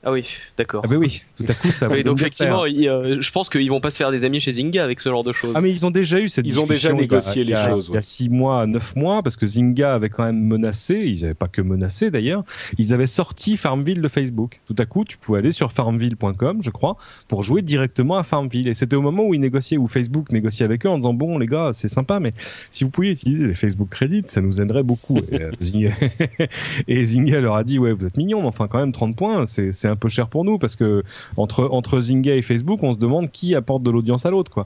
Ah 0.03 0.11
oui, 0.11 0.25
d'accord. 0.57 0.81
Ah 0.83 0.87
ben 0.87 0.97
oui, 0.97 1.21
tout 1.37 1.45
à 1.47 1.53
coup 1.53 1.69
ça. 1.69 1.87
Oui, 1.87 2.03
donc 2.03 2.19
effectivement, 2.19 2.63
euh, 2.65 3.17
je 3.21 3.31
pense 3.31 3.49
qu'ils 3.49 3.69
vont 3.69 3.81
pas 3.81 3.91
se 3.91 3.97
faire 3.97 4.09
des 4.09 4.25
amis 4.25 4.39
chez 4.39 4.51
Zynga 4.51 4.83
avec 4.83 4.99
ce 4.99 5.09
genre 5.09 5.23
de 5.23 5.31
choses. 5.31 5.51
Ah 5.53 5.61
mais 5.61 5.69
ils 5.69 5.85
ont 5.85 5.91
déjà 5.91 6.19
eu 6.19 6.27
cette 6.27 6.47
Ils 6.47 6.59
ont 6.59 6.65
déjà 6.65 6.89
il 6.89 6.93
a- 6.93 6.95
négocié 6.95 7.43
il 7.43 7.49
y 7.49 7.53
a- 7.53 7.63
les 7.63 7.71
choses, 7.71 7.85
Il 7.87 7.91
y 7.91 7.93
a 7.93 7.95
ouais. 7.97 8.01
six 8.01 8.27
mois, 8.29 8.65
neuf 8.65 8.95
mois, 8.95 9.21
parce 9.21 9.35
que 9.37 9.45
Zynga 9.45 9.93
avait 9.93 10.09
quand 10.09 10.23
même 10.23 10.41
menacé. 10.41 10.95
Ils 11.05 11.21
n'avaient 11.21 11.33
pas 11.35 11.47
que 11.47 11.61
menacé 11.61 12.09
d'ailleurs. 12.09 12.43
Ils 12.79 12.95
avaient 12.95 13.05
sorti 13.05 13.57
Farmville 13.57 14.01
de 14.01 14.07
Facebook. 14.07 14.59
Tout 14.65 14.75
à 14.79 14.85
coup, 14.85 15.05
tu 15.05 15.17
pouvais 15.17 15.37
aller 15.37 15.51
sur 15.51 15.71
farmville.com, 15.71 16.63
je 16.63 16.71
crois, 16.71 16.97
pour 17.27 17.43
jouer 17.43 17.61
directement 17.61 18.17
à 18.17 18.23
Farmville. 18.23 18.67
Et 18.69 18.73
c'était 18.73 18.95
au 18.95 19.01
moment 19.01 19.25
où 19.27 19.35
ils 19.35 19.39
négociaient, 19.39 19.77
où 19.77 19.87
Facebook 19.87 20.31
négociait 20.31 20.65
avec 20.65 20.83
eux 20.87 20.89
en 20.89 20.97
disant 20.97 21.13
bon 21.13 21.37
les 21.37 21.45
gars, 21.45 21.69
c'est 21.73 21.87
sympa, 21.89 22.19
mais 22.19 22.33
si 22.71 22.83
vous 22.83 22.89
pouviez 22.89 23.11
utiliser 23.11 23.45
les 23.45 23.53
Facebook 23.53 23.89
Credits, 23.89 24.23
ça 24.25 24.41
nous 24.41 24.61
aiderait 24.61 24.81
beaucoup. 24.83 25.19
Et, 25.31 25.41
euh, 25.43 25.51
Zynga... 25.61 25.91
et 26.87 27.03
Zynga 27.05 27.39
leur 27.39 27.55
a 27.55 27.63
dit 27.63 27.77
ouais 27.77 27.93
vous 27.93 28.05
êtes 28.07 28.17
mignons, 28.17 28.41
mais 28.41 28.47
enfin 28.47 28.67
quand 28.67 28.79
même 28.79 28.91
30 28.91 29.15
points, 29.15 29.45
c'est 29.45 29.71
c'est 29.71 29.90
un 29.91 29.95
peu 29.95 30.09
cher 30.09 30.27
pour 30.27 30.43
nous 30.43 30.57
parce 30.57 30.75
que 30.75 31.03
entre 31.37 31.67
entre 31.71 31.99
Zynga 31.99 32.35
et 32.35 32.41
Facebook, 32.41 32.81
on 32.83 32.93
se 32.93 32.97
demande 32.97 33.29
qui 33.31 33.53
apporte 33.55 33.83
de 33.83 33.91
l'audience 33.91 34.25
à 34.25 34.31
l'autre 34.31 34.51
quoi. 34.51 34.65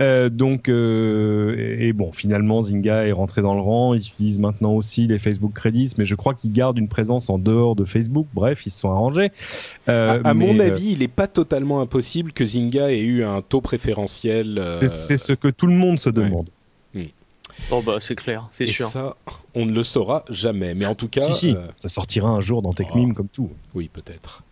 Euh, 0.00 0.28
donc 0.28 0.68
euh, 0.68 1.56
et, 1.80 1.88
et 1.88 1.92
bon 1.92 2.12
finalement 2.12 2.62
Zynga 2.62 3.06
est 3.06 3.12
rentré 3.12 3.42
dans 3.42 3.54
le 3.54 3.60
rang. 3.60 3.94
Ils 3.94 4.06
utilisent 4.06 4.38
maintenant 4.38 4.72
aussi 4.72 5.06
les 5.06 5.18
Facebook 5.18 5.52
Credits, 5.54 5.92
mais 5.98 6.06
je 6.06 6.14
crois 6.14 6.34
qu'ils 6.34 6.52
gardent 6.52 6.78
une 6.78 6.88
présence 6.88 7.28
en 7.30 7.38
dehors 7.38 7.74
de 7.76 7.84
Facebook. 7.84 8.26
Bref, 8.34 8.66
ils 8.66 8.70
se 8.70 8.80
sont 8.80 8.90
arrangés. 8.90 9.32
Euh, 9.88 10.20
à, 10.24 10.28
à 10.30 10.34
mon 10.34 10.52
mais, 10.54 10.60
euh, 10.70 10.72
avis, 10.72 10.92
il 10.92 10.98
n'est 11.00 11.08
pas 11.08 11.26
totalement 11.28 11.80
impossible 11.80 12.32
que 12.32 12.44
Zynga 12.44 12.92
ait 12.92 13.00
eu 13.00 13.24
un 13.24 13.42
taux 13.42 13.60
préférentiel. 13.60 14.58
euh, 14.58 14.86
c'est- 14.86 15.16
ce 15.18 15.32
que 15.32 15.48
tout 15.48 15.66
le 15.66 15.74
monde 15.74 15.98
se 15.98 16.08
ouais. 16.10 16.12
demande. 16.14 16.48
Oh 17.70 17.80
bah 17.84 17.96
c'est 18.00 18.14
clair, 18.16 18.46
c'est 18.50 18.64
et 18.68 18.72
sûr. 18.72 18.86
ça, 18.86 19.16
on 19.54 19.64
ne 19.64 19.72
le 19.72 19.82
saura 19.82 20.24
jamais. 20.28 20.74
Mais 20.74 20.84
en 20.84 20.94
tout 20.94 21.08
cas, 21.08 21.22
si 21.22 21.32
si, 21.32 21.56
euh, 21.56 21.60
ça 21.80 21.88
sortira 21.88 22.28
un 22.28 22.42
jour 22.42 22.60
dans 22.60 22.74
TechMeme 22.74 23.14
comme 23.14 23.28
tout. 23.28 23.48
Oui, 23.74 23.88
peut-être. 23.90 24.42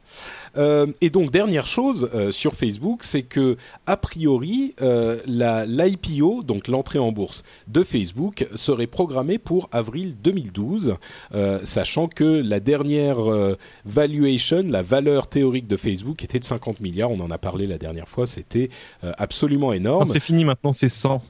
Euh, 0.57 0.87
et 1.01 1.11
donc 1.11 1.31
dernière 1.31 1.67
chose 1.67 2.09
euh, 2.15 2.33
sur 2.33 2.55
Facebook, 2.55 3.03
c'est 3.03 3.23
que 3.23 3.57
a 3.87 3.97
priori 3.97 4.75
euh, 4.83 5.19
la 5.27 5.67
l'IPO, 5.67 6.43
donc 6.43 6.69
l'entrée 6.69 6.99
en 6.99 7.13
bourse 7.13 7.43
de 7.69 7.83
Facebook, 7.83 8.47
serait 8.55 8.87
programmée 8.87 9.39
pour 9.39 9.69
avril 9.73 10.17
2012, 10.23 10.97
euh, 11.35 11.59
sachant 11.65 12.09
que 12.09 12.25
la 12.25 12.61
dernière 12.61 13.19
valuation, 13.85 14.65
la 14.67 14.83
valeur 14.83 15.27
théorique 15.27 15.67
de 15.67 15.77
Facebook 15.77 16.23
était 16.23 16.39
de 16.39 16.45
50 16.45 16.81
milliards. 16.81 17.11
On 17.11 17.21
en 17.21 17.31
a 17.31 17.39
parlé 17.39 17.67
la 17.67 17.79
dernière 17.79 18.09
fois, 18.09 18.27
c'était 18.27 18.71
absolument 19.03 19.69
Non, 19.69 19.73
énorme. 19.73 20.07
c'est 20.07 20.21
fini 20.21 20.45
maintenant, 20.45 20.73
c'est 20.73 20.89
100. 20.89 21.23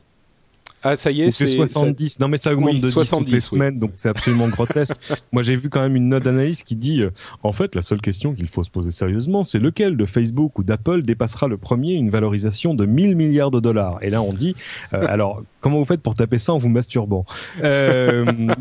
Ah 0.85 0.97
ça 0.97 1.11
y 1.11 1.23
est, 1.23 1.31
c'est 1.31 1.47
70. 1.47 2.20
Non, 2.20 2.29
mais 2.29 2.37
ça 2.37 2.53
augmente 2.53 2.75
Oui, 2.75 2.81
de 2.81 2.87
10 2.87 2.94
toutes 2.94 3.05
70, 3.05 3.31
les 3.31 3.37
oui. 3.37 3.40
semaines, 3.40 3.79
donc 3.79 3.92
c'est 3.94 4.09
absolument 4.09 4.49
grotesque. 4.49 4.94
Moi, 5.33 5.42
j'ai 5.42 5.57
vu 5.57 5.70
quand 5.70 5.81
même 5.81 5.97
une 5.97 6.09
note 6.09 6.23
d'analyse 6.23 6.62
qui 6.62 6.77
dit, 6.77 7.03
euh, 7.03 7.11
en 7.42 7.53
fait, 7.53 7.75
la 7.75 7.83
seule 7.83 8.01
question 8.01 8.35
qu'il 8.35 8.49
faut 8.49 8.62
se 8.62 8.70
poser 8.70 8.90
sérieusement, 8.90 9.44
c'est 9.44 9.59
lequel 9.59 9.97
de 9.97 10.07
Facebook 10.07 10.59
ou 10.59 10.64
d'Apple 10.64 11.03
dépassera 11.03 11.49
le 11.49 11.57
premier 11.57 11.94
une 11.94 12.11
valorisation 12.11 12.75
de 12.75 12.87
1000 12.87 13.16
milliards 13.16 13.51
de 13.51 13.61
dollars? 13.61 13.99
Et 14.03 14.11
là, 14.11 14.23
on 14.23 14.33
dit, 14.33 14.55
euh, 14.92 15.05
alors, 15.09 15.42
comment 15.61 15.79
vous 15.79 15.85
faites 15.85 16.03
pour 16.03 16.14
taper 16.14 16.38
ça 16.38 16.53
en 16.53 16.59
vous 16.59 16.68
masturbant? 16.68 17.25
Euh, 17.62 18.25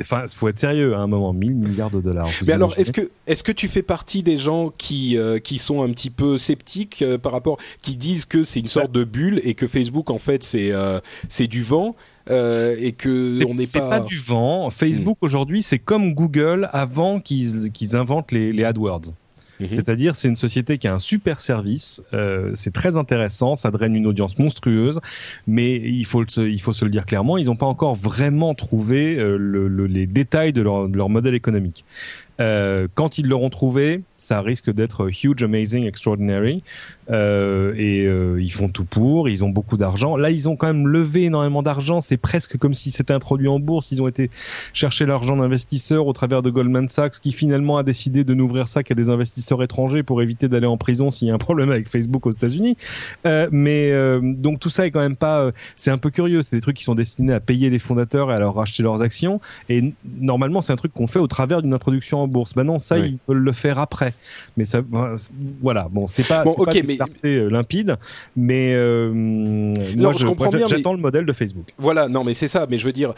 Enfin, 0.00 0.24
faut 0.34 0.48
être 0.48 0.58
sérieux 0.58 0.94
à 0.94 0.98
un 0.98 1.06
moment. 1.06 1.32
1000 1.32 1.54
milliards 1.54 1.90
de 1.90 2.00
dollars. 2.00 2.28
Mais 2.46 2.52
alors, 2.52 2.78
est-ce 2.78 2.92
que 2.92 3.10
est-ce 3.26 3.42
que 3.42 3.52
tu 3.52 3.68
fais 3.68 3.82
partie 3.82 4.22
des 4.22 4.38
gens 4.38 4.70
qui 4.76 5.16
euh, 5.16 5.38
qui 5.38 5.58
sont 5.58 5.82
un 5.82 5.90
petit 5.90 6.10
peu 6.10 6.36
sceptiques 6.36 7.02
euh, 7.02 7.18
par 7.18 7.32
rapport, 7.32 7.58
qui 7.80 7.96
disent 7.96 8.24
que 8.24 8.42
c'est 8.42 8.60
une 8.60 8.68
sorte 8.68 8.92
de 8.92 9.04
bulle 9.04 9.40
et 9.44 9.54
que 9.54 9.66
Facebook 9.66 10.10
en 10.10 10.18
fait 10.18 10.42
c'est 10.42 10.72
euh, 10.72 11.00
c'est 11.28 11.46
du 11.46 11.61
vent 11.62 11.96
euh, 12.30 12.76
et 12.80 12.92
que 12.92 13.38
C'est- 13.40 13.46
on 13.46 13.54
n'est 13.54 13.66
pas. 13.66 13.88
pas... 13.88 14.00
du 14.00 14.16
vent. 14.18 14.70
Facebook 14.70 15.16
aujourd'hui, 15.22 15.62
c'est 15.62 15.78
comme 15.78 16.14
Google 16.14 16.68
avant 16.72 17.18
qu'ils 17.20 17.96
inventent 17.96 18.30
les, 18.32 18.52
les 18.52 18.64
AdWords. 18.64 19.12
Mhm. 19.60 19.68
C'est-à-dire, 19.70 20.16
c'est 20.16 20.28
une 20.28 20.34
société 20.36 20.78
qui 20.78 20.88
a 20.88 20.94
un 20.94 20.98
super 20.98 21.38
service, 21.40 22.02
euh, 22.14 22.50
c'est 22.54 22.72
très 22.72 22.96
intéressant, 22.96 23.54
ça 23.54 23.70
draine 23.70 23.94
une 23.94 24.06
audience 24.06 24.36
monstrueuse, 24.38 24.98
mais 25.46 25.76
il 25.76 26.04
faut, 26.04 26.24
se, 26.26 26.40
il 26.40 26.60
faut 26.60 26.72
se 26.72 26.84
le 26.84 26.90
dire 26.90 27.06
clairement, 27.06 27.38
ils 27.38 27.46
n'ont 27.46 27.54
pas 27.56 27.66
encore 27.66 27.94
vraiment 27.94 28.54
trouvé 28.54 29.16
euh, 29.18 29.36
le, 29.36 29.68
le- 29.68 29.86
les 29.86 30.06
détails 30.06 30.52
de 30.52 30.62
leur, 30.62 30.88
de 30.88 30.96
leur 30.96 31.08
modèle 31.08 31.34
économique. 31.34 31.84
Euh, 32.40 32.88
quand 32.94 33.18
ils 33.18 33.26
l'auront 33.26 33.50
trouvé, 33.50 34.02
ça 34.18 34.40
risque 34.40 34.70
d'être 34.70 35.08
huge, 35.08 35.42
amazing, 35.42 35.84
extraordinary. 35.84 36.62
Euh, 37.10 37.74
et 37.76 38.06
euh, 38.06 38.40
ils 38.40 38.52
font 38.52 38.68
tout 38.68 38.84
pour, 38.84 39.28
ils 39.28 39.42
ont 39.44 39.48
beaucoup 39.48 39.76
d'argent. 39.76 40.16
Là, 40.16 40.30
ils 40.30 40.48
ont 40.48 40.56
quand 40.56 40.68
même 40.68 40.86
levé 40.86 41.24
énormément 41.24 41.62
d'argent. 41.62 42.00
C'est 42.00 42.16
presque 42.16 42.56
comme 42.56 42.72
si 42.72 42.90
c'était 42.90 43.12
introduit 43.12 43.48
en 43.48 43.58
bourse. 43.58 43.90
Ils 43.90 44.00
ont 44.00 44.08
été 44.08 44.30
chercher 44.72 45.06
l'argent 45.06 45.36
d'investisseurs 45.36 46.06
au 46.06 46.12
travers 46.12 46.42
de 46.42 46.50
Goldman 46.50 46.88
Sachs, 46.88 47.20
qui 47.20 47.32
finalement 47.32 47.78
a 47.78 47.82
décidé 47.82 48.22
de 48.22 48.32
n'ouvrir 48.32 48.68
ça 48.68 48.82
qu'à 48.84 48.94
des 48.94 49.08
investisseurs 49.08 49.62
étrangers 49.62 50.04
pour 50.04 50.22
éviter 50.22 50.48
d'aller 50.48 50.66
en 50.66 50.76
prison 50.76 51.10
s'il 51.10 51.28
y 51.28 51.30
a 51.30 51.34
un 51.34 51.38
problème 51.38 51.70
avec 51.70 51.88
Facebook 51.88 52.24
aux 52.26 52.30
États-Unis. 52.30 52.76
Euh, 53.26 53.48
mais 53.50 53.90
euh, 53.90 54.20
donc 54.22 54.60
tout 54.60 54.70
ça 54.70 54.86
est 54.86 54.92
quand 54.92 55.00
même 55.00 55.16
pas. 55.16 55.40
euh, 55.40 55.52
c'est 55.74 55.90
un 55.90 55.98
peu 55.98 56.10
curieux. 56.10 56.42
C'est 56.42 56.56
des 56.56 56.62
trucs 56.62 56.76
qui 56.76 56.84
sont 56.84 56.94
destinés 56.94 57.32
à 57.32 57.40
payer 57.40 57.70
les 57.70 57.80
fondateurs 57.80 58.30
et 58.30 58.34
à 58.34 58.38
leur 58.38 58.54
racheter 58.54 58.84
leurs 58.84 59.02
actions. 59.02 59.40
Et 59.68 59.92
normalement, 60.20 60.60
c'est 60.60 60.72
un 60.72 60.76
truc 60.76 60.92
qu'on 60.92 61.08
fait 61.08 61.18
au 61.18 61.26
travers 61.26 61.60
d'une 61.60 61.74
introduction 61.74 62.21
en 62.22 62.28
bourse. 62.28 62.54
Ben 62.54 62.64
non, 62.64 62.78
ça 62.78 62.98
ils 62.98 63.18
peuvent 63.18 63.36
le 63.36 63.52
faire 63.52 63.78
après. 63.78 64.14
Mais 64.56 64.64
ça, 64.64 64.80
voilà. 65.60 65.88
Bon, 65.90 66.06
c'est 66.06 66.26
pas, 66.26 66.44
bon, 66.44 66.52
ok, 66.52 66.82
mais 66.86 66.98
euh, 67.24 67.50
limpide, 67.50 67.96
mais 68.36 68.72
euh, 68.74 69.12
moi, 69.12 70.12
je, 70.12 70.26
comprends 70.26 70.50
bien. 70.50 70.66
J'attends 70.66 70.92
le 70.92 71.00
modèle 71.00 71.26
de 71.26 71.32
Facebook. 71.32 71.72
Voilà, 71.78 72.08
non, 72.08 72.24
mais 72.24 72.34
c'est 72.34 72.48
ça. 72.48 72.66
Mais 72.68 72.78
je 72.78 72.84
veux 72.84 72.92
dire, 72.92 73.14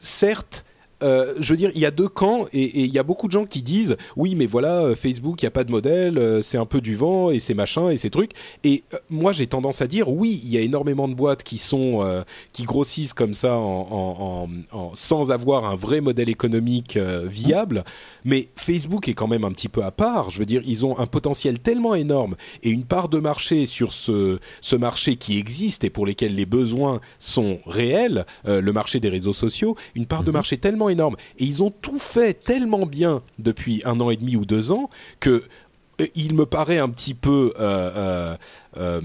certes 0.00 0.64
euh, 1.02 1.34
je 1.38 1.52
veux 1.52 1.56
dire, 1.56 1.70
il 1.74 1.80
y 1.80 1.86
a 1.86 1.90
deux 1.90 2.08
camps 2.08 2.46
et 2.52 2.80
il 2.80 2.92
y 2.92 2.98
a 2.98 3.02
beaucoup 3.02 3.26
de 3.26 3.32
gens 3.32 3.44
qui 3.44 3.62
disent 3.62 3.96
oui, 4.16 4.34
mais 4.34 4.46
voilà, 4.46 4.80
euh, 4.80 4.94
Facebook, 4.94 5.42
il 5.42 5.44
n'y 5.44 5.48
a 5.48 5.52
pas 5.52 5.64
de 5.64 5.70
modèle, 5.70 6.18
euh, 6.18 6.42
c'est 6.42 6.58
un 6.58 6.66
peu 6.66 6.80
du 6.80 6.94
vent 6.94 7.30
et 7.30 7.38
c'est 7.38 7.54
machin 7.54 7.90
et 7.90 7.96
ces 7.96 8.10
trucs. 8.10 8.32
Et 8.62 8.84
moi, 9.10 9.32
j'ai 9.32 9.46
tendance 9.46 9.82
à 9.82 9.86
dire 9.86 10.08
oui, 10.08 10.40
il 10.44 10.50
y 10.50 10.56
a 10.56 10.60
énormément 10.60 11.08
de 11.08 11.14
boîtes 11.14 11.42
qui 11.42 11.58
sont 11.58 11.74
qui 12.52 12.64
grossissent 12.64 13.12
comme 13.12 13.34
ça 13.34 13.54
en, 13.56 14.48
sans 14.94 15.30
avoir 15.30 15.64
un 15.64 15.74
vrai 15.74 16.00
modèle 16.00 16.28
économique 16.28 16.96
viable. 16.96 17.84
Mais 18.24 18.48
Facebook 18.56 19.08
est 19.08 19.14
quand 19.14 19.28
même 19.28 19.44
un 19.44 19.50
petit 19.50 19.68
peu 19.68 19.84
à 19.84 19.90
part. 19.90 20.30
Je 20.30 20.38
veux 20.38 20.46
dire, 20.46 20.62
ils 20.64 20.86
ont 20.86 20.98
un 20.98 21.06
potentiel 21.06 21.58
tellement 21.58 21.94
énorme 21.94 22.36
et 22.62 22.70
une 22.70 22.84
part 22.84 23.08
de 23.08 23.18
marché 23.18 23.66
sur 23.66 23.92
ce 23.92 24.38
ce 24.60 24.76
marché 24.76 25.16
qui 25.16 25.38
existe 25.38 25.84
et 25.84 25.90
pour 25.90 26.06
lesquels 26.06 26.34
les 26.34 26.46
besoins 26.46 27.00
sont 27.18 27.58
réels, 27.66 28.26
le 28.44 28.72
marché 28.72 29.00
des 29.00 29.08
réseaux 29.08 29.32
sociaux, 29.32 29.76
une 29.94 30.06
part 30.06 30.22
de 30.22 30.30
mhm. 30.30 30.34
marché 30.34 30.58
tellement 30.58 30.83
énorme. 30.88 31.16
Et 31.38 31.44
ils 31.44 31.62
ont 31.62 31.70
tout 31.70 31.98
fait 31.98 32.34
tellement 32.34 32.86
bien 32.86 33.22
depuis 33.38 33.82
un 33.84 34.00
an 34.00 34.10
et 34.10 34.16
demi 34.16 34.36
ou 34.36 34.44
deux 34.44 34.72
ans 34.72 34.90
que 35.20 35.42
euh, 36.00 36.06
il 36.14 36.34
me 36.34 36.46
paraît 36.46 36.78
un 36.78 36.88
petit 36.88 37.14
peu 37.14 37.52
euh, 37.58 38.36
euh, 38.76 39.00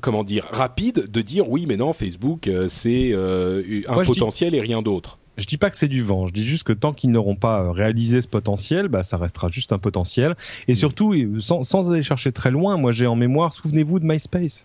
comment 0.00 0.24
dire 0.24 0.46
rapide 0.50 1.10
de 1.10 1.20
dire 1.22 1.48
oui 1.48 1.66
mais 1.66 1.76
non 1.76 1.92
Facebook 1.92 2.50
c'est 2.68 3.14
un 3.14 4.02
potentiel 4.04 4.54
et 4.54 4.60
rien 4.60 4.82
d'autre. 4.82 5.18
Je 5.36 5.46
dis 5.46 5.56
pas 5.56 5.68
que 5.68 5.76
c'est 5.76 5.88
du 5.88 6.02
vent, 6.02 6.28
je 6.28 6.32
dis 6.32 6.44
juste 6.44 6.62
que 6.62 6.72
tant 6.72 6.92
qu'ils 6.92 7.10
n'auront 7.10 7.34
pas 7.34 7.72
réalisé 7.72 8.22
ce 8.22 8.28
potentiel, 8.28 8.86
bah 8.86 9.02
ça 9.02 9.16
restera 9.16 9.48
juste 9.48 9.72
un 9.72 9.78
potentiel. 9.78 10.36
Et 10.68 10.72
mm. 10.72 10.76
surtout, 10.76 11.40
sans, 11.40 11.64
sans 11.64 11.90
aller 11.90 12.04
chercher 12.04 12.30
très 12.30 12.52
loin, 12.52 12.76
moi 12.76 12.92
j'ai 12.92 13.08
en 13.08 13.16
mémoire, 13.16 13.52
souvenez-vous 13.52 13.98
de 13.98 14.06
MySpace. 14.06 14.64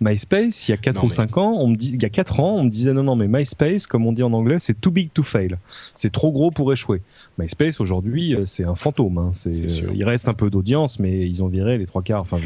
MySpace, 0.00 0.68
il 0.68 0.72
y 0.72 0.74
a 0.74 0.76
4 0.76 1.04
ou 1.04 1.10
5 1.10 1.36
ans, 1.38 1.56
on 1.58 1.68
me 1.68 1.76
dit, 1.76 1.92
il 1.94 2.02
y 2.02 2.04
a 2.04 2.10
4 2.10 2.40
ans, 2.40 2.56
on 2.56 2.64
me 2.64 2.70
disait 2.70 2.92
non, 2.92 3.02
non, 3.02 3.16
mais 3.16 3.28
MySpace, 3.28 3.86
comme 3.86 4.06
on 4.06 4.12
dit 4.12 4.22
en 4.22 4.32
anglais, 4.32 4.58
c'est 4.58 4.78
too 4.80 4.90
big 4.90 5.12
to 5.12 5.22
fail. 5.22 5.56
C'est 5.94 6.12
trop 6.12 6.32
gros 6.32 6.50
pour 6.50 6.72
échouer. 6.72 7.02
MySpace 7.38 7.80
aujourd'hui, 7.80 8.34
euh, 8.34 8.44
c'est 8.44 8.64
un 8.64 8.74
fantôme. 8.74 9.18
Hein. 9.18 9.30
C'est, 9.32 9.50
euh, 9.50 9.90
il 9.94 10.04
reste 10.04 10.28
un 10.28 10.34
peu 10.34 10.50
d'audience, 10.50 10.98
mais 10.98 11.26
ils 11.26 11.42
ont 11.42 11.48
viré 11.48 11.78
les 11.78 11.86
trois 11.86 12.02
quarts, 12.02 12.22
enfin 12.22 12.38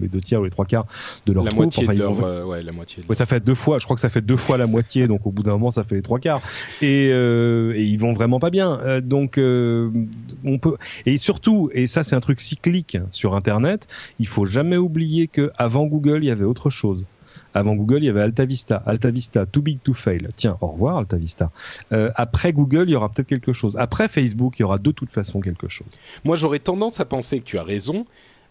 les 0.00 0.08
deux 0.08 0.20
tiers 0.20 0.40
ou 0.40 0.44
les 0.44 0.50
trois 0.50 0.66
quarts 0.66 0.86
de 1.26 1.32
leur 1.32 1.44
la 1.44 1.52
Moitié 1.52 1.86
de 1.86 1.92
leur, 1.94 2.22
euh, 2.24 2.44
ouais, 2.44 2.62
la 2.62 2.72
moitié. 2.72 3.02
Ouais, 3.08 3.14
ça 3.14 3.26
fait 3.26 3.44
deux 3.44 3.54
fois. 3.54 3.78
Je 3.78 3.84
crois 3.84 3.94
que 3.94 4.00
ça 4.00 4.08
fait 4.08 4.20
deux 4.20 4.36
fois 4.36 4.56
la 4.56 4.66
moitié, 4.66 5.08
donc 5.08 5.26
au 5.26 5.30
bout 5.30 5.42
d'un 5.42 5.52
moment, 5.52 5.70
ça 5.70 5.84
fait 5.84 5.96
les 5.96 6.02
trois 6.02 6.18
quarts. 6.18 6.42
Et, 6.82 7.08
euh, 7.12 7.74
et 7.74 7.84
ils 7.84 7.98
vont 7.98 8.12
vraiment 8.12 8.38
pas 8.38 8.50
bien. 8.50 9.00
donc 9.00 9.38
on 9.38 10.58
peut. 10.58 10.76
Et 11.06 11.16
surtout, 11.16 11.70
et 11.72 11.86
ça 11.86 12.02
c'est 12.02 12.14
un 12.14 12.20
truc 12.20 12.40
cyclique 12.40 12.98
sur 13.10 13.34
Internet, 13.34 13.86
il 14.18 14.26
faut 14.26 14.46
jamais 14.46 14.76
oublier 14.76 15.28
que 15.28 15.50
avant 15.56 15.86
Google, 15.86 16.18
il 16.22 16.26
y 16.26 16.30
avait 16.30 16.44
autre 16.44 16.70
chose. 16.70 17.04
Avant 17.56 17.74
Google, 17.74 17.98
il 17.98 18.04
y 18.04 18.08
avait 18.10 18.20
AltaVista. 18.20 18.82
AltaVista, 18.84 19.46
too 19.46 19.62
big 19.62 19.78
to 19.82 19.94
fail. 19.94 20.28
Tiens, 20.36 20.58
au 20.60 20.66
revoir 20.68 20.98
AltaVista. 20.98 21.50
Euh, 21.92 22.10
après 22.14 22.52
Google, 22.52 22.84
il 22.88 22.92
y 22.92 22.94
aura 22.94 23.08
peut-être 23.08 23.28
quelque 23.28 23.54
chose. 23.54 23.76
Après 23.78 24.08
Facebook, 24.08 24.58
il 24.58 24.62
y 24.62 24.64
aura 24.64 24.76
de 24.76 24.90
toute 24.90 25.10
façon 25.10 25.40
quelque 25.40 25.66
chose. 25.66 25.86
Moi, 26.24 26.36
j'aurais 26.36 26.58
tendance 26.58 27.00
à 27.00 27.06
penser 27.06 27.40
que 27.40 27.44
tu 27.44 27.58
as 27.58 27.62
raison, 27.62 28.04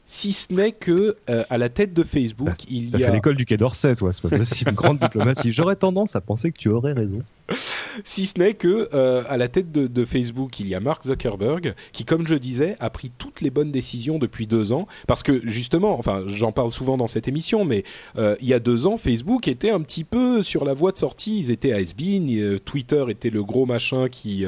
si 0.08 0.34
ce 0.34 0.51
n'est 0.51 0.72
que 0.72 1.18
euh, 1.30 1.43
à 1.51 1.60
la 1.60 1.70
tête 1.70 1.93
de 1.93 2.01
Facebook, 2.01 2.47
bah, 2.47 2.53
il 2.68 2.89
y 2.89 3.03
a. 3.03 3.08
fait 3.08 3.14
l'école 3.14 3.36
du 3.36 3.45
Quai 3.45 3.58
d'Orsay, 3.58 3.93
toi, 3.95 4.12
c'est 4.12 4.28
pas 4.28 4.36
possible. 4.36 4.72
Grande 4.74 4.97
diplomatie. 4.97 5.51
J'aurais 5.51 5.76
tendance 5.76 6.16
à 6.16 6.22
penser 6.22 6.51
que 6.51 6.58
tu 6.58 6.70
aurais 6.70 6.93
raison. 6.93 7.22
si 8.04 8.26
ce 8.26 8.39
n'est 8.39 8.54
que 8.54 8.89
euh, 8.93 9.24
à 9.28 9.38
la 9.38 9.48
tête 9.48 9.72
de, 9.72 10.06
Facebook, 10.06 10.60
il 10.60 10.68
y 10.68 10.76
a 10.76 10.80
Mark 10.80 11.04
Zuckerberg 11.06 11.74
qui, 11.91 12.06
comme 12.06 12.28
je 12.28 12.36
disais, 12.36 12.76
a 12.80 12.89
pris 12.89 13.12
toutes 13.18 13.41
les 13.41 13.50
bonnes 13.50 13.72
décisions 13.72 14.20
depuis 14.20 14.48
deux 14.48 14.72
ans. 14.72 14.88
Parce 15.08 15.24
que 15.24 15.41
justement, 15.48 15.98
enfin, 15.98 16.24
j'en 16.28 16.52
parle 16.52 16.72
souvent 16.72 16.98
dans 16.98 17.08
cette 17.08 17.28
émission, 17.28 17.66
mais 17.66 17.84
euh, 18.18 18.36
il 18.41 18.48
y 18.48 18.54
a 18.54 18.60
deux 18.60 18.86
ans, 18.86 18.98
Facebook 18.98 19.48
était 19.48 19.72
un 19.72 19.82
petit 19.82 20.04
peu 20.04 20.41
sur 20.41 20.64
la 20.66 20.74
voie 20.74 20.91
de 20.91 20.98
sortie. 20.98 21.39
Ils 21.39 21.52
étaient 21.52 21.74
à 21.74 21.80
SBN, 21.80 22.30
euh, 22.30 22.60
Twitter 22.60 23.06
était 23.10 23.30
le 23.30 23.43
gros 23.43 23.66
machin 23.66 24.08
qui 24.10 24.46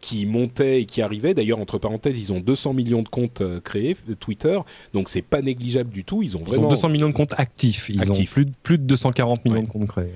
qui 0.00 0.26
montait 0.26 0.82
et 0.82 0.84
qui 0.84 1.02
arrivait. 1.02 1.34
D'ailleurs, 1.34 1.58
entre 1.58 1.78
parenthèses, 1.78 2.20
ils 2.20 2.32
ont 2.32 2.40
200 2.40 2.74
millions 2.74 3.02
de 3.02 3.08
comptes 3.08 3.42
créés 3.64 3.96
Twitter, 4.20 4.58
donc 4.92 5.08
c'est 5.08 5.22
pas 5.22 5.42
négligeable 5.42 5.90
du 5.90 6.04
tout. 6.04 6.22
Ils 6.22 6.36
ont 6.36 6.42
vraiment 6.42 6.68
200 6.68 6.88
millions 6.88 7.08
de 7.08 7.14
comptes 7.14 7.34
actifs. 7.36 7.88
Ils 7.88 8.10
ont 8.10 8.24
plus 8.24 8.44
de, 8.44 8.52
plus 8.62 8.78
de 8.78 8.84
240 8.84 9.44
millions 9.44 9.62
de 9.62 9.68
comptes 9.68 9.88
créés. 9.88 10.12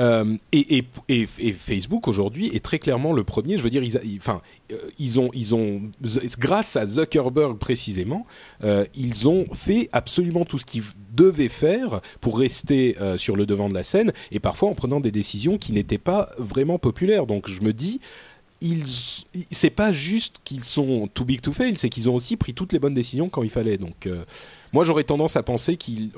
Euh, 0.00 0.36
et, 0.52 0.84
Facebook 1.58 2.08
aujourd'hui 2.08 2.50
est 2.54 2.64
très 2.64 2.78
clairement 2.78 3.12
le 3.12 3.22
premier. 3.22 3.58
Je 3.58 3.62
veux 3.62 3.70
dire, 3.70 3.82
ils, 3.82 3.96
euh, 3.96 5.20
ont, 5.20 5.30
ils 5.34 5.54
ont, 5.54 5.82
grâce 6.38 6.76
à 6.76 6.86
Zuckerberg 6.86 7.58
précisément, 7.58 8.26
euh, 8.64 8.84
ils 8.94 9.28
ont 9.28 9.44
fait 9.52 9.88
absolument 9.92 10.44
tout 10.44 10.58
ce 10.58 10.64
qu'ils 10.64 10.82
devaient 11.12 11.48
faire 11.48 12.00
pour 12.20 12.38
rester 12.38 12.96
sur 13.16 13.36
le 13.36 13.46
devant 13.46 13.68
de 13.68 13.74
la 13.74 13.82
scène, 13.82 14.12
et 14.30 14.40
parfois 14.40 14.70
en 14.70 14.74
prenant 14.74 15.00
des 15.00 15.10
décisions 15.10 15.58
qui 15.58 15.72
n'étaient 15.72 15.98
pas 15.98 16.30
vraiment 16.38 16.78
populaires. 16.78 17.26
Donc 17.26 17.48
je 17.48 17.60
me 17.62 17.72
dis, 17.72 18.00
c'est 19.50 19.70
pas 19.70 19.92
juste 19.92 20.36
qu'ils 20.44 20.64
sont 20.64 21.08
too 21.12 21.24
big 21.24 21.40
to 21.40 21.52
fail, 21.52 21.74
c'est 21.76 21.88
qu'ils 21.88 22.08
ont 22.08 22.14
aussi 22.14 22.36
pris 22.36 22.54
toutes 22.54 22.72
les 22.72 22.78
bonnes 22.78 22.94
décisions 22.94 23.28
quand 23.28 23.42
il 23.42 23.50
fallait. 23.50 23.76
Donc 23.76 24.08
moi 24.72 24.84
j'aurais 24.84 25.04
tendance 25.04 25.36
à 25.36 25.42
penser 25.42 25.76
qu'ils 25.76 26.12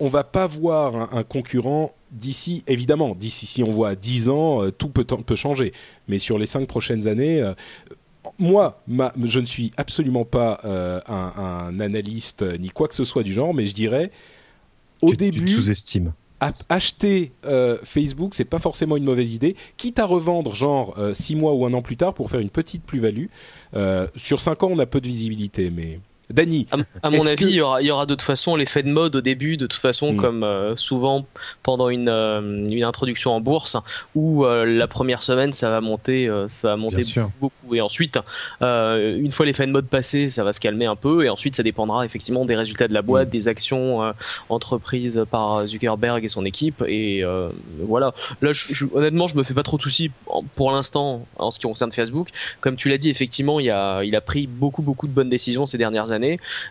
on, 0.00 0.08
va 0.08 0.24
pas 0.24 0.46
voir 0.46 1.14
un, 1.14 1.22
concurrent 1.22 1.94
d'ici, 2.10 2.64
évidemment, 2.66 3.14
d'ici 3.14 3.46
si 3.46 3.62
on 3.62 3.70
voit 3.70 3.94
10 3.94 4.28
ans, 4.28 4.62
euh, 4.62 4.70
tout 4.70 4.88
peut, 4.88 5.04
peut 5.04 5.36
changer. 5.36 5.72
Mais 6.08 6.18
sur 6.18 6.38
les 6.38 6.46
5 6.46 6.66
prochaines 6.66 7.06
années, 7.06 7.40
euh, 7.40 7.54
moi, 8.38 8.82
je 9.24 9.40
ne 9.40 9.46
suis 9.46 9.72
absolument 9.76 10.24
pas 10.24 10.60
euh, 10.64 11.00
un, 11.06 11.80
analyste 11.80 12.42
ni 12.58 12.70
quoi 12.70 12.88
que 12.88 12.94
ce 12.94 13.04
soit 13.04 13.22
du 13.22 13.32
genre, 13.32 13.54
mais 13.54 13.66
je 13.66 13.74
dirais, 13.74 14.10
au 15.02 15.14
début, 15.14 15.44
tu 15.44 15.56
sous-estimes. 15.56 16.12
Acheter 16.68 17.32
Facebook, 17.82 18.32
c'est 18.34 18.44
pas 18.44 18.60
forcément 18.60 18.96
une 18.96 19.02
mauvaise 19.02 19.32
idée, 19.32 19.56
quitte 19.76 19.98
à 19.98 20.04
revendre 20.04 20.54
genre 20.54 20.96
6 21.12 21.34
mois 21.34 21.52
ou 21.52 21.66
un 21.66 21.72
an 21.72 21.82
plus 21.82 21.96
tard 21.96 22.14
pour 22.14 22.30
faire 22.30 22.38
une 22.38 22.50
petite 22.50 22.84
plus-value. 22.84 23.26
sur 24.14 24.40
5 24.40 24.62
ans, 24.62 24.68
on 24.70 24.78
a 24.78 24.86
peu 24.86 25.00
de 25.00 25.08
visibilité, 25.08 25.70
mais 25.70 25.98
Dany, 26.30 26.66
à, 27.02 27.10
mon 27.10 27.26
avis, 27.26 27.46
il 27.46 27.50
y 27.52 27.60
aura, 27.62 27.80
il 27.80 27.86
y 27.86 27.90
aura 27.90 28.04
de 28.04 28.14
toute 28.14 28.22
façon 28.22 28.54
l'effet 28.54 28.82
de 28.82 28.90
mode 28.90 29.16
au 29.16 29.20
début, 29.22 29.56
de 29.56 29.66
toute 29.66 29.80
façon, 29.80 30.12
hmm. 30.12 30.16
comme 30.16 30.42
euh, 30.44 30.76
souvent 30.76 31.20
pendant 31.62 31.88
une, 31.88 32.10
euh, 32.10 32.66
une 32.68 32.84
introduction 32.84 33.32
en 33.32 33.40
bourse, 33.40 33.76
où 34.14 34.44
euh, 34.44 34.66
la 34.66 34.86
première 34.86 35.22
semaine 35.22 35.54
ça 35.54 35.70
va 35.70 35.80
monter, 35.80 36.30
ça 36.48 36.68
va 36.68 36.76
monter 36.76 37.02
beaucoup, 37.40 37.74
et 37.74 37.80
ensuite, 37.80 38.18
une 38.60 39.30
fois 39.30 39.46
l'effet 39.46 39.66
de 39.66 39.72
mode 39.72 39.86
passé, 39.86 40.28
ça 40.28 40.44
va 40.44 40.52
se 40.52 40.60
calmer 40.60 40.84
un 40.84 40.96
peu, 40.96 41.24
et 41.24 41.30
ensuite 41.30 41.56
ça 41.56 41.62
dépendra 41.62 42.04
effectivement 42.04 42.44
des 42.44 42.56
résultats 42.56 42.88
de 42.88 42.94
la 42.94 43.02
boîte, 43.02 43.28
hmm. 43.28 43.32
des 43.32 43.48
actions 43.48 44.12
entreprises 44.50 45.24
par 45.30 45.66
Zuckerberg 45.66 46.24
et 46.24 46.28
son 46.28 46.44
équipe, 46.44 46.84
et 46.86 47.24
voilà. 47.80 48.12
Là, 48.42 48.52
je, 48.52 48.84
honnêtement, 48.92 49.28
je 49.28 49.36
me 49.36 49.44
fais 49.44 49.54
pas 49.54 49.62
trop 49.62 49.78
de 49.78 49.82
soucis 49.82 50.10
pour 50.56 50.72
l'instant 50.72 51.26
en 51.38 51.50
ce 51.50 51.58
qui 51.58 51.66
concerne 51.66 51.92
Facebook. 51.92 52.28
Comme 52.60 52.76
tu 52.76 52.90
l'as 52.90 52.98
dit, 52.98 53.08
effectivement, 53.08 53.60
il 53.60 53.70
a, 53.70 54.02
il 54.04 54.14
a 54.14 54.20
pris 54.20 54.46
beaucoup 54.46 54.82
beaucoup 54.82 55.06
de 55.06 55.12
bonnes 55.12 55.30
décisions 55.30 55.66
ces 55.66 55.78
dernières 55.78 56.12
années 56.12 56.17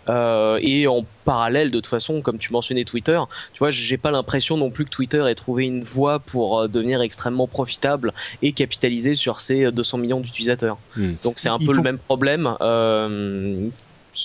euh, 0.10 0.60
et 0.62 0.88
en 0.88 1.06
parallèle, 1.26 1.72
de 1.72 1.80
toute 1.80 1.88
façon, 1.88 2.22
comme 2.22 2.38
tu 2.38 2.52
mentionnais 2.54 2.84
Twitter, 2.84 3.20
tu 3.54 3.60
vois, 3.60 3.70
j'ai 3.70 3.98
pas 3.98 4.12
l'impression 4.12 4.58
non 4.58 4.70
plus 4.70 4.86
que 4.86 4.90
Twitter 4.90 5.24
ait 5.28 5.36
trouvé 5.36 5.66
une 5.66 5.84
voie 5.84 6.20
pour 6.20 6.60
euh, 6.60 6.68
devenir 6.68 7.02
extrêmement 7.02 7.48
profitable 7.48 8.14
et 8.42 8.52
capitaliser 8.52 9.16
sur 9.16 9.42
ses 9.42 9.72
200 9.72 9.98
millions 9.98 10.20
d'utilisateurs. 10.20 10.78
Hmm. 10.96 11.14
Donc 11.24 11.40
c'est 11.40 11.50
un 11.50 11.60
peu 11.60 11.74
le 11.74 11.82
même 11.82 11.98
problème 11.98 12.56
euh, 12.62 13.70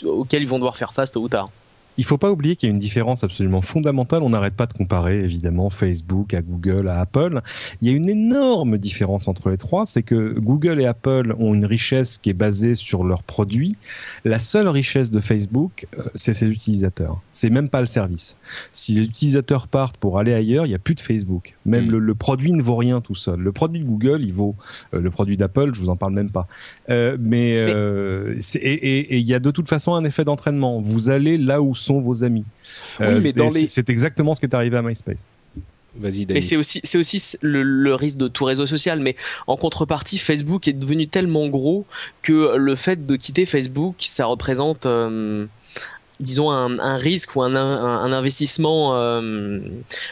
auquel 0.04 0.42
ils 0.42 0.48
vont 0.48 0.58
devoir 0.58 0.76
faire 0.76 0.92
face 0.92 1.12
tôt 1.12 1.20
ou 1.20 1.28
tard. 1.28 1.50
Il 1.98 2.04
faut 2.04 2.18
pas 2.18 2.30
oublier 2.30 2.56
qu'il 2.56 2.68
y 2.68 2.72
a 2.72 2.74
une 2.74 2.80
différence 2.80 3.24
absolument 3.24 3.60
fondamentale. 3.60 4.22
On 4.22 4.30
n'arrête 4.30 4.54
pas 4.54 4.66
de 4.66 4.72
comparer 4.72 5.20
évidemment 5.20 5.70
Facebook 5.70 6.34
à 6.34 6.42
Google 6.42 6.88
à 6.88 7.00
Apple. 7.00 7.42
Il 7.80 7.88
y 7.88 7.92
a 7.92 7.94
une 7.94 8.08
énorme 8.08 8.78
différence 8.78 9.28
entre 9.28 9.50
les 9.50 9.58
trois, 9.58 9.86
c'est 9.86 10.02
que 10.02 10.38
Google 10.38 10.80
et 10.80 10.86
Apple 10.86 11.34
ont 11.38 11.54
une 11.54 11.66
richesse 11.66 12.18
qui 12.18 12.30
est 12.30 12.34
basée 12.34 12.74
sur 12.74 13.04
leurs 13.04 13.22
produits. 13.22 13.76
La 14.24 14.38
seule 14.38 14.68
richesse 14.68 15.10
de 15.10 15.20
Facebook, 15.20 15.86
euh, 15.98 16.04
c'est 16.14 16.34
ses 16.34 16.46
utilisateurs. 16.46 17.20
C'est 17.32 17.50
même 17.50 17.68
pas 17.68 17.80
le 17.80 17.86
service. 17.86 18.36
Si 18.70 18.94
les 18.94 19.04
utilisateurs 19.04 19.68
partent 19.68 19.96
pour 19.96 20.18
aller 20.18 20.32
ailleurs, 20.32 20.66
il 20.66 20.72
y 20.72 20.74
a 20.74 20.78
plus 20.78 20.94
de 20.94 21.00
Facebook. 21.00 21.54
Même 21.64 21.86
mm. 21.86 21.96
le, 21.96 22.14
produit 22.14 22.52
ne 22.52 22.62
vaut 22.62 22.76
rien 22.76 23.00
tout 23.00 23.14
seul. 23.14 23.40
Le 23.40 23.52
produit 23.52 23.80
de 23.80 23.84
Google, 23.84 24.22
il 24.22 24.32
vaut 24.32 24.56
euh, 24.94 25.00
le 25.00 25.10
produit 25.10 25.36
d'Apple, 25.36 25.70
je 25.74 25.80
vous 25.80 25.90
en 25.90 25.96
parle 25.96 26.12
même 26.12 26.30
pas. 26.30 26.46
Euh, 26.90 27.16
mais, 27.20 27.56
euh, 27.56 28.36
et 28.54 29.18
il 29.18 29.26
y 29.26 29.34
a 29.34 29.38
de 29.38 29.50
toute 29.50 29.68
façon 29.68 29.94
un 29.94 30.04
effet 30.04 30.24
d'entraînement. 30.24 30.80
Vous 30.80 31.10
allez 31.10 31.38
là 31.38 31.62
où 31.62 31.74
sont 31.74 32.00
vos 32.00 32.24
amis. 32.24 32.44
Oui, 33.00 33.20
mais 33.22 33.32
dans 33.32 33.48
les... 33.48 33.68
c'est 33.68 33.90
exactement 33.90 34.34
ce 34.34 34.40
qui 34.40 34.46
est 34.46 34.54
arrivé 34.54 34.76
à 34.76 34.82
MySpace. 34.82 35.26
Vas-y, 35.94 36.26
Mais 36.26 36.40
c'est 36.40 36.56
aussi, 36.56 36.80
c'est 36.84 36.96
aussi 36.96 37.36
le, 37.42 37.94
risque 37.94 38.16
de 38.16 38.28
tout 38.28 38.44
réseau 38.44 38.66
social. 38.66 39.00
Mais 39.00 39.14
en 39.46 39.56
contrepartie, 39.56 40.18
Facebook 40.18 40.66
est 40.66 40.72
devenu 40.72 41.06
tellement 41.06 41.48
gros 41.48 41.84
que 42.22 42.56
le 42.56 42.76
fait 42.76 43.04
de 43.04 43.16
quitter 43.16 43.44
Facebook, 43.44 43.96
ça 43.98 44.24
représente 44.24 44.86
euh, 44.86 45.46
disons 46.20 46.50
un, 46.50 46.78
un, 46.78 46.96
risque 46.96 47.36
ou 47.36 47.42
un, 47.42 47.54
un, 47.54 48.12
investissement 48.12 48.96
euh, 48.96 49.60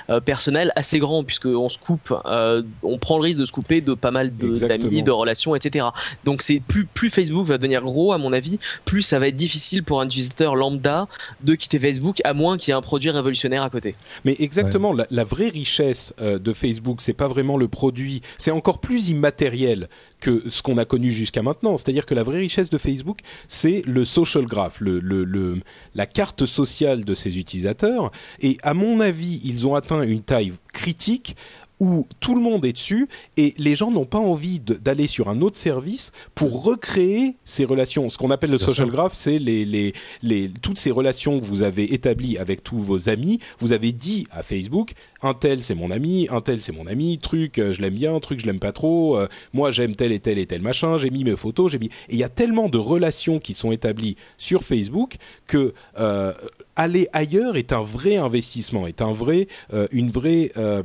euh, 0.09 0.21
personnel 0.21 0.73
assez 0.77 0.99
grand 0.99 1.25
puisque 1.25 1.47
on 1.47 1.69
se 1.69 1.79
coupe, 1.79 2.15
euh, 2.27 2.63
on 2.83 2.99
prend 2.99 3.17
le 3.17 3.23
risque 3.23 3.39
de 3.39 3.47
se 3.47 3.53
couper 3.53 3.81
de 3.81 3.95
pas 3.95 4.11
mal 4.11 4.35
d'amis, 4.35 5.03
de, 5.03 5.11
relations, 5.11 5.55
etc. 5.55 5.87
Donc 6.25 6.43
c'est 6.43 6.61
plus 6.61 6.85
plus 6.85 7.11
Facebook 7.11 7.47
va 7.47 7.59
devenir 7.59 7.83
gros 7.83 8.13
à 8.13 8.19
mon 8.19 8.33
avis, 8.33 8.59
plus 8.85 9.03
ça 9.03 9.19
va 9.19 9.29
être 9.29 9.37
difficile 9.37 9.85
pour 9.85 10.01
un 10.01 10.07
utilisateur 10.07 10.57
lambda 10.57 11.07
de 11.43 11.55
quitter 11.55 11.79
Facebook 11.79 12.21
à 12.25 12.35
moins 12.35 12.57
qu'il 12.57 12.69
y 12.69 12.73
ait 12.73 12.79
un 12.79 12.83
produit 12.83 13.11
révolutionnaire 13.11 13.63
à 13.63 13.71
côté. 13.71 13.95
Mais 14.25 14.37
exactement, 14.39 14.93
la, 14.93 15.07
la, 15.11 15.25
vraie 15.25 15.49
richesse 15.49 16.15
de 16.21 16.53
Facebook, 16.53 17.01
c'est 17.01 17.13
pas 17.13 17.29
vraiment 17.29 17.57
le 17.57 17.69
produit, 17.69 18.23
c'est 18.39 18.51
encore 18.51 18.79
plus 18.79 19.11
immatériel 19.11 19.89
que 20.21 20.49
ce 20.49 20.63
qu'on 20.63 20.79
a 20.79 20.85
connu 20.85 21.11
jusqu'à 21.11 21.43
maintenant. 21.43 21.77
C'est-à-dire 21.77 22.07
que 22.07 22.15
la 22.15 22.23
vraie 22.23 22.39
richesse 22.39 22.71
de 22.71 22.79
Facebook, 22.79 23.21
c'est 23.49 23.83
le 23.87 24.05
social 24.05 24.47
graph, 24.47 24.81
le, 24.81 25.61
la 25.95 26.07
carte 26.07 26.47
sociale 26.47 27.05
de 27.05 27.15
ses 27.15 27.39
utilisateurs. 27.39 28.13
Et 28.41 28.59
à 28.63 28.75
mon 28.75 29.01
avis, 29.01 29.41
ils 29.45 29.67
ont 29.67 29.75
atteint 29.75 30.03
une 30.03 30.23
taille 30.23 30.53
critique 30.73 31.37
où 31.81 32.07
tout 32.21 32.35
le 32.35 32.41
monde 32.41 32.65
est 32.65 32.73
dessus 32.73 33.09
et 33.37 33.55
les 33.59 33.75
gens 33.75 33.91
n'ont 33.91 34.05
pas 34.05 34.19
envie 34.19 34.61
d'aller 34.61 35.07
sur 35.07 35.29
un 35.29 35.41
autre 35.41 35.57
service 35.57 36.13
pour 36.35 36.63
recréer 36.65 37.37
ces 37.45 37.65
relations. 37.65 38.09
Ce 38.11 38.19
qu'on 38.19 38.31
appelle 38.31 38.51
le 38.51 38.59
social 38.59 38.91
graph, 38.91 39.15
c'est 39.15 39.39
les, 39.39 39.65
les, 39.65 39.95
les, 40.23 40.51
toutes 40.63 40.79
ces 40.79 40.91
relations 40.91 41.41
que 41.41 41.45
vous 41.45 41.63
avez 41.63 41.95
établies 41.95 42.39
avec 42.39 42.63
tous 42.63 42.79
vos 42.79 43.09
amis. 43.09 43.41
Vous 43.59 43.73
avez 43.73 43.93
dit 43.93 44.27
à 44.31 44.43
Facebook, 44.43 44.93
un 45.23 45.35
tel 45.35 45.63
c'est 45.63 45.75
mon 45.75 45.91
ami, 45.91 46.29
un 46.31 46.43
tel 46.43 46.61
c'est 46.61 46.73
mon 46.73 46.87
ami, 46.87 47.19
truc 47.19 47.59
euh, 47.59 47.73
je 47.73 47.81
l'aime 47.81 47.95
bien, 47.95 48.19
truc 48.21 48.41
je 48.41 48.47
l'aime 48.47 48.61
pas 48.61 48.73
trop, 48.73 49.17
euh, 49.17 49.29
moi 49.53 49.71
j'aime 49.71 49.97
tel 49.97 50.13
et 50.13 50.21
tel 50.21 50.39
et 50.39 50.47
tel 50.47 50.61
machin, 50.61 50.99
j'ai 50.99 51.11
mis 51.11 51.25
mes 51.25 51.37
photos, 51.37 51.73
j'ai 51.73 51.79
mis... 51.79 51.87
Et 52.09 52.15
il 52.15 52.19
y 52.19 52.25
a 52.25 52.29
tellement 52.29 52.69
de 52.69 52.79
relations 52.79 53.39
qui 53.39 53.55
sont 53.55 53.73
établies 53.73 54.17
sur 54.37 54.65
Facebook 54.65 55.17
que 55.47 55.73
euh, 55.99 56.33
aller 56.81 57.09
ailleurs 57.13 57.57
est 57.57 57.73
un 57.75 57.83
vrai 57.83 58.17
investissement, 58.17 58.87
est 58.87 59.03
un 59.03 59.13
vrai, 59.13 59.49
euh, 59.75 59.87
une 59.93 60.11
vraie 60.11 60.51
euh, 60.57 60.83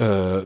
euh, 0.00 0.44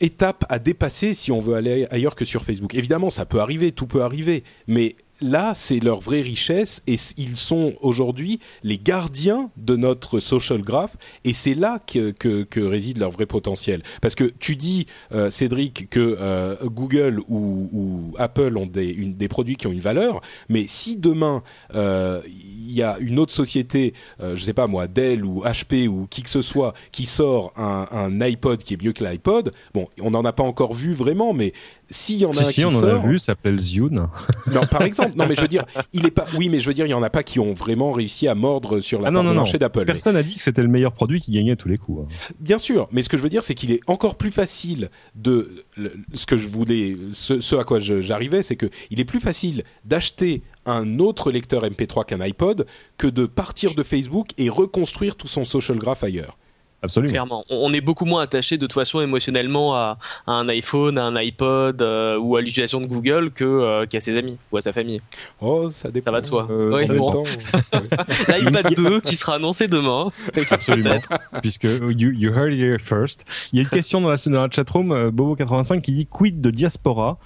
étape 0.00 0.44
à 0.50 0.58
dépasser 0.58 1.14
si 1.14 1.32
on 1.32 1.40
veut 1.40 1.54
aller 1.54 1.86
ailleurs 1.90 2.14
que 2.14 2.26
sur 2.26 2.44
Facebook. 2.44 2.74
Évidemment, 2.74 3.08
ça 3.08 3.24
peut 3.24 3.40
arriver, 3.40 3.72
tout 3.72 3.86
peut 3.86 4.02
arriver, 4.02 4.44
mais 4.66 4.96
là, 5.22 5.52
c'est 5.54 5.80
leur 5.80 6.00
vraie 6.00 6.20
richesse 6.20 6.82
et 6.86 6.96
ils 7.16 7.36
sont 7.36 7.74
aujourd'hui 7.80 8.40
les 8.62 8.78
gardiens 8.78 9.50
de 9.56 9.76
notre 9.76 10.20
social 10.20 10.62
graph 10.62 10.96
et 11.24 11.32
c'est 11.32 11.54
là 11.54 11.78
que, 11.86 12.10
que, 12.10 12.42
que, 12.42 12.60
réside 12.60 12.98
leur 12.98 13.10
vrai 13.10 13.26
potentiel. 13.26 13.82
Parce 14.00 14.14
que 14.14 14.24
tu 14.24 14.56
dis, 14.56 14.86
euh, 15.12 15.30
Cédric, 15.30 15.88
que 15.90 16.16
euh, 16.20 16.56
Google 16.64 17.20
ou, 17.28 17.68
ou, 17.72 18.14
Apple 18.18 18.56
ont 18.56 18.66
des, 18.66 18.88
une, 18.88 19.14
des 19.14 19.28
produits 19.28 19.56
qui 19.56 19.66
ont 19.66 19.72
une 19.72 19.80
valeur, 19.80 20.20
mais 20.48 20.66
si 20.66 20.96
demain 20.96 21.42
euh, 21.74 22.20
il 22.26 22.72
y 22.72 22.82
a 22.82 22.98
une 23.00 23.18
autre 23.18 23.32
société, 23.32 23.92
je 24.20 24.42
sais 24.42 24.54
pas 24.54 24.66
moi, 24.66 24.86
Dell 24.86 25.24
ou 25.24 25.42
HP 25.44 25.88
ou 25.88 26.06
qui 26.06 26.22
que 26.22 26.30
ce 26.30 26.42
soit, 26.42 26.72
qui 26.90 27.04
sort 27.04 27.52
un, 27.56 27.86
un 27.90 28.20
iPod 28.20 28.62
qui 28.62 28.74
est 28.74 28.82
mieux 28.82 28.92
que 28.92 29.04
l'iPod, 29.04 29.52
bon, 29.74 29.86
on 30.00 30.10
n'en 30.10 30.24
a 30.24 30.32
pas 30.32 30.42
encore 30.42 30.72
vu 30.72 30.94
vraiment, 30.94 31.34
mais 31.34 31.52
s'il 31.92 32.16
y 32.16 32.24
en 32.24 32.30
a 32.30 32.34
si, 32.34 32.40
un 32.40 32.44
si, 32.46 32.54
qui 32.54 32.64
on 32.64 32.70
sort, 32.70 32.84
en 32.84 33.04
a 33.04 33.06
vu, 33.06 33.18
ça 33.18 33.26
s'appelle 33.26 33.60
Zune. 33.60 34.08
Non, 34.50 34.66
par 34.66 34.82
exemple. 34.82 35.11
Non, 35.16 35.26
mais 35.26 35.34
je 35.34 35.40
veux 35.40 35.48
dire, 35.48 35.64
il 35.92 36.06
est 36.06 36.10
pas. 36.10 36.26
Oui, 36.36 36.48
mais 36.48 36.58
je 36.60 36.66
veux 36.66 36.74
dire, 36.74 36.86
il 36.86 36.90
y 36.90 36.94
en 36.94 37.02
a 37.02 37.10
pas 37.10 37.22
qui 37.22 37.38
ont 37.40 37.52
vraiment 37.52 37.92
réussi 37.92 38.28
à 38.28 38.34
mordre 38.34 38.80
sur 38.80 39.00
la 39.00 39.08
ah, 39.08 39.12
part 39.12 39.22
non, 39.22 39.28
non, 39.28 39.34
du 39.34 39.36
marché 39.38 39.58
d'Apple. 39.58 39.84
Personne 39.84 40.14
n'a 40.14 40.22
dit 40.22 40.36
que 40.36 40.42
c'était 40.42 40.62
le 40.62 40.68
meilleur 40.68 40.92
produit 40.92 41.20
qui 41.20 41.30
gagnait 41.30 41.52
à 41.52 41.56
tous 41.56 41.68
les 41.68 41.78
coups. 41.78 42.02
hein. 42.02 42.32
Bien 42.40 42.58
sûr, 42.58 42.88
mais 42.92 43.02
ce 43.02 43.08
que 43.08 43.16
je 43.16 43.22
veux 43.22 43.28
dire, 43.28 43.42
c'est 43.42 43.54
qu'il 43.54 43.70
est 43.70 43.80
encore 43.86 44.16
plus 44.16 44.30
facile 44.30 44.90
de 45.14 45.64
le- 45.76 45.92
ce 46.14 46.26
que 46.26 46.36
je 46.36 46.48
voulais, 46.48 46.96
ce, 47.12 47.40
ce 47.40 47.56
à 47.56 47.64
quoi 47.64 47.78
j'arrivais, 47.80 48.42
c'est 48.42 48.56
que 48.56 48.66
il 48.90 49.00
est 49.00 49.04
plus 49.04 49.20
facile 49.20 49.64
d'acheter 49.84 50.42
un 50.66 50.98
autre 50.98 51.30
lecteur 51.30 51.64
MP3 51.64 52.04
qu'un 52.06 52.20
iPod 52.20 52.66
que 52.98 53.06
de 53.06 53.26
partir 53.26 53.74
de 53.74 53.82
Facebook 53.82 54.28
et 54.38 54.48
reconstruire 54.48 55.16
tout 55.16 55.28
son 55.28 55.44
social 55.44 55.76
graph 55.78 56.04
ailleurs. 56.04 56.36
Absolument. 56.82 57.10
Clairement, 57.10 57.44
on 57.48 57.72
est 57.72 57.80
beaucoup 57.80 58.04
moins 58.04 58.22
attaché 58.22 58.56
de 58.56 58.66
toute 58.66 58.72
façon 58.72 59.00
émotionnellement 59.00 59.76
à, 59.76 59.98
à 60.26 60.32
un 60.32 60.48
iPhone, 60.48 60.98
à 60.98 61.04
un 61.04 61.14
iPod 61.16 61.80
euh, 61.80 62.18
ou 62.18 62.36
à 62.36 62.40
l'utilisation 62.40 62.80
de 62.80 62.86
Google 62.86 63.30
que 63.30 63.44
euh, 63.44 63.86
qu'à 63.86 64.00
ses 64.00 64.16
amis 64.16 64.36
ou 64.50 64.56
à 64.56 64.60
sa 64.62 64.72
famille. 64.72 65.00
Oh, 65.40 65.68
ça 65.70 65.90
dépend. 65.90 66.06
Ça 66.06 66.10
va 66.10 66.20
de 66.20 66.26
soi. 66.26 66.48
Euh, 66.50 66.72
Oui, 66.74 66.86
ça 66.86 66.94
bon. 66.94 67.22
L'iPad 68.28 68.74
2 68.74 69.00
qui 69.00 69.16
sera 69.16 69.36
annoncé 69.36 69.68
demain. 69.68 70.10
Absolument. 70.50 71.00
Puisque 71.40 71.64
you, 71.64 72.10
you 72.10 72.32
heard 72.32 72.52
it 72.52 72.58
here 72.58 72.78
first. 72.80 73.24
Il 73.52 73.56
y 73.56 73.60
a 73.60 73.62
une 73.62 73.68
question 73.68 74.00
dans 74.00 74.10
la, 74.10 74.16
dans 74.16 74.42
la 74.42 74.50
chatroom, 74.50 74.92
euh, 74.92 75.10
Bobo85 75.10 75.80
qui 75.80 75.92
dit 75.92 76.06
quid 76.06 76.40
de 76.40 76.50
diaspora? 76.50 77.18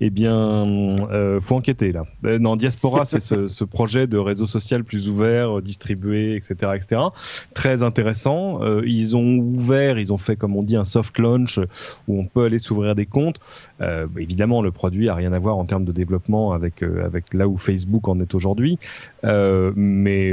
Eh 0.00 0.10
bien, 0.10 0.36
euh, 1.10 1.40
faut 1.40 1.56
enquêter 1.56 1.92
là. 1.92 2.02
Non, 2.22 2.56
diaspora, 2.56 3.04
c'est 3.04 3.20
ce, 3.20 3.48
ce 3.48 3.64
projet 3.64 4.06
de 4.06 4.16
réseau 4.18 4.46
social 4.46 4.84
plus 4.84 5.08
ouvert, 5.08 5.60
distribué, 5.60 6.36
etc., 6.36 6.72
etc. 6.76 7.00
Très 7.54 7.82
intéressant. 7.82 8.62
Euh, 8.62 8.82
ils 8.98 9.16
ont 9.16 9.38
ouvert, 9.38 9.98
ils 9.98 10.12
ont 10.12 10.18
fait 10.18 10.36
comme 10.36 10.56
on 10.56 10.62
dit 10.62 10.76
un 10.76 10.84
soft 10.84 11.18
launch 11.18 11.58
où 12.08 12.18
on 12.18 12.24
peut 12.24 12.44
aller 12.44 12.58
s'ouvrir 12.58 12.94
des 12.94 13.06
comptes. 13.06 13.40
Euh, 13.80 14.06
évidemment, 14.18 14.62
le 14.62 14.70
produit 14.70 15.08
a 15.08 15.14
rien 15.14 15.32
à 15.32 15.38
voir 15.38 15.56
en 15.56 15.64
termes 15.64 15.84
de 15.84 15.92
développement 15.92 16.52
avec 16.52 16.82
euh, 16.82 17.04
avec 17.04 17.32
là 17.34 17.48
où 17.48 17.56
Facebook 17.56 18.08
en 18.08 18.20
est 18.20 18.34
aujourd'hui. 18.34 18.78
Euh, 19.24 19.72
mais 19.76 20.32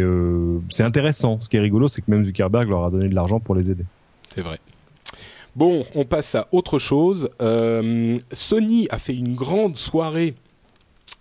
c'est 0.70 0.84
intéressant. 0.84 1.40
Ce 1.40 1.50
qui 1.50 1.58
est 1.58 1.62
rigolo, 1.62 1.88
c'est 1.88 2.02
que 2.02 2.12
même 2.12 2.24
Zuckerberg 2.24 2.70
leur 2.70 2.86
a 2.86 2.90
donné 2.90 3.10
de 3.10 3.16
l'argent 3.16 3.40
pour 3.40 3.56
les 3.56 3.72
aider. 3.72 3.86
C'est 4.30 4.42
vrai. 4.42 4.60
Bon, 5.56 5.86
on 5.96 6.04
passe 6.04 6.36
à 6.36 6.48
autre 6.52 6.80
chose. 6.80 7.30
Sony 8.32 8.88
a 8.90 8.98
fait 8.98 9.16
une 9.16 9.36
grande 9.36 9.78
soirée 9.78 10.34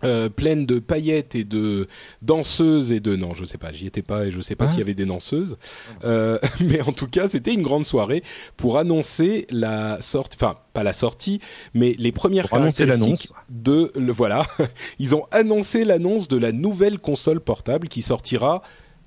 euh, 0.04 0.28
pleine 0.28 0.66
de 0.66 0.78
paillettes 0.78 1.34
et 1.34 1.44
de 1.44 1.88
danseuses 2.22 2.92
et 2.92 3.00
de 3.00 3.16
non, 3.16 3.34
je 3.34 3.44
sais 3.44 3.58
pas, 3.58 3.72
j'y 3.72 3.86
étais 3.86 4.02
pas 4.02 4.26
et 4.26 4.30
je 4.30 4.40
sais 4.40 4.54
pas 4.56 4.64
Ah. 4.66 4.68
s'il 4.68 4.78
y 4.78 4.82
avait 4.82 4.94
des 4.94 5.06
danseuses, 5.06 5.56
Euh, 6.04 6.38
mais 6.60 6.80
en 6.82 6.92
tout 6.92 7.06
cas, 7.08 7.28
c'était 7.28 7.52
une 7.54 7.62
grande 7.62 7.86
soirée 7.86 8.22
pour 8.56 8.78
annoncer 8.78 9.46
la 9.50 10.00
sortie, 10.00 10.36
enfin 10.40 10.56
pas 10.72 10.82
la 10.82 10.92
sortie, 10.92 11.40
mais 11.72 11.94
les 11.98 12.12
premières 12.12 12.48
Pour 12.48 12.58
caractéristiques 12.58 13.32
de 13.48 13.92
le 13.94 14.12
voilà. 14.12 14.44
Ils 14.98 15.14
ont 15.14 15.24
annoncé 15.30 15.84
l'annonce 15.84 16.28
de 16.28 16.36
la 16.36 16.52
nouvelle 16.52 16.98
console 16.98 17.40
portable 17.40 17.88
qui 17.88 18.02
sortira 18.02 18.62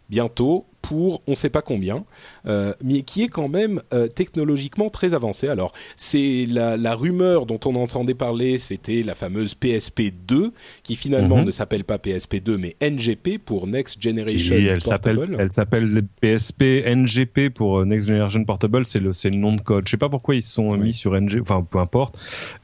bientôt 0.09 0.65
pour 0.81 1.21
on 1.27 1.35
sait 1.35 1.49
pas 1.49 1.61
combien, 1.61 2.05
euh, 2.47 2.73
mais 2.83 3.01
qui 3.01 3.23
est 3.23 3.27
quand 3.27 3.49
même 3.49 3.81
euh, 3.93 4.07
technologiquement 4.07 4.89
très 4.89 5.13
avancé. 5.13 5.47
Alors 5.47 5.73
c'est 5.95 6.45
la, 6.49 6.77
la 6.77 6.95
rumeur 6.95 7.45
dont 7.45 7.59
on 7.65 7.75
entendait 7.75 8.13
parler, 8.13 8.57
c'était 8.57 9.03
la 9.03 9.15
fameuse 9.15 9.53
PSP 9.55 10.13
2 10.27 10.51
qui 10.83 10.95
finalement 10.95 11.37
Mhm. 11.37 11.45
ne 11.45 11.51
s'appelle 11.51 11.83
pas 11.83 11.97
PSP 11.97 12.37
2 12.43 12.57
mais 12.57 12.75
NGP 12.81 13.37
pour 13.43 13.67
Next 13.67 14.01
Generation 14.01 14.55
Si, 14.55 14.65
elle 14.65 14.79
Portable. 14.79 15.35
elle 15.39 15.51
s'appelle 15.51 16.03
PSP 16.21 16.83
NGP 16.85 17.49
pour 17.49 17.79
euh, 17.79 17.85
Next 17.85 18.07
Generation 18.07 18.43
Portable. 18.43 18.85
C'est 18.85 18.99
le, 18.99 19.11
nom 19.37 19.53
de 19.53 19.61
code. 19.61 19.83
Je 19.85 19.91
sais 19.91 19.97
pas 19.97 20.09
pourquoi 20.09 20.35
ils 20.35 20.41
se 20.43 20.53
sont 20.53 20.71
Oui. 20.71 20.79
mis 20.79 20.93
sur 20.93 21.13
NG. 21.19 21.39
Enfin, 21.41 21.65
peu 21.69 21.79
importe. 21.79 22.15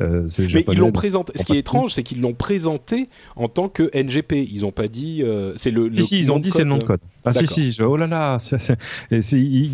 Euh, 0.01 0.27
Mais 0.53 0.65
ils 0.71 0.77
l'ont 0.77 0.91
présenté. 0.91 1.33
Ce 1.35 1.43
qui 1.43 1.53
est 1.53 1.59
étrange, 1.59 1.93
c'est 1.93 2.03
qu'ils 2.03 2.21
l'ont 2.21 2.33
présenté 2.33 3.09
en 3.35 3.47
tant 3.47 3.69
que 3.69 3.89
NGP. 3.95 4.47
Ils 4.51 4.65
ont 4.65 4.71
pas 4.71 4.87
dit. 4.87 5.23
c'est 5.57 5.71
le. 5.71 5.89
Si, 5.91 5.97
le 5.97 6.03
si, 6.03 6.17
ils 6.19 6.31
ont 6.31 6.39
dit 6.39 6.51
c'est 6.51 6.59
le 6.59 6.69
nom 6.69 6.77
de 6.77 6.83
code. 6.83 6.99
Ah 7.25 7.31
si, 7.31 7.47
si, 7.47 7.71
je- 7.71 7.83
oh 7.83 7.95
là 7.95 8.05
là, 8.07 8.37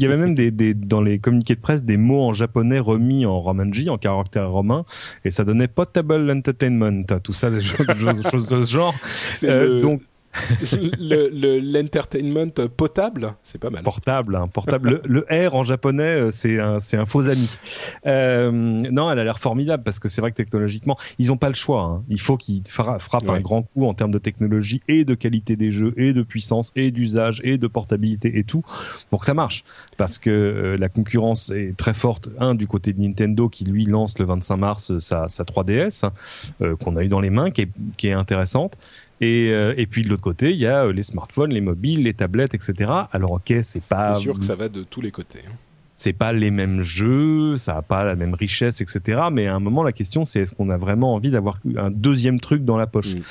y 0.04 0.06
avait 0.06 0.18
même 0.18 0.36
des, 0.36 0.52
des, 0.52 0.74
dans 0.74 1.02
les 1.02 1.20
communiqués 1.20 1.56
de 1.56 1.62
presse 1.62 1.84
des 1.84 1.98
mots 1.98 2.22
en 2.28 2.34
japonais 2.34 2.80
remis 2.80 3.26
en 3.26 3.40
romanji, 3.40 3.90
en 3.90 3.98
caractère 3.98 4.50
romain, 4.50 4.86
et 5.26 5.32
ça 5.32 5.44
donnait 5.44 5.68
potable 5.68 6.30
entertainment, 6.32 7.04
tout 7.24 7.34
ça, 7.34 7.50
des 7.50 7.62
choses, 7.62 7.86
choses 8.32 8.50
de 8.50 8.62
ce 8.62 8.72
genre. 8.72 8.96
Euh, 9.44 9.76
le- 9.76 9.80
donc 9.82 10.02
le- 10.72 11.30
le- 11.30 11.60
l'entertainment 11.60 12.52
potable. 12.76 13.34
C'est 13.44 13.58
pas 13.60 13.70
mal. 13.70 13.84
portable, 13.84 14.36
hein, 14.36 14.48
portable. 14.48 15.02
le, 15.06 15.26
le 15.30 15.48
R 15.50 15.56
en 15.56 15.64
japonais, 15.64 16.04
euh, 16.04 16.32
c'est 16.32 16.60
un, 16.60 16.78
un 16.94 17.06
faux 17.06 17.28
ami. 17.28 17.50
Euh, 18.06 18.52
non, 18.52 19.12
elle 19.12 19.20
a 19.20 19.24
l'air 19.24 19.40
formidable 19.40 19.84
parce 19.84 20.00
que 20.00 20.10
c'est 20.10 20.22
vrai 20.22 20.32
que 20.32 20.38
technologiquement, 20.38 20.98
ils 21.18 21.32
ont 21.32 21.38
pas 21.38 21.50
le 21.50 21.56
choix. 21.56 21.82
hein. 21.84 22.04
Il 22.10 22.20
faut 22.20 22.38
qu'ils 22.38 22.62
fra- 22.68 23.00
frappent 23.00 23.24
Ouais. 23.30 23.38
un 23.38 23.42
grand 23.42 23.64
coup 23.64 23.86
en 23.86 23.94
termes 23.94 24.12
de 24.12 24.20
technologie 24.20 24.82
et 24.88 25.04
de 25.06 25.14
qualité 25.14 25.56
des 25.56 25.72
jeux 25.72 25.94
et 25.98 26.14
de 26.14 26.22
puissance 26.24 26.72
et 26.76 26.92
d'usage 26.92 27.42
et 27.44 27.58
de 27.58 27.68
portabilité 27.68 28.38
et 28.40 28.44
tout 28.44 28.64
pour 29.10 29.20
que 29.22 29.26
ça 29.26 29.34
marche. 29.34 29.64
Parce 29.98 30.18
que 30.20 30.30
euh, 30.30 30.78
la 30.78 30.90
concurrence 30.90 31.52
est 31.52 31.76
très 31.78 31.94
forte. 31.94 32.30
Un 32.40 32.56
du 32.56 32.68
côté 32.68 32.94
de 32.94 33.02
Nintendo 33.02 33.50
qui 33.50 33.66
lui 33.66 33.86
lance 33.86 34.18
le 34.20 34.26
25 34.26 34.58
mars 34.58 34.92
euh, 34.92 35.00
sa, 35.00 35.28
sa 35.28 35.44
3DS 35.44 36.06
hein, 36.06 36.14
euh, 36.62 36.76
qu'on 36.76 36.96
a 36.96 37.04
eu 37.04 37.08
dans 37.08 37.20
les 37.20 37.30
mains, 37.30 37.52
qui 37.52 37.62
est, 37.62 37.70
qui 37.98 38.08
est 38.08 38.14
intéressante. 38.14 38.78
Et, 39.22 39.50
euh, 39.52 39.74
et 39.78 39.86
puis 39.86 40.04
de 40.04 40.10
l'autre 40.10 40.22
côté, 40.22 40.52
il 40.52 40.58
y 40.58 40.66
a 40.68 40.86
euh, 40.86 40.94
les 40.94 41.02
smartphones, 41.02 41.52
les 41.52 41.62
mobiles, 41.62 42.04
les 42.04 42.14
tablettes, 42.14 42.54
etc. 42.54 42.92
Alors 43.12 43.32
ok, 43.32 43.54
c'est 43.64 43.84
pas 43.84 44.14
C'est 44.14 44.22
sûr 44.22 44.38
que 44.38 44.46
ça 44.46 44.56
va 44.56 44.70
de 44.70 44.84
tous 44.84 45.02
les 45.02 45.12
côtés. 45.12 45.40
hein. 45.48 45.52
c'est 45.94 46.14
pas 46.14 46.32
les 46.32 46.50
mêmes 46.50 46.80
jeux, 46.82 47.58
ça 47.58 47.76
a 47.76 47.82
pas 47.82 48.06
la 48.06 48.16
même 48.16 48.34
richesse, 48.34 48.80
etc. 48.80 49.24
Mais 49.32 49.48
à 49.48 49.56
un 49.56 49.60
moment, 49.60 49.84
la 49.84 49.92
question 49.92 50.24
c'est 50.24 50.40
est-ce 50.40 50.54
qu'on 50.54 50.70
a 50.70 50.78
vraiment 50.78 51.14
envie 51.14 51.30
d'avoir 51.30 51.60
un 51.76 51.92
deuxième 51.92 52.40
truc 52.40 52.64
dans 52.64 52.78
la 52.78 52.88
poche 52.88 53.16
Mm. 53.16 53.22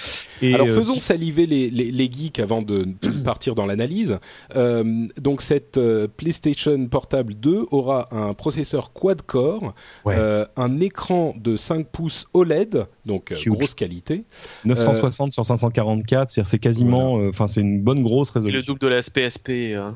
Et 0.43 0.55
Alors 0.55 0.69
faisons 0.69 0.99
saliver 0.99 1.47
les, 1.47 1.71
les, 1.71 1.91
les, 1.91 2.13
geeks 2.13 2.39
avant 2.39 2.63
de 2.63 2.87
partir 3.25 3.55
dans 3.55 3.67
l'analyse. 3.67 4.19
Euh, 4.57 5.07
donc 5.21 5.41
cette 5.43 5.79
euh, 5.79 6.07
PlayStation 6.15 6.87
Portable 6.87 7.35
2 7.35 7.67
aura 7.71 8.09
un 8.15 8.35
processeur 8.35 8.93
quad-core, 8.93 9.75
ouais. 10.05 10.15
euh, 10.17 10.45
un 10.57 10.81
écran 10.81 11.35
de 11.41 11.57
5 11.57 11.87
pouces 11.89 12.27
OLED, 12.35 12.87
donc 13.09 13.31
Huge. 13.31 13.49
grosse 13.49 13.75
qualité. 13.75 14.23
960 14.65 15.33
sur 15.33 15.45
544, 15.45 16.31
c'est-à-dire 16.31 16.49
c'est 16.49 16.59
quasiment, 16.61 17.15
Voilà. 17.17 17.31
enfin 17.31 17.49
c'est 17.49 17.61
une 17.63 17.81
bonne 17.83 18.03
grosse 18.05 18.29
Et 18.31 18.33
le 18.39 18.45
résolution. 18.45 18.75
double 18.75 18.81
de 18.81 18.87
la 18.89 19.01
PSP. 19.01 19.49
euh, 19.75 19.91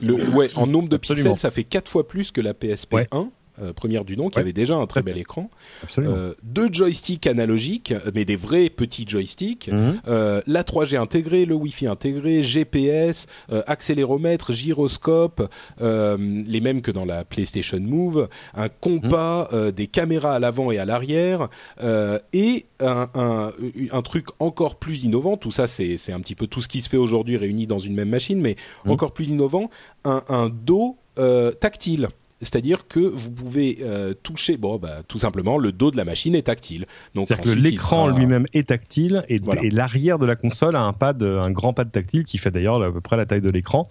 Le, 0.00 0.30
ouais, 0.36 0.48
en 0.54 0.66
nombre 0.68 0.88
de 0.88 0.94
Absolument. 0.96 1.30
pixels, 1.30 1.38
ça 1.40 1.50
fait 1.50 1.64
4 1.64 1.88
fois 1.90 2.06
plus 2.06 2.30
que 2.30 2.40
la 2.40 2.54
PSP 2.54 2.94
Ouais. 2.94 3.08
1. 3.10 3.28
Euh, 3.62 3.72
première 3.72 4.04
du 4.04 4.16
nom, 4.16 4.28
qui 4.30 4.38
avait 4.38 4.52
déjà 4.52 4.74
un 4.76 4.86
très 4.86 5.02
bel 5.02 5.18
écran. 5.18 5.50
Euh, 5.98 6.34
deux 6.42 6.68
joysticks 6.72 7.26
analogiques, 7.26 7.92
mais 8.14 8.24
des 8.24 8.36
vrais 8.36 8.68
petits 8.70 9.04
joysticks, 9.06 9.68
Mhm. 9.72 10.00
Euh, 10.08 10.40
la 10.46 10.62
3G 10.64 10.96
intégrée, 10.96 11.44
le 11.44 11.54
Wi-Fi 11.54 11.86
intégré, 11.86 12.42
GPS, 12.42 13.26
euh, 13.52 13.62
accéléromètre, 13.66 14.52
gyroscope, 14.52 15.48
euh, 15.80 16.16
les 16.46 16.60
mêmes 16.60 16.82
que 16.82 16.90
dans 16.90 17.04
la 17.04 17.24
PlayStation 17.24 17.80
Move, 17.80 18.28
un 18.54 18.68
compas, 18.68 19.48
euh, 19.52 19.70
des 19.70 19.86
caméras 19.86 20.34
à 20.34 20.38
l'avant 20.38 20.70
et 20.70 20.78
à 20.78 20.84
l'arrière, 20.84 21.48
euh, 21.82 22.18
et 22.32 22.66
un, 22.80 23.08
un, 23.14 23.52
un 23.92 24.02
truc 24.02 24.26
encore 24.38 24.76
plus 24.76 25.04
innovant. 25.04 25.36
Tout 25.36 25.50
ça, 25.50 25.66
c'est 25.66 26.12
un 26.12 26.20
petit 26.20 26.34
peu 26.34 26.46
tout 26.46 26.60
ce 26.60 26.68
qui 26.68 26.80
se 26.80 26.88
fait 26.88 26.96
aujourd'hui 26.96 27.36
réuni 27.36 27.66
dans 27.66 27.78
une 27.78 27.94
même 27.94 28.08
machine, 28.10 28.40
mais 28.40 28.56
Mhm. 28.84 28.92
encore 28.92 29.12
plus 29.12 29.26
innovant, 29.26 29.70
un, 30.04 30.22
un 30.28 30.48
dos 30.48 30.96
euh, 31.18 31.50
tactile. 31.52 32.08
C'est-à-dire 32.40 32.86
que 32.86 33.00
vous 33.00 33.30
pouvez 33.30 33.78
euh, 33.82 34.14
toucher, 34.22 34.56
bon, 34.56 34.76
bah, 34.76 34.98
tout 35.08 35.18
simplement, 35.18 35.58
le 35.58 35.72
dos 35.72 35.90
de 35.90 35.96
la 35.96 36.04
machine 36.04 36.34
est 36.34 36.42
tactile. 36.42 36.86
Donc 37.14 37.26
C'est-à-dire 37.28 37.54
que 37.54 37.58
l'écran 37.58 38.06
sera- 38.06 38.18
lui-même 38.18 38.46
est 38.54 38.68
tactile 38.68 39.24
et, 39.28 39.38
Voilà. 39.42 39.62
et 39.64 39.70
l'arrière 39.70 40.18
de 40.18 40.26
la 40.26 40.36
console 40.36 40.76
a 40.76 40.80
un 40.80 40.92
pad, 40.92 41.22
un 41.22 41.50
grand 41.50 41.72
pad 41.72 41.90
tactile 41.90 42.24
qui 42.24 42.38
fait 42.38 42.50
d'ailleurs 42.50 42.82
à 42.82 42.92
peu 42.92 43.00
près 43.00 43.16
la 43.16 43.26
taille 43.26 43.40
de 43.40 43.50
l'écran. 43.50 43.84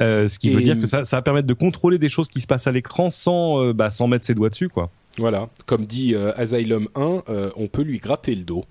Euh, 0.00 0.26
ce 0.28 0.38
qui 0.38 0.48
Et- 0.50 0.54
veut 0.54 0.62
dire 0.62 0.78
que 0.80 0.86
ça, 0.86 1.04
ça 1.04 1.16
va 1.18 1.22
permettre 1.22 1.46
de 1.46 1.54
contrôler 1.54 1.98
des 1.98 2.08
choses 2.08 2.28
qui 2.28 2.40
se 2.40 2.46
passent 2.46 2.66
à 2.66 2.72
l'écran 2.72 3.10
sans, 3.10 3.62
euh, 3.62 3.72
bah, 3.72 3.90
sans 3.90 4.08
mettre 4.08 4.24
ses 4.24 4.34
doigts 4.34 4.48
dessus, 4.48 4.68
quoi. 4.68 4.90
Voilà, 5.18 5.50
comme 5.66 5.84
dit 5.84 6.14
euh, 6.14 6.32
Asylum 6.36 6.88
1, 6.94 7.24
euh, 7.28 7.50
on 7.56 7.68
peut 7.68 7.82
lui 7.82 7.98
gratter 7.98 8.34
le 8.34 8.44
dos. 8.44 8.64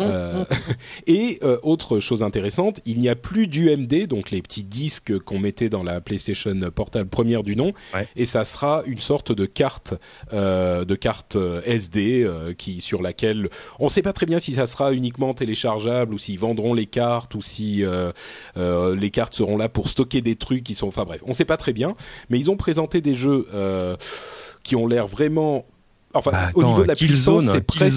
Euh, 0.00 0.44
et 1.06 1.38
euh, 1.44 1.58
autre 1.62 2.00
chose 2.00 2.24
intéressante, 2.24 2.80
il 2.84 2.98
n'y 2.98 3.08
a 3.08 3.14
plus 3.14 3.46
d'UMD, 3.46 4.08
donc 4.08 4.32
les 4.32 4.42
petits 4.42 4.64
disques 4.64 5.16
qu'on 5.20 5.38
mettait 5.38 5.68
dans 5.68 5.84
la 5.84 6.00
PlayStation 6.00 6.52
Portable 6.74 7.08
première 7.08 7.44
du 7.44 7.54
nom, 7.54 7.72
Ouais. 7.94 8.08
et 8.16 8.26
ça 8.26 8.44
sera 8.44 8.82
une 8.86 8.98
sorte 8.98 9.30
de 9.30 9.46
carte, 9.46 9.94
euh, 10.32 10.84
de 10.84 10.96
carte 10.96 11.36
SD 11.64 12.24
euh, 12.24 12.54
qui 12.54 12.80
sur 12.80 13.00
laquelle 13.00 13.48
on 13.78 13.84
ne 13.84 13.88
sait 13.90 14.02
pas 14.02 14.12
très 14.12 14.26
bien 14.26 14.40
si 14.40 14.52
ça 14.54 14.66
sera 14.66 14.92
uniquement 14.92 15.32
téléchargeable 15.32 16.12
ou 16.14 16.18
s'ils 16.18 16.40
vendront 16.40 16.74
les 16.74 16.86
cartes 16.86 17.36
ou 17.36 17.40
si 17.40 17.84
euh, 17.84 18.10
euh, 18.56 18.96
les 18.96 19.10
cartes 19.10 19.34
seront 19.34 19.56
là 19.56 19.68
pour 19.68 19.88
stocker 19.88 20.22
des 20.22 20.34
trucs 20.34 20.64
qui 20.64 20.74
sont, 20.74 20.88
enfin 20.88 21.04
bref, 21.04 21.22
on 21.24 21.28
ne 21.30 21.34
sait 21.34 21.44
pas 21.44 21.56
très 21.56 21.72
bien, 21.72 21.94
mais 22.30 22.38
ils 22.40 22.50
ont 22.50 22.56
présenté 22.56 23.00
des 23.00 23.14
jeux 23.14 23.46
euh, 23.54 23.96
qui 24.64 24.74
ont 24.76 24.86
l'air 24.88 25.06
vraiment 25.06 25.64
Enfin, 26.14 26.30
Bah, 26.30 26.50
au 26.54 26.62
niveau 26.62 26.82
de 26.82 26.88
la 26.88 26.94
puissance, 27.08 27.42
c'est 27.52 27.60
presque 27.66 27.96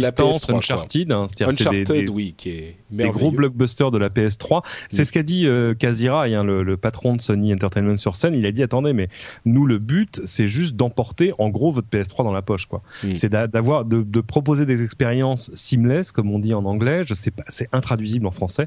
PS3, 0.00 0.46
quoi. 0.46 0.56
Uncharted, 0.56 1.12
hein, 1.12 1.26
c'est 1.28 1.44
des- 1.44 1.44
Uncharted, 1.50 1.86
des, 2.06 2.08
oui, 2.10 2.34
qui 2.36 2.48
est 2.50 2.76
des 2.90 3.04
gros 3.10 3.30
blockbusters 3.36 3.90
de 3.90 3.98
la 3.98 4.08
PS3. 4.08 4.62
C'est 4.88 5.04
ce 5.04 5.12
qu'a 5.12 5.22
dit 5.22 5.46
euh, 5.46 5.74
Kazirai, 5.74 6.34
hein, 6.34 6.44
le, 6.44 6.62
le 6.62 6.76
patron 6.76 7.14
de 7.14 7.20
Sony 7.20 7.52
Entertainment 7.52 7.96
sur 7.98 8.16
scène. 8.16 8.34
Il 8.34 8.46
a 8.46 8.52
dit 8.52 8.62
attendez, 8.62 8.92
mais 8.92 9.08
nous 9.44 9.66
le 9.66 9.78
but, 9.78 10.20
c'est 10.24 10.48
juste 10.48 10.76
d'emporter 10.76 11.32
en 11.38 11.50
gros 11.50 11.70
votre 11.70 11.88
PS3 11.88 12.24
dans 12.24 12.32
la 12.32 12.42
poche, 12.42 12.66
quoi. 12.66 12.82
C'est 13.14 13.28
d'a- 13.28 13.46
d'avoir 13.46 13.84
de, 13.84 14.02
de 14.02 14.20
proposer 14.20 14.64
des 14.66 14.82
expériences 14.82 15.50
seamless, 15.54 16.10
comme 16.12 16.30
on 16.30 16.38
dit 16.38 16.54
en 16.54 16.64
anglais. 16.64 17.02
Je 17.06 17.14
sais 17.14 17.30
pas, 17.30 17.44
c'est 17.48 17.68
intraduisible 17.72 18.26
en 18.26 18.30
français. 18.30 18.66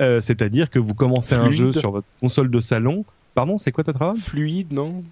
Euh, 0.00 0.20
C'est-à-dire 0.20 0.70
que 0.70 0.78
vous 0.78 0.94
commencez 0.94 1.34
un 1.34 1.50
jeu 1.50 1.72
sur 1.80 1.90
votre 1.90 2.06
console 2.20 2.50
de 2.50 2.60
salon. 2.60 3.04
Pardon, 3.34 3.58
c'est 3.58 3.72
quoi 3.72 3.84
ta 3.84 3.92
travail 3.92 4.18
Fluide, 4.18 4.72
non? 4.72 5.02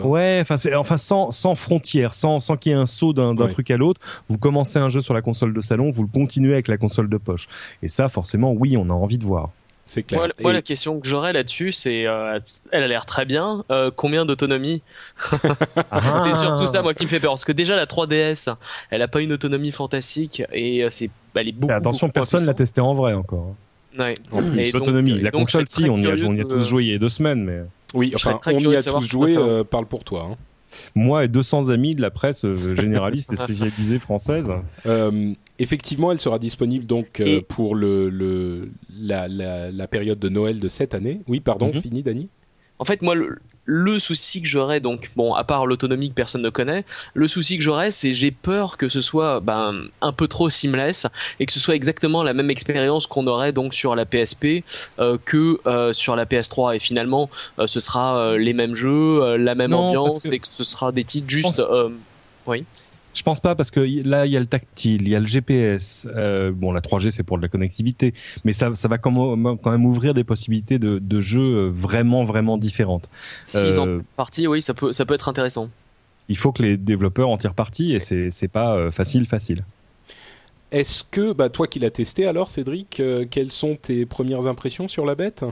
Ouais, 0.00 0.38
enfin 0.42 0.56
c'est 0.56 0.74
enfin 0.74 0.96
sans 0.96 1.30
sans 1.30 1.54
frontières, 1.54 2.12
sans 2.14 2.38
sans 2.40 2.56
qu'il 2.56 2.72
y 2.72 2.74
ait 2.74 2.78
un 2.78 2.86
saut 2.86 3.12
d'un 3.12 3.34
d'un 3.34 3.44
Ouais. 3.44 3.52
truc 3.52 3.70
à 3.70 3.76
l'autre. 3.76 4.00
Vous 4.28 4.38
commencez 4.38 4.78
un 4.78 4.88
jeu 4.88 5.00
sur 5.00 5.14
la 5.14 5.22
console 5.22 5.52
de 5.54 5.60
salon, 5.60 5.90
vous 5.90 6.02
le 6.02 6.08
continuez 6.08 6.52
avec 6.52 6.68
la 6.68 6.76
console 6.76 7.08
de 7.08 7.16
poche. 7.16 7.48
Et 7.82 7.88
ça, 7.88 8.08
forcément, 8.08 8.52
oui, 8.52 8.76
on 8.76 8.90
a 8.90 8.92
envie 8.92 9.18
de 9.18 9.24
voir. 9.24 9.50
C'est 9.88 10.02
clair. 10.02 10.20
Moi, 10.20 10.28
moi, 10.40 10.50
Et- 10.50 10.54
la 10.54 10.62
question 10.62 10.98
que 10.98 11.06
j'aurais 11.06 11.32
là-dessus, 11.32 11.70
c'est, 11.70 12.06
euh, 12.08 12.40
elle 12.72 12.82
a 12.82 12.88
l'air 12.88 13.06
très 13.06 13.24
bien. 13.24 13.64
euh, 13.70 13.92
combien 13.94 14.26
d'autonomie 14.26 14.82
Ah. 15.92 16.24
C'est 16.24 16.34
surtout 16.34 16.66
ça, 16.66 16.82
moi, 16.82 16.92
qui 16.94 17.04
me 17.04 17.08
fait 17.08 17.20
peur. 17.20 17.30
Parce 17.32 17.44
que 17.44 17.52
déjà, 17.52 17.76
la 17.76 17.86
3DS, 17.86 18.48
elle 18.90 19.02
a 19.02 19.08
pas 19.08 19.20
une 19.20 19.32
autonomie 19.32 19.72
fantastique 19.72 20.42
et 20.52 20.82
euh, 20.82 20.88
c'est, 20.90 21.06
bah, 21.34 21.40
elle 21.42 21.48
est 21.48 21.52
beaucoup. 21.52 21.68
Mais 21.68 21.74
attention, 21.74 22.08
beaucoup 22.08 22.14
personne 22.14 22.44
l'a 22.46 22.54
testé 22.54 22.80
en 22.80 22.94
vrai 22.94 23.14
encore. 23.14 23.54
Ouais. 23.98 24.14
En 24.32 24.42
plus, 24.42 24.72
L'autonomie, 24.72 25.20
la 25.20 25.30
donc, 25.30 25.42
console, 25.42 25.64
si, 25.68 25.88
on 25.88 25.98
y 25.98 26.06
a, 26.06 26.26
on 26.26 26.34
y 26.34 26.40
a 26.40 26.44
tous 26.44 26.64
joué 26.68 26.84
il 26.84 26.90
y 26.90 26.94
a 26.94 26.98
deux 26.98 27.08
semaines, 27.08 27.42
mais 27.44 27.60
Oui, 27.96 28.12
enfin, 28.14 28.38
très 28.40 28.54
on 28.54 28.58
y 28.60 28.76
a 28.76 28.82
tous 28.82 29.00
ce 29.00 29.08
joué, 29.08 29.36
euh, 29.36 29.64
parle 29.64 29.86
pour 29.86 30.04
toi. 30.04 30.28
hein. 30.30 30.36
moi 30.94 31.24
et 31.24 31.28
200 31.28 31.70
amis 31.70 31.94
de 31.94 32.02
la 32.02 32.10
presse 32.10 32.44
euh, 32.44 32.74
généraliste 32.74 33.32
et 33.32 33.36
spécialisée 33.44 33.98
française. 33.98 34.52
Euh, 34.84 35.32
effectivement, 35.58 36.12
elle 36.12 36.20
sera 36.20 36.38
disponible 36.38 36.86
donc 36.86 37.20
euh, 37.20 37.24
Et- 37.38 37.40
pour 37.42 37.74
le, 37.74 38.08
le 38.10 38.70
la, 39.00 39.26
la, 39.28 39.70
la 39.72 39.86
période 39.88 40.18
de 40.18 40.28
Noël 40.28 40.60
de 40.60 40.68
cette 40.68 40.94
année. 40.94 41.20
Oui, 41.28 41.40
pardon, 41.40 41.68
Mhm. 41.74 41.80
fini, 41.80 42.02
Dani. 42.02 42.28
En 42.78 42.84
fait, 42.84 43.00
moi, 43.02 43.14
le, 43.14 43.38
le 43.68 43.98
souci 43.98 44.40
que 44.40 44.46
j'aurais, 44.48 44.78
donc, 44.80 45.10
bon, 45.16 45.34
à 45.34 45.42
part 45.44 45.66
l'autonomie 45.66 46.08
que 46.10 46.14
personne 46.14 46.40
ne 46.42 46.50
connaît, 46.50 46.84
le 47.14 47.26
souci 47.28 47.58
que 47.58 47.64
j'aurais, 47.64 47.90
c'est 47.90 48.12
j'ai 48.14 48.30
peur 48.30 48.76
que 48.76 48.88
ce 48.88 49.00
soit 49.00 49.40
ben, 49.40 49.86
un 50.00 50.12
peu 50.12 50.28
trop 50.28 50.48
seamless 50.50 51.06
et 51.40 51.46
que 51.46 51.52
ce 51.52 51.58
soit 51.60 51.74
exactement 51.74 52.22
la 52.22 52.32
même 52.32 52.48
expérience 52.50 53.06
qu'on 53.08 53.26
aurait 53.26 53.52
donc 53.52 53.74
sur 53.74 53.96
la 53.96 54.04
PSP 54.06 54.62
euh, 55.00 55.18
que 55.24 55.58
euh, 55.66 55.92
sur 55.92 56.14
la 56.14 56.24
PS3. 56.26 56.76
Et 56.76 56.78
finalement, 56.78 57.28
euh, 57.58 57.66
ce 57.66 57.80
sera 57.80 58.16
euh, 58.18 58.38
les 58.38 58.52
mêmes 58.52 58.76
jeux, 58.76 59.20
euh, 59.22 59.36
la 59.36 59.54
même 59.56 59.72
Non, 59.72 59.88
ambiance 59.88 60.20
que- 60.20 60.32
et 60.32 60.38
que 60.38 60.46
ce 60.46 60.62
sera 60.64 60.92
des 60.92 61.04
titres 61.04 61.28
juste. 61.28 61.60
euh, 61.60 61.88
Je 63.16 63.22
pense 63.22 63.40
pas 63.40 63.54
parce 63.54 63.70
que 63.70 63.80
là 64.06 64.26
il 64.26 64.32
y 64.32 64.36
a 64.36 64.40
le 64.40 64.46
tactile, 64.46 65.02
il 65.02 65.08
y 65.08 65.16
a 65.16 65.20
le 65.20 65.26
GPS. 65.26 66.06
Euh, 66.14 66.52
bon, 66.54 66.70
la 66.70 66.82
3G 66.82 67.10
c'est 67.10 67.22
pour 67.22 67.38
de 67.38 67.42
la 67.42 67.48
connectivité, 67.48 68.12
mais 68.44 68.52
ça, 68.52 68.74
ça 68.74 68.88
va 68.88 68.98
quand 68.98 69.10
même, 69.10 69.56
quand 69.58 69.70
même 69.70 69.86
ouvrir 69.86 70.12
des 70.12 70.22
possibilités 70.22 70.78
de, 70.78 70.98
de 70.98 71.20
jeux 71.20 71.40
euh, 71.56 71.70
vraiment 71.72 72.24
vraiment 72.24 72.58
différentes. 72.58 73.08
S'ils 73.46 73.78
en 73.80 73.86
Euh, 73.88 74.00
partie, 74.16 74.46
oui, 74.46 74.60
ça 74.60 74.74
peut, 74.74 74.92
ça 74.92 75.06
peut 75.06 75.14
être 75.14 75.30
intéressant. 75.30 75.70
Il 76.28 76.36
faut 76.36 76.52
que 76.52 76.62
les 76.62 76.76
développeurs 76.76 77.30
en 77.30 77.38
tirent 77.38 77.54
parti 77.54 77.94
et 77.94 78.00
c'est 78.00 78.30
c'est 78.30 78.48
pas 78.48 78.76
euh, 78.76 78.90
facile 78.90 79.24
facile. 79.26 79.64
Est-ce 80.72 81.04
que, 81.10 81.32
bah, 81.32 81.48
toi 81.48 81.68
qui 81.68 81.78
l'as 81.78 81.90
testé 81.90 82.26
alors, 82.26 82.48
Cédric, 82.48 83.00
euh, 83.00 83.24
quelles 83.30 83.52
sont 83.52 83.76
tes 83.80 84.04
premières 84.04 84.46
impressions 84.46 84.88
sur 84.88 85.06
la 85.06 85.14
bête? 85.14 85.44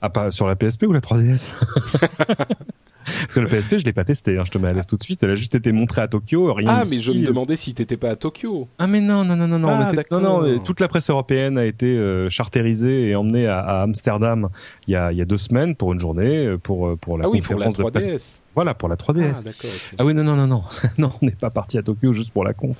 Ah 0.00 0.08
pas 0.10 0.30
sur 0.30 0.46
la 0.46 0.54
PSP 0.56 0.84
ou 0.84 0.92
la 0.92 1.00
3DS 1.00 1.50
Parce 3.04 3.34
que 3.34 3.40
la 3.40 3.48
PSP 3.48 3.78
je 3.78 3.84
l'ai 3.84 3.92
pas 3.92 4.04
testé, 4.04 4.38
hein, 4.38 4.42
je 4.46 4.50
te 4.50 4.58
mets 4.58 4.68
à 4.68 4.72
l'aise 4.72 4.86
tout 4.86 4.96
de 4.96 5.02
suite. 5.02 5.22
Elle 5.22 5.30
a 5.30 5.34
juste 5.36 5.54
été 5.54 5.72
montrée 5.72 6.00
à 6.02 6.08
Tokyo. 6.08 6.52
Rien 6.52 6.68
Ah, 6.70 6.82
mais 6.88 6.96
je 7.00 7.12
me 7.12 7.24
demandais 7.24 7.56
si 7.56 7.74
t'étais 7.74 7.96
pas 7.96 8.10
à 8.10 8.16
Tokyo. 8.16 8.68
Ah 8.78 8.86
mais 8.86 9.00
non 9.00 9.24
non 9.24 9.36
non 9.36 9.46
non 9.48 9.58
non, 9.58 9.68
Ah, 9.68 9.88
on 9.88 9.92
était- 9.92 10.04
non 10.10 10.20
non 10.20 10.58
toute 10.58 10.80
la 10.80 10.88
presse 10.88 11.10
européenne 11.10 11.58
a 11.58 11.64
été 11.64 11.86
euh, 11.86 12.28
charterisée 12.30 13.08
et 13.08 13.14
emmenée 13.14 13.46
à, 13.46 13.58
à 13.60 13.82
Amsterdam 13.82 14.48
il 14.86 14.92
y 14.92 14.96
a 14.96 15.12
il 15.12 15.18
y 15.18 15.22
a 15.22 15.24
deux 15.24 15.38
semaines 15.38 15.74
pour 15.76 15.92
une 15.92 16.00
journée 16.00 16.46
euh, 16.46 16.58
pour 16.58 16.86
euh, 16.88 16.96
pour 16.96 17.18
la 17.18 17.24
ah 17.24 17.28
oui, 17.28 17.40
pour 17.40 17.58
la 17.58 17.66
conférence 17.66 17.92
de 17.94 17.98
presse. 18.00 18.04
3DS. 18.04 18.40
Voilà 18.54 18.74
pour 18.74 18.88
la 18.88 18.96
3DS. 18.96 19.32
Ah, 19.38 19.42
d'accord. 19.44 19.52
ok. 19.64 19.94
Ah 19.98 20.04
oui, 20.04 20.14
non, 20.14 20.24
non, 20.24 20.36
non, 20.36 20.46
non, 20.46 20.62
non, 20.98 21.12
on 21.20 21.26
n'est 21.26 21.32
pas 21.32 21.50
parti 21.50 21.78
à 21.78 21.82
Tokyo 21.82 22.12
juste 22.12 22.32
pour 22.32 22.44
la 22.44 22.52
conf. 22.54 22.78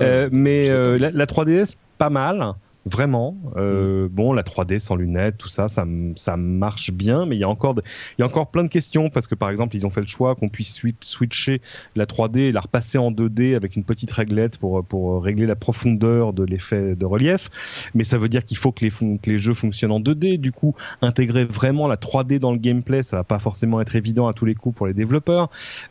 Euh, 0.00 0.28
mais 0.32 0.68
euh, 0.70 0.98
la, 0.98 1.10
la 1.10 1.26
3DS, 1.26 1.76
pas 1.98 2.10
mal, 2.10 2.52
vraiment. 2.86 3.36
Euh, 3.56 4.08
Bon, 4.10 4.32
la 4.32 4.42
3D 4.42 4.78
sans 4.78 4.96
lunettes, 4.96 5.38
tout 5.38 5.48
ça, 5.48 5.68
ça, 5.68 5.86
ça 6.16 6.36
marche 6.36 6.90
bien, 6.92 7.26
mais 7.26 7.36
il 7.36 7.40
y 7.40 7.44
a 7.44 7.48
encore, 7.48 7.74
il 7.76 8.20
y 8.20 8.22
a 8.22 8.26
encore 8.26 8.50
plein 8.50 8.62
de 8.64 8.68
questions 8.68 9.08
parce 9.10 9.26
que 9.26 9.34
par 9.34 9.50
exemple, 9.50 9.74
ils 9.76 9.86
ont 9.86 9.90
fait 9.90 10.00
le 10.00 10.06
choix 10.06 10.34
qu'on 10.34 10.48
puisse 10.48 10.78
swi- 10.80 10.94
switcher 11.00 11.60
la 11.96 12.04
3D 12.06 12.38
et 12.38 12.52
la 12.52 12.60
repasser 12.60 12.98
en 12.98 13.10
2D 13.10 13.56
avec 13.56 13.76
une 13.76 13.84
petite 13.84 14.10
réglette 14.12 14.58
pour 14.58 14.84
pour 14.84 15.22
régler 15.22 15.46
la 15.46 15.56
profondeur 15.56 16.32
de 16.32 16.44
l'effet 16.44 16.94
de 16.96 17.04
relief. 17.06 17.50
Mais 17.94 18.04
ça 18.04 18.18
veut 18.18 18.28
dire 18.28 18.44
qu'il 18.44 18.56
faut 18.56 18.72
que 18.72 18.84
les 18.84 18.90
que 18.90 19.30
les 19.30 19.38
jeux 19.38 19.54
fonctionnent 19.54 19.92
en 19.92 20.00
2D. 20.00 20.38
Du 20.38 20.52
coup, 20.52 20.74
intégrer 21.02 21.44
vraiment 21.44 21.88
la 21.88 21.96
3D 21.96 22.38
dans 22.38 22.52
le 22.52 22.58
gameplay, 22.58 23.02
ça 23.02 23.16
va 23.16 23.24
pas 23.24 23.38
forcément 23.38 23.80
être 23.80 23.96
évident 23.96 24.28
à 24.28 24.32
tous 24.32 24.44
les 24.44 24.54
coups 24.54 24.76
pour 24.76 24.86
les 24.86 24.94
développeurs. 24.94 25.48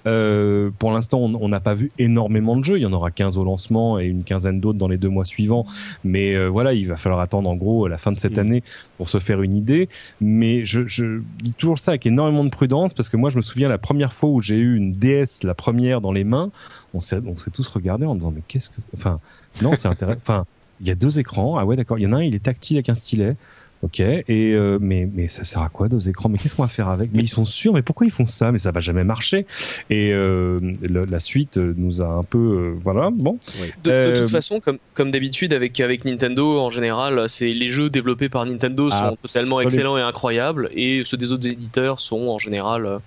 Euh, 0.08 0.70
pour 0.80 0.92
l'instant, 0.92 1.20
on 1.20 1.34
on 1.44 1.50
n'a 1.50 1.60
pas 1.60 1.74
vu 1.74 1.92
énormément 2.00 2.56
de 2.56 2.64
jeux. 2.64 2.78
Il 2.78 2.84
y 2.84 2.86
en 2.86 2.94
aura 2.94 3.12
15 3.12 3.38
au 3.38 3.44
lancement 3.44 4.00
et 4.00 4.06
une 4.06 4.24
quinzaine 4.24 4.60
d'autres 4.62 4.78
dans 4.78 4.88
les 4.88 4.98
deux 4.98 5.10
mois 5.10 5.26
suivants. 5.26 5.66
Mais 6.04 6.36
euh, 6.36 6.48
voilà, 6.48 6.74
il 6.84 6.90
va 6.90 6.96
falloir 6.98 7.20
attendre 7.22 7.50
en 7.50 7.56
gros 7.56 7.88
la 7.88 7.98
fin 7.98 8.12
de 8.12 8.20
cette 8.20 8.38
Mm. 8.38 8.40
année 8.40 8.64
pour 8.98 9.10
se 9.10 9.20
faire 9.20 9.42
une 9.42 9.56
idée. 9.56 9.90
Mais 10.22 10.66
je, 10.66 10.86
je 10.86 11.22
dis 11.42 11.54
toujours 11.54 11.80
ça 11.80 11.92
avec 11.92 12.06
énormément 12.06 12.44
de 12.44 12.50
prudence 12.50 12.94
parce 12.94 13.10
que 13.10 13.18
moi, 13.18 13.30
je 13.30 13.38
me 13.38 13.42
souviens 13.42 13.70
la 13.70 13.78
première 13.78 14.14
fois 14.14 14.30
où 14.30 14.42
j'ai 14.42 14.58
eu 14.58 14.76
une 14.76 14.94
DS, 14.94 15.44
la 15.44 15.54
première 15.56 16.02
dans 16.02 16.12
les 16.12 16.24
mains, 16.24 16.52
on 16.94 17.00
s'est 17.00 17.20
on 17.26 17.36
s'est 17.36 17.52
tous 17.52 17.68
regardés 17.70 18.06
en 18.06 18.16
disant 18.16 18.32
mais 18.32 18.44
qu'est-ce 18.48 18.70
que, 18.70 18.82
enfin 18.96 19.20
non, 19.62 19.72
c'est 19.76 19.88
intéressant. 19.88 20.20
Enfin, 20.22 20.46
il 20.82 20.88
y 20.88 20.92
a 20.92 20.96
deux 20.96 21.20
écrans. 21.20 21.58
Ah 21.58 21.66
ouais, 21.66 21.76
d'accord. 21.76 21.98
Il 22.00 22.04
y 22.04 22.08
en 22.08 22.14
a 22.14 22.18
un, 22.18 22.24
il 22.24 22.36
est 22.36 22.44
tactile 22.44 22.78
avec 22.78 22.90
un 22.90 22.96
stylet. 22.96 23.36
Ok. 23.84 24.00
Et 24.00 24.24
euh, 24.30 24.78
mais 24.80 25.10
mais 25.14 25.28
ça 25.28 25.44
sert 25.44 25.62
à 25.62 25.68
quoi 25.68 25.90
deux 25.90 26.08
écrans 26.08 26.30
Mais 26.30 26.38
qu'est-ce 26.38 26.56
qu'on 26.56 26.64
va 26.64 26.70
faire 26.70 26.88
avec? 26.88 27.10
Mais 27.14 27.24
ils 27.24 27.28
sont 27.28 27.44
sûrs. 27.44 27.74
Mais 27.74 27.82
pourquoi 27.82 28.08
ils 28.08 28.12
font 28.12 28.26
ça? 28.26 28.54
Mais 28.54 28.58
ça 28.58 28.72
va 28.72 28.80
jamais 28.80 29.04
marcher. 29.04 29.46
Et 29.90 30.14
euh, 30.14 30.60
la 30.90 31.20
suite 31.20 31.58
nous 31.58 32.02
a 32.02 32.08
un 32.08 32.24
peu 32.24 32.38
euh, 32.38 32.80
voilà. 32.82 33.10
Bon. 33.12 33.38
De, 33.84 33.92
de, 33.92 34.20
toute 34.22 34.30
façon, 34.30 34.62
comme 34.62 34.78
comme 34.94 35.12
d'habitude 35.12 35.52
avec 35.52 35.82
avec 35.82 36.06
Nintendo 36.06 36.62
en 36.62 36.70
général, 36.70 37.30
c'est 37.30 37.50
les 37.50 37.70
jeux 37.70 37.90
développés 37.90 38.30
par 38.30 38.46
Nintendo 38.46 38.90
sont 38.90 39.18
totalement 39.22 39.60
excellents 39.60 39.98
et 39.98 40.02
incroyables, 40.02 40.70
et 40.74 41.04
ceux 41.06 41.18
des 41.18 41.34
autres 41.34 41.48
éditeurs 41.48 42.00
sont 42.00 42.30
en 42.30 42.40
général 42.40 43.00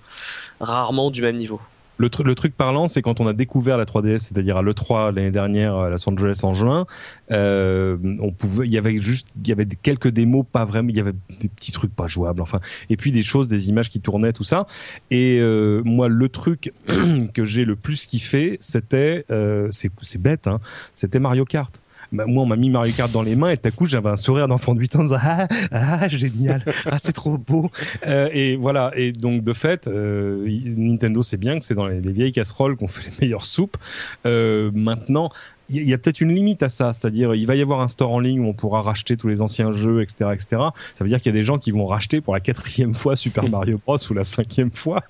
rarement 0.59 1.09
du 1.09 1.23
même 1.23 1.37
niveau. 1.37 1.59
Le, 1.97 2.09
le, 2.23 2.35
truc 2.35 2.55
parlant, 2.55 2.87
c'est 2.87 3.01
quand 3.01 3.19
on 3.19 3.27
a 3.27 3.33
découvert 3.33 3.77
la 3.77 3.85
3DS, 3.85 4.19
c'est-à-dire 4.19 4.57
à 4.57 4.61
l'E3 4.61 5.13
l'année 5.13 5.31
dernière 5.31 5.75
à 5.75 5.89
Los 5.89 6.07
Angeles 6.07 6.39
en 6.43 6.53
juin, 6.53 6.85
euh, 7.31 7.97
on 8.19 8.31
pouvait, 8.31 8.65
il 8.65 8.73
y 8.73 8.77
avait 8.77 8.97
juste, 8.97 9.27
il 9.41 9.47
y 9.47 9.51
avait 9.51 9.65
quelques 9.65 10.09
démos 10.09 10.45
pas 10.51 10.65
vraiment, 10.65 10.89
il 10.89 10.97
y 10.97 10.99
avait 10.99 11.15
des 11.39 11.49
petits 11.49 11.71
trucs 11.71 11.95
pas 11.95 12.07
jouables, 12.07 12.41
enfin, 12.41 12.59
et 12.89 12.97
puis 12.97 13.11
des 13.11 13.23
choses, 13.23 13.47
des 13.47 13.69
images 13.69 13.89
qui 13.89 13.99
tournaient, 13.99 14.33
tout 14.33 14.43
ça. 14.43 14.67
Et 15.11 15.39
euh, 15.39 15.81
moi, 15.85 16.07
le 16.07 16.29
truc 16.29 16.73
que 17.33 17.45
j'ai 17.45 17.65
le 17.65 17.75
plus 17.75 18.05
kiffé, 18.05 18.57
c'était, 18.61 19.25
euh, 19.31 19.67
c'est 19.71 20.21
bête, 20.21 20.47
hein, 20.47 20.59
c'était 20.93 21.19
Mario 21.19 21.45
Kart. 21.45 21.81
Bah, 22.11 22.25
moi, 22.25 22.43
on 22.43 22.45
m'a 22.45 22.55
mis 22.55 22.69
Mario 22.69 22.93
Kart 22.95 23.11
dans 23.11 23.21
les 23.21 23.35
mains 23.35 23.51
et 23.51 23.57
tout 23.57 23.67
à 23.67 23.71
coup, 23.71 23.85
j'avais 23.85 24.09
un 24.09 24.15
sourire 24.15 24.47
d'enfant 24.47 24.75
de 24.75 24.79
8 24.79 24.95
ans 24.95 24.99
en 24.99 25.03
disant 25.03 25.17
ah, 25.21 25.47
ah 25.71 26.07
génial, 26.07 26.63
ah 26.85 26.97
c'est 26.99 27.13
trop 27.13 27.37
beau. 27.37 27.69
Euh, 28.05 28.29
et 28.31 28.55
voilà. 28.55 28.91
Et 28.95 29.11
donc 29.11 29.43
de 29.43 29.53
fait, 29.53 29.87
euh, 29.87 30.47
Nintendo 30.77 31.23
c'est 31.23 31.37
bien 31.37 31.59
que 31.59 31.65
c'est 31.65 31.75
dans 31.75 31.87
les, 31.87 31.99
vieilles 31.99 32.31
casseroles 32.31 32.77
qu'on 32.77 32.87
fait 32.87 33.09
les 33.09 33.25
meilleures 33.25 33.45
soupes. 33.45 33.77
Euh, 34.25 34.71
maintenant, 34.73 35.29
il 35.69 35.87
y 35.87 35.93
a 35.93 35.97
peut-être 35.97 36.21
une 36.21 36.33
limite 36.33 36.63
à 36.63 36.69
ça, 36.69 36.93
c'est-à-dire 36.93 37.35
il 37.35 37.45
va 37.45 37.55
y 37.55 37.61
avoir 37.61 37.81
un 37.81 37.87
store 37.87 38.11
en 38.11 38.19
ligne 38.19 38.39
où 38.39 38.47
on 38.47 38.53
pourra 38.53 38.81
racheter 38.81 39.17
tous 39.17 39.27
les 39.27 39.41
anciens 39.41 39.71
jeux, 39.71 40.01
etc., 40.01 40.31
etc. 40.33 40.61
Ça 40.95 41.03
veut 41.03 41.09
dire 41.09 41.19
qu'il 41.21 41.31
y 41.33 41.35
a 41.35 41.39
des 41.39 41.43
gens 41.43 41.57
qui 41.57 41.71
vont 41.71 41.85
racheter 41.85 42.21
pour 42.21 42.33
la 42.33 42.39
quatrième 42.39 42.93
fois 42.93 43.15
Super 43.15 43.43
Mario 43.49 43.79
Bros 43.85 43.97
ou 44.09 44.13
la 44.13 44.23
cinquième 44.23 44.71
fois. 44.71 45.03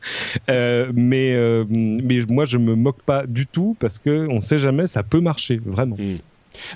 Euh, 0.50 0.92
mais 0.96 1.34
euh, 1.34 1.66
mais 1.70 2.20
moi 2.28 2.46
je 2.46 2.58
me 2.58 2.76
moque 2.76 3.02
pas 3.04 3.26
du 3.28 3.46
tout 3.46 3.76
parce 3.80 4.00
que 4.00 4.28
on 4.30 4.40
sait 4.40 4.58
jamais, 4.58 4.88
ça 4.88 5.04
peut 5.04 5.20
marcher 5.20 5.60
vraiment. 5.64 5.96
Mm. 5.98 6.18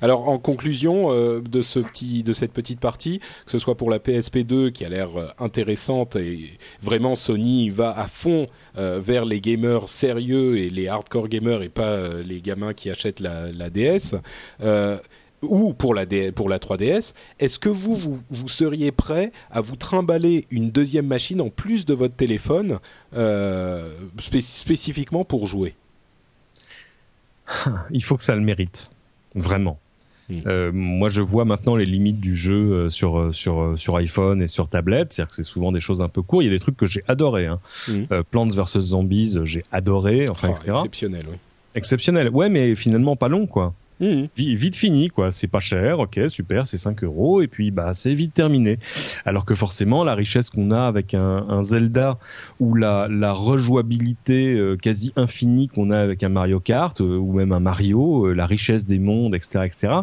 Alors 0.01 0.27
en 0.27 0.37
conclusion 0.37 1.11
euh, 1.11 1.41
de 1.41 1.61
cette 1.61 2.53
petite 2.53 2.79
partie, 2.79 3.19
que 3.45 3.51
ce 3.51 3.59
soit 3.59 3.75
pour 3.75 3.89
la 3.89 3.99
PSP2 3.99 4.71
qui 4.71 4.85
a 4.85 4.89
l'air 4.89 5.09
euh, 5.17 5.27
intéressante 5.39 6.15
et 6.15 6.57
vraiment 6.81 7.15
Sony 7.15 7.69
va 7.69 7.97
à 7.97 8.07
fond 8.07 8.45
euh, 8.77 8.99
vers 9.03 9.25
les 9.25 9.41
gamers 9.41 9.89
sérieux 9.89 10.57
et 10.57 10.69
les 10.69 10.87
hardcore 10.87 11.27
gamers 11.27 11.61
et 11.61 11.69
pas 11.69 12.09
les 12.25 12.41
gamins 12.41 12.73
qui 12.73 12.89
achètent 12.89 13.19
la, 13.19 13.69
DS. 13.69 14.15
ou 15.41 15.73
pour 15.73 15.93
la, 15.95 16.05
pour 16.35 16.49
la 16.49 16.59
3DS, 16.59 17.13
est-ce 17.39 17.57
que 17.59 17.69
vous, 17.69 18.21
seriez 18.47 18.91
prêt 18.91 19.31
à 19.49 19.61
vous 19.61 19.75
trimballer 19.75 20.45
une 20.51 20.69
deuxième 20.71 21.07
machine 21.07 21.41
en 21.41 21.49
plus 21.49 21.85
de 21.85 21.93
votre 21.93 22.15
téléphone 22.15 22.79
spécifiquement 24.17 25.25
pour 25.25 25.47
jouer? 25.47 25.75
Il 27.91 28.03
faut 28.03 28.17
que 28.17 28.23
ça 28.23 28.35
le 28.35 28.41
mérite. 28.41 28.90
Vraiment. 29.35 29.79
Hmm. 30.29 30.39
Euh, 30.47 30.71
moi, 30.73 31.09
je 31.09 31.21
vois 31.21 31.45
maintenant 31.45 31.75
les 31.75 31.85
limites 31.85 32.19
du 32.19 32.35
jeu 32.35 32.53
euh, 32.53 32.89
sur 32.89 33.19
euh, 33.19 33.31
sur 33.31 33.73
sur 33.77 33.97
iPhone 33.97 34.41
et 34.41 34.47
sur 34.47 34.69
tablette, 34.69 35.13
c'est-à-dire 35.13 35.29
que 35.29 35.35
c'est 35.35 35.43
souvent 35.43 35.71
des 35.71 35.79
choses 35.79 36.01
un 36.01 36.09
peu 36.09 36.21
courtes. 36.21 36.43
Il 36.43 36.47
y 36.47 36.49
a 36.49 36.53
des 36.53 36.59
trucs 36.59 36.77
que 36.77 36.85
j'ai 36.85 37.03
adoré. 37.07 37.47
Hein. 37.47 37.59
Hmm. 37.87 38.05
Plants 38.29 38.47
vs 38.47 38.79
Zombies, 38.79 39.39
j'ai 39.43 39.63
adoré, 39.71 40.29
enfin, 40.29 40.49
oh, 40.49 40.51
etc. 40.51 40.71
Exceptionnel, 40.71 41.25
oui. 41.29 41.37
Exceptionnel. 41.75 42.29
Ouais, 42.29 42.49
mais 42.49 42.75
finalement 42.75 43.15
pas 43.15 43.29
long, 43.29 43.47
quoi. 43.47 43.73
Mmh. 44.01 44.23
Vite 44.35 44.75
fini, 44.75 45.09
quoi. 45.09 45.31
C'est 45.31 45.47
pas 45.47 45.59
cher, 45.59 45.99
ok, 45.99 46.19
super, 46.27 46.65
c'est 46.65 46.79
5 46.79 47.03
euros, 47.03 47.43
et 47.43 47.47
puis 47.47 47.69
bah 47.69 47.93
c'est 47.93 48.15
vite 48.15 48.33
terminé. 48.33 48.79
Alors 49.25 49.45
que 49.45 49.53
forcément, 49.53 50.03
la 50.03 50.15
richesse 50.15 50.49
qu'on 50.49 50.71
a 50.71 50.87
avec 50.87 51.13
un, 51.13 51.45
un, 51.47 51.61
Zelda 51.61 52.17
ou 52.59 52.73
la, 52.73 53.07
la 53.07 53.31
rejouabilité 53.31 54.55
euh, 54.55 54.75
quasi 54.75 55.13
infinie 55.15 55.67
qu'on 55.67 55.91
a 55.91 55.99
avec 55.99 56.23
un 56.23 56.29
Mario 56.29 56.59
Kart 56.59 56.99
euh, 56.99 57.17
ou 57.17 57.33
même 57.33 57.51
un 57.51 57.59
Mario, 57.59 58.25
euh, 58.25 58.33
la 58.33 58.47
richesse 58.47 58.85
des 58.85 58.97
mondes, 58.97 59.35
etc., 59.35 59.65
etc. 59.65 59.93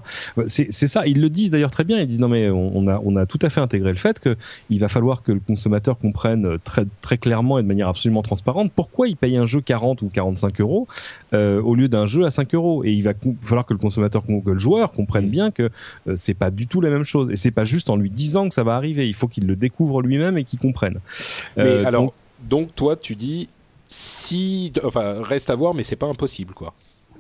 C'est 0.47 0.71
ça. 0.71 1.05
Ils 1.07 1.21
le 1.21 1.29
disent 1.29 1.51
d'ailleurs 1.51 1.73
très 1.73 1.85
bien. 1.85 1.99
Ils 1.99 2.07
disent 2.07 2.21
non 2.21 2.29
mais 2.29 2.51
on, 2.51 2.87
a 2.87 3.01
on 3.05 3.17
a 3.17 3.27
tout 3.27 3.39
à 3.43 3.51
fait 3.51 3.61
intégré 3.61 3.91
le 3.91 3.99
fait 3.99 4.21
que 4.21 4.37
il 4.71 4.79
va 4.79 4.89
falloir 4.89 5.23
que 5.23 5.33
le 5.33 5.41
consommateur 5.41 5.99
comprenne 5.99 6.59
très 6.63 6.87
très 7.03 7.19
clairement 7.19 7.59
et 7.59 7.63
de 7.63 7.67
manière 7.67 7.89
absolument 7.89 8.23
transparente 8.23 8.71
pourquoi 8.75 9.09
il 9.09 9.17
paye 9.17 9.37
un 9.37 9.47
jeu 9.47 9.61
40 9.61 10.03
ou 10.03 10.09
45 10.09 10.61
euros 10.61 10.87
au 11.33 11.75
lieu 11.75 11.89
d'un 11.89 12.07
jeu 12.07 12.25
à 12.25 12.31
5 12.31 12.55
euros. 12.55 12.85
Et 12.85 12.93
il 12.93 13.03
va 13.03 13.13
falloir 13.41 13.67
que 13.67 13.73
le 13.73 13.79
que 13.91 14.51
le 14.51 14.59
joueur 14.59 14.93
comprenne 14.93 15.27
mm. 15.27 15.31
bien 15.31 15.51
que 15.51 15.71
euh, 16.07 16.17
c'est 16.17 16.35
pas 16.35 16.51
du 16.51 16.67
tout 16.67 16.81
la 16.81 16.91
même 16.91 17.05
chose 17.05 17.31
et 17.31 17.37
c'est 17.37 17.51
pas 17.51 17.65
juste 17.65 17.91
en 17.91 17.97
lui 17.97 18.11
disant 18.11 18.49
que 18.49 18.55
ça 18.55 18.63
va 18.63 18.75
arriver 18.77 19.09
il 19.09 19.15
faut 19.15 19.29
qu'il 19.29 19.47
le 19.47 19.57
découvre 19.57 20.03
lui-même 20.03 20.39
et 20.39 20.45
qu'il 20.45 20.59
comprenne 20.59 21.01
mais 21.57 21.65
euh, 21.65 21.85
alors 21.85 22.13
donc, 22.41 22.75
toi 22.75 22.97
tu 22.97 23.15
dis 23.17 23.49
si 23.89 24.73
enfin 24.85 25.23
reste 25.23 25.51
à 25.51 25.55
voir 25.55 25.75
mais 25.75 25.83
c'est 25.83 25.97
pas 25.97 26.07
impossible 26.07 26.55
quoi 26.55 26.75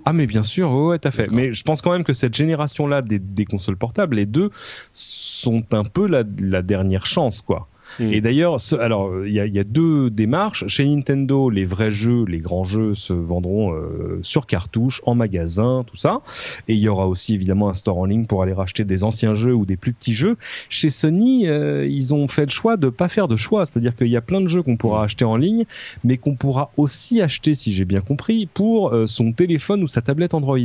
ah 0.04 0.14
mais 0.14 0.26
bien 0.26 0.42
sûr, 0.42 0.72
ouais, 0.72 0.98
tout 0.98 1.08
à 1.08 1.10
fait. 1.10 1.26
Mais 1.30 1.52
je 1.52 1.62
pense 1.64 1.82
quand 1.82 1.90
même 1.92 2.04
que 2.04 2.14
cette 2.14 2.34
génération-là 2.34 3.02
des, 3.02 3.18
des, 3.18 3.44
consoles 3.44 3.76
portables, 3.76 4.16
les 4.16 4.24
deux, 4.24 4.50
sont 4.90 5.62
un 5.72 5.84
peu 5.84 6.06
la, 6.06 6.22
la 6.40 6.62
dernière 6.62 7.04
chance, 7.04 7.42
quoi. 7.42 7.68
Hmm. 7.98 8.12
Et 8.12 8.20
d'ailleurs, 8.20 8.56
alors 8.78 9.26
il 9.26 9.32
y 9.32 9.40
a, 9.40 9.46
y 9.46 9.58
a, 9.58 9.64
deux 9.64 10.10
démarches. 10.10 10.66
Chez 10.66 10.84
Nintendo, 10.86 11.50
les 11.50 11.64
vrais 11.64 11.90
jeux, 11.90 12.24
les 12.24 12.38
grands 12.38 12.64
jeux 12.64 12.94
se 12.94 13.12
vendront 13.12 13.72
euh, 13.72 14.18
sur 14.22 14.46
cartouche, 14.46 15.02
en 15.04 15.14
magasin, 15.14 15.84
tout 15.86 15.96
ça. 15.96 16.20
Et 16.68 16.74
il 16.74 16.80
y 16.80 16.88
aura 16.88 17.06
aussi 17.06 17.34
évidemment 17.34 17.68
un 17.68 17.74
store 17.74 17.98
en 17.98 18.04
ligne 18.04 18.26
pour 18.26 18.42
aller 18.42 18.52
racheter 18.52 18.84
des 18.84 19.04
anciens 19.04 19.34
jeux 19.34 19.54
ou 19.54 19.66
des 19.66 19.76
plus 19.76 19.92
petits 19.92 20.14
jeux. 20.14 20.36
Chez 20.68 20.90
Sony, 20.90 21.46
euh, 21.46 21.86
ils 21.86 22.14
ont 22.14 22.28
fait 22.28 22.44
le 22.44 22.50
choix 22.50 22.76
de 22.76 22.88
pas 22.88 23.08
faire 23.08 23.28
de 23.28 23.36
choix, 23.36 23.66
c'est-à-dire 23.66 23.96
qu'il 23.96 24.08
y 24.08 24.16
a 24.16 24.20
plein 24.20 24.40
de 24.40 24.48
jeux 24.48 24.62
qu'on 24.62 24.76
pourra 24.76 25.02
hmm. 25.02 25.04
acheter 25.04 25.24
en 25.24 25.36
ligne, 25.36 25.64
mais 26.04 26.16
qu'on 26.16 26.34
pourra 26.34 26.70
aussi 26.76 27.20
acheter, 27.20 27.54
si 27.54 27.74
j'ai 27.74 27.84
bien 27.84 28.00
compris, 28.00 28.46
pour 28.46 28.92
euh, 28.92 29.06
son 29.06 29.32
téléphone 29.32 29.82
ou 29.82 29.88
sa 29.88 30.02
tablette 30.02 30.34
Android. 30.34 30.58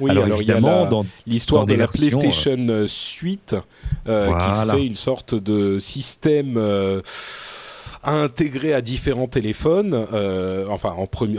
Oui, 0.00 0.10
alors, 0.10 0.26
évidemment, 0.26 0.86
dans 0.86 1.06
l'histoire 1.26 1.66
de 1.66 1.74
la 1.74 1.86
PlayStation 1.86 2.56
euh, 2.68 2.86
Suite, 2.86 3.54
euh, 4.08 4.36
qui 4.36 4.54
serait 4.56 4.86
une 4.86 4.96
sorte 4.96 5.34
de 5.34 5.78
système 5.78 6.56
euh, 6.56 7.00
intégré 8.02 8.74
à 8.74 8.80
différents 8.80 9.28
téléphones. 9.28 10.06
Euh, 10.12 10.66
enfin, 10.68 10.90
en 10.90 11.06
premier, 11.06 11.38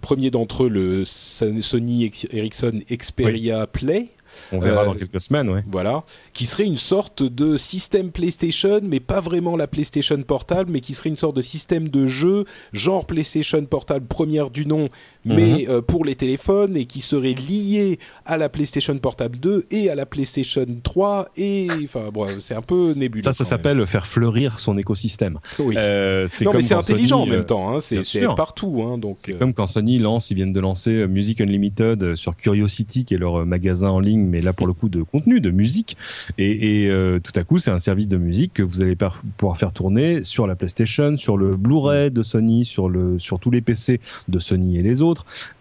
premier 0.00 0.30
d'entre 0.30 0.64
eux, 0.64 0.68
le 0.68 1.04
Sony 1.04 2.12
Ericsson 2.30 2.78
Xperia 2.90 3.66
Play. 3.66 4.10
On 4.52 4.58
verra 4.58 4.84
dans 4.84 4.94
quelques 4.94 5.20
semaines, 5.20 5.48
ouais. 5.48 5.64
Voilà, 5.70 6.04
qui 6.32 6.46
serait 6.46 6.64
une 6.64 6.76
sorte 6.76 7.22
de 7.22 7.56
système 7.56 8.10
PlayStation, 8.10 8.80
mais 8.82 9.00
pas 9.00 9.20
vraiment 9.20 9.56
la 9.56 9.66
PlayStation 9.66 10.20
portable, 10.22 10.70
mais 10.72 10.80
qui 10.80 10.94
serait 10.94 11.10
une 11.10 11.16
sorte 11.16 11.36
de 11.36 11.42
système 11.42 11.88
de 11.88 12.06
jeu 12.06 12.44
genre 12.72 13.06
PlayStation 13.06 13.64
portable 13.64 14.06
première 14.06 14.50
du 14.50 14.66
nom, 14.66 14.88
mais 15.24 15.66
mhm. 15.66 15.66
euh, 15.68 15.82
pour 15.82 16.04
les 16.04 16.14
téléphones 16.14 16.76
et 16.76 16.84
qui 16.84 17.00
serait 17.00 17.34
lié 17.34 17.98
à 18.26 18.36
la 18.36 18.48
PlayStation 18.48 18.96
Portable 18.98 19.38
2 19.38 19.66
et 19.70 19.90
à 19.90 19.94
la 19.94 20.06
PlayStation 20.06 20.66
3 20.82 21.28
et 21.36 21.68
enfin 21.84 22.10
bon, 22.12 22.26
c'est 22.40 22.54
un 22.54 22.62
peu 22.62 22.92
nébuleux. 22.96 23.22
Ça, 23.22 23.32
ça 23.32 23.44
s'appelle 23.44 23.86
faire 23.86 24.06
fleurir 24.06 24.58
son 24.58 24.78
écosystème. 24.78 25.38
Oui. 25.58 25.74
Euh, 25.78 26.26
non, 26.42 26.52
mais 26.54 26.62
c'est 26.62 26.74
intelligent 26.74 27.20
en 27.20 27.26
même 27.26 27.40
euh, 27.40 27.44
temps. 27.44 27.74
Hein, 27.74 27.80
c'est 27.80 28.02
partout. 28.36 28.82
Hein, 28.86 28.98
donc. 28.98 29.18
C'est 29.24 29.38
comme 29.38 29.54
quand 29.54 29.66
Sony 29.66 29.98
lance, 29.98 30.30
ils 30.30 30.34
viennent 30.34 30.52
de 30.52 30.60
lancer 30.60 31.06
Music 31.06 31.40
Unlimited 31.40 32.14
sur 32.16 32.36
Curiosity, 32.36 33.04
qui 33.04 33.14
est 33.14 33.18
leur 33.18 33.46
magasin 33.46 33.90
en 33.90 34.00
ligne, 34.00 34.24
mais 34.24 34.40
là 34.40 34.52
pour 34.52 34.66
le 34.66 34.72
coup 34.72 34.88
de 34.88 35.02
contenu, 35.02 35.40
de 35.40 35.50
musique. 35.50 35.96
Et, 36.38 36.86
et 36.86 36.90
tout 37.22 37.32
à 37.36 37.44
coup, 37.44 37.58
c'est 37.58 37.70
un 37.70 37.78
service 37.78 38.08
de 38.08 38.16
musique 38.16 38.54
que 38.54 38.62
vous 38.62 38.82
allez 38.82 38.96
pouvoir 39.36 39.56
faire 39.56 39.72
tourner 39.72 40.24
sur 40.24 40.46
la 40.46 40.56
PlayStation, 40.56 41.16
sur 41.16 41.36
le 41.36 41.56
Blu-ray 41.56 42.10
de 42.10 42.22
Sony, 42.22 42.64
sur 42.64 42.88
le 42.88 43.18
sur 43.18 43.38
tous 43.38 43.50
les 43.50 43.60
PC 43.60 44.00
de 44.28 44.38
Sony 44.38 44.78
et 44.78 44.82
les 44.82 45.02
autres 45.02 45.11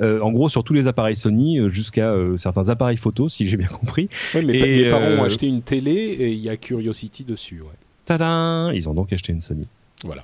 euh, 0.02 0.20
en 0.22 0.32
gros, 0.32 0.50
sur 0.50 0.64
tous 0.64 0.74
les 0.74 0.88
appareils 0.88 1.16
Sony, 1.16 1.60
euh, 1.60 1.70
jusqu'à 1.70 2.12
euh, 2.12 2.38
certains 2.38 2.70
appareils 2.70 2.98
photo, 2.98 3.30
si 3.30 3.48
j'ai 3.48 3.58
bien 3.58 3.68
compris. 3.68 4.10
Oui, 4.36 4.46
mais 4.46 4.54
mes 4.54 4.90
parents 4.90 5.22
ont 5.22 5.24
acheté 5.24 5.48
une 5.48 5.62
télé 5.62 5.92
et 5.92 6.32
il 6.32 6.40
y 6.40 6.50
a 6.50 6.58
Curiosity 6.58 7.24
dessus. 7.24 7.62
Ouais. 7.62 7.76
Tadam 8.06 8.72
Ils 8.74 8.90
ont 8.90 8.94
donc 8.94 9.14
acheté 9.14 9.32
une 9.34 9.42
Sony. 9.42 9.68
Voilà. 10.04 10.24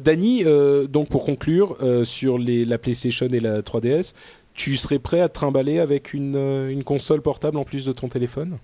Dany, 0.00 0.44
donc 0.88 1.08
pour 1.08 1.24
conclure 1.24 1.76
sur 2.02 2.36
les, 2.36 2.64
la 2.64 2.78
PlayStation 2.78 3.28
et 3.28 3.38
la 3.38 3.62
3DS, 3.62 4.12
tu 4.54 4.76
serais 4.76 4.98
prêt 4.98 5.20
à 5.20 5.28
te 5.28 5.34
trimballer 5.34 5.78
avec 5.78 6.14
une, 6.14 6.36
une 6.68 6.82
console 6.82 7.22
portable 7.22 7.56
en 7.56 7.64
plus 7.64 7.84
de 7.84 7.92
ton 7.92 8.08
téléphone? 8.08 8.58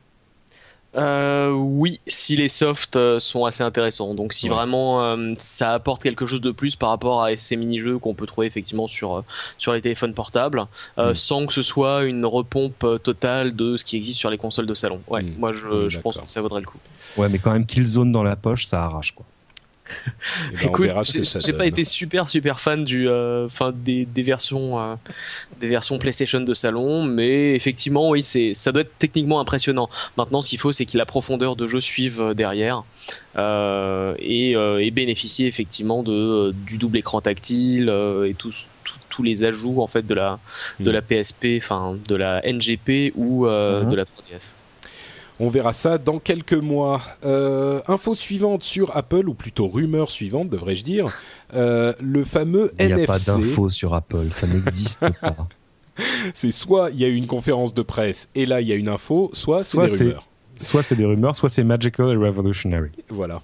Euh, 0.97 1.51
oui, 1.53 2.01
si 2.07 2.34
les 2.34 2.49
softs 2.49 2.97
euh, 2.97 3.20
sont 3.20 3.45
assez 3.45 3.62
intéressants. 3.62 4.14
Donc 4.14 4.32
si 4.32 4.49
vraiment 4.49 5.05
euh, 5.05 5.34
ça 5.38 5.72
apporte 5.72 6.03
quelque 6.03 6.26
chose 6.26 6.41
de 6.41 6.51
plus 6.51 6.74
par 6.74 6.88
rapport 6.88 7.22
à 7.22 7.36
ces 7.36 7.57
mini-jeux 7.57 7.99
qu'on 7.99 8.14
peut 8.14 8.26
trouver 8.26 8.47
effectivement 8.49 8.88
sur 8.88 9.18
euh, 9.18 9.24
sur 9.57 9.72
les 9.72 9.80
téléphones 9.80 10.14
portables, 10.14 10.66
mm. 10.97 11.14
sans 11.14 11.47
que 11.47 11.53
ce 11.53 11.62
soit 11.62 12.05
une 12.05 12.26
repompe 12.26 12.84
totale 13.03 13.55
de 13.55 13.76
ce 13.76 13.84
qui 13.84 13.97
existe 13.97 14.18
sur 14.18 14.30
les 14.30 14.38
consoles 14.38 14.66
de 14.66 14.74
salon. 14.74 15.01
Ouais, 15.09 15.22
mm. 15.22 15.34
moi 15.38 15.53
je, 15.53 15.88
je 15.88 16.01
pense 16.01 16.18
que 16.18 16.28
ça 16.28 16.41
vaudrait 16.41 16.61
le 16.61 16.66
coup. 16.66 16.78
Ouais, 17.16 17.28
mais 17.28 17.38
quand 17.38 17.53
même 17.53 17.66
Killzone 17.66 18.11
dans 18.11 18.24
la 18.24 18.36
poche, 18.36 18.66
ça 18.66 18.82
arrache 18.82 19.12
quoi. 19.12 19.24
Eh 19.89 20.57
ben, 20.57 20.61
on 20.62 20.68
Écoute, 20.68 20.85
verra 20.87 21.03
ce 21.05 21.18
que 21.18 21.24
ça 21.24 21.41
j'ai 21.41 21.53
pas 21.53 21.66
été 21.66 21.85
super 21.85 22.28
super 22.28 22.61
fan 22.61 22.85
du, 22.85 23.09
euh, 23.09 23.49
des, 23.74 24.05
des 24.05 24.22
versions, 24.22 24.78
euh, 24.81 24.95
des 25.61 25.66
versions 25.68 25.99
PlayStation 25.99 26.41
de 26.41 26.55
salon, 26.55 27.03
mais 27.03 27.55
effectivement, 27.57 28.11
oui, 28.11 28.22
c'est, 28.22 28.55
ça 28.55 28.70
doit 28.70 28.83
être 28.83 28.97
techniquement 28.99 29.41
impressionnant. 29.41 29.91
Maintenant, 30.16 30.43
ce 30.43 30.49
qu'il 30.49 30.59
faut, 30.61 30.70
c'est 30.70 30.87
que 30.87 30.97
la 30.97 31.07
profondeur 31.07 31.57
de 31.57 31.66
jeu 31.66 31.81
suive 31.81 32.20
euh, 32.20 32.35
derrière 32.35 32.85
euh, 33.37 34.14
et, 34.18 34.53
et 34.53 34.91
bénéficier 34.91 35.47
effectivement 35.49 36.03
de 36.03 36.53
du 36.66 36.78
double 36.78 36.99
écran 36.99 37.20
tactile 37.20 37.89
et 38.26 38.35
tous 38.35 38.66
tous- 39.09 39.22
les 39.22 39.45
ajouts 39.45 39.83
en 39.83 39.87
fait 39.87 40.07
de 40.07 40.14
la 40.14 40.39
de 40.78 40.91
Mm. 40.91 40.95
la 40.95 41.03
PSP, 41.03 41.47
enfin 41.59 41.99
de 42.09 42.14
la 42.14 42.41
NGP 42.47 43.12
ou 43.16 43.45
Mhm. 43.47 43.89
de 43.91 43.97
la 43.97 44.05
3DS. 44.05 44.55
On 45.43 45.49
verra 45.49 45.72
ça 45.72 45.97
dans 45.97 46.18
quelques 46.18 46.53
mois. 46.53 47.01
Euh, 47.24 47.80
info 47.88 48.14
suivante 48.14 48.62
sur 48.62 48.95
Apple, 48.95 49.26
ou 49.26 49.32
plutôt 49.34 49.68
rumeur 49.68 50.11
suivante, 50.11 50.51
devrais-je 50.51 50.84
dire. 50.84 51.07
Euh, 51.55 51.95
le 51.99 52.24
fameux 52.24 52.70
Il 52.78 52.86
n'y 52.86 52.93
a 52.93 52.97
NFC. 52.99 53.07
pas 53.07 53.18
d'infos 53.18 53.70
sur 53.70 53.95
Apple, 53.95 54.26
ça 54.32 54.47
n'existe 54.47 55.01
pas. 55.20 55.49
C'est 56.34 56.53
soit 56.53 56.91
il 56.91 57.01
y 57.01 57.05
a 57.05 57.09
eu 57.09 57.14
une 57.14 57.26
conférence 57.26 57.74
de 57.74 57.82
presse 57.82 58.28
et 58.34 58.47
là 58.47 58.61
il 58.61 58.68
y 58.68 58.72
a 58.72 58.74
une 58.74 58.88
info, 58.88 59.30
soit, 59.32 59.61
Soit 59.64 59.88
c'est 59.88 59.99
des 59.99 60.05
rumeurs. 60.05 60.26
Soit 60.61 60.82
c'est 60.82 60.96
des 60.96 61.04
rumeurs, 61.06 61.34
soit 61.34 61.48
c'est 61.48 61.64
magical 61.64 62.12
et 62.12 62.16
revolutionary. 62.16 62.90
Voilà. 63.08 63.40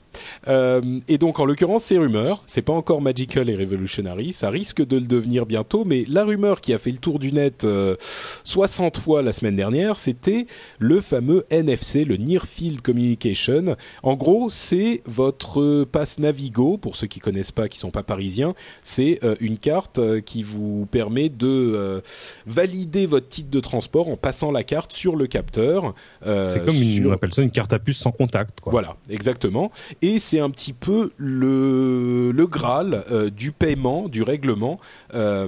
Euh, 0.48 1.00
et 1.08 1.18
donc 1.18 1.40
en 1.40 1.44
l'occurrence, 1.46 1.84
c'est 1.84 1.96
rumeur. 1.98 2.42
C'est 2.46 2.62
pas 2.62 2.74
encore 2.74 3.00
magical 3.00 3.48
et 3.48 3.54
revolutionary. 3.54 4.32
Ça 4.32 4.50
risque 4.50 4.86
de 4.86 4.96
le 4.96 5.06
devenir 5.06 5.46
bientôt. 5.46 5.84
Mais 5.84 6.04
la 6.08 6.24
rumeur 6.24 6.60
qui 6.60 6.74
a 6.74 6.78
fait 6.78 6.90
le 6.92 6.98
tour 6.98 7.18
du 7.18 7.32
net 7.32 7.64
euh, 7.64 7.96
60 8.44 8.98
fois 8.98 9.22
la 9.22 9.32
semaine 9.32 9.56
dernière, 9.56 9.96
c'était 9.96 10.46
le 10.78 11.00
fameux 11.00 11.44
NFC, 11.50 12.04
le 12.04 12.16
Near 12.16 12.44
Field 12.46 12.82
Communication. 12.82 13.76
En 14.02 14.14
gros, 14.14 14.50
c'est 14.50 15.02
votre 15.06 15.84
passe 15.84 16.18
Navigo. 16.18 16.76
Pour 16.76 16.96
ceux 16.96 17.06
qui 17.06 17.20
connaissent 17.20 17.52
pas, 17.52 17.68
qui 17.68 17.78
sont 17.78 17.90
pas 17.90 18.02
parisiens, 18.02 18.54
c'est 18.82 19.20
euh, 19.24 19.36
une 19.40 19.58
carte 19.58 19.98
euh, 19.98 20.20
qui 20.20 20.42
vous 20.42 20.86
permet 20.90 21.28
de 21.28 21.46
euh, 21.46 22.00
valider 22.46 23.06
votre 23.06 23.28
titre 23.28 23.50
de 23.50 23.60
transport 23.60 24.08
en 24.08 24.16
passant 24.16 24.50
la 24.50 24.64
carte 24.64 24.92
sur 24.92 25.16
le 25.16 25.26
capteur. 25.26 25.94
euh, 26.26 26.48
c'est 26.52 26.64
comme 26.64 26.74
une, 26.76 27.05
on 27.06 27.12
appelle 27.12 27.32
ça 27.32 27.42
une 27.42 27.50
carte 27.50 27.72
à 27.72 27.78
puce 27.78 27.98
sans 27.98 28.12
contact. 28.12 28.60
Quoi. 28.60 28.70
voilà, 28.70 28.96
exactement. 29.08 29.70
Et 30.02 30.18
c'est 30.18 30.40
un 30.40 30.50
petit 30.50 30.72
peu 30.72 31.10
le, 31.16 32.30
le 32.32 32.46
Graal 32.46 33.04
euh, 33.10 33.30
du 33.30 33.52
paiement, 33.52 34.08
du 34.08 34.22
règlement 34.22 34.78
euh, 35.14 35.46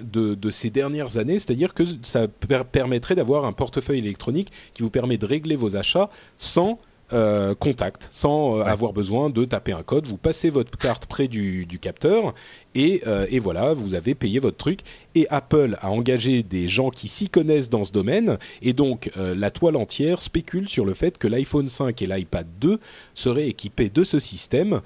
de, 0.00 0.34
de 0.34 0.50
ces 0.50 0.70
dernières 0.70 1.16
années. 1.18 1.38
C'est-à-dire 1.38 1.74
que 1.74 1.84
ça 2.02 2.28
per- 2.28 2.62
permettrait 2.70 3.14
d'avoir 3.14 3.44
un 3.44 3.52
portefeuille 3.52 3.98
électronique 3.98 4.50
qui 4.74 4.82
vous 4.82 4.90
permet 4.90 5.18
de 5.18 5.26
régler 5.26 5.56
vos 5.56 5.76
achats 5.76 6.08
sans 6.36 6.78
euh, 7.12 7.54
contact, 7.54 8.08
sans 8.10 8.56
euh, 8.56 8.62
Ouais. 8.64 8.70
avoir 8.70 8.92
besoin 8.92 9.28
de 9.30 9.44
taper 9.44 9.72
un 9.72 9.82
code. 9.82 10.06
Vous 10.06 10.16
passez 10.16 10.48
votre 10.50 10.76
carte 10.78 11.06
près 11.06 11.28
du, 11.28 11.66
du 11.66 11.78
capteur 11.78 12.34
et, 12.74 13.02
euh, 13.06 13.26
et 13.30 13.38
voilà, 13.38 13.74
vous 13.74 13.94
avez 13.94 14.14
payé 14.14 14.38
votre 14.38 14.56
truc. 14.56 14.80
Et 15.14 15.26
Apple 15.30 15.76
a 15.80 15.90
engagé 15.90 16.42
des 16.42 16.66
gens 16.66 16.90
qui 16.90 17.08
s'y 17.08 17.28
connaissent 17.28 17.70
dans 17.70 17.84
ce 17.84 17.92
domaine 17.92 18.38
et 18.62 18.72
donc 18.72 19.10
la 19.16 19.50
toile 19.52 19.76
entière 19.76 20.20
spécule 20.20 20.68
sur 20.68 20.84
le 20.84 20.92
fait 20.94 21.18
que 21.18 21.28
l'iPhone 21.28 21.68
5 21.68 22.02
et 22.02 22.06
l'iPad 22.06 22.46
2 22.60 22.80
seraient 23.14 23.46
équipés 23.48 23.90
de 23.90 24.02
ce 24.02 24.18
système 24.18 24.80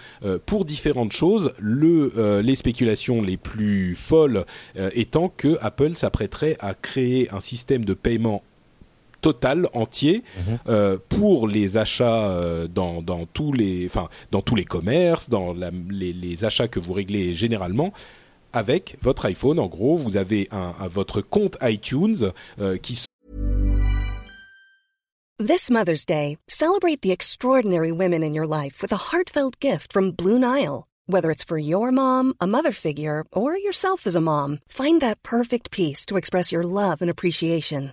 pour 0.45 0.67
différentes 0.67 1.13
choses. 1.13 1.55
Le, 1.59 2.41
les 2.43 2.57
spéculations 2.57 3.23
les 3.23 3.39
plus 3.39 3.95
folles 3.97 4.45
étant 4.93 5.31
que 5.35 5.57
Apple 5.63 5.95
s'apprêterait 5.95 6.59
à 6.61 6.75
créer 6.75 7.31
un 7.33 7.41
système 7.41 7.87
de 7.87 7.95
paiement 7.95 8.43
total 9.21 9.69
entier 9.75 10.23
Mhm. 10.37 10.59
euh, 10.69 10.99
pour 11.09 11.49
les 11.49 11.77
achats 11.77 12.29
euh, 12.31 12.69
dans, 12.69 13.03
dans 13.03 13.27
tous 13.27 13.53
les 13.53 13.87
enfin 13.87 14.09
dans 14.31 14.41
tous 14.43 14.55
les 14.55 14.65
commerces 14.65 15.29
dans 15.29 15.53
la- 15.53 15.71
les, 15.91 16.13
les 16.13 16.45
achats 16.45 16.69
que 16.69 16.79
vous 16.81 16.93
réglez 16.93 17.35
généralement 17.35 17.93
avec 18.53 18.97
votre 19.03 19.27
iPhone 19.27 19.59
en 19.59 19.67
gros 19.67 19.97
vous 19.97 20.17
avez 20.17 20.49
un, 20.53 20.73
un- 20.81 20.89
votre 20.89 21.21
compte 21.21 21.57
iTunes 21.63 22.33
euh, 22.61 22.77
qui 22.79 23.05
This 25.41 25.71
Mother's 25.71 26.05
Day, 26.05 26.37
celebrate 26.49 27.01
the 27.03 27.13
extraordinary 27.13 27.93
women 27.93 28.25
in 28.25 28.35
your 28.35 28.47
life 28.47 28.83
with 28.83 28.91
a 28.93 28.97
heartfelt 29.13 29.61
gift 29.61 29.93
from 29.93 30.11
Blue 30.11 30.37
Nile. 30.39 30.85
Whether 31.07 31.31
it's 31.31 31.45
for 31.45 31.59
your 31.59 31.93
mom, 31.93 32.35
a 32.41 32.47
mother 32.47 32.73
figure, 32.73 33.25
or 33.33 33.57
yourself 33.57 34.05
as 34.07 34.17
a 34.17 34.21
mom, 34.21 34.59
find 34.69 35.01
that 35.01 35.23
perfect 35.23 35.71
piece 35.71 36.05
to 36.07 36.17
express 36.17 36.51
your 36.51 36.65
love 36.65 37.01
and 37.01 37.09
appreciation. 37.09 37.93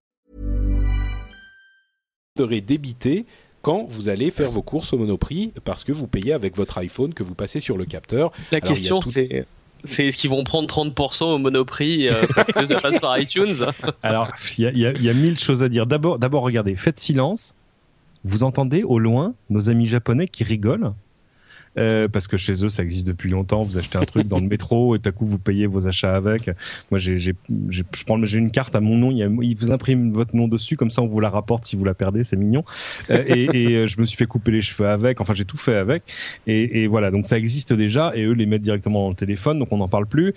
Serez 2.37 2.61
débité 2.61 3.25
quand 3.61 3.85
vous 3.89 4.07
allez 4.09 4.31
faire 4.31 4.51
vos 4.51 4.61
courses 4.61 4.93
au 4.93 4.97
Monoprix 4.97 5.51
parce 5.65 5.83
que 5.83 5.91
vous 5.91 6.07
payez 6.07 6.31
avec 6.33 6.55
votre 6.55 6.77
iPhone 6.77 7.13
que 7.13 7.23
vous 7.23 7.35
passez 7.35 7.59
sur 7.59 7.77
le 7.77 7.85
capteur. 7.85 8.31
La 8.51 8.57
Alors, 8.59 8.69
question 8.69 8.99
tout- 9.01 9.09
c'est 9.09 9.45
c'est 9.83 10.05
est-ce 10.07 10.17
qu'ils 10.17 10.29
vont 10.29 10.43
prendre 10.43 10.67
30% 10.67 11.23
au 11.25 11.37
Monoprix 11.39 12.07
euh, 12.07 12.25
parce 12.35 12.51
que 12.51 12.63
ça 12.65 12.79
passe 12.79 12.99
par 12.99 13.17
iTunes? 13.19 13.55
Alors, 14.03 14.29
il 14.57 14.63
y 14.63 14.67
a, 14.67 14.71
y 14.71 14.85
a- 14.85 14.91
il 14.93 15.03
y 15.03 15.09
a 15.09 15.13
mille 15.13 15.39
choses 15.39 15.63
à 15.63 15.69
dire. 15.69 15.87
D'abord, 15.87 16.19
d'abord, 16.19 16.43
regardez, 16.43 16.75
faites 16.75 16.99
silence. 16.99 17.55
Vous 18.23 18.43
entendez 18.43 18.83
au 18.83 18.99
loin 18.99 19.33
nos 19.49 19.69
amis 19.69 19.87
japonais 19.87 20.27
qui 20.27 20.43
rigolent 20.43 20.93
Euh, 21.77 22.07
parce 22.09 22.27
que 22.27 22.35
chez 22.35 22.65
eux 22.65 22.69
ça 22.69 22.83
existe 22.83 23.07
depuis 23.07 23.29
longtemps. 23.29 23.63
Vous 23.63 23.77
achetez 23.77 23.97
un 23.97 24.03
truc 24.03 24.27
dans 24.27 24.39
le 24.39 24.47
métro 24.47 24.95
et 24.95 24.99
tout 24.99 25.09
à 25.09 25.11
coup 25.11 25.25
vous 25.25 25.37
payez 25.37 25.67
vos 25.67 25.87
achats 25.87 26.15
avec. 26.15 26.49
Moi 26.89 26.97
j'ai 26.97 27.17
je 27.17 27.33
prends 28.05 28.23
j'ai 28.25 28.39
une 28.39 28.51
carte 28.51 28.75
à 28.75 28.81
mon 28.81 28.97
nom. 28.97 29.11
Il, 29.11 29.17
y 29.17 29.23
a, 29.23 29.29
il 29.41 29.57
vous 29.57 29.71
imprime 29.71 30.11
votre 30.11 30.35
nom 30.35 30.47
dessus 30.47 30.75
comme 30.75 30.91
ça 30.91 31.01
on 31.01 31.07
vous 31.07 31.19
la 31.19 31.29
rapporte 31.29 31.65
si 31.65 31.75
vous 31.75 31.85
la 31.85 31.93
perdez. 31.93 32.23
C'est 32.23 32.37
mignon. 32.37 32.63
Euh, 33.09 33.23
et, 33.27 33.43
et 33.53 33.75
euh, 33.77 33.87
je 33.87 33.99
me 33.99 34.05
suis 34.05 34.17
fait 34.17 34.25
couper 34.25 34.51
les 34.51 34.61
cheveux 34.61 34.89
avec. 34.89 35.21
Enfin 35.21 35.33
j'ai 35.33 35.45
tout 35.45 35.57
fait 35.57 35.75
avec. 35.75 36.03
Et, 36.47 36.83
et 36.83 36.87
voilà 36.87 37.11
donc 37.11 37.25
ça 37.25 37.37
existe 37.37 37.73
déjà 37.73 38.11
et 38.15 38.23
eux 38.23 38.33
les 38.33 38.45
mettent 38.45 38.61
directement 38.61 39.03
dans 39.03 39.09
le 39.09 39.15
téléphone 39.15 39.59
donc 39.59 39.71
on 39.71 39.77
n'en 39.77 39.87
parle 39.87 40.07
plus. 40.07 40.33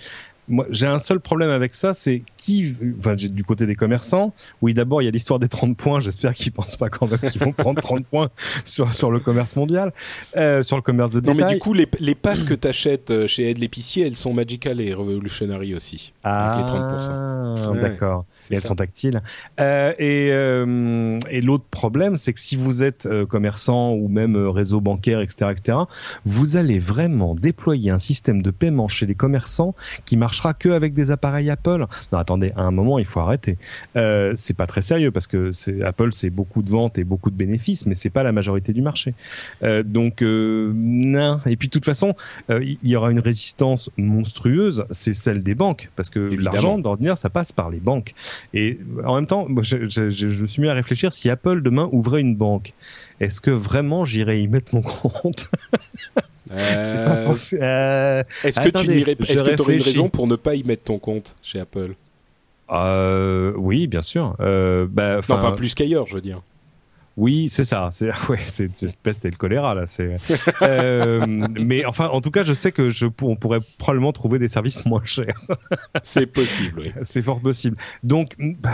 Moi, 0.48 0.66
j'ai 0.70 0.86
un 0.86 0.98
seul 0.98 1.20
problème 1.20 1.50
avec 1.50 1.74
ça, 1.74 1.94
c'est 1.94 2.22
qui, 2.36 2.74
enfin, 2.98 3.14
du 3.14 3.44
côté 3.44 3.66
des 3.66 3.74
commerçants. 3.74 4.34
Oui, 4.60 4.74
d'abord, 4.74 5.00
il 5.00 5.06
y 5.06 5.08
a 5.08 5.10
l'histoire 5.10 5.38
des 5.38 5.48
30 5.48 5.76
points. 5.76 6.00
J'espère 6.00 6.34
qu'ils 6.34 6.52
pensent 6.52 6.76
pas 6.76 6.90
quand 6.90 7.06
même 7.10 7.30
qu'ils 7.30 7.42
vont 7.42 7.52
prendre 7.52 7.80
30 7.80 8.04
points 8.06 8.28
sur, 8.64 8.92
sur 8.92 9.10
le 9.10 9.20
commerce 9.20 9.56
mondial, 9.56 9.92
euh, 10.36 10.62
sur 10.62 10.76
le 10.76 10.82
commerce 10.82 11.10
de 11.12 11.20
Non 11.20 11.28
mais 11.34 11.42
détail. 11.42 11.54
du 11.54 11.58
coup 11.60 11.72
les, 11.72 11.88
les 12.00 12.14
pâtes 12.14 12.44
que 12.44 12.54
tu 12.54 12.68
achètes 12.68 13.26
chez 13.26 13.50
Ed 13.50 13.58
l'épicier, 13.58 14.06
elles 14.06 14.16
sont 14.16 14.32
magical 14.34 14.80
et 14.80 14.92
revolutionary 14.92 15.74
aussi. 15.74 16.12
avec 16.22 16.58
les 16.58 16.72
30%. 16.72 17.08
Ah, 17.10 17.54
d'accord. 17.80 18.24
Et 18.50 18.54
elles 18.54 18.62
ça. 18.62 18.68
sont 18.68 18.76
tactiles. 18.76 19.22
Euh, 19.60 19.92
et 19.98 20.30
euh, 20.32 21.18
et 21.30 21.40
l'autre 21.40 21.64
problème, 21.70 22.16
c'est 22.16 22.32
que 22.32 22.40
si 22.40 22.56
vous 22.56 22.82
êtes 22.82 23.06
euh, 23.06 23.26
commerçant 23.26 23.92
ou 23.92 24.08
même 24.08 24.36
réseau 24.36 24.80
bancaire, 24.80 25.20
etc., 25.20 25.50
etc., 25.50 25.78
vous 26.24 26.56
allez 26.56 26.78
vraiment 26.78 27.34
déployer 27.34 27.90
un 27.90 27.98
système 27.98 28.42
de 28.42 28.50
paiement 28.50 28.88
chez 28.88 29.06
les 29.06 29.14
commerçants 29.14 29.74
qui 30.04 30.16
marchera 30.16 30.54
que 30.54 30.68
avec 30.68 30.94
des 30.94 31.10
appareils 31.10 31.50
Apple. 31.50 31.86
Non, 32.12 32.18
attendez, 32.18 32.52
à 32.56 32.62
un 32.62 32.70
moment, 32.70 32.98
il 32.98 33.04
faut 33.04 33.20
arrêter. 33.20 33.58
Euh, 33.96 34.32
c'est 34.36 34.54
pas 34.54 34.66
très 34.66 34.82
sérieux 34.82 35.10
parce 35.10 35.26
que 35.26 35.52
c'est 35.52 35.82
Apple, 35.82 36.12
c'est 36.12 36.30
beaucoup 36.30 36.62
de 36.62 36.70
ventes 36.70 36.98
et 36.98 37.04
beaucoup 37.04 37.30
de 37.30 37.36
bénéfices, 37.36 37.86
mais 37.86 37.94
c'est 37.94 38.10
pas 38.10 38.22
la 38.22 38.32
majorité 38.32 38.72
du 38.72 38.82
marché. 38.82 39.14
Euh, 39.62 39.82
donc 39.82 40.22
euh, 40.22 40.72
non. 40.74 41.40
Et 41.46 41.56
puis 41.56 41.68
de 41.68 41.72
toute 41.72 41.84
façon, 41.84 42.14
il 42.48 42.78
y 42.82 42.96
aura 42.96 43.10
une 43.10 43.20
résistance 43.20 43.90
monstrueuse, 43.96 44.84
c'est 44.90 45.14
celle 45.14 45.42
des 45.42 45.54
banques, 45.54 45.90
parce 45.96 46.10
que 46.10 46.18
l'argent 46.18 46.78
d'ordinaire, 46.78 47.18
ça 47.18 47.30
passe 47.30 47.52
par 47.52 47.70
les 47.70 47.80
banques. 47.80 48.14
Et 48.52 48.78
en 49.04 49.14
même 49.16 49.26
temps, 49.26 49.46
je, 49.62 49.88
je- 49.88 50.10
je- 50.10 50.28
je 50.30 50.42
me 50.42 50.46
suis 50.46 50.62
mis 50.62 50.68
à 50.68 50.74
réfléchir 50.74 51.12
si 51.12 51.30
Apple 51.30 51.62
demain 51.62 51.88
ouvrait 51.92 52.20
une 52.20 52.36
banque, 52.36 52.72
est-ce 53.20 53.40
que 53.40 53.50
vraiment 53.50 54.04
j'irais 54.04 54.40
y 54.42 54.48
mettre 54.48 54.74
mon 54.74 54.82
compte 54.82 55.48
pas 56.12 56.22
Euh, 56.52 57.34
euh, 57.54 58.22
Est-ce 58.44 58.60
que 58.60 58.68
tu 58.68 58.88
n'irais 58.88 59.16
est-ce 59.26 59.42
que 59.42 59.60
aurais 59.62 59.74
une 59.76 59.82
raison 59.82 60.08
pour 60.08 60.26
ne 60.26 60.36
pas 60.36 60.54
y 60.54 60.62
mettre 60.62 60.84
ton 60.84 60.98
compte 60.98 61.36
chez 61.42 61.58
Apple? 61.58 61.94
Euh, 62.70 63.52
oui, 63.56 63.86
bien 63.86 64.02
sûr. 64.02 64.34
Bah, 64.38 65.14
Non, 65.16 65.18
Enfin 65.18 65.52
plus 65.52 65.74
qu'ailleurs, 65.74 66.06
je 66.06 66.14
veux 66.14 66.20
dire. 66.20 66.40
Oui, 67.16 67.48
c'est 67.48 67.64
ça. 67.64 67.90
C'est 67.92 68.08
ouais, 68.28 68.38
c'est 68.38 68.68
peste 69.02 69.24
et 69.24 69.30
le 69.30 69.36
choléra 69.36 69.74
là. 69.74 69.86
C'est. 69.86 70.16
euh, 70.62 71.24
mais 71.60 71.84
enfin, 71.84 72.06
en 72.08 72.20
tout 72.20 72.30
cas, 72.30 72.42
je 72.42 72.52
sais 72.52 72.72
que 72.72 72.90
je 72.90 73.06
on 73.22 73.36
pourrait 73.36 73.60
probablement 73.78 74.12
trouver 74.12 74.38
des 74.38 74.48
services 74.48 74.84
moins 74.86 75.04
chers. 75.04 75.40
c'est 76.02 76.26
possible. 76.26 76.80
Oui. 76.80 76.92
C'est 77.02 77.22
fort 77.22 77.40
possible. 77.40 77.76
Donc, 78.02 78.34
bah, 78.38 78.70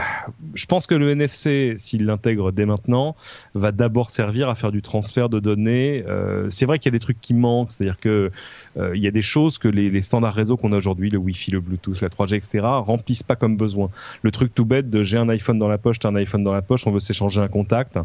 je 0.55 0.64
pense 0.66 0.86
que 0.86 0.95
le 0.95 1.11
NFC, 1.11 1.74
s'il 1.78 2.07
l'intègre 2.07 2.53
dès 2.53 2.64
maintenant, 2.64 3.16
va 3.55 3.72
d'abord 3.72 4.11
servir 4.11 4.49
à 4.49 4.55
faire 4.55 4.72
du 4.72 4.82
transfert 4.82 5.28
de 5.28 5.41
données. 5.41 6.05
Euh, 6.07 6.49
c'est 6.49 6.64
vrai 6.64 6.78
qu'il 6.78 6.91
y 6.91 6.95
a 6.95 6.97
des 6.99 7.03
trucs 7.03 7.20
qui 7.20 7.34
manquent, 7.34 7.70
c'est-à-dire 7.70 7.99
que 7.99 8.30
euh, 8.76 8.97
il 8.97 9.03
y 9.03 9.07
a 9.07 9.11
des 9.11 9.22
choses 9.22 9.59
que 9.59 9.68
les, 9.68 9.91
les 9.91 10.01
standards 10.01 10.34
réseaux 10.34 10.57
qu'on 10.57 10.72
a 10.72 10.76
aujourd'hui, 10.76 11.11
le 11.11 11.18
Wi-Fi, 11.18 11.51
le 11.51 11.61
Bluetooth, 11.61 12.01
la 12.01 12.09
3G, 12.09 12.36
etc., 12.36 12.64
remplissent 12.64 13.22
pas 13.22 13.36
comme 13.36 13.57
besoin. 13.57 13.91
Le 14.22 14.30
truc 14.30 14.55
tout 14.55 14.64
bête 14.64 14.88
de 14.88 15.03
j'ai 15.03 15.18
un 15.18 15.28
iPhone 15.28 15.59
dans 15.59 15.68
la 15.68 15.78
poche, 15.78 15.99
t'as 15.99 16.09
un 16.09 16.16
iPhone 16.16 16.45
dans 16.45 16.55
la 16.55 16.62
poche, 16.62 16.86
on 16.86 16.93
veut 16.93 17.01
s'échanger 17.01 17.41
un 17.41 17.49
contact 17.49 17.99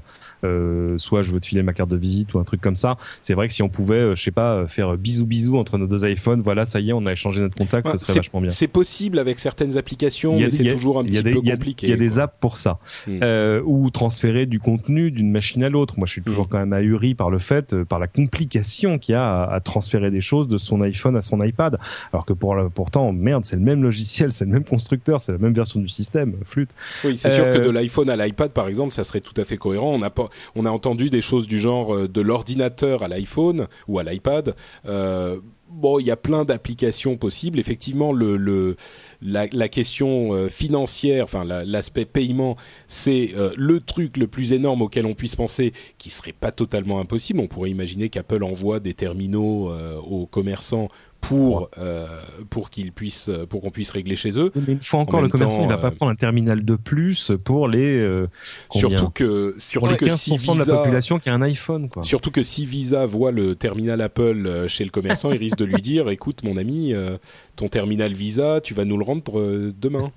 euh, 0.44 0.98
soit 0.98 1.22
je 1.22 1.32
veux 1.32 1.40
te 1.40 1.46
filer 1.46 1.64
ma 1.64 1.74
carte 1.74 1.90
de 1.90 1.98
visite 1.98 2.34
ou 2.34 2.40
un 2.40 2.44
truc 2.44 2.62
comme 2.62 2.76
ça. 2.76 2.98
C'est 3.22 3.34
vrai 3.34 3.48
que 3.48 3.54
si 3.54 3.64
on 3.64 3.70
pouvait, 3.70 3.96
euh, 3.96 4.16
je 4.16 4.24
sais 4.24 4.32
pas, 4.32 4.56
euh, 4.56 4.68
faire 4.68 4.98
bisous 4.98 5.26
bisous 5.26 5.58
entre 5.58 5.78
nos 5.78 5.88
deux 5.88 6.08
iPhones, 6.08 6.42
voilà, 6.42 6.66
ça 6.66 6.80
y 6.80 6.90
est, 6.90 6.94
on 6.94 7.06
a 7.06 7.12
échangé 7.12 7.42
notre 7.42 7.56
contact, 7.56 7.90
ce 7.90 7.98
serait 7.98 8.20
vachement 8.20 8.42
bien. 8.42 8.50
C'est 8.50 8.68
possible 8.68 9.20
avec 9.20 9.40
certaines 9.40 9.78
applications, 9.78 10.38
mais 10.38 10.50
c'est 10.50 10.70
toujours 10.70 11.00
un 11.00 11.04
petit 11.04 11.24
peu 11.24 11.42
compliqué. 11.42 11.88
Il 11.88 11.90
y 11.90 11.94
a 11.94 11.98
des 11.98 12.20
apps 12.20 12.36
pour 12.40 12.58
ça, 12.58 12.80
hmm. 13.08 13.20
euh, 13.24 13.62
ou 13.66 13.90
transférer 13.90 14.46
du 14.46 14.60
contenu 14.60 15.12
d'une 15.12 15.32
machine 15.32 15.64
à 15.64 15.70
l'autre. 15.70 15.96
Moi, 15.98 16.06
je 16.06 16.12
suis 16.12 16.22
toujours 16.22 16.46
hmm. 16.46 16.50
quand 16.50 16.60
même 16.60 16.74
ahuri 16.74 17.16
par 17.16 17.30
le 17.30 17.40
fait, 17.40 17.84
par 17.84 18.00
la 18.00 18.08
complication 18.08 18.98
qu'il 19.00 19.14
y 19.14 19.16
a 19.16 19.44
à, 19.44 19.60
transférer 19.60 20.12
des 20.12 20.22
choses 20.22 20.48
de 20.48 20.58
son 20.58 20.82
iPhone 20.82 21.16
à 21.16 21.22
son 21.22 21.42
iPad, 21.44 21.78
alors 22.14 22.26
que 22.26 22.34
pour 22.34 22.56
pourtant, 22.74 23.12
merde, 23.12 23.46
c'est 23.46 23.56
le 23.56 23.62
même 23.62 23.84
logiciel, 23.84 24.32
c'est 24.32 24.46
le 24.46 24.52
même 24.52 24.64
constructeur, 24.64 25.22
c'est 25.22 25.32
la 25.32 25.38
même 25.38 25.54
version 25.54 25.80
du 25.80 25.88
système, 25.88 26.36
flûte. 26.46 26.70
Oui, 27.04 27.18
c'est 27.18 27.32
sûr 27.32 27.50
que 27.50 27.58
de 27.58 27.70
l'iPhone 27.70 28.10
à 28.10 28.16
l'iPad, 28.16 28.52
par 28.52 28.68
exemple, 28.68 28.94
ça 28.94 29.04
serait 29.04 29.22
tout 29.22 29.40
à 29.40 29.46
fait 29.46 29.58
cohérent. 29.58 29.94
On 29.94 30.00
n'a 30.00 30.10
pas, 30.10 30.25
on 30.56 30.66
a 30.66 30.70
entendu 30.70 31.10
des 31.10 31.22
choses 31.22 31.48
du 31.48 31.60
genre 31.60 31.94
euh, 31.94 32.08
de 32.08 32.22
l'ordinateur 32.22 33.04
à 33.04 33.08
l'iPhone 33.08 33.68
ou 33.88 34.00
à 34.00 34.04
l'iPad. 34.04 34.56
Euh, 34.86 35.38
bon, 35.70 36.00
il 36.00 36.06
y 36.06 36.12
a 36.12 36.18
plein 36.18 36.46
d'applications 36.46 37.18
possibles. 37.18 37.60
Effectivement, 37.60 38.14
la, 39.22 39.70
question 39.70 40.34
euh, 40.34 40.50
financière, 40.50 41.24
enfin 41.24 41.44
l'aspect 41.44 42.06
paiement, 42.06 42.56
c'est 42.88 43.34
le 43.56 43.80
truc 43.80 44.18
le 44.18 44.28
plus 44.28 44.54
énorme 44.54 44.82
auquel 44.82 45.06
on 45.06 45.14
puisse 45.14 45.36
penser, 45.36 45.74
qui 45.98 46.10
serait 46.10 46.34
pas 46.34 46.52
totalement 46.52 47.00
impossible. 47.00 47.40
On 47.40 47.48
pourrait 47.48 47.72
imaginer 47.72 48.10
qu'Apple 48.10 48.44
envoie 48.44 48.80
des 48.80 48.94
terminaux 48.94 49.72
aux 50.08 50.26
commerçants 50.26 50.90
pour 51.28 51.70
euh, 51.78 52.06
pour 52.50 52.70
qu'ils 52.70 52.92
puissent 52.92 53.32
pour 53.50 53.62
qu'on 53.62 53.72
puisse 53.72 53.92
régler 53.92 54.16
chez 54.16 54.40
eux. 54.40 54.52
Mais 54.56 54.74
une 54.74 54.82
fois 54.82 55.00
encore, 55.00 55.22
le 55.22 55.28
commerçant 55.28 55.64
il 55.64 55.68
va 55.68 55.78
pas 55.78 55.88
euh, 55.88 55.92
prendre 55.92 56.12
un 56.12 56.16
terminal 56.16 56.64
de 56.64 56.76
plus 56.76 57.32
pour 57.44 57.68
les 57.68 57.98
euh, 57.98 58.28
surtout 58.72 59.10
que 59.10 59.56
surtout 59.58 59.96
que 59.96 60.10
si 60.10 60.38
Visa, 60.38 60.54
de 60.66 60.72
la 60.72 60.78
population 60.78 61.20
qui 61.20 61.30
a 61.30 61.34
un 61.34 61.42
iPhone 61.42 61.90
quoi. 61.90 62.04
Surtout 62.04 62.32
que 62.32 62.44
si 62.44 62.66
Visa 62.66 63.06
voit 63.06 63.32
le 63.32 63.56
terminal 63.56 64.02
Apple 64.02 64.68
chez 64.68 64.84
le 64.84 64.92
commerçant, 64.92 65.32
il 65.32 65.38
risque 65.38 65.58
de 65.58 65.66
lui 65.66 65.82
dire 65.82 66.10
écoute 66.16 66.44
mon 66.44 66.58
ami, 66.58 66.94
ton 67.56 67.68
terminal 67.70 68.14
Visa, 68.14 68.62
tu 68.62 68.74
vas 68.74 68.86
nous 68.86 68.98
le 68.98 69.04
rendre 69.04 69.72
demain. 69.80 70.12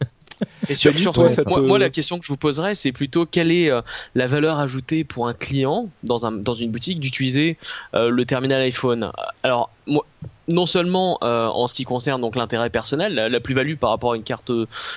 Et 0.69 0.77
sur, 0.77 0.93
toi, 1.13 1.29
moi, 1.63 1.81
la 1.81 1.91
question 1.91 2.17
que 2.17 2.25
je 2.25 2.29
vous 2.29 2.37
poserais, 2.37 2.77
c'est 2.77 2.93
plutôt 2.93 3.27
quelle 3.27 3.51
est 3.51 3.71
la 4.15 4.27
valeur 4.29 4.61
ajoutée 4.61 5.03
pour 5.03 5.27
un 5.27 5.35
client 5.35 5.89
dans, 6.05 6.27
un, 6.27 6.33
dans 6.33 6.55
une 6.55 6.71
boutique 6.71 7.01
d'utiliser 7.01 7.57
le 7.95 8.23
terminal 8.25 8.61
iPhone? 8.61 9.11
Alors, 9.43 9.71
moi, 9.87 10.07
non 10.49 10.67
seulement 10.67 11.19
euh, 11.23 11.47
en 11.47 11.67
ce 11.69 11.75
qui 11.75 11.85
concerne 11.85 12.21
donc 12.21 12.37
l'intérêt 12.37 12.71
personnel, 12.71 13.15
la, 13.15 13.41
plus-value 13.41 13.77
par 13.77 13.91
rapport 13.91 14.13
à 14.13 14.17
une 14.17 14.23
carte, 14.23 14.51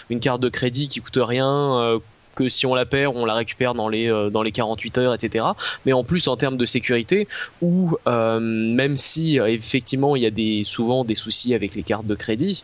une 0.10 0.20
carte 0.20 0.41
de 0.41 0.49
crédit 0.49 0.88
qui 0.88 1.02
coûte 1.02 1.20
rien. 1.22 1.80
Euh, 1.80 1.99
que 2.34 2.47
si 2.47 2.66
on 2.66 2.74
la 2.74 2.86
perd, 2.86 3.18
on 3.18 3.26
la 3.26 3.34
récupère 3.34 3.74
dans 3.74 3.89
les 3.89 4.10
euh, 4.10 4.30
dans 4.30 4.41
les 4.41 4.54
48 4.54 4.97
heures, 4.99 5.14
etc. 5.14 5.43
Mais 5.86 5.91
en 5.91 6.06
plus 6.06 6.30
en 6.30 6.38
termes 6.38 6.56
de 6.56 6.66
sécurité, 6.66 7.28
ou 7.62 7.97
même 8.08 8.95
si 8.95 9.38
effectivement 9.38 10.16
il 10.16 10.22
y 10.22 10.26
a 10.26 10.32
des 10.32 10.64
souvent 10.64 11.04
des 11.04 11.16
soucis 11.16 11.54
avec 11.54 11.76
les 11.76 11.84
cartes 11.84 12.08
de 12.08 12.16
crédit, 12.16 12.64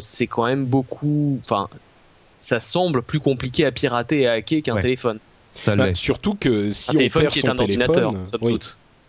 c'est 0.00 0.26
quand 0.26 0.46
même 0.46 0.64
beaucoup. 0.64 1.38
Enfin, 1.44 1.68
ça 2.40 2.58
semble 2.58 3.02
plus 3.02 3.20
compliqué 3.20 3.64
à 3.64 3.70
pirater 3.70 4.22
et 4.22 4.26
à 4.26 4.32
hacker 4.32 4.60
qu'un 4.60 4.80
téléphone. 4.80 5.20
Ça 5.54 5.76
bah, 5.76 5.94
surtout 5.94 6.34
que 6.34 6.72
si 6.72 6.90
un 6.90 6.94
on 6.94 6.96
téléphone 6.96 7.22
perd 7.22 7.32
qui 7.32 7.38
est 7.38 7.48
un 7.48 7.58
ordinateur, 7.58 8.12
oui. 8.42 8.58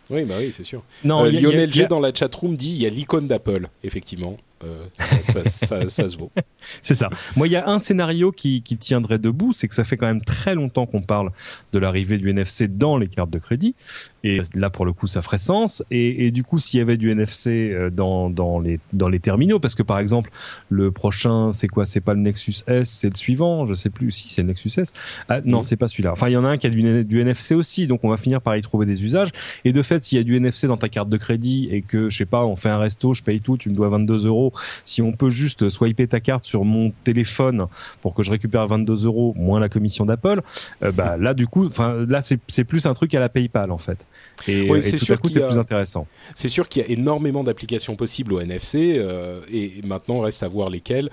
Oui, 0.10 0.24
bah 0.24 0.36
oui, 0.40 0.52
c'est 0.56 0.64
sûr. 0.64 0.84
Non, 1.04 1.26
euh, 1.26 1.30
Lionel 1.30 1.74
G 1.74 1.88
dans 1.88 2.00
la 2.00 2.14
chatroom 2.14 2.56
dit 2.56 2.70
il 2.72 2.82
y 2.82 2.86
a 2.86 2.90
l'icône 2.90 3.28
d'Apple, 3.28 3.68
effectivement. 3.84 4.38
Euh, 4.64 4.86
ça, 5.22 5.44
ça, 5.44 5.90
ça, 5.90 6.10
se 6.10 6.18
vaut. 6.18 6.32
c'est 6.82 6.96
ça. 6.96 7.10
Moi, 7.36 7.48
il 7.48 7.52
y 7.52 7.58
a 7.58 7.68
un 7.68 7.80
scénario 7.80 8.32
qui, 8.32 8.62
qui 8.62 8.78
tiendrait 8.78 9.20
debout, 9.20 9.52
c'est 9.54 9.68
que 9.68 9.76
ça 9.76 9.84
fait 9.84 9.98
quand 9.98 10.08
même 10.08 10.24
très 10.24 10.56
longtemps 10.56 10.86
qu'on 10.86 11.02
parle 11.02 11.32
de 11.74 11.80
l'arrivée 11.80 12.18
du 12.18 12.30
NFC 12.30 12.68
dans 12.68 12.98
les 12.98 13.08
cartes 13.08 13.30
de 13.30 13.40
crédit, 13.40 13.76
et 14.24 14.42
là 14.54 14.70
pour 14.70 14.86
le 14.86 14.94
coup, 14.94 15.08
ça 15.08 15.22
ferait 15.22 15.38
sens. 15.38 15.84
Et, 15.92 16.26
et 16.26 16.32
du 16.32 16.44
coup, 16.44 16.58
s'il 16.58 16.80
y 16.80 16.82
avait 16.82 16.98
du 16.98 17.12
NFC 17.12 17.72
euh, 17.72 17.90
dans, 17.90 18.30
dans 18.30 18.60
les 18.60 18.80
dans 18.94 19.10
les 19.10 19.20
terminaux, 19.20 19.60
parce 19.60 19.76
que 19.76 19.84
par 19.84 20.00
exemple, 20.00 20.32
le 20.70 20.92
prochain, 20.92 21.52
c'est 21.52 21.68
quoi? 21.68 21.86
C'est 21.86 22.02
pas 22.02 22.14
le 22.14 22.22
Nexus 22.22 22.64
S, 22.68 22.90
c'est 22.90 23.10
le 23.10 23.16
suivant? 23.16 23.68
Je 23.68 23.76
sais 23.76 23.90
plus 23.90 24.12
si 24.12 24.30
c'est 24.30 24.42
le 24.42 24.48
Nexus 24.48 24.72
S. 24.78 24.94
Ah, 25.28 25.42
non, 25.44 25.64
c'est 25.64 25.78
pas 25.78 25.88
celui-là. 25.88 26.14
Enfin, 26.14 26.30
il 26.30 26.34
y 26.34 26.38
en 26.38 26.46
a 26.46 26.48
un 26.48 26.58
qui 26.58 26.68
a 26.68 26.70
du, 26.70 27.04
du 27.04 27.20
NFC 27.20 27.56
aussi, 27.56 27.88
donc 27.88 28.04
on 28.04 28.10
va 28.10 28.18
finir 28.18 28.42
par 28.42 28.56
y 28.56 28.62
trouver 28.62 28.86
des 28.86 29.04
usages. 29.04 29.32
Et 29.66 29.74
de 29.74 29.82
fait, 29.82 30.04
s'il 30.06 30.18
y 30.18 30.22
a 30.22 30.24
du 30.24 30.36
NFC 30.38 30.68
dans 30.68 30.78
ta 30.78 30.88
carte 30.88 31.10
de 31.10 31.18
crédit 31.18 31.68
et 31.72 31.82
que 31.82 32.10
je 32.10 32.18
sais 32.18 32.26
pas, 32.26 32.46
on 32.46 32.56
fait 32.56 32.70
un 32.70 32.78
resto, 32.78 33.14
je 33.14 33.22
paye 33.22 33.42
tout, 33.42 33.58
tu 33.58 33.70
me 33.70 33.76
dois 33.76 33.90
22 33.90 34.28
euros 34.28 34.45
si 34.84 35.02
on 35.02 35.12
peut 35.12 35.30
juste 35.30 35.70
swiper 35.70 36.08
ta 36.08 36.20
carte 36.20 36.46
sur 36.46 36.66
mon 36.66 36.92
téléphone 37.04 37.68
pour 38.02 38.14
que 38.14 38.24
je 38.24 38.32
récupère 38.32 38.68
22 38.68 39.06
euros 39.06 39.34
moins 39.38 39.60
la 39.60 39.70
commission 39.70 40.06
d'Apple, 40.06 40.42
euh, 40.84 40.92
bah 40.92 41.18
là 41.18 41.34
du 41.34 41.48
coup, 41.48 41.66
enfin 41.68 42.06
là 42.08 42.22
c'est 42.22 42.64
plus 42.64 42.86
un 42.86 42.94
truc 42.94 43.14
à 43.14 43.20
la 43.20 43.30
PayPal 43.30 43.72
en 43.72 43.78
fait. 43.78 44.06
Et, 44.48 44.70
oui, 44.70 44.82
tout 44.82 45.14
à 45.14 45.18
coup 45.18 45.30
c'est 45.30 45.46
plus 45.46 45.58
intéressant. 45.58 46.08
C'est 46.36 46.50
sûr 46.50 46.68
qu'il 46.68 46.82
y 46.82 46.86
a 46.86 46.90
énormément 46.90 47.44
d'applications 47.44 47.96
possibles 47.96 48.34
au 48.34 48.40
NFC 48.40 48.96
euh, 48.98 49.40
et 49.52 49.82
maintenant 49.84 50.20
reste 50.20 50.44
à 50.44 50.48
voir 50.48 50.70
lesquelles. 50.70 51.10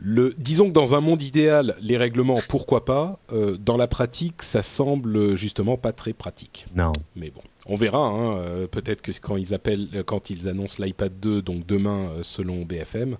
Le, 0.00 0.32
disons 0.38 0.68
que 0.68 0.72
dans 0.72 0.94
un 0.94 1.00
monde 1.00 1.22
idéal, 1.22 1.74
les 1.80 1.96
règlements, 1.96 2.38
pourquoi 2.48 2.84
pas. 2.84 3.18
Euh, 3.32 3.56
dans 3.58 3.76
la 3.76 3.88
pratique, 3.88 4.44
ça 4.44 4.62
semble 4.62 5.34
justement 5.34 5.76
pas 5.76 5.92
très 5.92 6.12
pratique. 6.12 6.66
Non. 6.76 6.92
Mais 7.16 7.30
bon 7.30 7.42
on 7.68 7.76
verra. 7.76 8.06
Hein, 8.06 8.38
euh, 8.38 8.66
peut-être 8.66 9.02
que 9.02 9.12
quand 9.20 9.36
ils 9.36 9.54
appellent, 9.54 9.88
euh, 9.94 10.02
quand 10.02 10.30
ils 10.30 10.48
annoncent 10.48 10.82
l'iPad 10.82 11.12
2, 11.20 11.42
donc 11.42 11.66
demain 11.66 12.10
euh, 12.10 12.20
selon 12.22 12.64
BFM. 12.64 13.16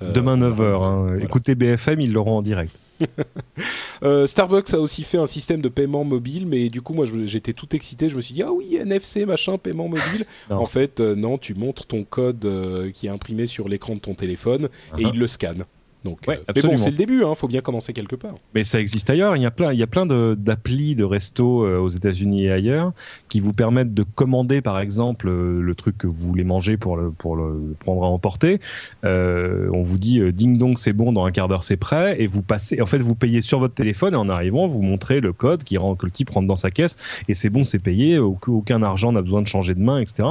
demain 0.00 0.36
9h. 0.36 0.82
Hein. 0.82 1.18
Écoutez 1.22 1.54
BFM, 1.54 2.00
ils 2.00 2.12
l'auront 2.12 2.38
en 2.38 2.42
direct. 2.42 2.74
Starbucks 4.26 4.74
a 4.74 4.80
aussi 4.80 5.04
fait 5.04 5.16
un 5.16 5.26
système 5.26 5.62
de 5.62 5.70
paiement 5.70 6.04
mobile, 6.04 6.46
mais 6.46 6.68
du 6.68 6.82
coup, 6.82 6.92
moi, 6.92 7.06
j'étais 7.24 7.54
tout 7.54 7.74
excité. 7.74 8.10
Je 8.10 8.16
me 8.16 8.20
suis 8.20 8.34
dit, 8.34 8.42
ah 8.42 8.52
oui, 8.52 8.76
NFC, 8.76 9.24
machin, 9.24 9.56
paiement 9.56 9.88
mobile. 9.88 10.26
en 10.50 10.66
fait, 10.66 11.00
non, 11.00 11.38
tu 11.38 11.54
montres 11.54 11.86
ton 11.86 12.04
code 12.04 12.46
qui 12.92 13.06
est 13.06 13.10
imprimé 13.10 13.46
sur 13.46 13.68
l'écran 13.68 13.94
de 13.94 14.00
ton 14.00 14.14
téléphone 14.14 14.68
et 14.98 15.02
uh-huh. 15.02 15.10
il 15.14 15.18
le 15.18 15.26
scanne. 15.26 15.64
Donc, 16.04 16.20
ouais, 16.26 16.38
euh, 16.38 16.52
mais 16.54 16.62
bon, 16.62 16.76
c'est 16.78 16.90
le 16.90 16.96
début, 16.96 17.24
hein, 17.24 17.34
faut 17.34 17.48
bien 17.48 17.60
commencer 17.60 17.92
quelque 17.92 18.16
part. 18.16 18.34
Mais 18.54 18.64
ça 18.64 18.80
existe 18.80 19.10
ailleurs. 19.10 19.36
Il 19.36 19.42
y 19.42 19.46
a 19.46 19.50
plein, 19.50 19.72
il 19.72 19.78
y 19.78 19.82
a 19.82 19.86
plein 19.86 20.06
d'applis 20.06 20.94
de, 20.94 21.04
restos 21.04 21.64
euh, 21.64 21.78
aux 21.78 21.88
États-Unis 21.88 22.44
et 22.44 22.50
ailleurs 22.50 22.92
qui 23.28 23.40
vous 23.40 23.52
permettent 23.52 23.92
de 23.92 24.02
commander, 24.02 24.62
par 24.62 24.80
exemple, 24.80 25.28
euh, 25.28 25.60
le 25.60 25.74
truc 25.74 25.98
que 25.98 26.06
vous 26.06 26.26
voulez 26.26 26.44
manger 26.44 26.78
pour 26.78 26.96
le 26.96 27.10
pour 27.10 27.36
le 27.36 27.74
prendre 27.78 28.02
à 28.02 28.06
emporter. 28.06 28.60
On 29.02 29.82
vous 29.82 29.98
dit 29.98 30.20
ding 30.32 30.56
dong, 30.58 30.78
c'est 30.78 30.92
bon, 30.92 31.12
dans 31.12 31.24
un 31.24 31.32
quart 31.32 31.48
d'heure 31.48 31.64
c'est 31.64 31.76
prêt, 31.76 32.20
et 32.20 32.26
vous 32.26 32.42
passez. 32.42 32.80
En 32.80 32.86
fait, 32.86 32.98
vous 32.98 33.14
payez 33.14 33.42
sur 33.42 33.58
votre 33.58 33.74
téléphone 33.74 34.14
et 34.14 34.16
en 34.16 34.28
arrivant, 34.28 34.66
vous 34.66 34.82
montrez 34.82 35.20
le 35.20 35.32
code 35.32 35.64
qui 35.64 35.76
rend 35.76 35.96
que 35.96 36.06
le 36.06 36.12
type 36.12 36.30
rentre 36.30 36.46
dans 36.46 36.56
sa 36.56 36.70
caisse 36.70 36.96
et 37.28 37.34
c'est 37.34 37.50
bon, 37.50 37.62
c'est 37.62 37.78
payé. 37.78 38.18
Aucun 38.18 38.82
argent 38.82 39.12
n'a 39.12 39.22
besoin 39.22 39.42
de 39.42 39.46
changer 39.46 39.74
de 39.74 39.80
main, 39.80 40.00
etc. 40.00 40.28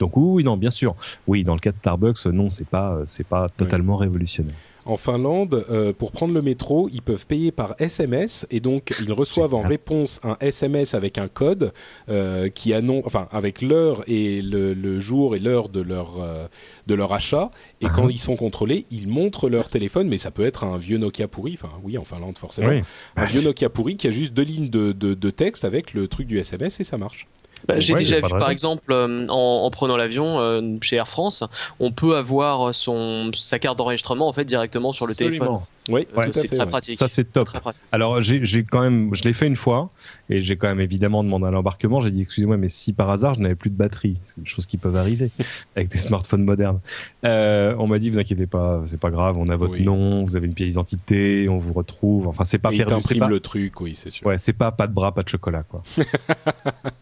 Donc 0.00 0.16
oui, 0.16 0.42
non, 0.42 0.56
bien 0.56 0.70
sûr. 0.70 0.96
Oui, 1.26 1.44
dans 1.44 1.54
le 1.54 1.60
cas 1.60 1.70
de 1.70 1.76
Starbucks, 1.76 2.26
non, 2.26 2.48
c'est 2.48 2.66
pas 2.66 2.98
c'est 3.06 3.26
pas 3.26 3.48
totalement 3.48 3.96
révolutionnaire 3.96 4.54
en 4.84 4.96
Finlande, 4.96 5.64
euh, 5.70 5.92
pour 5.92 6.12
prendre 6.12 6.34
le 6.34 6.42
métro, 6.42 6.88
ils 6.92 7.02
peuvent 7.02 7.26
payer 7.26 7.52
par 7.52 7.74
SMS 7.78 8.46
et 8.50 8.60
donc 8.60 8.94
ils 9.00 9.12
reçoivent 9.12 9.54
en 9.54 9.62
réponse 9.62 10.20
un 10.24 10.36
SMS 10.40 10.94
avec 10.94 11.18
un 11.18 11.28
code 11.28 11.72
euh, 12.08 12.48
qui 12.48 12.74
annonce, 12.74 13.04
enfin 13.06 13.28
avec 13.30 13.62
l'heure 13.62 14.02
et 14.06 14.42
le, 14.42 15.00
jour 15.00 15.36
et 15.36 15.38
l'heure 15.38 15.68
de 15.68 15.80
leur 15.80 16.20
euh, 16.20 16.46
de 16.86 16.94
leur 16.94 17.12
achat. 17.12 17.50
Et 17.80 17.86
quand 17.86 18.06
uh-huh. 18.06 18.12
ils 18.12 18.18
sont 18.18 18.36
contrôlés, 18.36 18.86
ils 18.90 19.08
montrent 19.08 19.48
leur 19.48 19.68
téléphone, 19.68 20.08
mais 20.08 20.18
ça 20.18 20.30
peut 20.30 20.44
être 20.44 20.64
un 20.64 20.76
vieux 20.76 20.98
Nokia 20.98 21.28
pourri. 21.28 21.54
Enfin 21.54 21.72
oui, 21.82 21.96
en 21.96 22.04
Finlande 22.04 22.38
forcément, 22.38 22.72
un 23.16 23.24
vieux 23.24 23.42
Nokia 23.42 23.70
pourri 23.70 23.96
qui 23.96 24.08
a 24.08 24.10
juste 24.10 24.32
deux 24.34 24.42
lignes 24.42 24.68
de, 24.68 24.92
de, 24.92 25.14
de 25.14 25.30
texte 25.30 25.64
avec 25.64 25.94
le 25.94 26.08
truc 26.08 26.26
du 26.26 26.38
SMS 26.38 26.80
et 26.80 26.84
ça 26.84 26.98
marche. 26.98 27.26
Bah, 27.68 27.78
J'ai 27.80 27.92
Ouais, 27.94 28.00
déjà 28.00 28.16
vu 28.16 28.22
par 28.22 28.32
raison. 28.32 28.48
exemple 28.50 28.92
euh, 28.92 29.26
en, 29.28 29.34
en 29.64 29.70
prenant 29.70 29.96
l'avion 29.96 30.40
euh, 30.40 30.76
chez 30.80 30.96
Air 30.96 31.08
France, 31.08 31.44
on 31.80 31.92
peut 31.92 32.16
avoir 32.16 32.74
son 32.74 33.30
sa 33.34 33.58
carte 33.58 33.78
d'enregistrement 33.78 34.28
en 34.28 34.32
fait 34.32 34.44
directement 34.44 34.92
sur 34.92 35.06
le 35.06 35.14
téléphone. 35.14 35.58
Oui, 35.88 36.06
Ouais, 36.16 36.28
c'est 36.32 36.46
très 36.46 36.60
ouais. 36.60 36.66
pratique. 36.66 36.98
Ça 36.98 37.08
c'est 37.08 37.32
top. 37.32 37.48
Alors 37.90 38.22
j'ai 38.22 38.62
quand 38.64 38.82
même, 38.82 39.12
je 39.14 39.24
l'ai 39.24 39.32
fait 39.32 39.48
une 39.48 39.56
fois 39.56 39.90
et 40.30 40.40
j'ai 40.40 40.56
quand 40.56 40.68
même 40.68 40.78
évidemment 40.80 41.24
demandé 41.24 41.46
à 41.46 41.50
l'embarquement. 41.50 42.00
J'ai 42.00 42.12
dit 42.12 42.22
excusez-moi, 42.22 42.56
mais 42.56 42.68
si 42.68 42.92
par 42.92 43.10
hasard 43.10 43.34
je 43.34 43.40
n'avais 43.40 43.56
plus 43.56 43.70
de 43.70 43.76
batterie, 43.76 44.16
c'est 44.24 44.40
des 44.42 44.48
choses 44.48 44.66
qui 44.66 44.76
peuvent 44.76 44.96
arriver 44.96 45.30
avec 45.76 45.88
des 45.88 45.98
smartphones 45.98 46.44
modernes. 46.44 46.78
Euh, 47.24 47.74
on 47.80 47.88
m'a 47.88 47.98
dit 47.98 48.10
vous 48.10 48.20
inquiétez 48.20 48.46
pas, 48.46 48.80
c'est 48.84 49.00
pas 49.00 49.10
grave, 49.10 49.36
on 49.38 49.48
a 49.48 49.56
votre 49.56 49.72
Oui. 49.74 49.82
nom, 49.84 50.24
vous 50.24 50.36
avez 50.36 50.46
une 50.46 50.54
pièce 50.54 50.68
d'identité, 50.70 51.48
on 51.48 51.58
vous 51.58 51.72
retrouve. 51.72 52.28
Enfin 52.28 52.44
c'est 52.44 52.58
pas 52.58 52.72
Et 52.72 52.78
perdu, 52.84 53.18
pas, 53.18 53.26
le 53.28 53.40
truc, 53.40 53.80
oui, 53.80 53.94
c'est 53.96 54.10
sûr. 54.10 54.24
ouais, 54.26 54.38
c'est 54.38 54.52
pas 54.52 54.70
pas 54.70 54.86
de 54.86 54.92
bras, 54.92 55.12
pas 55.12 55.24
de 55.24 55.28
chocolat 55.28 55.64
quoi. 55.64 55.82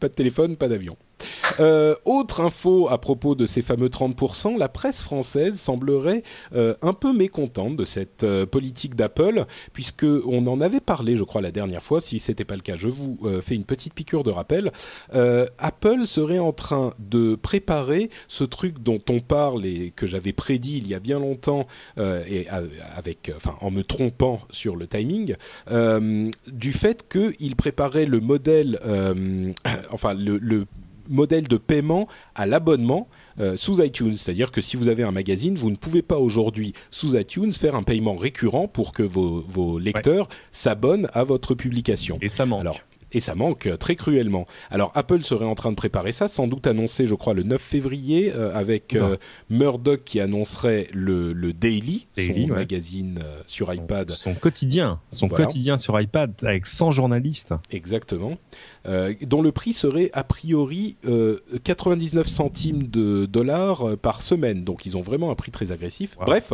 Pas 0.00 0.08
de 0.08 0.14
téléphone, 0.14 0.56
pas 0.56 0.68
d'avion. 0.68 0.96
Euh, 1.58 1.94
autre 2.04 2.40
info 2.40 2.88
à 2.88 2.98
propos 2.98 3.34
de 3.34 3.46
ces 3.46 3.62
fameux 3.62 3.88
30%, 3.88 4.58
la 4.58 4.68
presse 4.68 5.02
française 5.02 5.58
semblerait 5.58 6.22
euh, 6.54 6.74
un 6.82 6.92
peu 6.92 7.12
mécontente 7.12 7.76
de 7.76 7.84
cette 7.84 8.24
euh, 8.24 8.46
politique 8.46 8.94
d'Apple, 8.94 9.44
puisque 9.72 10.04
on 10.04 10.46
en 10.46 10.60
avait 10.60 10.80
parlé, 10.80 11.16
je 11.16 11.24
crois, 11.24 11.40
la 11.40 11.50
dernière 11.50 11.82
fois. 11.82 12.00
Si 12.00 12.18
c'était 12.18 12.44
pas 12.44 12.56
le 12.56 12.62
cas, 12.62 12.76
je 12.76 12.88
vous 12.88 13.18
fais 13.42 13.54
une 13.54 13.64
petite 13.64 13.94
piqûre 13.94 14.22
de 14.22 14.30
rappel. 14.30 14.72
Apple 15.12 16.06
serait 16.06 16.38
en 16.38 16.52
train 16.52 16.92
de 16.98 17.34
préparer 17.34 18.10
ce 18.28 18.44
truc 18.44 18.82
dont 18.82 19.00
on 19.10 19.20
parle 19.20 19.64
et 19.64 19.92
que 19.94 20.06
j'avais 20.06 20.32
prédit 20.32 20.78
il 20.78 20.88
y 20.88 20.94
a 20.94 21.00
bien 21.00 21.18
longtemps, 21.18 21.66
et 21.98 22.46
en 23.60 23.70
me 23.70 23.82
trompant 23.82 24.40
sur 24.50 24.76
le 24.76 24.86
timing, 24.86 25.34
du 26.46 26.72
fait 26.72 27.06
qu'il 27.08 27.56
préparait 27.56 28.06
le 28.06 28.20
modèle, 28.20 28.78
enfin 29.92 30.14
le, 30.14 30.38
le 30.38 30.66
modèle 31.08 31.48
de 31.48 31.56
paiement 31.56 32.06
à 32.36 32.46
l'abonnement 32.46 33.08
euh, 33.40 33.56
sous 33.56 33.82
iTunes. 33.82 34.12
C'est-à-dire 34.12 34.52
que 34.52 34.60
si 34.60 34.76
vous 34.76 34.86
avez 34.88 35.02
un 35.02 35.10
magazine, 35.10 35.56
vous 35.56 35.70
ne 35.70 35.76
pouvez 35.76 36.02
pas 36.02 36.18
aujourd'hui 36.18 36.72
sous 36.90 37.16
iTunes 37.16 37.50
faire 37.52 37.74
un 37.74 37.82
paiement 37.82 38.14
récurrent 38.14 38.68
pour 38.68 38.92
que 38.92 39.02
vos, 39.02 39.40
vos 39.40 39.78
lecteurs 39.80 40.28
s'abonnent 40.52 41.08
à 41.12 41.24
votre 41.24 41.54
publication. 41.54 42.18
Et 42.22 42.28
ça 42.28 42.46
manque. 42.46 42.60
Alors, 42.60 42.78
et 43.12 43.18
ça 43.18 43.34
manque 43.34 43.66
euh, 43.66 43.76
très 43.76 43.96
cruellement. 43.96 44.46
Alors 44.70 44.92
Apple 44.94 45.22
serait 45.24 45.44
en 45.44 45.56
train 45.56 45.70
de 45.72 45.76
préparer 45.76 46.12
ça, 46.12 46.28
sans 46.28 46.46
doute 46.46 46.68
annoncé, 46.68 47.08
je 47.08 47.16
crois, 47.16 47.34
le 47.34 47.42
9 47.42 47.60
février, 47.60 48.32
euh, 48.32 48.54
avec 48.54 48.94
euh, 48.94 49.16
Murdoch 49.48 50.04
qui 50.04 50.20
annoncerait 50.20 50.86
le, 50.92 51.32
le 51.32 51.52
Daily, 51.52 52.06
Daily, 52.14 52.44
son 52.46 52.52
ouais. 52.52 52.60
magazine 52.60 53.18
euh, 53.24 53.40
sur 53.48 53.66
Son- 53.66 53.72
iPad. 53.72 54.10
Son 54.12 54.34
quotidien, 54.34 55.00
son 55.10 55.26
Voilà. 55.26 55.46
quotidien 55.46 55.76
sur 55.76 56.00
iPad 56.00 56.32
avec 56.42 56.66
100 56.66 56.92
journalistes. 56.92 57.52
Exactement. 57.72 58.38
Euh, 58.88 59.12
dont 59.26 59.42
le 59.42 59.52
prix 59.52 59.74
serait 59.74 60.08
a 60.14 60.24
priori 60.24 60.96
euh, 61.06 61.38
99 61.64 62.26
centimes 62.26 62.84
de 62.84 63.26
dollars 63.26 63.86
euh, 63.90 63.96
par 63.96 64.22
semaine. 64.22 64.64
Donc 64.64 64.86
ils 64.86 64.96
ont 64.96 65.02
vraiment 65.02 65.30
un 65.30 65.34
prix 65.34 65.50
très 65.50 65.70
agressif. 65.70 66.16
Wow. 66.18 66.24
Bref, 66.24 66.52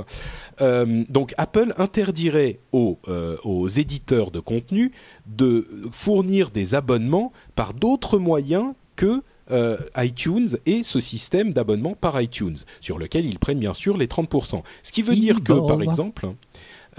euh, 0.60 1.04
donc 1.08 1.34
Apple 1.38 1.72
interdirait 1.78 2.58
aux, 2.72 2.98
euh, 3.06 3.36
aux 3.44 3.68
éditeurs 3.68 4.32
de 4.32 4.40
contenu 4.40 4.90
de 5.26 5.68
fournir 5.92 6.50
des 6.50 6.74
abonnements 6.74 7.32
par 7.54 7.74
d'autres 7.74 8.18
moyens 8.18 8.72
que 8.96 9.22
euh, 9.52 9.76
iTunes 9.96 10.48
et 10.66 10.82
ce 10.82 10.98
système 10.98 11.52
d'abonnement 11.52 11.94
par 11.94 12.20
iTunes, 12.20 12.56
sur 12.80 12.98
lequel 12.98 13.24
ils 13.24 13.38
prennent 13.38 13.60
bien 13.60 13.72
sûr 13.74 13.96
les 13.96 14.08
30%. 14.08 14.64
Ce 14.82 14.90
qui 14.90 15.02
veut 15.02 15.14
dire 15.14 15.44
que, 15.44 15.64
par 15.68 15.80
exemple, 15.80 16.30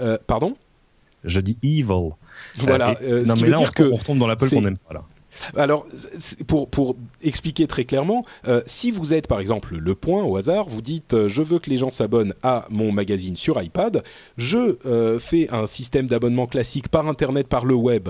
euh, 0.00 0.16
pardon? 0.26 0.56
Je 1.24 1.40
dis 1.40 1.58
evil. 1.62 2.12
Voilà, 2.60 2.90
Euh, 2.90 2.94
et- 3.02 3.12
euh, 3.12 3.24
ce 3.24 3.28
non 3.28 3.34
qui 3.34 3.40
mais 3.42 3.46
veut 3.48 3.52
là 3.52 3.58
on, 3.58 3.62
dire 3.62 3.74
que 3.74 3.82
on 3.92 3.96
retombe 3.96 4.18
dans 4.20 4.26
l'Apple 4.26 4.48
qu'on 4.48 4.62
n'aime 4.62 4.78
pas 4.78 4.94
là. 4.94 5.04
Alors, 5.56 5.86
pour, 6.46 6.96
expliquer 7.22 7.66
très 7.66 7.84
clairement, 7.84 8.24
euh, 8.46 8.62
si 8.66 8.90
vous 8.90 9.14
êtes 9.14 9.26
par 9.26 9.40
exemple 9.40 9.76
Le 9.76 9.94
Point 9.94 10.22
au 10.22 10.36
hasard, 10.36 10.68
vous 10.68 10.82
dites 10.82 11.14
euh, 11.14 11.28
je 11.28 11.42
veux 11.42 11.58
que 11.58 11.70
les 11.70 11.76
gens 11.76 11.90
s'abonnent 11.90 12.34
à 12.42 12.66
mon 12.70 12.92
magazine 12.92 13.36
sur 13.36 13.60
iPad, 13.60 14.02
je 14.36 14.76
euh, 14.86 15.18
fais 15.18 15.48
un 15.50 15.66
système 15.66 16.06
d'abonnement 16.06 16.46
classique 16.46 16.88
par 16.88 17.06
Internet, 17.08 17.48
par 17.48 17.64
le 17.64 17.74
web, 17.74 18.08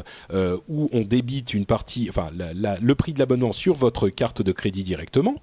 où 0.69 0.89
on 0.93 1.01
débite 1.01 1.55
une 1.55 1.65
partie, 1.65 2.07
enfin 2.09 2.31
le 2.33 2.95
prix 2.95 3.13
de 3.13 3.19
l'abonnement 3.19 3.53
sur 3.53 3.75
votre 3.75 4.09
carte 4.09 4.43
de 4.43 4.53
crédit 4.53 4.85
directement, 4.85 5.37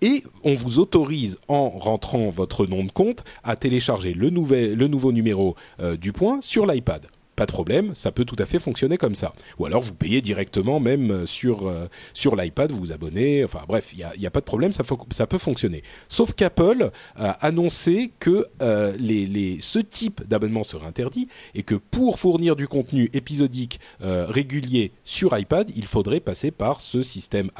et 0.00 0.22
on 0.44 0.54
vous 0.54 0.78
autorise 0.78 1.38
en 1.48 1.68
rentrant 1.68 2.28
votre 2.28 2.66
nom 2.66 2.84
de 2.84 2.90
compte 2.90 3.24
à 3.44 3.56
télécharger 3.56 4.14
le, 4.14 4.30
nouveau 4.30 5.12
numéro 5.12 5.56
du 5.98 6.12
Point 6.12 6.40
sur 6.42 6.66
l'iPad. 6.66 7.06
Pas 7.38 7.46
de 7.46 7.52
problème, 7.52 7.94
ça 7.94 8.10
peut 8.10 8.24
tout 8.24 8.34
à 8.40 8.46
fait 8.46 8.58
fonctionner 8.58 8.96
comme 8.96 9.14
ça. 9.14 9.32
Ou 9.60 9.66
alors 9.66 9.80
vous 9.80 9.94
payez 9.94 10.20
directement 10.20 10.80
même 10.80 11.12
euh, 11.12 11.24
sur 11.24 11.68
euh, 11.68 11.86
sur 12.12 12.34
l'iPad, 12.34 12.72
vous 12.72 12.80
vous 12.80 12.90
abonnez. 12.90 13.44
Enfin 13.44 13.60
bref, 13.68 13.90
il 13.92 14.00
y 14.00 14.02
a, 14.02 14.10
a 14.26 14.30
pas 14.32 14.40
de 14.40 14.44
problème, 14.44 14.72
ça, 14.72 14.82
peut 15.28 15.38
fonctionner. 15.38 15.84
Sauf 16.08 16.32
qu'Apple 16.32 16.90
a 17.14 17.30
annoncé 17.46 18.10
que 18.18 18.48
euh, 18.60 18.92
ce 19.60 19.78
type 19.78 20.26
d'abonnement 20.26 20.64
serait 20.64 20.88
interdit 20.88 21.28
et 21.54 21.62
que 21.62 21.76
pour 21.76 22.18
fournir 22.18 22.56
du 22.56 22.66
contenu 22.66 23.08
épisodique 23.12 23.78
régulier 24.00 24.90
sur 25.04 25.38
iPad, 25.38 25.70
il 25.76 25.86
faudrait 25.86 26.18
passer 26.18 26.50
par 26.50 26.80
ce 26.80 27.02
système 27.02 27.52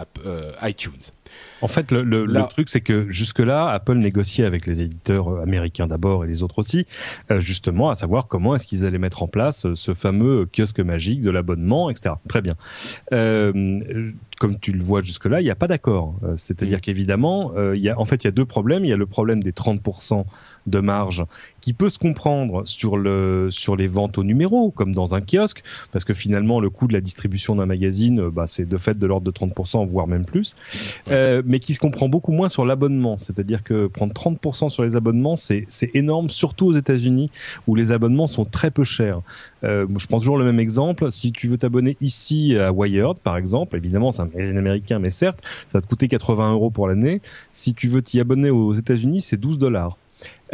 iTunes. 0.61 1.13
En 1.61 1.69
fait, 1.69 1.91
le, 1.91 2.03
le, 2.05 2.25
Là- 2.25 2.43
le 2.43 2.47
truc, 2.49 2.69
c'est 2.69 2.81
que 2.81 3.07
jusque-là, 3.11 3.69
Apple 3.69 3.97
négociait 3.97 4.45
avec 4.45 4.67
les 4.67 4.83
éditeurs 4.83 5.29
euh, 5.29 5.43
américains 5.43 5.87
d'abord 5.87 6.25
et 6.25 6.29
les 6.29 6.43
autres 6.43 6.59
aussi, 6.61 6.87
euh, 7.31 7.41
justement, 7.41 7.91
à 7.91 7.95
savoir 7.95 8.29
comment 8.29 8.55
est-ce 8.55 8.67
qu'ils 8.67 8.87
allaient 8.87 8.99
mettre 8.99 9.23
en 9.23 9.29
place 9.29 9.67
euh, 9.67 9.75
ce 9.75 9.95
fameux 9.95 10.47
kiosque 10.47 10.81
magique 10.81 11.21
de 11.21 11.31
l'abonnement, 11.31 11.91
etc. 11.91 12.15
Très 12.29 12.43
bien. 12.43 12.55
Euh, 13.13 14.13
comme 14.39 14.59
tu 14.59 14.73
le 14.73 14.83
vois 14.83 15.03
jusque-là, 15.03 15.41
il 15.41 15.45
n'y 15.45 15.51
a 15.51 15.55
pas 15.55 15.69
d'accord. 15.69 16.15
Euh, 16.23 16.35
C'est-à-dire 16.37 16.79
Mm. 16.79 16.81
qu'évidemment, 16.81 17.53
euh, 17.57 17.77
il 17.77 17.83
y 17.83 17.89
a, 17.89 17.99
en 17.99 18.05
fait, 18.05 18.25
il 18.25 18.27
y 18.27 18.29
a 18.29 18.33
deux 18.33 18.45
problèmes. 18.45 18.85
Il 18.85 18.89
y 18.89 18.93
a 18.93 18.97
le 18.97 19.07
problème 19.07 19.43
des 19.43 19.53
30% 19.53 20.25
de 20.67 20.81
marge 20.81 21.25
qui 21.61 21.73
peut 21.73 21.89
se 21.91 21.99
comprendre 21.99 22.67
sur 22.67 22.97
le 22.97 23.49
sur 23.51 23.75
les 23.77 23.89
ventes 23.89 24.19
au 24.19 24.25
numéro, 24.25 24.71
comme 24.71 24.95
dans 24.95 25.15
un 25.15 25.21
kiosque, 25.21 25.63
parce 25.93 26.05
que 26.05 26.15
finalement, 26.15 26.61
le 26.61 26.71
coût 26.71 26.87
de 26.87 26.93
la 26.93 27.01
distribution 27.01 27.57
d'un 27.57 27.67
magazine, 27.67 28.21
euh, 28.21 28.31
bah, 28.31 28.45
c'est 28.47 28.67
de 28.69 28.77
fait 28.77 28.99
de 28.99 29.07
l'ordre 29.07 29.27
de 29.27 29.31
30%, 29.31 29.85
voire 29.87 30.07
même 30.07 30.25
plus. 30.25 30.57
Mais 31.09 31.59
qui 31.61 31.75
se 31.75 31.81
comprend 31.81 32.09
beaucoup 32.09 32.33
moins 32.33 32.49
sur 32.49 32.65
l'abonnement. 32.65 33.19
C'est-à-dire 33.19 33.63
que 33.63 33.87
prendre 33.87 34.13
30% 34.13 34.69
sur 34.71 34.83
les 34.83 34.97
abonnements, 34.97 35.37
c'est 35.37 35.65
c'est 35.69 35.91
énorme, 35.95 36.29
surtout 36.31 36.67
aux 36.67 36.73
États-Unis 36.75 37.31
où 37.67 37.75
les 37.75 37.93
abonnements 37.93 38.27
sont 38.27 38.45
très 38.45 38.71
peu 38.71 38.85
chers. 38.85 39.21
Je 39.63 40.07
prends 40.07 40.19
toujours 40.19 40.39
le 40.39 40.45
même 40.45 40.61
exemple. 40.61 41.11
Si 41.11 41.33
tu 41.33 41.49
veux 41.49 41.59
t'abonner 41.59 41.97
ici 42.01 42.57
à 42.57 42.73
Wired, 42.73 43.17
par 43.23 43.37
exemple, 43.37 43.77
évidemment 43.77 44.11
c'est 44.13 44.23
un 44.23 44.28
américain, 44.35 44.99
mais 44.99 45.11
certes, 45.11 45.43
ça 45.69 45.79
va 45.79 45.81
te 45.83 45.87
coûter 45.87 46.09
80 46.09 46.53
euros 46.53 46.71
pour 46.71 46.89
l'année. 46.89 47.21
Si 47.51 47.75
tu 47.75 47.89
veux 47.89 48.03
t'y 48.03 48.21
abonner 48.21 48.51
aux 48.51 48.73
États-Unis, 48.73 49.21
c'est 49.21 49.37
12 49.37 49.59
dollars. 49.59 49.97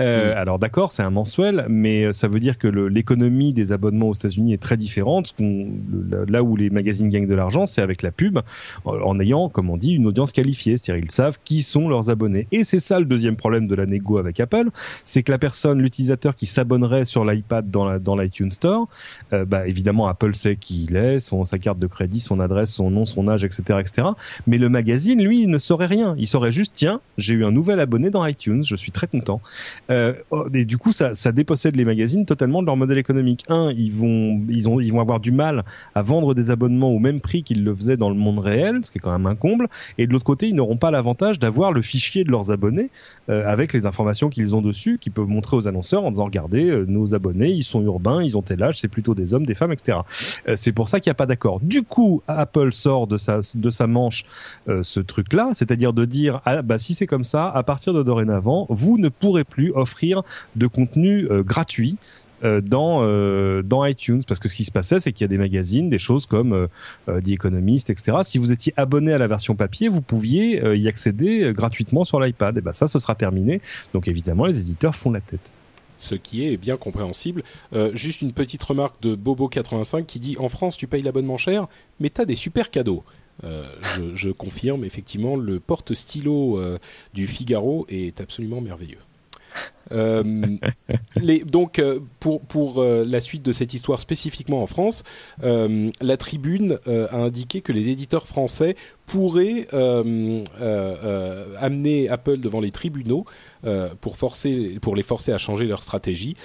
Euh, 0.01 0.35
Alors 0.37 0.59
d'accord, 0.59 0.93
c'est 0.93 1.03
un 1.03 1.11
mensuel, 1.11 1.67
mais 1.69 2.13
ça 2.13 2.29
veut 2.29 2.41
dire 2.41 2.59
que 2.59 2.67
l'économie 2.69 3.53
des 3.53 3.73
abonnements 3.73 4.09
aux 4.09 4.15
États-Unis 4.15 4.53
est 4.53 4.63
très 4.63 4.77
différente. 4.77 5.35
Le- 5.39 6.25
là 6.29 6.43
où 6.43 6.57
les 6.57 6.71
magazines 6.71 7.09
gagnent 7.09 7.29
de 7.29 7.35
l'argent, 7.35 7.67
c'est 7.67 7.83
avec 7.83 8.03
la 8.03 8.11
pub, 8.11 8.39
en- 8.85 8.95
en 8.97 9.21
ayant, 9.21 9.49
comme 9.49 9.71
on 9.71 9.77
dit, 9.77 9.93
une 9.93 10.07
audience 10.07 10.33
qualifiée. 10.33 10.77
C'est-à-dire 10.77 11.05
ils 11.05 11.11
savent 11.11 11.39
qui 11.45 11.63
sont 11.63 11.89
leurs 11.89 12.11
abonnés. 12.11 12.47
Et 12.53 12.65
c'est 12.65 12.81
ça 12.81 12.99
le 12.99 13.05
deuxième 13.05 13.37
problème 13.37 13.67
de 13.67 13.75
la 13.75 13.87
négo 13.87 14.19
avec 14.19 14.41
Apple, 14.41 14.69
c'est 15.05 15.23
que 15.23 15.31
la 15.31 15.39
personne, 15.39 15.81
l'utilisateur 15.81 16.35
qui 16.35 16.47
s'abonnerait 16.47 17.05
sur 17.05 17.25
l'iPad 17.25 17.71
dans 17.71 17.85
la- 17.85 17.99
dans 17.99 18.17
l'iTunes 18.17 18.51
Store, 18.51 18.87
euh, 19.33 19.45
bah 19.45 19.67
évidemment 19.69 20.09
Apple 20.09 20.35
sait 20.35 20.57
qui 20.57 20.85
il 20.89 20.97
est, 20.97 21.19
son 21.21 21.45
sa 21.45 21.59
carte 21.59 21.79
de 21.79 21.87
crédit, 21.87 22.21
son 22.21 22.41
adresse, 22.41 22.71
son 22.73 22.91
nom, 22.91 23.05
son 23.05 23.29
âge, 23.29 23.45
etc., 23.45 23.79
etc. 23.81 24.09
Mais 24.47 24.59
le 24.59 24.69
magazine, 24.69 25.23
lui, 25.23 25.43
il 25.43 25.51
ne 25.51 25.59
saurait 25.59 25.87
rien. 25.87 26.15
Il 26.19 26.27
saurait 26.27 26.53
juste, 26.53 26.73
tiens, 26.75 27.01
j'ai 27.19 27.35
eu 27.35 27.45
un 27.45 27.53
nouvel 27.53 27.81
abonné 27.81 28.11
dans 28.11 28.25
iTunes, 28.27 28.65
je 28.65 28.77
suis 28.77 28.91
très 28.93 29.07
content. 29.07 29.41
Euh, 29.91 30.14
oh, 30.30 30.47
et 30.53 30.64
du 30.64 30.78
coup, 30.78 30.93
ça, 30.93 31.14
ça 31.14 31.32
dépossède 31.32 31.76
les 31.76 31.85
magazines 31.85 32.24
totalement 32.26 32.62
de 32.62 32.66
leur 32.66 32.76
modèle 32.76 32.99
économique. 32.99 33.45
Un, 33.49 33.72
ils 33.72 33.93
vont, 33.93 34.41
ils 34.49 34.68
ont, 34.68 34.80
ils 34.80 34.93
vont 34.93 35.01
avoir 35.01 35.20
du 35.20 35.32
mal 35.32 35.64
à 35.95 36.03
vendre 36.03 36.35
des 36.35 36.51
abonnements 36.51 36.91
au 36.91 36.99
même 36.99 37.20
prix 37.20 37.43
qu'ils 37.43 37.64
le 37.64 37.74
faisaient 37.74 37.97
dans 37.97 38.11
le 38.11 38.16
monde 38.16 38.39
réel, 38.39 38.80
ce 38.85 38.91
qui 38.91 38.99
est 38.99 39.01
quand 39.01 39.12
même 39.12 39.26
un 39.26 39.35
comble. 39.35 39.68
Et 39.99 40.07
de 40.07 40.12
l'autre 40.12 40.24
côté, 40.24 40.49
ils 40.49 40.55
n'auront 40.55 40.76
pas 40.76 40.91
l'avantage 40.91 41.39
d'avoir 41.39 41.72
le 41.72 41.82
fichier 41.82 42.24
de 42.24 42.30
leurs 42.30 42.51
abonnés 42.51 42.91
euh, 43.28 43.51
avec 43.51 43.72
les 43.72 43.87
informations 43.87 44.30
qu'ils 44.30 44.55
ont 44.55 44.62
dessus, 44.62 44.99
qu'ils 45.01 45.12
peuvent 45.12 45.28
montrer 45.28 45.57
aux 45.57 45.68
annonceurs 45.68 46.05
en 46.05 46.11
disant 46.11 46.24
regardez, 46.24 46.70
euh, 46.70 46.85
nos 46.87 47.14
abonnés, 47.14 47.51
ils 47.51 47.62
sont 47.62 47.82
urbains, 47.82 48.22
ils 48.22 48.37
ont 48.37 48.43
tel 48.43 48.62
âge, 48.62 48.80
c'est 48.80 48.89
plutôt 48.89 49.14
des 49.14 49.35
hommes, 49.35 49.47
des 49.47 49.55
femmes, 49.55 49.72
etc. 49.72 49.99
Euh, 50.49 50.55
c'est 50.57 50.72
pour 50.72 50.89
ça 50.89 51.01
qu'il 51.01 51.11
n'y 51.11 51.12
a 51.12 51.16
pas 51.16 51.26
d'accord. 51.26 51.61
Du 51.61 51.82
coup, 51.82 52.22
Apple 52.28 52.72
sort 52.72 53.07
de 53.07 53.18
sa 53.18 53.41
de 53.55 53.70
sa 53.70 53.87
manche 53.87 54.24
ce 54.66 55.01
truc-là, 55.01 55.51
c'est-à-dire 55.53 55.93
de 55.93 56.05
dire 56.05 56.41
ah, 56.45 56.62
bah 56.62 56.78
si 56.78 56.95
c'est 56.95 57.07
comme 57.07 57.24
ça, 57.24 57.49
à 57.49 57.62
partir 57.62 57.93
de 57.93 58.03
dorénavant, 58.03 58.66
vous 58.70 58.99
ne 58.99 59.09
pourrez 59.09 59.45
plus 59.45 59.72
offrir 59.75 60.22
de 60.57 60.66
contenu 60.66 61.27
euh, 61.31 61.43
gratuit 61.43 61.97
euh, 62.43 62.61
dans 62.61 63.01
euh, 63.03 63.62
dans 63.62 63.85
iTunes 63.85 64.22
parce 64.27 64.41
que 64.41 64.49
ce 64.49 64.57
qui 64.57 64.64
se 64.64 64.72
passait 64.72 65.01
c'est 65.01 65.12
qu'il 65.12 65.25
y 65.25 65.27
a 65.27 65.29
des 65.29 65.39
magazines 65.39 65.89
des 65.89 65.99
choses 65.99 66.27
comme 66.27 66.68
The 67.07 67.29
Economist 67.29 67.91
etc 67.91 68.18
si 68.22 68.39
vous 68.39 68.53
étiez 68.53 68.75
abonné 68.77 69.12
à 69.12 69.18
la 69.18 69.29
version 69.29 69.55
papier 69.55 69.89
vous 69.89 70.03
pouviez 70.03 70.61
y 70.77 70.89
accéder 70.89 71.53
gratuitement 71.55 72.05
sur 72.05 72.20
l'iPad 72.20 72.59
et 72.59 72.61
ben 72.61 72.72
ça 72.72 72.89
ce 72.89 72.99
sera 72.99 73.14
terminé 73.14 73.61
donc 73.93 74.09
évidemment 74.09 74.47
les 74.47 74.59
éditeurs 74.59 74.95
font 74.95 75.11
la 75.11 75.20
tête 75.20 75.53
ce 75.97 76.16
qui 76.16 76.45
est 76.45 76.57
bien 76.57 76.77
compréhensible. 76.77 77.45
Juste 77.93 78.20
une 78.20 78.33
petite 78.33 78.62
remarque 78.64 79.01
de 79.01 79.14
Bobo85 79.14 80.05
qui 80.05 80.18
dit 80.18 80.37
En 80.41 80.49
France, 80.49 80.77
tu 80.77 80.89
payes 80.89 81.03
l'abonnement 81.03 81.39
cher, 81.39 81.68
mais 82.01 82.11
t'as 82.11 82.25
des 82.25 82.35
super 82.35 82.70
cadeaux. 82.70 83.05
je, 83.45 84.12
je, 84.12 84.31
confirme 84.31 84.85
effectivement 84.85 85.37
le 85.37 85.61
porte-stylo 85.61 86.61
du 87.14 87.29
Figaro 87.29 87.87
est 87.89 88.20
absolument 88.20 88.61
merveilleux. 88.61 88.99
Euh, 89.93 90.57
donc, 91.47 91.79
euh, 91.79 92.01
pour, 92.21 92.41
pour 92.41 92.81
euh, 92.81 93.05
la 93.07 93.21
suite 93.21 93.43
de 93.43 93.53
cette 93.53 93.75
histoire 93.75 94.01
spécifiquement 94.01 94.63
en 94.63 94.67
France, 94.67 95.03
la 95.43 96.17
Tribune 96.17 96.79
a 96.87 97.17
indiqué 97.17 97.61
que 97.61 97.73
les 97.73 97.89
éditeurs 97.89 98.27
français 98.27 98.77
pourraient 99.07 99.67
amener 101.61 102.09
Apple 102.09 102.39
devant 102.39 102.61
les 102.61 102.71
tribunaux 102.71 103.25
pour, 104.01 104.17
forcer, 104.17 104.79
pour 104.81 104.97
les 104.97 105.03
forcer 105.03 105.33
à 105.33 105.39
changer 105.39 105.67
leur 105.67 105.83
stratégie. 105.83 106.37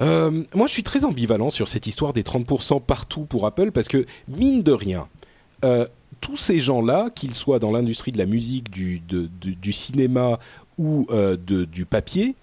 moi, 0.00 0.66
je 0.66 0.72
suis 0.72 0.82
très 0.82 1.04
ambivalent 1.04 1.50
sur 1.50 1.68
cette 1.68 1.86
histoire 1.86 2.12
des 2.12 2.22
30% 2.22 2.82
partout 2.82 3.24
pour 3.24 3.46
Apple 3.46 3.72
parce 3.72 3.88
que, 3.88 4.06
mine 4.28 4.62
de 4.62 4.72
rien, 4.72 5.08
tous 6.20 6.36
ces 6.36 6.60
gens-là, 6.60 7.10
qu'ils 7.14 7.34
soient 7.34 7.58
dans 7.58 7.72
l'industrie 7.72 8.12
de 8.12 8.18
la 8.18 8.26
musique, 8.26 8.70
du, 8.70 9.00
du 9.00 9.72
cinéma 9.72 10.38
ou 10.78 11.06
euh, 11.10 11.36
de, 11.36 11.64
du 11.64 11.84
papier 11.84 12.36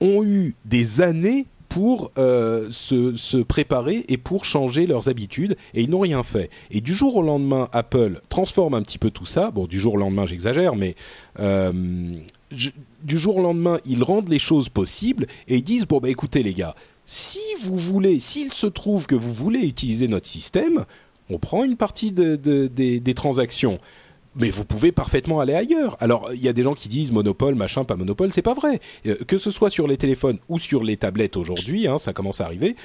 ont 0.00 0.24
eu 0.24 0.54
des 0.64 1.00
années 1.00 1.46
pour 1.68 2.10
euh, 2.18 2.66
se, 2.70 3.14
se, 3.14 3.36
préparer 3.36 4.04
et 4.08 4.16
pour 4.16 4.44
changer 4.44 4.86
leurs 4.86 5.08
habitudes 5.08 5.56
et 5.72 5.82
ils 5.82 5.90
n'ont 5.90 6.00
rien 6.00 6.22
fait. 6.24 6.50
Et 6.72 6.80
du 6.80 6.92
jour 6.92 7.16
au 7.16 7.22
lendemain, 7.22 7.68
Apple 7.72 8.20
transforme 8.28 8.74
un 8.74 8.82
petit 8.82 8.98
peu 8.98 9.10
tout 9.10 9.24
ça. 9.24 9.52
Bon, 9.52 9.66
du 9.66 9.78
jour 9.78 9.94
au 9.94 9.96
lendemain, 9.96 10.26
j'exagère, 10.26 10.74
mais 10.74 10.96
euh, 11.38 11.72
du 12.50 13.18
jour 13.18 13.36
au 13.36 13.42
lendemain, 13.42 13.78
ils 13.84 14.02
rendent 14.02 14.28
les 14.28 14.40
choses 14.40 14.68
possibles 14.68 15.26
et 15.46 15.56
ils 15.58 15.62
disent 15.62 15.86
bon 15.86 15.98
bah 15.98 16.08
écoutez 16.08 16.42
les 16.42 16.54
gars, 16.54 16.74
si 17.06 17.40
vous 17.62 17.76
voulez, 17.76 18.18
s'il 18.18 18.52
se 18.52 18.66
trouve 18.66 19.06
que 19.06 19.14
vous 19.14 19.32
voulez 19.32 19.60
utiliser 19.60 20.08
notre 20.08 20.26
système, 20.26 20.84
on 21.28 21.38
prend 21.38 21.62
une 21.62 21.76
partie 21.76 22.10
de, 22.10 22.34
de, 22.34 22.66
des, 22.66 22.98
des 22.98 23.14
transactions 23.14 23.78
mais 24.36 24.50
vous 24.50 24.64
pouvez 24.64 24.92
parfaitement 24.92 25.40
aller 25.40 25.54
ailleurs. 25.54 25.96
Alors, 26.00 26.30
il 26.32 26.40
y 26.40 26.48
a 26.48 26.52
des 26.52 26.62
gens 26.62 26.74
qui 26.74 26.88
disent 26.88 27.12
monopole, 27.12 27.54
machin, 27.54 27.84
pas 27.84 27.96
monopole, 27.96 28.32
c'est 28.32 28.42
pas 28.42 28.54
vrai. 28.54 28.80
Euh, 29.06 29.16
que 29.26 29.38
ce 29.38 29.50
soit 29.50 29.70
sur 29.70 29.86
les 29.86 29.96
téléphones 29.96 30.38
ou 30.48 30.58
sur 30.58 30.82
les 30.82 30.96
tablettes 30.96 31.36
aujourd'hui, 31.36 31.86
hein, 31.86 31.98
ça 31.98 32.12
commence 32.12 32.40
à 32.40 32.44
arriver. 32.44 32.76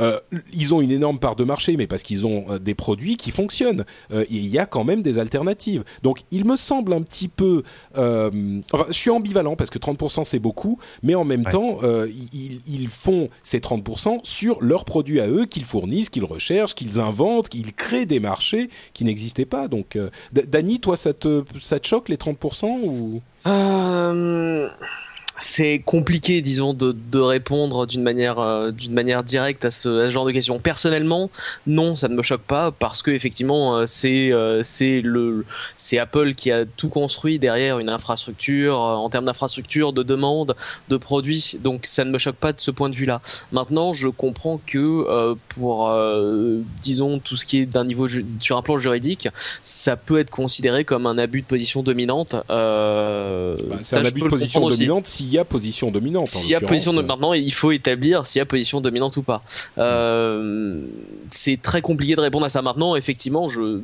Euh, 0.00 0.18
ils 0.52 0.74
ont 0.74 0.80
une 0.80 0.90
énorme 0.90 1.18
part 1.18 1.36
de 1.36 1.44
marché, 1.44 1.76
mais 1.76 1.86
parce 1.86 2.02
qu'ils 2.02 2.26
ont 2.26 2.46
euh, 2.48 2.58
des 2.58 2.74
produits 2.74 3.16
qui 3.16 3.30
fonctionnent. 3.30 3.84
Euh, 4.12 4.24
il 4.30 4.46
y 4.46 4.58
a 4.58 4.66
quand 4.66 4.84
même 4.84 5.02
des 5.02 5.18
alternatives. 5.18 5.84
Donc, 6.02 6.20
il 6.30 6.46
me 6.46 6.56
semble 6.56 6.92
un 6.92 7.02
petit 7.02 7.28
peu. 7.28 7.62
Enfin, 7.94 8.86
je 8.88 8.92
suis 8.92 9.10
ambivalent 9.10 9.56
parce 9.56 9.70
que 9.70 9.78
30% 9.78 10.24
c'est 10.24 10.38
beaucoup, 10.38 10.78
mais 11.02 11.14
en 11.14 11.24
même 11.24 11.44
temps, 11.44 11.78
ils, 12.32 12.60
ils, 12.66 12.88
font 12.88 13.28
ces 13.42 13.60
30% 13.60 14.20
sur 14.24 14.62
leurs 14.62 14.84
produits 14.84 15.20
à 15.20 15.28
eux 15.28 15.46
qu'ils 15.46 15.64
fournissent, 15.64 16.10
qu'ils 16.10 16.24
recherchent, 16.24 16.74
qu'ils 16.74 17.00
inventent, 17.00 17.48
qu'ils 17.48 17.72
créent 17.72 18.06
des 18.06 18.20
marchés 18.20 18.70
qui 18.92 19.04
n'existaient 19.04 19.44
pas. 19.44 19.68
Donc, 19.68 19.98
Dany, 20.32 20.80
toi, 20.80 20.96
ça 20.96 21.12
te, 21.12 21.44
ça 21.60 21.78
te 21.78 21.86
choque 21.86 22.08
les 22.08 22.16
30% 22.16 22.80
ou? 22.84 23.20
C'est 25.42 25.82
compliqué, 25.84 26.40
disons, 26.40 26.72
de, 26.72 26.92
de 26.92 27.18
répondre 27.18 27.86
d'une 27.86 28.02
manière, 28.02 28.38
euh, 28.38 28.70
d'une 28.70 28.92
manière 28.92 29.24
directe 29.24 29.64
à 29.64 29.70
ce, 29.70 30.08
genre 30.10 30.24
de 30.24 30.30
questions. 30.30 30.60
Personnellement, 30.60 31.30
non, 31.66 31.96
ça 31.96 32.08
ne 32.08 32.14
me 32.14 32.22
choque 32.22 32.42
pas 32.42 32.70
parce 32.70 33.02
que 33.02 33.10
effectivement, 33.10 33.76
euh, 33.76 33.84
c'est, 33.86 34.32
euh, 34.32 34.62
c'est 34.62 35.00
le, 35.00 35.44
c'est 35.76 35.98
Apple 35.98 36.34
qui 36.34 36.52
a 36.52 36.64
tout 36.64 36.88
construit 36.88 37.38
derrière 37.38 37.80
une 37.80 37.88
infrastructure 37.88 38.78
en 38.78 39.10
termes 39.10 39.24
d'infrastructure, 39.24 39.92
de 39.92 40.02
demande, 40.02 40.54
de 40.88 40.96
produits. 40.96 41.56
Donc, 41.62 41.86
ça 41.86 42.04
ne 42.04 42.10
me 42.10 42.18
choque 42.18 42.36
pas 42.36 42.52
de 42.52 42.60
ce 42.60 42.70
point 42.70 42.88
de 42.88 42.94
vue-là. 42.94 43.20
Maintenant, 43.50 43.92
je 43.92 44.08
comprends 44.08 44.60
que 44.64 45.34
pour, 45.48 45.92
disons, 46.82 47.18
tout 47.18 47.36
ce 47.36 47.46
qui 47.46 47.58
est 47.58 47.66
d'un 47.66 47.84
niveau 47.84 48.06
sur 48.40 48.56
un 48.56 48.62
plan 48.62 48.76
juridique, 48.76 49.28
ça 49.60 49.96
peut 49.96 50.18
être 50.18 50.30
considéré 50.30 50.84
comme 50.84 51.06
un 51.06 51.18
abus 51.18 51.42
de 51.42 51.46
position 51.46 51.82
dominante. 51.82 52.36
Bah, 52.48 53.54
c'est 53.78 53.96
un 53.96 54.04
abus 54.04 54.20
de 54.22 54.28
position 54.28 54.68
dominante 54.68 55.06
s'il 55.06 55.31
y 55.32 55.38
a 55.38 55.44
position 55.44 55.90
dominante. 55.90 56.28
S'il 56.28 56.48
y 56.48 56.54
a 56.54 56.60
position 56.60 56.92
de 56.92 57.02
maintenant, 57.02 57.32
il 57.32 57.52
faut 57.52 57.72
établir 57.72 58.26
s'il 58.26 58.38
y 58.38 58.42
a 58.42 58.46
position 58.46 58.80
dominante 58.80 59.16
ou 59.16 59.22
pas. 59.22 59.42
Euh, 59.78 60.86
c'est 61.30 61.60
très 61.60 61.82
compliqué 61.82 62.16
de 62.16 62.20
répondre 62.20 62.46
à 62.46 62.48
ça 62.48 62.62
maintenant. 62.62 62.96
Effectivement, 62.96 63.48
je 63.48 63.80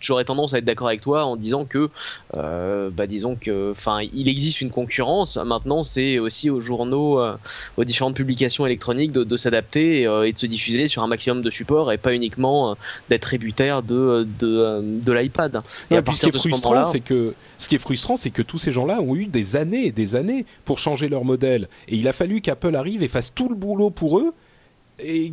j'aurais 0.00 0.24
tendance 0.24 0.54
à 0.54 0.58
être 0.58 0.64
d'accord 0.64 0.88
avec 0.88 1.00
toi 1.00 1.24
en 1.24 1.36
disant 1.36 1.64
que, 1.64 1.90
euh, 2.36 2.90
bah 2.90 3.06
disons 3.06 3.36
que, 3.36 3.70
enfin, 3.70 4.00
il 4.12 4.28
existe 4.28 4.60
une 4.60 4.70
concurrence. 4.70 5.36
Maintenant, 5.36 5.84
c'est 5.84 6.18
aussi 6.18 6.50
aux 6.50 6.60
journaux, 6.60 7.20
euh, 7.20 7.36
aux 7.76 7.84
différentes 7.84 8.16
publications 8.16 8.66
électroniques 8.66 9.12
de, 9.12 9.24
de 9.24 9.36
s'adapter 9.36 10.06
euh, 10.06 10.26
et 10.26 10.32
de 10.32 10.38
se 10.38 10.46
diffuser 10.46 10.86
sur 10.86 11.02
un 11.02 11.06
maximum 11.06 11.42
de 11.42 11.50
supports 11.50 11.92
et 11.92 11.98
pas 11.98 12.14
uniquement 12.14 12.76
d'être 13.08 13.22
tributaire 13.22 13.82
de 13.82 14.26
de, 14.38 15.00
de 15.00 15.12
l'iPad. 15.12 15.60
Et, 15.90 16.00
puis 16.02 16.16
ce 16.16 16.20
qui 16.22 16.28
est 16.28 16.38
frustrant, 16.38 16.84
c'est 16.84 17.00
que 17.00 17.34
ce 17.58 17.68
qui 17.68 17.74
est 17.74 17.78
frustrant, 17.78 18.16
c'est 18.16 18.30
que 18.30 18.42
tous 18.42 18.58
ces 18.58 18.72
gens-là 18.72 19.00
ont 19.00 19.14
eu 19.14 19.26
des 19.26 19.56
années 19.56 19.86
et 19.86 19.92
des 19.92 20.14
années 20.14 20.46
pour 20.64 20.78
changer 20.78 21.08
leur 21.08 21.24
modèle, 21.24 21.68
et 21.88 21.96
il 21.96 22.08
a 22.08 22.12
fallu 22.12 22.40
qu'Apple 22.40 22.76
arrive 22.76 23.02
et 23.02 23.08
fasse 23.08 23.32
tout 23.34 23.48
le 23.48 23.54
boulot 23.54 23.90
pour 23.90 24.18
eux 24.18 24.34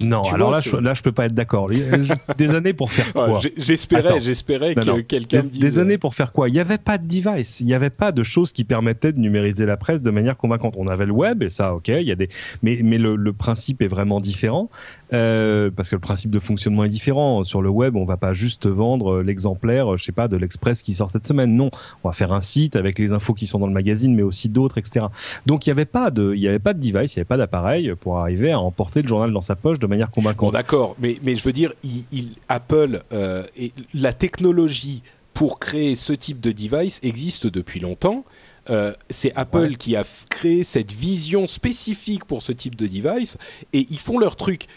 non, 0.01 0.23
alors 0.23 0.51
là, 0.51 0.59
je, 0.59 0.75
là, 0.75 0.93
je 0.95 1.03
peux 1.03 1.11
pas 1.11 1.25
être 1.25 1.33
d'accord. 1.33 1.69
Des 2.38 2.55
années 2.55 2.73
pour 2.73 2.91
faire 2.91 3.13
quoi 3.13 3.39
J'espérais, 3.57 4.19
j'espérais 4.19 4.73
que 4.73 5.01
quelqu'un 5.01 5.41
des, 5.41 5.59
des 5.59 5.79
années 5.79 5.97
pour 5.99 6.15
faire 6.15 6.33
quoi 6.33 6.49
Il 6.49 6.53
n'y 6.53 6.59
avait 6.59 6.79
pas 6.79 6.97
de 6.97 7.07
device, 7.07 7.59
il 7.59 7.67
n'y 7.67 7.73
avait 7.73 7.91
pas 7.91 8.11
de 8.11 8.23
choses 8.23 8.51
qui 8.51 8.63
permettaient 8.63 9.13
de 9.13 9.19
numériser 9.19 9.65
la 9.65 9.77
presse 9.77 10.01
de 10.01 10.09
manière 10.09 10.38
convaincante. 10.38 10.73
On 10.77 10.88
avait 10.88 11.05
le 11.05 11.11
web 11.13 11.43
et 11.43 11.49
ça, 11.49 11.75
ok, 11.75 11.89
il 11.89 12.07
y 12.07 12.11
a 12.11 12.15
des, 12.15 12.29
mais 12.63 12.79
mais 12.83 12.97
le, 12.97 13.15
le 13.15 13.33
principe 13.33 13.81
est 13.81 13.88
vraiment 13.88 14.19
différent 14.19 14.69
euh, 15.13 15.69
parce 15.75 15.89
que 15.89 15.95
le 15.95 16.01
principe 16.01 16.31
de 16.31 16.39
fonctionnement 16.39 16.83
est 16.83 16.89
différent. 16.89 17.43
Sur 17.43 17.61
le 17.61 17.69
web, 17.69 17.95
on 17.95 18.05
va 18.05 18.17
pas 18.17 18.33
juste 18.33 18.67
vendre 18.67 19.21
l'exemplaire, 19.21 19.97
je 19.97 20.03
sais 20.03 20.11
pas, 20.11 20.27
de 20.27 20.38
l'Express 20.38 20.81
qui 20.81 20.93
sort 20.93 21.09
cette 21.09 21.25
semaine. 21.25 21.55
Non, 21.55 21.69
on 22.03 22.09
va 22.09 22.13
faire 22.13 22.33
un 22.33 22.41
site 22.41 22.75
avec 22.75 22.97
les 22.97 23.11
infos 23.11 23.33
qui 23.33 23.45
sont 23.45 23.59
dans 23.59 23.67
le 23.67 23.73
magazine, 23.73 24.15
mais 24.15 24.23
aussi 24.23 24.49
d'autres, 24.49 24.77
etc. 24.77 25.07
Donc 25.45 25.65
il 25.65 25.69
y 25.69 25.71
avait 25.71 25.85
pas 25.85 26.11
de, 26.11 26.33
il 26.35 26.41
y 26.41 26.47
avait 26.47 26.59
pas 26.59 26.73
de 26.73 26.79
device, 26.79 27.13
il 27.13 27.17
y 27.17 27.19
avait 27.19 27.25
pas 27.25 27.38
d'appareil 27.38 27.93
pour 27.99 28.19
arriver 28.19 28.51
à 28.51 28.59
emporter 28.59 29.01
le 29.01 29.07
journal 29.07 29.31
dans 29.31 29.41
sa 29.41 29.51
poche 29.56 29.80
de 29.80 29.88
manière 29.88 30.10
convaincante. 30.10 30.52
Bon, 30.52 30.52
d'accord, 30.52 30.95
mais, 30.99 31.18
mais 31.23 31.36
je 31.36 31.44
veux 31.44 31.53
dire, 31.53 31.73
il, 31.84 32.36
Apple 32.49 33.02
euh, 33.14 33.44
et 33.57 33.73
la 33.94 34.14
technologie 34.14 35.03
pour 35.34 35.60
créer 35.60 35.95
ce 35.95 36.14
type 36.14 36.40
de 36.40 36.52
device 36.52 36.99
existe 37.03 37.48
depuis 37.48 37.80
longtemps. 37.80 38.26
Euh, 38.69 38.94
c'est 39.10 39.34
Apple 39.36 39.76
qui 39.78 39.95
a 39.95 40.03
créé 40.30 40.64
cette 40.64 40.91
vision 40.91 41.48
spécifique 41.48 42.26
pour 42.26 42.44
ce 42.44 42.52
type 42.52 42.76
de 42.76 42.86
device 42.86 43.38
et 43.73 43.88
ils 43.90 43.99
font 43.99 44.19
leur 44.19 44.36
truc. 44.36 44.68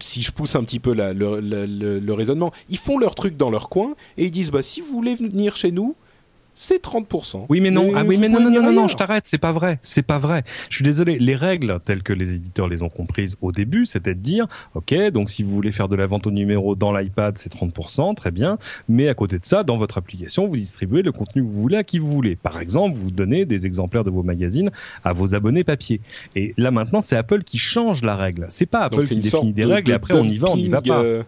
si 0.00 0.20
je 0.20 0.32
pousse 0.32 0.54
un 0.54 0.64
petit 0.64 0.80
peu 0.80 0.94
le, 0.94 1.12
le, 1.12 2.12
raisonnement, 2.12 2.52
ils 2.68 2.78
font 2.78 2.98
leur 2.98 3.14
truc 3.14 3.36
dans 3.36 3.48
leur 3.48 3.68
coin 3.68 3.94
et 4.18 4.26
ils 4.26 4.30
disent 4.30 4.50
bah 4.50 4.62
si 4.62 4.80
vous 4.80 4.92
voulez 4.92 5.14
venir 5.14 5.56
chez 5.56 5.70
nous, 5.70 5.96
c'est 6.54 6.82
30%. 6.82 7.46
Oui, 7.48 7.60
mais 7.60 7.70
non, 7.70 7.92
ah, 7.94 8.04
oui, 8.04 8.18
mais 8.18 8.28
non, 8.28 8.40
non, 8.40 8.50
non, 8.50 8.72
non, 8.72 8.88
je 8.88 8.96
t'arrête, 8.96 9.24
c'est 9.26 9.38
pas 9.38 9.52
vrai, 9.52 9.78
c'est 9.82 10.02
pas 10.02 10.18
vrai. 10.18 10.44
Je 10.68 10.76
suis 10.76 10.84
désolé, 10.84 11.18
les 11.18 11.36
règles 11.36 11.80
telles 11.84 12.02
que 12.02 12.12
les 12.12 12.34
éditeurs 12.34 12.68
les 12.68 12.82
ont 12.82 12.88
comprises 12.88 13.36
au 13.40 13.52
début, 13.52 13.86
c'était 13.86 14.14
de 14.14 14.20
dire, 14.20 14.46
ok, 14.74 14.94
donc 15.10 15.30
si 15.30 15.42
vous 15.42 15.50
voulez 15.50 15.72
faire 15.72 15.88
de 15.88 15.96
la 15.96 16.06
vente 16.06 16.26
au 16.26 16.30
numéro 16.30 16.74
dans 16.74 16.92
l'iPad, 16.92 17.38
c'est 17.38 17.52
30%, 17.52 18.14
très 18.14 18.30
bien, 18.30 18.58
mais 18.88 19.08
à 19.08 19.14
côté 19.14 19.38
de 19.38 19.44
ça, 19.44 19.62
dans 19.62 19.76
votre 19.76 19.98
application, 19.98 20.46
vous 20.46 20.56
distribuez 20.56 21.02
le 21.02 21.12
contenu 21.12 21.42
que 21.42 21.46
vous 21.48 21.60
voulez 21.60 21.76
à 21.76 21.84
qui 21.84 21.98
vous 21.98 22.10
voulez. 22.10 22.36
Par 22.36 22.60
exemple, 22.60 22.96
vous 22.96 23.10
donnez 23.10 23.44
des 23.46 23.66
exemplaires 23.66 24.04
de 24.04 24.10
vos 24.10 24.22
magazines 24.22 24.70
à 25.04 25.12
vos 25.12 25.34
abonnés 25.34 25.64
papier. 25.64 26.00
Et 26.36 26.54
là 26.58 26.70
maintenant, 26.70 27.00
c'est 27.00 27.16
Apple 27.16 27.42
qui 27.44 27.58
change 27.58 28.02
la 28.02 28.16
règle. 28.16 28.46
C'est 28.48 28.66
pas 28.66 28.80
Apple 28.80 29.04
qui 29.06 29.20
définit 29.20 29.52
des 29.52 29.64
règles 29.64 29.90
et 29.90 29.94
après 29.94 30.14
on 30.14 30.24
y 30.24 30.38
va, 30.38 30.50
on 30.50 30.56
y 30.56 30.68
va 30.68 30.82
pas. 30.82 31.02
Euh, 31.02 31.22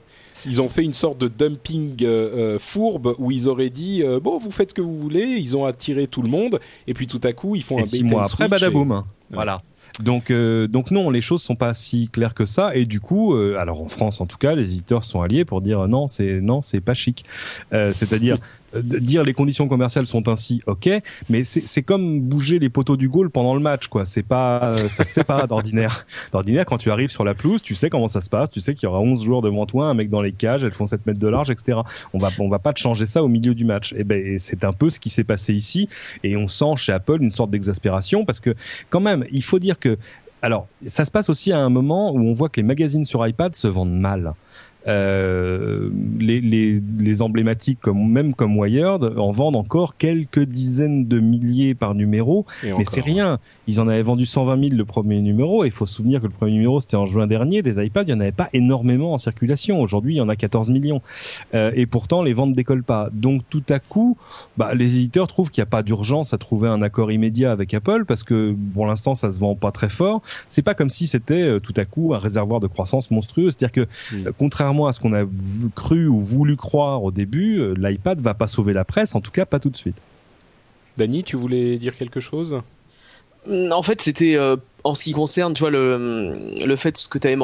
ils 0.47 0.61
ont 0.61 0.69
fait 0.69 0.85
une 0.85 0.95
sorte 0.95 1.19
de 1.19 1.29
dumping 1.29 1.97
euh, 2.03 2.55
euh, 2.55 2.59
fourbe 2.59 3.15
où 3.19 3.31
ils 3.31 3.49
auraient 3.49 3.71
dit 3.71 4.03
euh, 4.03 4.21
bon 4.21 4.39
vous 4.39 4.51
faites 4.51 4.71
ce 4.71 4.75
que 4.75 4.83
vous 4.83 4.97
voulez 4.97 5.25
ils 5.25 5.57
ont 5.57 5.65
attiré 5.65 6.07
tout 6.07 6.23
le 6.23 6.29
monde 6.29 6.61
et 6.87 6.95
puis 6.95 7.07
tout 7.07 7.21
à 7.23 7.33
coup 7.33 7.57
ils 7.57 7.63
font 7.63 7.79
un 7.79 7.85
six 7.85 8.05
mois 8.05 8.25
après 8.25 8.49
badaboum 8.49 9.05
voilà 9.31 9.61
donc, 10.01 10.33
donc 10.33 10.91
non, 10.91 11.09
les 11.09 11.21
choses 11.21 11.41
sont 11.41 11.55
pas 11.55 11.73
si 11.73 12.09
claires 12.09 12.35
que 12.35 12.47
ça. 12.47 12.75
Et 12.75 12.85
du 12.85 12.99
coup, 12.99 13.33
alors 13.37 13.81
en 13.81 13.89
France 13.89 14.21
en 14.21 14.27
tout 14.27 14.39
cas, 14.39 14.57
les 14.57 14.73
éditeurs 14.73 15.05
sont 15.05 15.23
alliés 15.23 15.45
pour 15.45 15.61
dire 15.61 15.87
non, 15.87 16.09
c'est 16.09 16.41
non, 16.41 16.63
c'est 16.63 16.81
pas 16.81 16.95
chic. 16.95 17.25
C'est-à-dire, 17.71 18.39
dire 18.83 19.25
les 19.25 19.33
conditions 19.33 19.69
commerciales 19.69 20.07
sont 20.07 20.29
ainsi, 20.29 20.63
ok, 20.67 20.89
mais 21.29 21.45
c'est 21.45 21.83
comme 21.83 22.21
bouger 22.21 22.59
les 22.59 22.69
poteaux 22.69 22.97
du 22.97 23.09
goal 23.09 23.31
pendant 23.31 23.55
le 23.55 23.61
match, 23.61 23.89
quoi. 23.89 24.07
C'est 24.07 24.23
pas, 24.23 24.77
ça 24.89 25.05
se 25.05 25.13
fait 25.13 25.25
pas 25.25 25.47
d'ordinaire. 25.49 26.07
D'ordinaire, 26.33 26.67
quand 26.67 26.79
tu 26.79 26.91
arrives 26.91 27.11
sur 27.11 27.25
la 27.25 27.35
pelouse, 27.35 27.63
tu 27.63 27.75
sais 27.75 27.91
comment 27.91 28.09
ça 28.09 28.21
se 28.21 28.31
passe, 28.31 28.51
tu 28.51 28.61
sais 28.61 28.75
qu'il 28.75 28.87
y 28.87 28.91
aura 28.91 29.01
11 29.01 29.23
joueurs 29.23 29.43
devant 29.43 29.67
toi, 29.67 29.87
un 29.87 29.95
mec 29.95 30.11
dans 30.11 30.23
les 30.23 30.33
cages, 30.33 30.65
elles 30.65 30.73
font 30.73 30.87
7 30.87 31.07
mètres 31.07 31.19
de 31.19 31.29
large, 31.29 31.51
etc. 31.51 31.79
On 32.13 32.19
va, 32.19 32.31
on 32.39 32.49
va 32.49 32.59
pas 32.59 32.73
te 32.73 32.81
changer 32.81 33.07
ça 33.07 33.23
au 33.23 33.29
milieu 33.29 33.55
du 33.55 33.65
match. 33.65 33.95
Et 33.97 34.05
ben, 34.05 34.39
c'est 34.39 34.65
un 34.65 34.73
peu 34.73 34.91
ce 34.91 35.01
qui 35.01 35.11
s'est 35.11 35.25
passé 35.25 35.55
ici, 35.55 35.89
et 36.23 36.37
on 36.37 36.49
sent 36.49 36.77
chez 36.77 36.93
Apple 36.93 37.23
une 37.23 37.33
sorte 37.33 37.51
d'exaspération 37.51 38.25
parce 38.25 38.41
que, 38.41 38.55
quand 38.91 39.01
même, 39.01 39.25
il 39.31 39.43
faut 39.43 39.59
dire 39.59 39.79
que 39.79 39.99
alors, 40.43 40.69
ça 40.85 41.07
se 41.07 41.11
passe 41.11 41.31
aussi 41.31 41.53
à 41.53 41.59
un 41.59 41.71
moment 41.71 42.13
où 42.13 42.19
on 42.19 42.35
voit 42.35 42.51
que 42.51 42.61
les 42.61 42.67
magazines 42.67 43.07
sur 43.07 43.27
iPad 43.27 43.55
se 43.55 43.67
vendent 43.67 43.99
mal. 43.99 44.35
Euh, 44.87 45.89
les, 46.19 46.41
les, 46.41 46.81
les, 46.99 47.23
emblématiques 47.23 47.81
comme 47.81 48.07
même 48.11 48.35
comme 48.35 48.59
Wired 48.59 49.03
en 49.17 49.31
vendent 49.31 49.57
encore 49.57 49.97
quelques 49.97 50.45
dizaines 50.45 51.07
de 51.07 51.21
milliers 51.21 51.75
par 51.75 51.95
numéro, 51.95 52.45
mais 52.63 52.85
c'est 52.89 53.01
rien. 53.01 53.39
Ils 53.67 53.81
en 53.81 53.89
avaient 53.89 54.03
vendu 54.03 54.27
120 54.27 54.69
000 54.69 54.77
le 54.77 54.85
premier 54.85 55.21
numéro. 55.21 55.65
Et 55.65 55.69
il 55.69 55.73
faut 55.73 55.87
se 55.87 55.95
souvenir 55.95 56.21
que 56.21 56.27
le 56.27 56.33
premier 56.33 56.53
numéro 56.53 56.81
c'était 56.81 56.97
en 56.97 57.07
juin 57.07 57.27
dernier. 57.27 57.63
Des 57.63 57.83
iPads, 57.83 58.03
il 58.03 58.07
n'y 58.09 58.13
en 58.13 58.21
avait 58.21 58.33
pas 58.33 58.51
énormément 58.53 59.15
en 59.15 59.19
circulation. 59.19 59.81
Aujourd'hui, 59.81 60.15
il 60.15 60.19
y 60.19 60.21
en 60.21 60.29
a 60.29 60.37
14 60.37 60.71
millions. 60.71 61.01
Euh, 61.55 61.71
et 61.75 61.87
pourtant, 61.87 62.23
les 62.23 62.35
ventes 62.35 62.55
décollent 62.55 62.83
pas. 62.83 63.09
Donc 63.13 63.43
tout 63.49 63.65
à 63.71 63.79
coup, 63.79 64.17
bah, 64.57 64.75
les 64.75 64.97
éditeurs 64.97 65.29
trouvent 65.29 65.51
qu'il 65.51 65.63
n'y 65.63 65.69
a 65.69 65.71
pas 65.71 65.83
d'urgence 65.83 66.35
à 66.35 66.39
trouver 66.39 66.69
un 66.69 66.83
accord 66.83 67.11
immédiat 67.11 67.53
avec 67.53 67.73
Apple 67.73 68.05
parce 68.07 68.25
que 68.25 68.55
pour 68.75 68.87
l'instant, 68.87 69.15
ça 69.15 69.33
se 69.33 69.41
vend 69.41 69.55
pas 69.55 69.73
très 69.73 69.89
fort. 69.89 70.23
C'est 70.47 70.63
pas 70.63 70.75
comme 70.75 70.91
si 70.91 71.07
c'était 71.07 71.43
euh, 71.43 71.61
tout 71.61 71.75
à 71.77 71.85
coup 71.85 72.15
un 72.15 72.19
réservoir 72.19 72.61
de 72.61 72.67
croissance 72.67 73.11
monstrueux. 73.11 73.51
C'est-à-dire 73.51 73.73
que 73.73 74.15
hmm. 74.15 74.27
euh, 74.27 74.33
contrairement 74.75 74.87
à 74.89 74.93
ce 74.93 75.01
qu'on 75.01 75.13
a 75.13 75.25
cru 75.75 76.07
ou 76.07 76.21
voulu 76.21 76.57
croire 76.57 77.03
au 77.03 77.11
début, 77.11 77.59
euh, 77.59 77.75
l'iPad 77.77 78.21
va 78.21 78.35
pas 78.35 78.47
sauver 78.47 78.73
la 78.73 78.85
presse, 78.85 79.15
en 79.15 79.21
tout 79.21 79.31
cas 79.31 79.47
pas 79.47 79.61
tout 79.61 79.71
de 79.71 79.77
suite. 79.77 79.97
Dany, 80.97 81.25
tu 81.25 81.37
voulais 81.37 81.79
dire 81.79 81.97
quelque 81.97 82.21
chose? 82.21 82.61
En 83.47 83.83
fait, 83.83 84.01
c'était 84.01 84.39
en 84.85 84.95
ce 84.95 85.05
qui 85.05 85.13
concerne, 85.13 85.53
tu 85.55 85.61
vois, 85.61 85.71
le, 85.71 86.55
le 86.65 86.77
fait 86.77 86.97
ce 86.97 87.09
que 87.09 87.19
tu 87.19 87.27
avais 87.27 87.37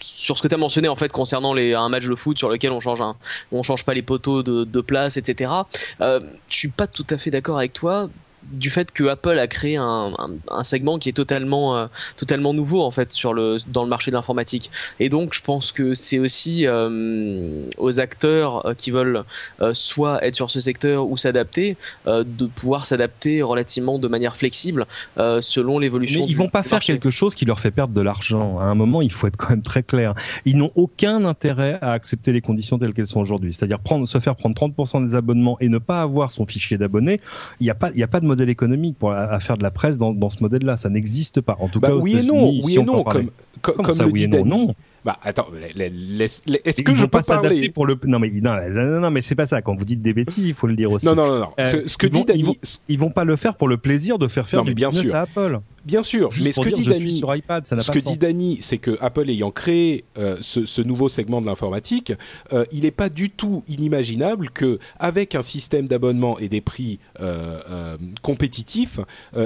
sur 0.00 0.36
ce 0.36 0.42
que 0.42 0.48
tu 0.48 0.54
as 0.54 0.58
mentionné 0.58 0.88
en 0.88 0.96
fait 0.96 1.10
concernant 1.12 1.54
les, 1.54 1.74
un 1.74 1.88
match 1.88 2.06
de 2.06 2.14
foot 2.14 2.38
sur 2.38 2.48
lequel 2.48 2.72
on 2.72 2.80
change 2.80 3.00
un, 3.00 3.16
on 3.52 3.62
change 3.62 3.84
pas 3.84 3.94
les 3.94 4.02
poteaux 4.02 4.42
de, 4.42 4.64
de 4.64 4.80
place, 4.80 5.16
etc. 5.16 5.52
Euh, 6.00 6.20
je 6.48 6.56
suis 6.56 6.68
pas 6.68 6.86
tout 6.86 7.06
à 7.10 7.18
fait 7.18 7.30
d'accord 7.30 7.58
avec 7.58 7.72
toi 7.72 8.08
du 8.52 8.70
fait 8.70 8.90
que 8.92 9.04
Apple 9.04 9.38
a 9.38 9.46
créé 9.46 9.76
un, 9.76 10.12
un, 10.50 10.64
segment 10.64 10.98
qui 10.98 11.08
est 11.08 11.12
totalement 11.12 11.76
euh, 11.76 11.86
totalement 12.16 12.54
nouveau 12.54 12.82
en 12.82 12.90
fait 12.90 13.12
sur 13.12 13.32
le 13.32 13.58
dans 13.68 13.82
le 13.82 13.88
marché 13.88 14.10
de 14.10 14.16
l'informatique. 14.16 14.70
Et 15.00 15.08
donc 15.08 15.34
je 15.34 15.40
pense 15.40 15.72
que 15.72 15.94
c'est 15.94 16.18
aussi 16.18 16.66
euh, 16.66 17.62
aux 17.78 17.98
acteurs 18.00 18.66
euh, 18.66 18.74
qui 18.74 18.90
veulent 18.90 19.24
soit 19.72 20.24
être 20.24 20.34
sur 20.34 20.50
ce 20.50 20.60
secteur 20.60 21.08
ou 21.08 21.16
s'adapter 21.16 21.76
de 22.06 22.46
pouvoir 22.46 22.86
s'adapter 22.86 23.42
relativement 23.42 23.98
de 23.98 24.08
manière 24.08 24.36
flexible 24.36 24.86
selon 25.16 25.78
l'évolution 25.78 26.20
mais 26.20 26.26
ils 26.26 26.36
vont 26.36 26.48
pas 26.48 26.62
faire 26.62 26.80
quelque 26.80 27.10
chose 27.10 27.34
qui 27.34 27.44
leur 27.44 27.60
fait 27.60 27.70
perdre 27.70 27.94
de 27.94 28.00
l'argent. 28.00 28.58
À 28.58 28.64
un 28.64 28.74
moment 28.74 29.02
il 29.02 29.12
faut 29.12 29.26
être 29.26 29.36
quand 29.36 29.50
même 29.50 29.62
très 29.62 29.82
clair. 29.82 30.14
Ils 30.44 30.56
n'ont 30.56 30.72
aucun 30.74 31.24
intérêt 31.24 31.78
à 31.80 31.92
accepter 31.92 32.32
les 32.32 32.40
conditions 32.40 32.78
telles 32.78 32.92
qu'elles 32.92 33.06
sont 33.06 33.20
aujourd'hui. 33.20 33.52
C'est-à-dire 33.52 33.78
prendre 33.78 34.06
se 34.06 34.18
faire 34.18 34.36
prendre 34.36 34.54
30% 34.54 35.06
des 35.06 35.14
abonnements 35.14 35.56
et 35.60 35.68
ne 35.68 35.78
pas 35.78 36.02
avoir 36.02 36.30
son 36.30 36.46
fichier 36.46 36.78
d'abonnés 36.78 37.20
il 37.60 37.64
n'y 37.64 37.70
a 37.70 37.74
pas 37.74 37.90
il 37.94 37.98
y 37.98 38.02
a 38.02 38.08
pas 38.08 38.20
de 38.20 38.26
modèle 38.36 38.50
économique 38.50 38.98
pour 38.98 39.12
à, 39.12 39.40
faire 39.40 39.56
de 39.56 39.62
la 39.62 39.70
presse 39.70 39.98
dans, 39.98 40.12
dans 40.12 40.28
ce 40.28 40.42
modèle-là. 40.42 40.76
Ça 40.76 40.90
n'existe 40.90 41.40
pas. 41.40 41.56
En 41.58 41.68
tout 41.68 41.80
bah 41.80 41.88
cas, 41.88 41.94
oui 41.94 42.18
et 42.18 42.22
non, 42.22 42.50
oui 42.62 42.76
et 42.78 42.82
non, 42.82 43.02
comme, 43.02 43.30
comme, 43.62 43.94
ça, 43.94 44.04
le 44.04 44.10
oui 44.10 44.28
dit 44.28 44.44
non, 44.44 44.74
Bah 45.04 45.18
attends, 45.22 45.46
est-ce 45.78 46.82
que 46.82 46.94
je 46.94 47.02
peux 47.02 47.08
pas 47.08 47.22
parler 47.22 47.68
pour 47.70 47.86
le 47.86 47.98
Non 48.04 48.18
mais 48.18 48.30
non, 48.30 48.56
non, 48.70 49.00
non 49.00 49.10
mais 49.10 49.22
c'est 49.22 49.34
pas 49.34 49.46
ça. 49.46 49.62
Quand 49.62 49.74
vous 49.74 49.84
dites 49.84 50.02
des 50.02 50.12
bêtises, 50.12 50.46
il 50.46 50.54
faut 50.54 50.66
le 50.66 50.76
dire 50.76 50.90
aussi. 50.90 51.06
Non 51.06 51.14
non 51.14 51.26
non. 51.26 51.38
non. 51.40 51.50
Euh, 51.58 51.82
ce, 51.86 51.96
que 51.96 52.06
dit 52.06 52.24
Dani, 52.24 52.44
ils 52.88 52.98
vont, 52.98 53.10
pas 53.10 53.24
le 53.24 53.36
faire 53.36 53.56
pour 53.56 53.68
le 53.68 53.78
plaisir 53.78 54.18
de 54.18 54.28
faire 54.28 54.48
faire 54.48 54.62
du 54.62 54.74
bien 54.74 54.88
business 54.88 55.06
sûr. 55.06 55.16
à 55.16 55.20
Apple. 55.22 55.60
Bien 55.86 56.02
sûr, 56.02 56.30
mais 56.42 56.50
ce 56.50 56.60
que, 56.60 57.98
dit 58.00 58.16
Dani, 58.16 58.58
c'est 58.60 58.78
que 58.78 58.98
Apple 59.00 59.30
ayant 59.30 59.52
créé 59.52 60.04
euh, 60.18 60.36
ce, 60.40 60.66
ce, 60.66 60.82
nouveau 60.82 61.08
segment 61.08 61.40
de 61.40 61.46
l'informatique, 61.46 62.12
euh, 62.52 62.64
il 62.72 62.80
n'est 62.80 62.90
pas 62.90 63.08
du 63.08 63.30
tout 63.30 63.62
inimaginable 63.68 64.50
que 64.50 64.80
avec 64.98 65.36
un 65.36 65.42
système 65.42 65.86
d'abonnement 65.86 66.40
et 66.40 66.48
des 66.48 66.60
prix 66.60 66.98
euh, 67.20 67.96
compétitifs, 68.20 68.98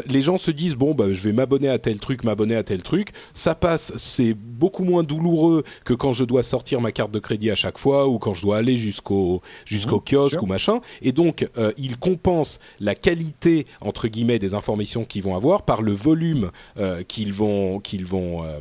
les 0.07 0.23
gens 0.23 0.39
se 0.39 0.51
disent 0.51 0.77
bon 0.77 0.95
bah 0.95 1.13
je 1.13 1.23
vais 1.23 1.35
m'abonner 1.35 1.69
à 1.69 1.79
tel 1.79 1.99
truc, 1.99 2.25
m'abonner 2.25 2.57
à 2.57 2.63
tel 2.63 2.83
truc, 2.83 3.11
ça 3.35 3.55
passe, 3.55 3.93
c'est 3.99 4.33
beaucoup 4.33 4.85
moins 4.85 5.03
douloureux 5.03 5.63
que 5.85 5.93
quand 5.93 6.15
je 6.15 6.25
dois 6.25 6.43
sortir 6.43 6.81
ma 6.81 6.91
carte 6.91 7.11
de 7.11 7.19
crédit 7.19 7.51
à 7.51 7.55
chaque 7.55 7.77
fois 7.77 8.09
ou 8.09 8.19
quand 8.19 8.33
je 8.33 8.41
dois 8.41 8.57
aller 8.57 8.79
jusqu'au 8.79 9.43
jusqu'au 9.67 9.99
mmh, 9.99 10.05
kiosque 10.11 10.43
ou 10.43 10.47
machin, 10.47 10.81
et 11.03 11.13
donc 11.13 11.47
il 11.77 11.99
compense 11.99 12.61
la 12.79 12.95
qualité 12.95 13.67
entre 13.83 14.09
guillemets 14.09 14.39
des 14.39 14.55
informations 14.55 15.05
qu'ils 15.05 15.23
vont 15.23 15.37
avoir 15.37 15.63
par 15.63 15.83
le 15.83 15.93
volume 15.93 16.30
euh, 16.79 17.03
qu'ils 17.03 17.33
vont, 17.33 17.81
qu'ils 17.81 18.05
vont 18.05 18.45
euh, 18.45 18.59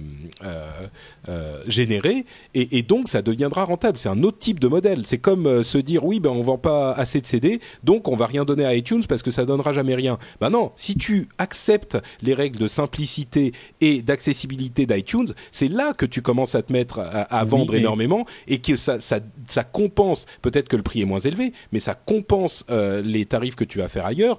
euh, 1.27 1.61
générer, 1.67 2.25
et, 2.53 2.81
donc 2.83 3.07
ça 3.07 3.21
deviendra 3.21 3.65
rentable. 3.65 3.97
C'est 3.97 4.09
un 4.09 4.23
autre 4.23 4.37
type 4.37 4.59
de 4.59 4.67
modèle. 4.67 5.05
C'est 5.05 5.17
comme 5.17 5.63
se 5.63 5.77
dire 5.77 6.03
oui, 6.03 6.19
ben 6.19 6.29
on 6.31 6.41
vend 6.41 6.57
pas 6.57 6.91
assez 6.91 7.21
de 7.21 7.25
CD, 7.25 7.59
donc 7.83 8.07
on 8.07 8.15
va 8.15 8.25
rien 8.25 8.45
donner 8.45 8.65
à 8.65 8.75
iTunes 8.75 9.03
parce 9.07 9.21
que 9.21 9.31
ça 9.31 9.45
donnera 9.45 9.73
jamais 9.73 9.95
rien. 9.95 10.17
Ben 10.41 10.49
non, 10.49 10.71
si 10.75 10.95
tu 10.95 11.27
acceptes 11.37 11.97
les 12.21 12.33
règles 12.33 12.57
de 12.57 12.67
simplicité 12.67 13.53
et 13.81 14.01
d'accessibilité 14.01 14.85
d'iTunes, 14.85 15.27
c'est 15.51 15.67
là 15.67 15.93
que 15.93 16.05
tu 16.05 16.21
commences 16.21 16.55
à 16.55 16.61
te 16.61 16.73
mettre 16.73 16.99
à, 16.99 17.43
vendre 17.43 17.75
énormément 17.75 18.25
et 18.47 18.59
que 18.59 18.75
ça, 18.75 18.99
ça, 18.99 19.19
ça 19.47 19.63
compense. 19.63 20.25
Peut-être 20.41 20.67
que 20.67 20.75
le 20.75 20.83
prix 20.83 21.01
est 21.01 21.05
moins 21.05 21.19
élevé, 21.19 21.53
mais 21.71 21.79
ça 21.79 21.93
compense 21.95 22.65
les 22.69 23.25
tarifs 23.25 23.55
que 23.55 23.63
tu 23.63 23.79
vas 23.79 23.87
faire 23.87 24.05
ailleurs 24.05 24.37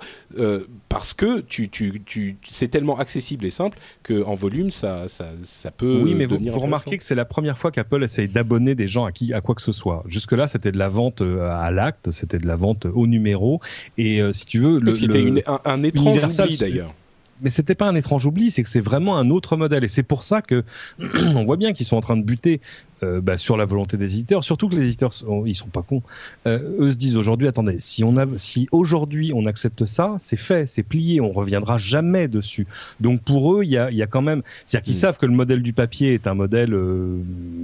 parce 0.89 1.15
que 1.15 1.40
tu, 1.40 1.69
tu, 1.69 2.02
tu, 2.05 2.36
c'est 2.48 2.69
tellement 2.69 2.98
accessible 2.98 3.19
accessible 3.20 3.44
et 3.44 3.51
simple 3.51 3.78
qu'en 4.02 4.34
volume, 4.34 4.70
ça, 4.70 5.06
ça, 5.09 5.30
ça 5.44 5.70
peut. 5.70 6.01
Oui, 6.02 6.14
mais 6.14 6.24
vous, 6.24 6.38
vous 6.40 6.59
remarquez 6.59 6.97
que 6.97 7.05
c'est 7.05 7.14
la 7.14 7.26
première 7.26 7.59
fois 7.59 7.70
qu'Apple 7.70 8.02
essaye 8.02 8.28
d'abonner 8.28 8.74
des 8.74 8.88
gens 8.88 9.05
à 9.05 9.12
qui, 9.12 9.34
à 9.34 9.40
quoi 9.40 9.55
que 9.55 9.62
ce 9.62 9.72
soit. 9.72 10.02
Jusque-là, 10.06 10.47
c'était 10.47 10.72
de 10.72 10.78
la 10.78 10.88
vente 10.88 11.20
euh, 11.20 11.51
à 11.51 11.70
l'acte, 11.70 12.10
c'était 12.10 12.38
de 12.38 12.47
la 12.47 12.56
vente 12.56 12.86
au 12.86 13.06
numéro. 13.06 13.60
Et 13.98 14.22
euh, 14.22 14.32
si 14.32 14.47
tu 14.47 14.60
veux, 14.60 14.78
le, 14.78 14.92
c'était 14.92 15.44
un, 15.47 15.60
un 15.64 15.82
étrange 15.82 16.24
oubli 16.24 16.56
d'ailleurs 16.56 16.94
mais 17.42 17.51
c'était 17.51 17.74
pas 17.74 17.86
un 17.86 17.94
étrange 17.94 18.26
oubli, 18.26 18.51
c'est 18.51 18.62
que 18.62 18.68
c'est 18.68 18.80
vraiment 18.80 19.16
un 19.16 19.30
autre 19.30 19.56
modèle 19.56 19.84
et 19.84 19.88
c'est 19.88 20.02
pour 20.02 20.22
ça 20.22 20.42
que 20.42 20.62
on 21.34 21.44
voit 21.44 21.56
bien 21.56 21.72
qu'ils 21.72 21.86
sont 21.86 21.97
en 21.97 22.01
train 22.01 22.16
de 22.16 22.22
buter 22.22 22.60
euh, 23.02 23.20
bah, 23.22 23.39
sur 23.39 23.56
la 23.56 23.64
volonté 23.64 23.97
des 23.97 24.14
éditeurs. 24.14 24.44
Surtout 24.44 24.68
que 24.68 24.74
les 24.74 24.85
éditeurs, 24.85 25.12
ils 25.47 25.55
sont 25.55 25.68
pas 25.68 25.82
cons. 25.82 26.02
Euh, 26.47 26.59
eux 26.81 26.93
se 26.93 26.97
disent 26.97 27.16
aujourd'hui, 27.16 27.48
attendez, 27.48 27.78
si 27.78 28.05
on 28.05 28.16
a, 28.18 28.27
si 28.36 28.68
aujourd'hui 28.72 29.32
on 29.35 29.47
accepte 29.47 29.86
ça, 29.86 30.16
c'est 30.18 30.36
fait, 30.36 30.66
c'est 30.66 30.82
plié, 30.82 31.20
on 31.20 31.32
reviendra 31.32 31.78
jamais 31.78 32.28
dessus. 32.28 32.66
Donc 33.01 33.22
pour 33.22 33.55
eux, 33.55 33.64
il 33.64 33.70
y 33.70 33.78
a, 33.78 33.90
y 33.90 34.02
a 34.02 34.06
quand 34.06 34.20
même, 34.20 34.43
c'est-à-dire 34.66 34.85
qu'ils 34.85 34.97
mm. 34.97 35.01
savent 35.01 35.18
que 35.18 35.27
le 35.27 35.32
modèle 35.32 35.62
du 35.62 35.72
papier 35.72 36.12
est 36.12 36.27
un 36.27 36.35
modèle 36.35 36.74
euh, 36.74 37.16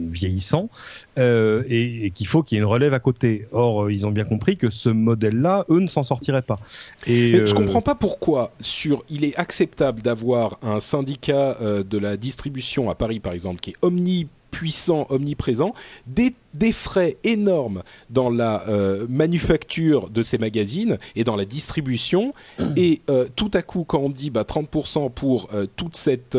vieillissant 0.09 0.71
et, 1.19 2.07
et 2.07 2.11
qu'il 2.11 2.27
faut 2.27 2.43
qu'il 2.43 2.57
y 2.57 2.59
ait 2.59 2.63
une 2.63 2.71
relève 2.71 2.95
à 2.95 3.01
côté. 3.01 3.47
Or, 3.53 3.91
ils 3.91 4.07
ont 4.07 4.11
bien 4.11 4.25
compris 4.25 4.57
que 4.57 4.71
ce 4.71 4.89
modèle-là, 4.89 5.67
eux, 5.71 5.81
ne 5.81 5.89
s'en 5.89 6.03
sortiraient 6.03 6.43
pas. 6.43 6.59
Et 7.07 7.33
Mais 7.33 7.47
je 7.47 7.55
comprends 7.55 7.83
pas 7.83 7.95
pourquoi 7.95 8.53
sur, 8.61 9.03
il 9.11 9.25
est 9.25 9.37
acceptable 9.39 10.03
d'avoir 10.03 10.59
un 10.63 10.81
syndicat 10.81 11.57
de 11.63 11.99
la 11.99 12.17
distribution 12.17 12.91
à 12.91 12.95
Paris, 12.95 13.21
par 13.21 13.33
exemple, 13.33 13.61
qui 13.61 13.71
est 13.71 13.77
omni 13.83 14.29
puissant, 14.57 15.07
omniprésent, 15.11 15.75
des, 16.07 16.35
des 16.55 16.73
frais 16.73 17.19
énormes 17.25 17.83
dans 18.09 18.31
la 18.31 18.67
euh, 18.69 19.05
manufacture 19.07 20.09
de 20.09 20.23
ces 20.23 20.39
magazines 20.39 20.97
et 21.15 21.25
dans 21.25 21.37
la 21.37 21.45
distribution. 21.45 22.33
Et 22.77 23.03
euh, 23.11 23.27
tout 23.37 23.51
à 23.53 23.61
coup, 23.61 23.85
quand 23.85 23.99
on 23.99 24.09
dit 24.09 24.31
bah, 24.31 24.45
30% 24.45 25.11
pour 25.11 25.49
euh, 25.53 25.67
toute 25.77 25.95
cette, 25.95 26.39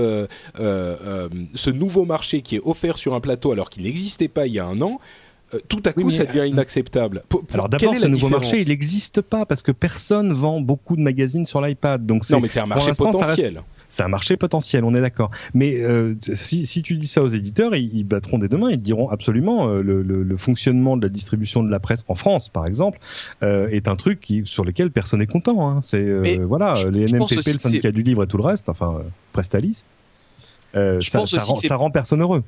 ce 0.58 1.70
nouveau 1.70 2.06
marché 2.06 2.42
qui 2.42 2.56
est 2.56 2.62
offert 2.64 2.98
sur 2.98 3.14
un 3.14 3.20
plateau 3.20 3.52
alors 3.52 3.70
qu'il 3.70 3.84
n'existait 3.84 4.28
pas 4.28 4.48
il 4.48 4.54
y 4.54 4.60
a 4.60 4.66
un 4.66 4.82
an, 4.82 5.00
tout 5.70 5.84
à 5.86 5.94
coup, 5.94 6.10
ça 6.10 6.26
devient 6.26 6.50
inacceptable. 6.50 7.24
Alors 7.54 7.70
d'abord, 7.70 7.96
ce 7.96 8.08
nouveau 8.08 8.30
marché, 8.30 8.62
il 8.62 8.70
n'existe 8.70 9.22
pas 9.22 9.46
parce 9.46 9.62
que 9.62 9.72
personne 9.72 10.34
vend 10.34 10.60
beaucoup 10.60 10.96
de 10.96 11.02
magazines 11.02 11.46
sur 11.46 11.62
l'iPad. 11.62 12.04
Donc 12.04 12.28
non, 12.32 12.40
mais 12.40 12.48
c'est 12.48 12.62
un 12.62 12.66
marché 12.66 12.94
potentiel 12.94 13.62
c'est 13.90 14.04
un 14.04 14.08
marché 14.08 14.38
potentiel, 14.38 14.84
on 14.84 14.94
est 14.94 15.02
d'accord. 15.02 15.32
Mais 15.54 15.76
euh, 15.82 16.16
si, 16.34 16.66
si, 16.66 16.82
tu 16.82 16.96
dis 16.98 17.08
ça 17.08 17.24
aux 17.24 17.28
éditeurs, 17.28 17.76
ils, 17.76 18.04
battront 18.04 18.38
des 18.38 18.48
deux 18.48 18.58
mains, 18.58 18.72
ils 18.72 18.78
te 18.78 18.84
diront 18.84 19.10
absolument 19.10 19.70
euh, 19.70 19.82
le, 19.82 20.02
le, 20.02 20.24
le, 20.24 20.38
fonctionnement 20.38 20.98
de 20.98 21.04
la 21.06 21.10
distribution 21.10 21.64
de 21.64 21.72
la 21.72 21.80
presse 21.80 22.04
en 22.08 22.16
France, 22.16 22.50
par 22.50 22.66
exemple, 22.66 23.00
euh, 23.44 23.68
est 23.70 23.88
un 23.88 23.96
truc 23.96 24.20
qui, 24.20 24.44
sur 24.46 24.64
lequel 24.64 24.92
personne 24.92 25.20
n'est 25.20 25.28
content. 25.28 25.68
Hein. 25.68 25.80
C'est 25.82 26.04
euh, 26.04 26.46
voilà, 26.48 26.74
les 26.92 27.06
NMPP, 27.06 27.54
le 27.54 27.60
syndicat 27.60 27.92
du 27.92 28.04
livre 28.04 28.24
et 28.24 28.28
tout 28.28 28.38
le 28.38 28.44
reste, 28.44 28.70
enfin 28.70 29.02
Prestalis, 29.34 29.84
ça, 30.74 31.00
ça, 31.02 31.42
rend, 31.42 31.56
ça 31.56 31.76
rend 31.76 31.90
personne 31.90 32.22
heureux 32.22 32.44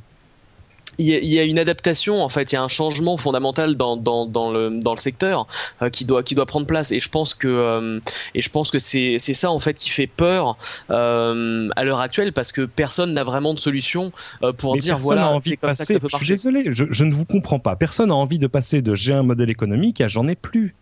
il 1.00 1.26
y, 1.26 1.40
a 1.40 1.44
une 1.44 1.60
adaptation 1.60 2.22
en 2.22 2.30
fait, 2.30 2.52
il 2.52 2.56
y 2.56 2.58
a 2.58 2.62
un 2.62 2.68
changement 2.68 3.18
fondamental 3.18 3.76
dans, 3.76 3.96
dans, 3.96 4.26
dans 4.26 4.52
le 4.52 4.70
dans 4.70 4.94
le 4.94 5.00
secteur 5.00 5.48
euh, 5.82 5.90
qui 5.90 6.04
doit 6.04 6.24
qui 6.24 6.36
doit 6.36 6.46
prendre 6.46 6.68
place 6.68 6.92
et 6.92 7.00
je 7.00 7.10
pense 7.10 7.34
que 7.34 7.48
euh, 7.48 8.00
et 8.36 8.42
je 8.42 8.50
pense 8.50 8.70
que 8.70 8.80
c'est 8.80 9.16
c'est 9.18 9.34
ça 9.34 9.50
en 9.50 9.60
fait 9.60 9.76
qui 9.76 9.90
fait 9.90 10.08
peur 10.08 10.58
euh, 10.90 11.70
à 11.76 11.84
l'heure 11.86 12.02
actuelle 12.02 12.34
parce 12.34 12.52
que 12.52 12.66
personne 12.66 13.14
n'a 13.14 13.24
vraiment 13.24 13.54
de 13.54 13.60
solution 13.60 14.12
euh, 14.44 14.52
pour 14.52 14.76
dire 14.78 14.98
voilà 14.98 15.30
envie 15.30 15.52
de 15.52 15.56
passer. 15.56 15.98
je 16.02 16.18
suis 16.18 16.28
désolé, 16.28 16.66
je, 16.68 16.86
je 16.90 17.04
ne 17.06 17.14
vous 17.14 17.26
comprends 17.26 17.60
pas. 17.60 17.76
Personne 17.76 18.10
n'a 18.10 18.16
envie 18.16 18.40
de 18.40 18.48
passer 18.48 18.82
de 18.82 18.94
j'ai 18.94 19.14
un 19.14 19.24
modèle 19.24 19.50
économique 19.50 20.02
à 20.02 20.08
j'en 20.10 20.28
ai 20.28 20.36
plus. 20.36 20.76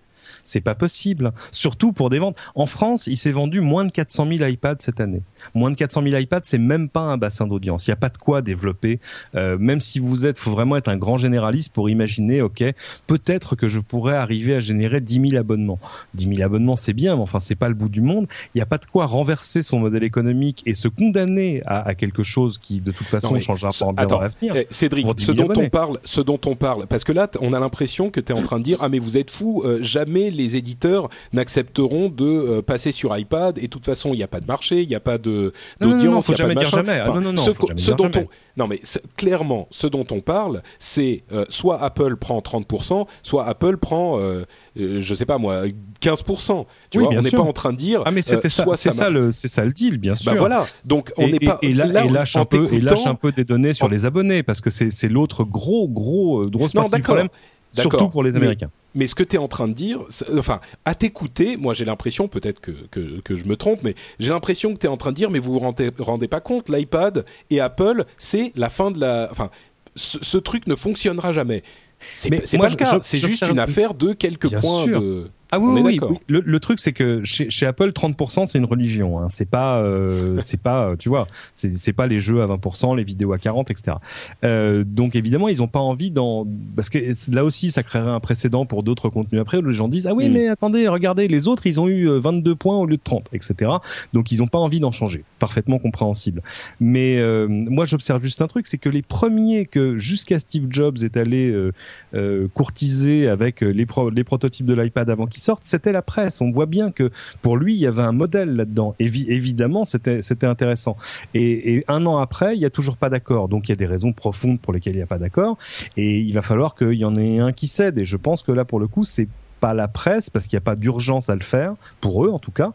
C'est 0.47 0.61
pas 0.61 0.75
possible. 0.75 1.31
Surtout 1.51 1.91
pour 1.93 2.09
des 2.09 2.19
ventes. 2.19 2.35
En 2.55 2.65
France, 2.65 3.07
il 3.07 3.17
s'est 3.17 3.31
vendu 3.31 3.61
moins 3.61 3.85
de 3.85 3.91
400 3.91 4.27
000 4.37 4.49
iPads 4.49 4.75
cette 4.79 4.99
année. 4.99 5.21
Moins 5.53 5.71
de 5.71 5.75
400 5.75 6.01
000 6.03 6.15
iPads, 6.19 6.41
c'est 6.43 6.57
même 6.57 6.89
pas 6.89 7.01
un 7.01 7.17
bassin 7.17 7.47
d'audience. 7.47 7.87
Il 7.87 7.91
n'y 7.91 7.93
a 7.93 7.97
pas 7.97 8.09
de 8.09 8.17
quoi 8.17 8.41
développer. 8.41 8.99
Euh, 9.35 9.57
même 9.59 9.79
si 9.81 9.99
vous 9.99 10.25
êtes, 10.25 10.37
faut 10.37 10.51
vraiment 10.51 10.75
être 10.77 10.87
un 10.87 10.97
grand 10.97 11.17
généraliste 11.17 11.71
pour 11.73 11.89
imaginer, 11.89 12.41
ok, 12.41 12.63
peut-être 13.05 13.55
que 13.55 13.67
je 13.67 13.79
pourrais 13.79 14.15
arriver 14.15 14.55
à 14.55 14.59
générer 14.59 15.01
10 15.01 15.29
000 15.29 15.35
abonnements. 15.39 15.79
10 16.13 16.35
000 16.35 16.41
abonnements, 16.43 16.75
c'est 16.75 16.93
bien, 16.93 17.15
mais 17.15 17.21
enfin, 17.21 17.39
c'est 17.39 17.55
pas 17.55 17.67
le 17.69 17.75
bout 17.75 17.89
du 17.89 18.01
monde. 18.01 18.27
Il 18.55 18.57
n'y 18.57 18.61
a 18.61 18.65
pas 18.65 18.77
de 18.77 18.85
quoi 18.85 19.05
renverser 19.05 19.61
son 19.61 19.79
modèle 19.79 20.03
économique 20.03 20.63
et 20.65 20.73
se 20.73 20.87
condamner 20.87 21.61
à, 21.65 21.87
à 21.87 21.95
quelque 21.95 22.23
chose 22.23 22.57
qui, 22.57 22.81
de 22.81 22.91
toute 22.91 23.07
façon, 23.07 23.33
Non, 23.33 23.39
changera 23.39 23.69
pas 23.69 23.85
bien 23.93 24.03
attends, 24.03 24.21
l'avenir. 24.21 24.53
eh, 24.55 24.67
Cédric, 24.69 25.05
Pour 25.05 25.15
10 25.15 25.25
ce 25.25 25.33
000 25.33 25.47
dont 25.53 25.61
on 25.61 25.69
parle, 25.69 25.99
ce 26.03 26.21
dont 26.21 26.39
on 26.45 26.55
parle, 26.55 26.87
parce 26.87 27.03
que 27.03 27.11
là, 27.11 27.29
on 27.41 27.53
a 27.53 27.59
l'impression 27.59 28.09
que 28.09 28.19
tu 28.19 28.31
es 28.31 28.35
en 28.35 28.41
train 28.41 28.59
de 28.59 28.63
dire 28.63 28.77
ah 28.81 28.89
mais 28.89 28.99
vous 28.99 29.17
êtes 29.17 29.31
fou, 29.31 29.63
jamais 29.81 30.31
les 30.37 30.55
éditeurs 30.55 31.09
n'accepteront 31.33 32.09
de 32.09 32.25
euh, 32.25 32.61
passer 32.61 32.91
sur 32.91 33.17
iPad 33.17 33.57
et 33.57 33.63
de 33.63 33.67
toute 33.67 33.85
façon 33.85 34.13
il 34.13 34.17
n'y 34.17 34.23
a 34.23 34.27
pas 34.27 34.39
de 34.39 34.45
marché, 34.47 34.81
il 34.81 34.87
n'y 34.87 34.95
a 34.95 34.99
pas 34.99 35.17
de 35.17 35.51
d'audience, 35.81 36.27
faut 36.27 36.33
il 36.33 36.39
y 36.39 36.41
a 36.41 36.45
pas 36.45 36.49
jamais 36.53 36.55
de 36.55 36.59
dire 36.59 36.75
machin. 36.77 36.93
jamais. 36.93 37.07
Non, 37.07 37.21
non, 37.21 37.33
non, 37.33 37.41
ce, 37.41 37.51
faut 37.51 37.67
jamais 37.67 37.81
ce 37.81 37.91
dont 37.91 38.03
jamais. 38.11 38.27
on, 38.55 38.59
non 38.61 38.67
mais 38.67 38.79
clairement, 39.17 39.67
ce 39.71 39.87
dont 39.87 40.05
on 40.11 40.21
parle, 40.21 40.61
c'est 40.79 41.23
euh, 41.31 41.45
soit 41.49 41.81
Apple 41.81 42.15
prend 42.17 42.39
30%, 42.39 43.05
soit 43.23 43.45
Apple 43.45 43.77
prend, 43.77 44.19
euh, 44.19 44.43
euh, 44.79 44.99
je 45.01 45.15
sais 45.15 45.25
pas 45.25 45.37
moi, 45.37 45.63
15%. 46.01 46.65
Tu 46.89 46.97
Oui, 46.99 47.03
vois, 47.03 47.09
bien 47.11 47.19
on 47.19 47.23
n'est 47.23 47.29
sûr. 47.29 47.41
pas 47.43 47.47
en 47.47 47.53
train 47.53 47.73
de 47.73 47.77
dire. 47.77 48.01
Ah 48.05 48.11
mais 48.11 48.21
c'était 48.21 48.47
euh, 48.47 48.49
ça, 48.49 48.65
c'est 48.75 48.91
ça 48.91 49.09
le, 49.09 49.31
c'est 49.31 49.47
ça 49.47 49.63
le 49.65 49.71
deal, 49.71 49.97
bien 49.97 50.15
sûr. 50.15 50.31
Bah 50.31 50.37
voilà. 50.37 50.65
Donc 50.85 51.11
on 51.17 51.27
et, 51.27 51.31
n'est 51.33 51.39
pas 51.39 51.57
et, 51.61 51.73
là, 51.73 52.05
et 52.05 52.09
lâche 52.09 52.35
un 52.35 52.45
peu, 52.45 52.67
et 52.71 52.79
lâche 52.79 53.05
un 53.05 53.15
peu 53.15 53.31
des 53.31 53.43
données 53.43 53.73
sur 53.73 53.85
en- 53.87 53.89
les 53.89 54.05
abonnés 54.05 54.43
parce 54.43 54.61
que 54.61 54.69
c'est 54.69 55.09
l'autre 55.09 55.43
gros 55.43 55.87
gros 55.87 56.45
grosse 56.49 56.73
Non, 56.73 56.81
partie 56.83 56.95
du 56.95 57.01
d'accord. 57.01 57.15
problème, 57.15 57.29
surtout 57.73 58.09
pour 58.09 58.23
les 58.23 58.35
Américains. 58.35 58.69
Mais 58.95 59.05
ce 59.05 59.15
que 59.15 59.23
tu 59.23 59.35
es 59.35 59.39
en 59.39 59.47
train 59.47 59.67
de 59.67 59.73
dire, 59.73 59.99
enfin, 60.37 60.59
à 60.85 60.95
t'écouter, 60.95 61.55
moi 61.55 61.73
j'ai 61.73 61.85
l'impression, 61.85 62.27
peut-être 62.27 62.59
que, 62.59 62.71
que, 62.89 63.19
que 63.21 63.35
je 63.35 63.45
me 63.45 63.55
trompe, 63.55 63.83
mais 63.83 63.93
j'ai 64.19 64.29
l'impression 64.29 64.73
que 64.73 64.79
tu 64.79 64.87
es 64.87 64.89
en 64.89 64.97
train 64.97 65.11
de 65.11 65.15
dire, 65.15 65.29
mais 65.29 65.39
vous 65.39 65.53
vous 65.53 65.59
rendez, 65.59 65.91
rendez 65.99 66.27
pas 66.27 66.39
compte, 66.39 66.69
l'iPad 66.69 67.25
et 67.51 67.59
Apple, 67.59 68.05
c'est 68.17 68.51
la 68.55 68.69
fin 68.69 68.89
de 68.89 68.99
la... 68.99 69.27
Enfin, 69.31 69.51
ce, 69.95 70.17
ce 70.21 70.37
truc 70.37 70.67
ne 70.67 70.75
fonctionnera 70.75 71.31
jamais. 71.33 71.63
C'est 72.11 72.29
pas 72.57 72.69
le 72.69 72.75
cas, 72.75 72.99
c'est 73.01 73.17
juste 73.17 73.47
une 73.49 73.59
affaire 73.59 73.93
de 73.93 74.13
quelques 74.13 74.49
points 74.59 74.83
sûr. 74.83 75.01
de... 75.01 75.29
Ah 75.51 75.59
oui, 75.59 75.81
oui, 75.81 75.99
oui. 76.09 76.17
Le, 76.27 76.41
le 76.45 76.59
truc 76.59 76.79
c'est 76.79 76.91
que 76.93 77.23
chez, 77.23 77.49
chez 77.49 77.65
Apple 77.65 77.89
30% 77.91 78.45
c'est 78.47 78.57
une 78.57 78.65
religion. 78.65 79.19
Hein. 79.19 79.27
C'est 79.29 79.49
pas, 79.49 79.77
euh, 79.79 80.37
c'est 80.41 80.59
pas, 80.61 80.89
euh, 80.89 80.95
tu 80.97 81.09
vois, 81.09 81.27
c'est 81.53 81.77
c'est 81.77 81.93
pas 81.93 82.07
les 82.07 82.19
jeux 82.19 82.41
à 82.41 82.47
20%, 82.47 82.95
les 82.97 83.03
vidéos 83.03 83.33
à 83.33 83.37
40, 83.37 83.71
etc. 83.71 83.97
Euh, 84.43 84.83
donc 84.85 85.15
évidemment 85.15 85.47
ils 85.47 85.61
ont 85.61 85.67
pas 85.67 85.79
envie 85.79 86.11
dans 86.11 86.45
parce 86.75 86.89
que 86.89 86.99
là 87.33 87.43
aussi 87.45 87.71
ça 87.71 87.83
créerait 87.83 88.09
un 88.11 88.19
précédent 88.19 88.65
pour 88.65 88.83
d'autres 88.83 89.09
contenus 89.09 89.41
après 89.41 89.57
où 89.57 89.61
les 89.61 89.73
gens 89.73 89.87
disent 89.87 90.07
ah 90.07 90.13
oui 90.13 90.27
Mm. 90.29 90.33
mais 90.33 90.47
attendez 90.49 90.87
regardez 90.87 91.27
les 91.27 91.47
autres 91.47 91.65
ils 91.67 91.79
ont 91.79 91.87
eu 91.87 92.09
euh, 92.09 92.19
22 92.19 92.55
points 92.55 92.77
au 92.77 92.85
lieu 92.85 92.97
de 92.97 93.01
30, 93.03 93.29
etc. 93.33 93.71
Donc 94.13 94.31
ils 94.31 94.41
ont 94.43 94.47
pas 94.47 94.59
envie 94.59 94.79
d'en 94.79 94.91
changer. 94.91 95.23
Parfaitement 95.39 95.79
compréhensible. 95.79 96.41
Mais 96.79 97.17
euh, 97.19 97.47
moi 97.47 97.85
j'observe 97.85 98.21
juste 98.23 98.41
un 98.41 98.47
truc 98.47 98.67
c'est 98.67 98.77
que 98.77 98.89
les 98.89 99.01
premiers 99.01 99.65
que 99.65 99.97
jusqu'à 99.97 100.39
Steve 100.39 100.67
Jobs 100.69 100.97
est 101.03 101.15
allé 101.17 101.49
euh, 101.49 101.71
euh, 102.13 102.47
courtiser 102.53 103.27
avec 103.27 103.63
euh, 103.63 103.69
les, 103.69 103.85
pro- 103.85 104.09
les 104.09 104.23
prototypes 104.23 104.65
de 104.65 104.73
l'iPad 104.73 105.09
avant 105.09 105.25
sortent, 105.39 105.65
c'était 105.65 105.91
la 105.91 106.01
presse. 106.01 106.41
On 106.41 106.51
voit 106.51 106.65
bien 106.65 106.91
que 106.91 107.11
pour 107.41 107.57
lui, 107.57 107.75
il 107.75 107.79
y 107.79 107.87
avait 107.87 108.01
un 108.01 108.11
modèle 108.11 108.55
là-dedans. 108.55 108.95
Évi- 108.99 109.29
évidemment, 109.29 109.85
c'était 109.85 110.45
intéressant. 110.45 110.97
Et, 111.33 111.75
et 111.75 111.85
un 111.87 112.05
an 112.05 112.17
après, 112.17 112.55
il 112.55 112.61
y 112.61 112.65
a 112.65 112.69
toujours 112.69 112.97
pas 112.97 113.09
d'accord. 113.09 113.49
Donc 113.49 113.67
il 113.67 113.71
y 113.71 113.73
a 113.73 113.77
des 113.77 113.85
raisons 113.85 114.13
profondes 114.13 114.59
pour 114.59 114.73
lesquelles 114.73 114.93
il 114.93 114.97
n'y 114.97 115.03
a 115.03 115.07
pas 115.07 115.19
d'accord. 115.19 115.57
Et 115.95 116.19
il 116.19 116.33
va 116.33 116.41
falloir 116.41 116.75
qu'il 116.75 116.93
y 116.93 117.05
en 117.05 117.15
ait 117.15 117.39
un 117.39 117.51
qui 117.51 117.67
cède. 117.67 117.99
Et 117.99 118.05
je 118.05 118.17
pense 118.17 118.43
que 118.43 118.51
là, 118.51 118.65
pour 118.65 118.79
le 118.79 118.87
coup, 118.87 119.03
c'est 119.03 119.27
pas 119.59 119.73
la 119.73 119.87
presse 119.87 120.29
parce 120.29 120.47
qu'il 120.47 120.55
n'y 120.55 120.61
a 120.61 120.65
pas 120.65 120.75
d'urgence 120.75 121.29
à 121.29 121.35
le 121.35 121.41
faire 121.41 121.73
pour 122.01 122.25
eux 122.25 122.29
en 122.29 122.39
tout 122.39 122.51
cas 122.51 122.71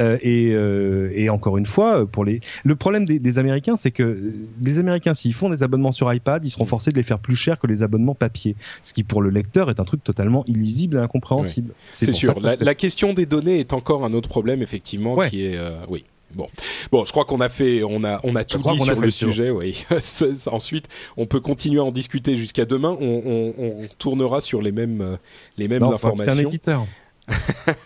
Euh, 0.00 0.18
et, 0.22 0.52
euh, 0.52 1.10
et 1.14 1.28
encore 1.30 1.56
une 1.58 1.66
fois 1.66 2.06
pour 2.06 2.24
les 2.24 2.40
le 2.64 2.76
problème 2.76 3.04
des, 3.04 3.18
des 3.18 3.38
Américains 3.38 3.76
c'est 3.76 3.90
que 3.90 4.02
euh, 4.02 4.34
les 4.62 4.78
Américains 4.78 5.14
s'ils 5.14 5.34
font 5.34 5.48
des 5.48 5.62
abonnements 5.62 5.92
sur 5.92 6.12
iPad 6.12 6.44
ils 6.44 6.50
seront 6.50 6.66
forcés 6.66 6.90
de 6.90 6.96
les 6.96 7.02
faire 7.02 7.18
plus 7.18 7.36
cher 7.36 7.58
que 7.58 7.66
les 7.66 7.82
abonnements 7.82 8.14
papier 8.14 8.56
ce 8.82 8.92
qui 8.94 9.04
pour 9.04 9.22
le 9.22 9.30
lecteur 9.30 9.70
est 9.70 9.80
un 9.80 9.84
truc 9.84 10.04
totalement 10.04 10.44
illisible 10.46 10.96
et 10.98 11.00
incompréhensible 11.00 11.72
C'est 11.92 12.12
sûr. 12.12 12.34
La, 12.60 12.74
question 12.74 13.12
des 13.14 13.26
données 13.26 13.58
est 13.60 13.72
encore 13.72 14.04
un 14.04 14.12
autre 14.12 14.28
problème, 14.28 14.60
effectivement, 14.62 15.14
Ouais. 15.14 15.30
qui 15.30 15.46
est... 15.46 15.56
euh, 15.56 15.70
oui. 15.88 16.04
Bon, 16.34 16.48
bon, 16.92 17.04
je 17.04 17.12
crois 17.12 17.24
qu'on 17.24 17.40
a 17.40 17.48
fait, 17.48 17.82
on 17.82 18.04
a, 18.04 18.20
on 18.24 18.34
a 18.36 18.44
tout 18.44 18.58
dit 18.58 18.68
a 18.68 18.84
sur 18.84 18.94
le 19.00 19.00
tour. 19.00 19.12
sujet. 19.12 19.50
Oui. 19.50 19.84
Ensuite, 20.46 20.86
on 21.16 21.26
peut 21.26 21.40
continuer 21.40 21.78
à 21.80 21.84
en 21.84 21.90
discuter 21.92 22.36
jusqu'à 22.36 22.64
demain. 22.64 22.96
On, 23.00 23.22
on, 23.56 23.82
on 23.84 23.88
tournera 23.98 24.40
sur 24.40 24.60
les 24.60 24.72
mêmes, 24.72 25.00
euh, 25.00 25.16
les 25.56 25.68
mêmes 25.68 25.82
Non, 25.82 25.96
faut 25.96 26.08
inviter 26.08 26.22
un 26.24 26.26
informations. 26.32 26.48
éditeur 26.48 26.86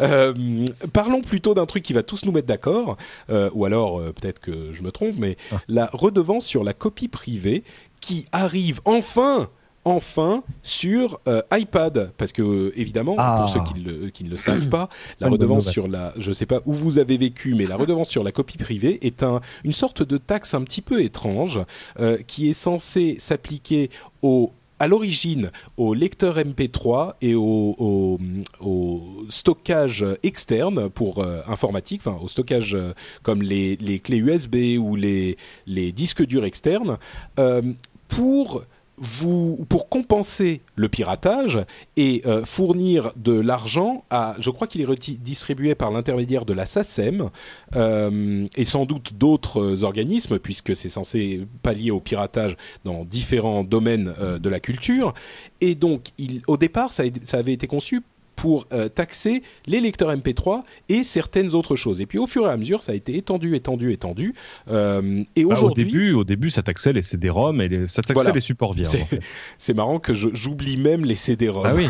Euh, 0.00 0.64
parlons 0.92 1.22
plutôt 1.22 1.54
d'un 1.54 1.66
truc 1.66 1.82
qui 1.82 1.92
va 1.92 2.02
tous 2.04 2.24
nous 2.24 2.30
mettre 2.30 2.46
d'accord, 2.46 2.96
euh, 3.30 3.50
ou 3.52 3.64
alors 3.64 3.98
euh, 3.98 4.12
peut-être 4.12 4.38
que 4.38 4.72
je 4.72 4.82
me 4.82 4.92
trompe, 4.92 5.14
mais 5.18 5.36
Ah. 5.50 5.56
la 5.66 5.86
redevance 5.92 6.44
sur 6.46 6.62
la 6.62 6.72
copie 6.72 7.08
privée 7.08 7.64
qui 8.00 8.26
arrive 8.30 8.80
enfin 8.84 9.48
enfin 9.88 10.42
sur 10.62 11.18
euh, 11.28 11.40
iPad 11.52 12.12
parce 12.16 12.32
que 12.32 12.42
euh, 12.42 12.72
évidemment 12.78 13.16
Ah. 13.18 13.38
pour 13.40 13.48
ceux 13.48 13.60
qui, 13.72 13.80
le- 13.80 14.10
qui 14.10 14.24
ne 14.24 14.30
le 14.30 14.36
savent 14.36 14.68
pas 14.68 14.88
la 15.20 15.28
redevance 15.28 15.68
sur 15.70 15.88
la 15.88 16.12
je 16.18 16.32
sais 16.32 16.46
pas 16.46 16.60
où 16.66 16.72
vous 16.72 16.98
avez 16.98 17.16
vécu 17.16 17.54
mais 17.54 17.66
la 17.66 17.76
redevance 17.82 18.08
sur 18.08 18.22
la 18.22 18.32
copie 18.32 18.58
privée 18.58 18.98
est 19.06 19.22
un 19.22 19.40
une 19.64 19.72
sorte 19.72 20.02
de 20.02 20.18
taxe 20.18 20.54
un 20.54 20.62
petit 20.62 20.82
peu 20.82 21.02
étrange 21.02 21.60
euh, 22.00 22.18
qui 22.26 22.48
est 22.48 22.52
censée 22.52 23.16
s'appliquer 23.18 23.90
au 24.22 24.52
à 24.80 24.86
l'origine 24.86 25.50
au 25.76 25.92
lecteur 25.92 26.38
MP3 26.38 27.14
et 27.20 27.34
au, 27.34 27.74
au, 27.78 28.18
au 28.60 29.02
stockage 29.28 30.04
externe 30.22 30.88
pour 30.88 31.18
euh, 31.18 31.40
informatique, 31.48 32.00
enfin 32.04 32.16
au 32.22 32.28
stockage 32.28 32.74
euh, 32.76 32.92
comme 33.24 33.42
les, 33.42 33.74
les 33.76 33.98
clés 33.98 34.18
USB 34.18 34.78
ou 34.78 34.94
les, 34.94 35.36
les 35.66 35.90
disques 35.90 36.24
durs 36.24 36.44
externes, 36.44 36.96
euh, 37.40 37.60
pour 38.06 38.62
vous 39.00 39.64
pour 39.68 39.88
compenser 39.88 40.60
le 40.76 40.88
piratage 40.88 41.58
et 41.96 42.22
euh, 42.26 42.44
fournir 42.44 43.12
de 43.16 43.32
l'argent 43.32 44.04
à, 44.10 44.34
je 44.38 44.50
crois 44.50 44.66
qu'il 44.66 44.80
est 44.80 45.10
distribué 45.20 45.74
par 45.74 45.90
l'intermédiaire 45.90 46.44
de 46.44 46.52
la 46.52 46.66
SACEM 46.66 47.30
euh, 47.76 48.46
et 48.56 48.64
sans 48.64 48.86
doute 48.86 49.14
d'autres 49.14 49.84
organismes 49.84 50.38
puisque 50.38 50.74
c'est 50.76 50.88
censé 50.88 51.46
pallier 51.62 51.90
au 51.90 52.00
piratage 52.00 52.56
dans 52.84 53.04
différents 53.04 53.64
domaines 53.64 54.14
euh, 54.20 54.38
de 54.38 54.48
la 54.48 54.60
culture. 54.60 55.14
Et 55.60 55.74
donc, 55.74 56.08
au 56.46 56.56
départ, 56.56 56.92
ça 56.92 57.04
avait 57.32 57.52
été 57.52 57.66
conçu 57.66 58.02
pour 58.38 58.66
euh, 58.72 58.88
taxer 58.88 59.42
les 59.66 59.80
lecteurs 59.80 60.14
MP3 60.16 60.62
et 60.88 61.02
certaines 61.02 61.54
autres 61.56 61.74
choses. 61.74 62.00
Et 62.00 62.06
puis 62.06 62.18
au 62.18 62.26
fur 62.28 62.46
et 62.46 62.50
à 62.50 62.56
mesure, 62.56 62.82
ça 62.82 62.92
a 62.92 62.94
été 62.94 63.16
étendu, 63.16 63.56
étendu, 63.56 63.92
étendu. 63.92 64.32
Euh, 64.70 65.24
et 65.34 65.42
Bah, 65.44 65.48
au 65.50 65.52
aujourd'hui, 65.52 65.84
début 65.84 66.12
au 66.12 66.22
début 66.24 66.48
ça 66.50 66.62
taxait 66.62 66.92
les 66.92 67.02
CD-ROM 67.02 67.60
et 67.60 67.68
les, 67.68 67.88
ça 67.88 68.00
taxait 68.02 68.14
Voilà. 68.14 68.30
les 68.32 68.40
supports 68.40 68.72
vierges 68.74 68.90
C'est- 68.92 69.02
en 69.02 69.06
fait. 69.06 69.20
c'est 69.58 69.74
marrant 69.74 69.98
que 69.98 70.14
j'oublie 70.14 70.76
même 70.76 71.04
les 71.04 71.16
CD-ROM. 71.16 71.66
ah 71.66 71.74
oui 71.74 71.86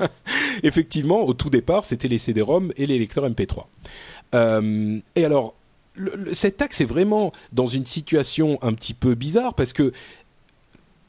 Effectivement, 0.62 1.24
au 1.26 1.34
tout 1.34 1.50
départ, 1.50 1.84
c'était 1.84 2.08
les 2.08 2.18
CD-ROM 2.18 2.72
et 2.76 2.86
les 2.86 2.98
lecteurs 2.98 3.28
MP3. 3.28 3.64
Euh, 4.34 4.98
et 5.16 5.24
alors, 5.24 5.54
cette 6.32 6.56
taxe 6.58 6.80
est 6.80 6.84
vraiment 6.86 7.32
dans 7.52 7.66
une 7.66 7.84
situation 7.84 8.58
un 8.62 8.72
petit 8.74 8.94
peu 8.94 9.14
bizarre 9.14 9.54
parce 9.54 9.72
que 9.72 9.92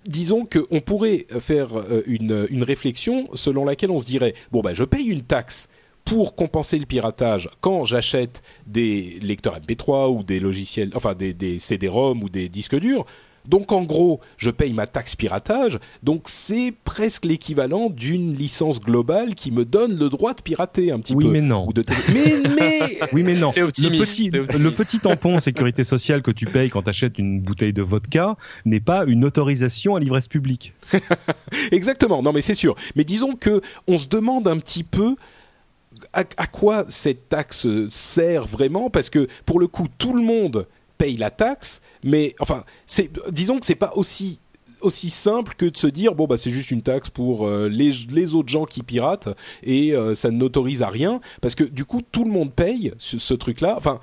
disons 0.06 0.46
qu'on 0.46 0.80
pourrait 0.82 1.26
faire 1.40 1.78
euh, 1.78 2.04
une, 2.08 2.64
réflexion 2.64 3.26
selon 3.34 3.66
laquelle 3.66 3.92
on 3.92 4.00
se 4.00 4.06
dirait 4.06 4.34
bon 4.52 4.62
bah 4.62 4.74
je 4.74 4.84
paye 4.84 5.08
une 5.08 5.24
taxe 5.24 5.68
pour 6.06 6.36
compenser 6.36 6.80
le 6.80 6.86
piratage 6.86 7.50
quand 7.60 7.86
j'achète 7.86 8.42
des 8.66 9.20
lecteurs 9.22 9.60
MP3 9.60 10.16
ou 10.16 10.24
des 10.24 10.40
logiciels, 10.40 10.92
enfin 10.96 11.14
des, 11.14 11.34
des 11.34 11.60
CD-ROM 11.60 12.24
ou 12.24 12.30
des 12.30 12.50
disques 12.50 12.76
durs. 12.76 13.06
Donc 13.48 13.72
en 13.72 13.84
gros, 13.84 14.20
je 14.38 14.50
paye 14.52 14.74
ma 14.74 14.86
taxe 14.88 15.16
piratage, 15.16 15.80
donc 16.04 16.24
c'est 16.28 16.74
presque 16.84 17.26
l'équivalent 17.26 17.90
d'une 17.90 18.34
licence 18.34 18.80
globale 18.80 19.34
qui 19.36 19.52
me 19.52 19.66
donne 19.66 19.98
le 19.98 20.10
droit 20.10 20.34
de 20.34 20.42
pirater 20.42 20.92
un 20.92 21.00
petit 21.00 21.16
Oui, 21.16 21.26
peu. 21.26 21.32
mais 21.32 21.42
non. 21.42 21.68
Ou 21.68 21.74
de 21.74 21.82
télé- 21.82 22.00
mais, 22.14 22.50
mais 22.60 22.80
Oui, 23.14 23.24
mais 23.24 23.34
non. 23.36 23.50
C'est 23.52 23.62
Le 23.62 23.68
petit, 23.68 23.82
c'est 23.82 23.88
optimiste. 24.40 24.60
le 24.60 24.72
petit 24.72 25.00
tampon 25.00 25.40
sécurité 25.40 25.84
sociale 25.84 26.22
que 26.22 26.32
tu 26.32 26.46
payes 26.46 26.70
quand 26.70 26.84
tu 26.84 26.90
achètes 26.90 27.18
une 27.18 27.42
bouteille 27.42 27.74
de 27.74 27.82
vodka 27.82 28.36
n'est 28.66 28.80
pas 28.80 29.06
une 29.06 29.26
autorisation 29.26 29.96
à 29.96 30.00
l'ivresse 30.00 30.28
publique. 30.28 30.74
Exactement. 31.72 32.22
Non, 32.22 32.32
mais 32.34 32.42
c'est 32.42 32.54
sûr. 32.54 32.76
Mais 32.96 33.04
disons 33.04 33.36
que 33.36 33.62
on 33.88 33.98
se 33.98 34.08
demande 34.08 34.48
un 34.48 34.58
petit 34.58 34.84
peu 34.84 35.16
à, 36.14 36.24
à 36.38 36.48
quoi 36.48 36.86
cette 36.90 37.30
taxe 37.30 37.68
sert 37.90 38.46
vraiment, 38.46 38.90
parce 38.90 39.10
que 39.10 39.28
pour 39.46 39.60
le 39.60 39.68
coup, 39.68 39.88
tout 39.98 40.14
le 40.14 40.22
monde 40.24 40.68
paye 41.02 41.18
la 41.18 41.32
taxe, 41.32 41.82
mais 42.04 42.36
enfin, 42.40 42.64
disons 43.32 43.60
que 43.60 43.66
c'est 43.66 43.76
pas 43.76 43.94
aussi 43.96 44.40
aussi 44.82 45.10
simple 45.12 45.54
que 45.56 45.68
de 45.68 45.78
se 45.78 45.86
dire 45.86 46.16
bon 46.16 46.26
bah 46.26 46.38
c'est 46.38 46.50
juste 46.50 46.72
une 46.72 46.82
taxe 46.82 47.12
pour 47.12 47.48
euh, 47.48 47.70
les, 47.70 47.92
les 48.10 48.34
autres 48.34 48.50
gens 48.50 48.66
qui 48.66 48.82
piratent 48.82 49.30
et 49.62 49.94
euh, 49.94 50.16
ça 50.16 50.32
n'autorise 50.32 50.82
à 50.82 50.88
rien 50.88 51.22
parce 51.40 51.54
que 51.54 51.64
du 51.64 51.86
coup 51.86 52.02
tout 52.02 52.24
le 52.24 52.32
monde 52.32 52.52
paye 52.52 52.92
ce, 52.98 53.20
ce 53.20 53.36
truc 53.36 53.62
là 53.62 53.76
enfin 53.78 54.00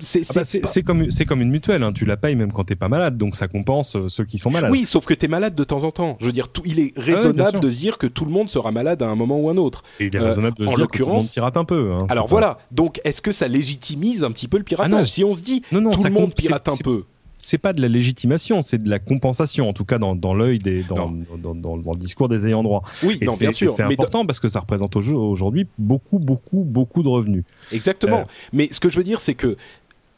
c'est 0.00 0.22
ah 0.30 0.32
bah, 0.34 0.44
c'est 0.44 0.82
comme 0.82 1.10
c'est 1.10 1.24
comme 1.24 1.42
une 1.42 1.50
mutuelle. 1.50 1.82
Hein. 1.82 1.92
Tu 1.92 2.04
la 2.04 2.16
payes 2.16 2.36
même 2.36 2.52
quand 2.52 2.64
t'es 2.64 2.76
pas 2.76 2.88
malade, 2.88 3.16
donc 3.16 3.36
ça 3.36 3.48
compense 3.48 3.96
euh, 3.96 4.08
ceux 4.08 4.24
qui 4.24 4.38
sont 4.38 4.50
malades. 4.50 4.70
Oui, 4.70 4.86
sauf 4.86 5.06
que 5.06 5.14
t'es 5.14 5.28
malade 5.28 5.54
de 5.54 5.64
temps 5.64 5.84
en 5.84 5.90
temps. 5.90 6.16
Je 6.20 6.26
veux 6.26 6.32
dire, 6.32 6.48
tout, 6.48 6.62
il 6.64 6.80
est 6.80 6.92
ah 6.96 7.00
raisonnable 7.00 7.60
de 7.60 7.68
dire 7.68 7.98
que 7.98 8.06
tout 8.06 8.24
le 8.24 8.30
monde 8.30 8.48
sera 8.48 8.72
malade 8.72 9.02
à 9.02 9.08
un 9.08 9.14
moment 9.14 9.38
ou 9.38 9.50
un 9.50 9.56
autre. 9.56 9.82
Et 10.00 10.06
il 10.06 10.16
est 10.16 10.18
raisonnable 10.18 10.56
de 10.56 10.66
dire 10.66 10.88
que 10.88 10.98
tout 10.98 11.06
le 11.06 11.12
monde 11.12 11.28
pirate 11.32 11.56
un 11.56 11.64
peu. 11.64 11.92
Hein, 11.92 12.06
alors 12.08 12.26
voilà. 12.26 12.58
Donc, 12.72 13.00
est-ce 13.04 13.22
que 13.22 13.32
ça 13.32 13.48
légitimise 13.48 14.24
un 14.24 14.30
petit 14.30 14.48
peu 14.48 14.58
le 14.58 14.64
piratage? 14.64 15.08
Si 15.08 15.24
on 15.24 15.32
se 15.32 15.42
dit 15.42 15.62
non, 15.72 15.80
non, 15.80 15.90
tout 15.90 16.04
le 16.04 16.10
monde 16.10 16.34
pirate 16.34 16.68
un 16.68 16.76
peu 16.76 17.04
c'est 17.38 17.58
pas 17.58 17.72
de 17.72 17.80
la 17.80 17.88
légitimation, 17.88 18.62
c'est 18.62 18.82
de 18.82 18.90
la 18.90 18.98
compensation, 18.98 19.68
en 19.68 19.72
tout 19.72 19.84
cas 19.84 19.98
dans, 19.98 20.14
dans 20.14 20.34
l'œil 20.34 20.58
des 20.58 20.82
dans, 20.82 21.10
dans, 21.10 21.54
dans, 21.54 21.76
dans, 21.76 21.92
le 21.92 21.98
discours 21.98 22.28
des 22.28 22.46
ayants 22.46 22.62
droit. 22.62 22.82
Oui, 23.04 23.18
non, 23.22 23.34
bien 23.36 23.52
sûr. 23.52 23.70
C'est 23.70 23.84
important 23.84 24.26
parce 24.26 24.40
que 24.40 24.48
ça 24.48 24.60
représente 24.60 24.96
aujourd'hui 24.96 25.66
beaucoup, 25.78 26.18
beaucoup, 26.18 26.64
beaucoup 26.64 27.02
de 27.02 27.08
revenus. 27.08 27.44
Exactement. 27.72 28.20
Euh, 28.20 28.50
Mais 28.52 28.68
ce 28.72 28.80
que 28.80 28.90
je 28.90 28.96
veux 28.96 29.04
dire, 29.04 29.20
c'est 29.20 29.34
que 29.34 29.56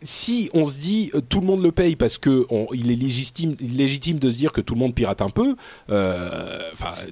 si 0.02 0.51
on 0.55 0.64
se 0.64 0.78
dit 0.78 1.10
euh, 1.14 1.20
tout 1.20 1.40
le 1.40 1.47
monde 1.47 1.62
le 1.62 1.72
paye 1.72 1.97
parce 1.97 2.18
que 2.18 2.47
il 2.74 2.90
est 2.90 2.97
légitime, 2.97 3.55
légitime 3.60 4.18
de 4.18 4.31
se 4.31 4.39
dire 4.39 4.52
que 4.52 4.60
tout 4.60 4.74
le 4.74 4.81
monde 4.81 4.94
pirate 4.94 5.22
un 5.22 5.31
peu. 5.31 5.56
Euh, 5.90 6.60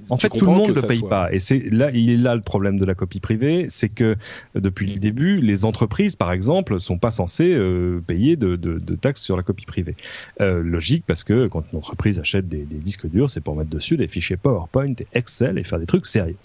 en 0.09 0.17
fait, 0.17 0.29
tout 0.29 0.45
le 0.45 0.51
monde 0.51 0.69
ne 0.69 0.73
le 0.73 0.81
paye 0.81 1.01
pas, 1.01 1.31
et 1.31 1.39
c'est 1.39 1.63
là, 1.71 1.91
il 1.91 2.09
est 2.09 2.17
là 2.17 2.35
le 2.35 2.41
problème 2.41 2.77
de 2.77 2.85
la 2.85 2.95
copie 2.95 3.19
privée, 3.19 3.67
c'est 3.69 3.89
que 3.89 4.15
depuis 4.55 4.87
le 4.87 4.99
début, 4.99 5.39
les 5.41 5.65
entreprises, 5.65 6.15
par 6.15 6.31
exemple, 6.31 6.79
sont 6.79 6.97
pas 6.97 7.11
censées 7.11 7.53
euh, 7.53 8.01
payer 8.05 8.35
de, 8.35 8.55
de, 8.55 8.79
de, 8.79 8.95
taxes 8.95 9.21
sur 9.21 9.37
la 9.37 9.43
copie 9.43 9.65
privée. 9.65 9.95
Euh, 10.41 10.61
logique 10.63 11.03
parce 11.05 11.23
que 11.23 11.47
quand 11.47 11.63
une 11.71 11.79
entreprise 11.79 12.19
achète 12.19 12.47
des, 12.47 12.63
des 12.63 12.77
disques 12.77 13.07
durs, 13.07 13.29
c'est 13.29 13.41
pour 13.41 13.55
mettre 13.55 13.69
dessus 13.69 13.97
des 13.97 14.07
fichiers 14.07 14.37
PowerPoint 14.37 14.93
et 14.99 15.07
Excel 15.13 15.57
et 15.57 15.63
faire 15.63 15.79
des 15.79 15.85
trucs 15.85 16.05
sérieux. 16.05 16.37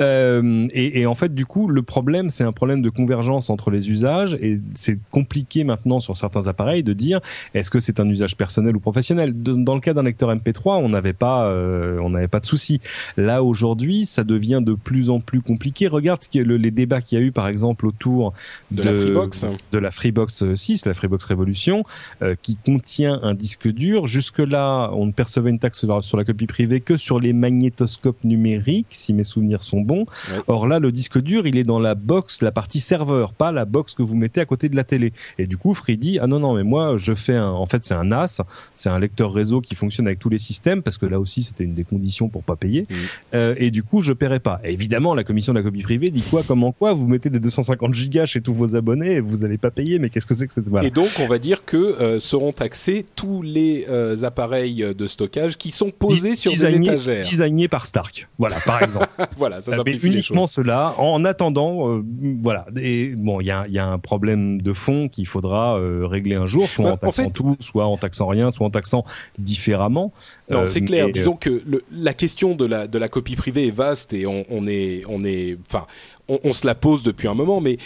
Euh, 0.00 0.66
et, 0.72 1.00
et 1.00 1.06
en 1.06 1.14
fait, 1.14 1.34
du 1.34 1.46
coup, 1.46 1.68
le 1.68 1.82
problème, 1.82 2.30
c'est 2.30 2.44
un 2.44 2.52
problème 2.52 2.82
de 2.82 2.90
convergence 2.90 3.50
entre 3.50 3.70
les 3.70 3.90
usages, 3.90 4.34
et 4.40 4.60
c'est 4.74 4.98
compliqué 5.10 5.64
maintenant 5.64 5.83
sur 6.00 6.16
certains 6.16 6.48
appareils 6.48 6.82
de 6.82 6.92
dire 6.92 7.20
est-ce 7.54 7.70
que 7.70 7.80
c'est 7.80 8.00
un 8.00 8.08
usage 8.08 8.36
personnel 8.36 8.76
ou 8.76 8.80
professionnel? 8.80 9.32
dans 9.34 9.74
le 9.74 9.80
cas 9.80 9.94
d'un 9.94 10.02
lecteur 10.02 10.34
MP3, 10.34 10.78
on 10.82 10.88
n'avait 10.88 11.12
pas, 11.12 11.46
euh, 11.46 11.98
on 12.00 12.10
n'avait 12.10 12.28
pas 12.28 12.40
de 12.40 12.46
souci. 12.46 12.80
Là 13.16 13.42
aujourd'hui, 13.42 14.06
ça 14.06 14.24
devient 14.24 14.60
de 14.62 14.74
plus 14.74 15.10
en 15.10 15.20
plus 15.20 15.40
compliqué. 15.40 15.88
Regarde 15.88 16.22
ce 16.22 16.28
qui 16.28 16.38
est 16.38 16.44
le, 16.44 16.56
les 16.56 16.70
débats 16.70 17.00
qu'il 17.00 17.18
y 17.18 17.22
a 17.22 17.24
eu 17.24 17.32
par 17.32 17.48
exemple 17.48 17.86
autour 17.86 18.32
de, 18.70 18.82
la 18.82 18.92
Freebox, 18.92 19.44
de 19.72 19.78
la 19.78 19.90
Freebox 19.90 20.54
6, 20.54 20.86
la 20.86 20.94
Freebox 20.94 21.24
Revolution, 21.26 21.84
euh, 22.22 22.34
qui 22.40 22.56
contient 22.56 23.18
un 23.22 23.34
disque 23.34 23.68
dur. 23.68 24.06
Jusque 24.06 24.38
là, 24.38 24.90
on 24.92 25.06
ne 25.06 25.12
percevait 25.12 25.50
une 25.50 25.58
taxe 25.58 25.84
sur 26.00 26.16
la, 26.16 26.24
copie 26.24 26.46
privée 26.46 26.80
que 26.80 26.96
sur 26.96 27.20
les 27.20 27.32
magnétoscopes 27.32 28.22
numériques, 28.24 28.86
si 28.90 29.12
mes 29.12 29.24
souvenirs 29.24 29.62
sont 29.62 29.80
bons. 29.80 30.04
Or 30.46 30.66
là, 30.66 30.78
le 30.78 30.92
disque 30.92 31.20
dur, 31.20 31.46
il 31.46 31.58
est 31.58 31.64
dans 31.64 31.78
la 31.78 31.94
box, 31.94 32.42
la 32.42 32.52
partie 32.52 32.80
serveur, 32.80 33.32
pas 33.32 33.52
la 33.52 33.64
box 33.64 33.94
que 33.94 34.02
vous 34.02 34.16
mettez 34.16 34.40
à 34.40 34.46
côté 34.46 34.68
de 34.68 34.76
la 34.76 34.84
télé. 34.84 35.12
Et 35.38 35.46
du 35.46 35.56
coup, 35.56 35.73
dit 35.96 36.18
ah 36.20 36.26
non 36.26 36.40
non 36.40 36.54
mais 36.54 36.64
moi 36.64 36.96
je 36.96 37.14
fais 37.14 37.34
un 37.34 37.48
en 37.48 37.66
fait 37.66 37.84
c'est 37.84 37.94
un 37.94 38.04
NAS. 38.04 38.40
C'est 38.74 38.88
un 38.88 38.98
lecteur 38.98 39.32
réseau 39.32 39.60
qui 39.60 39.74
fonctionne 39.74 40.06
avec 40.06 40.18
tous 40.18 40.28
les 40.28 40.38
systèmes 40.38 40.82
parce 40.82 40.98
que 40.98 41.06
là 41.06 41.20
aussi 41.20 41.42
c'était 41.42 41.64
une 41.64 41.74
des 41.74 41.84
conditions 41.84 42.28
pour 42.28 42.42
pas 42.42 42.56
payer. 42.56 42.86
Euh, 43.34 43.54
et 43.58 43.70
du 43.70 43.82
coup 43.82 44.00
je 44.00 44.12
paierai 44.12 44.40
pas. 44.40 44.60
Évidemment 44.64 45.14
la 45.14 45.24
commission 45.24 45.52
de 45.52 45.58
la 45.58 45.62
copie 45.62 45.82
privée 45.82 46.10
dit 46.10 46.22
quoi 46.22 46.42
comment 46.46 46.72
quoi? 46.72 46.92
Vous 46.92 47.06
mettez 47.06 47.30
des 47.30 47.40
250 47.40 47.94
gigas 47.94 48.26
chez 48.26 48.40
tous 48.40 48.54
vos 48.54 48.76
abonnés 48.76 49.14
et 49.14 49.20
vous 49.20 49.44
allez 49.44 49.58
pas 49.58 49.70
payer 49.70 49.98
mais 49.98 50.10
qu'est-ce 50.10 50.26
que 50.26 50.34
c'est 50.34 50.46
que 50.46 50.52
cette 50.52 50.68
voilà. 50.68 50.86
et 50.86 50.90
donc 50.90 51.08
on 51.20 51.26
va 51.26 51.38
dire 51.38 51.64
que 51.64 51.76
euh, 51.76 52.20
seront 52.20 52.52
taxés 52.52 53.04
tous 53.14 53.42
les 53.42 53.86
euh, 53.88 54.22
appareils 54.22 54.94
de 54.96 55.06
stockage 55.06 55.56
qui 55.56 55.70
sont 55.70 55.90
posés 55.90 56.34
sur 56.34 56.52
des 56.52 56.74
étagères. 56.74 57.20
designés 57.20 57.68
par 57.68 57.86
Stark. 57.86 58.28
Voilà 58.38 58.56
par 58.60 58.82
exemple. 58.82 59.08
Voilà 59.36 59.60
ça 59.60 59.76
mais 59.84 59.96
uniquement 59.96 60.46
cela 60.46 60.94
en 60.98 61.24
attendant 61.24 62.02
voilà. 62.40 62.66
Et 62.76 63.14
bon 63.16 63.40
il 63.40 63.46
y 63.46 63.50
a, 63.50 63.66
y 63.68 63.78
a 63.78 63.86
un 63.86 63.98
problème 63.98 64.60
de 64.60 64.72
fond 64.72 65.08
qu'il 65.08 65.26
faudra 65.26 65.63
euh, 65.72 66.06
régler 66.06 66.36
un 66.36 66.46
jour, 66.46 66.68
soit 66.68 66.84
bah, 66.84 66.92
en 66.92 66.96
taxant 66.96 67.30
tout, 67.30 67.56
soit 67.60 67.86
en 67.86 67.96
taxant 67.96 68.26
rien, 68.26 68.50
soit 68.50 68.66
en 68.66 68.70
taxant 68.70 69.04
différemment. 69.38 70.12
Non, 70.50 70.60
euh, 70.60 70.66
c'est 70.66 70.82
clair. 70.82 71.08
Disons 71.10 71.34
que 71.34 71.62
la 71.90 72.14
question 72.14 72.54
de 72.54 72.64
la 72.64 72.86
de 72.86 72.98
la 72.98 73.08
copie 73.08 73.36
privée 73.36 73.66
est 73.68 73.74
vaste 73.74 74.12
et 74.12 74.26
on, 74.26 74.44
on 74.50 74.66
est 74.66 75.04
on 75.08 75.24
est 75.24 75.56
enfin 75.66 75.86
on, 76.28 76.38
on, 76.44 76.52
se 76.52 76.66
la 76.66 76.74
pose 76.74 77.02
depuis 77.02 77.28
un 77.28 77.34
moment, 77.34 77.60
mais 77.60 77.78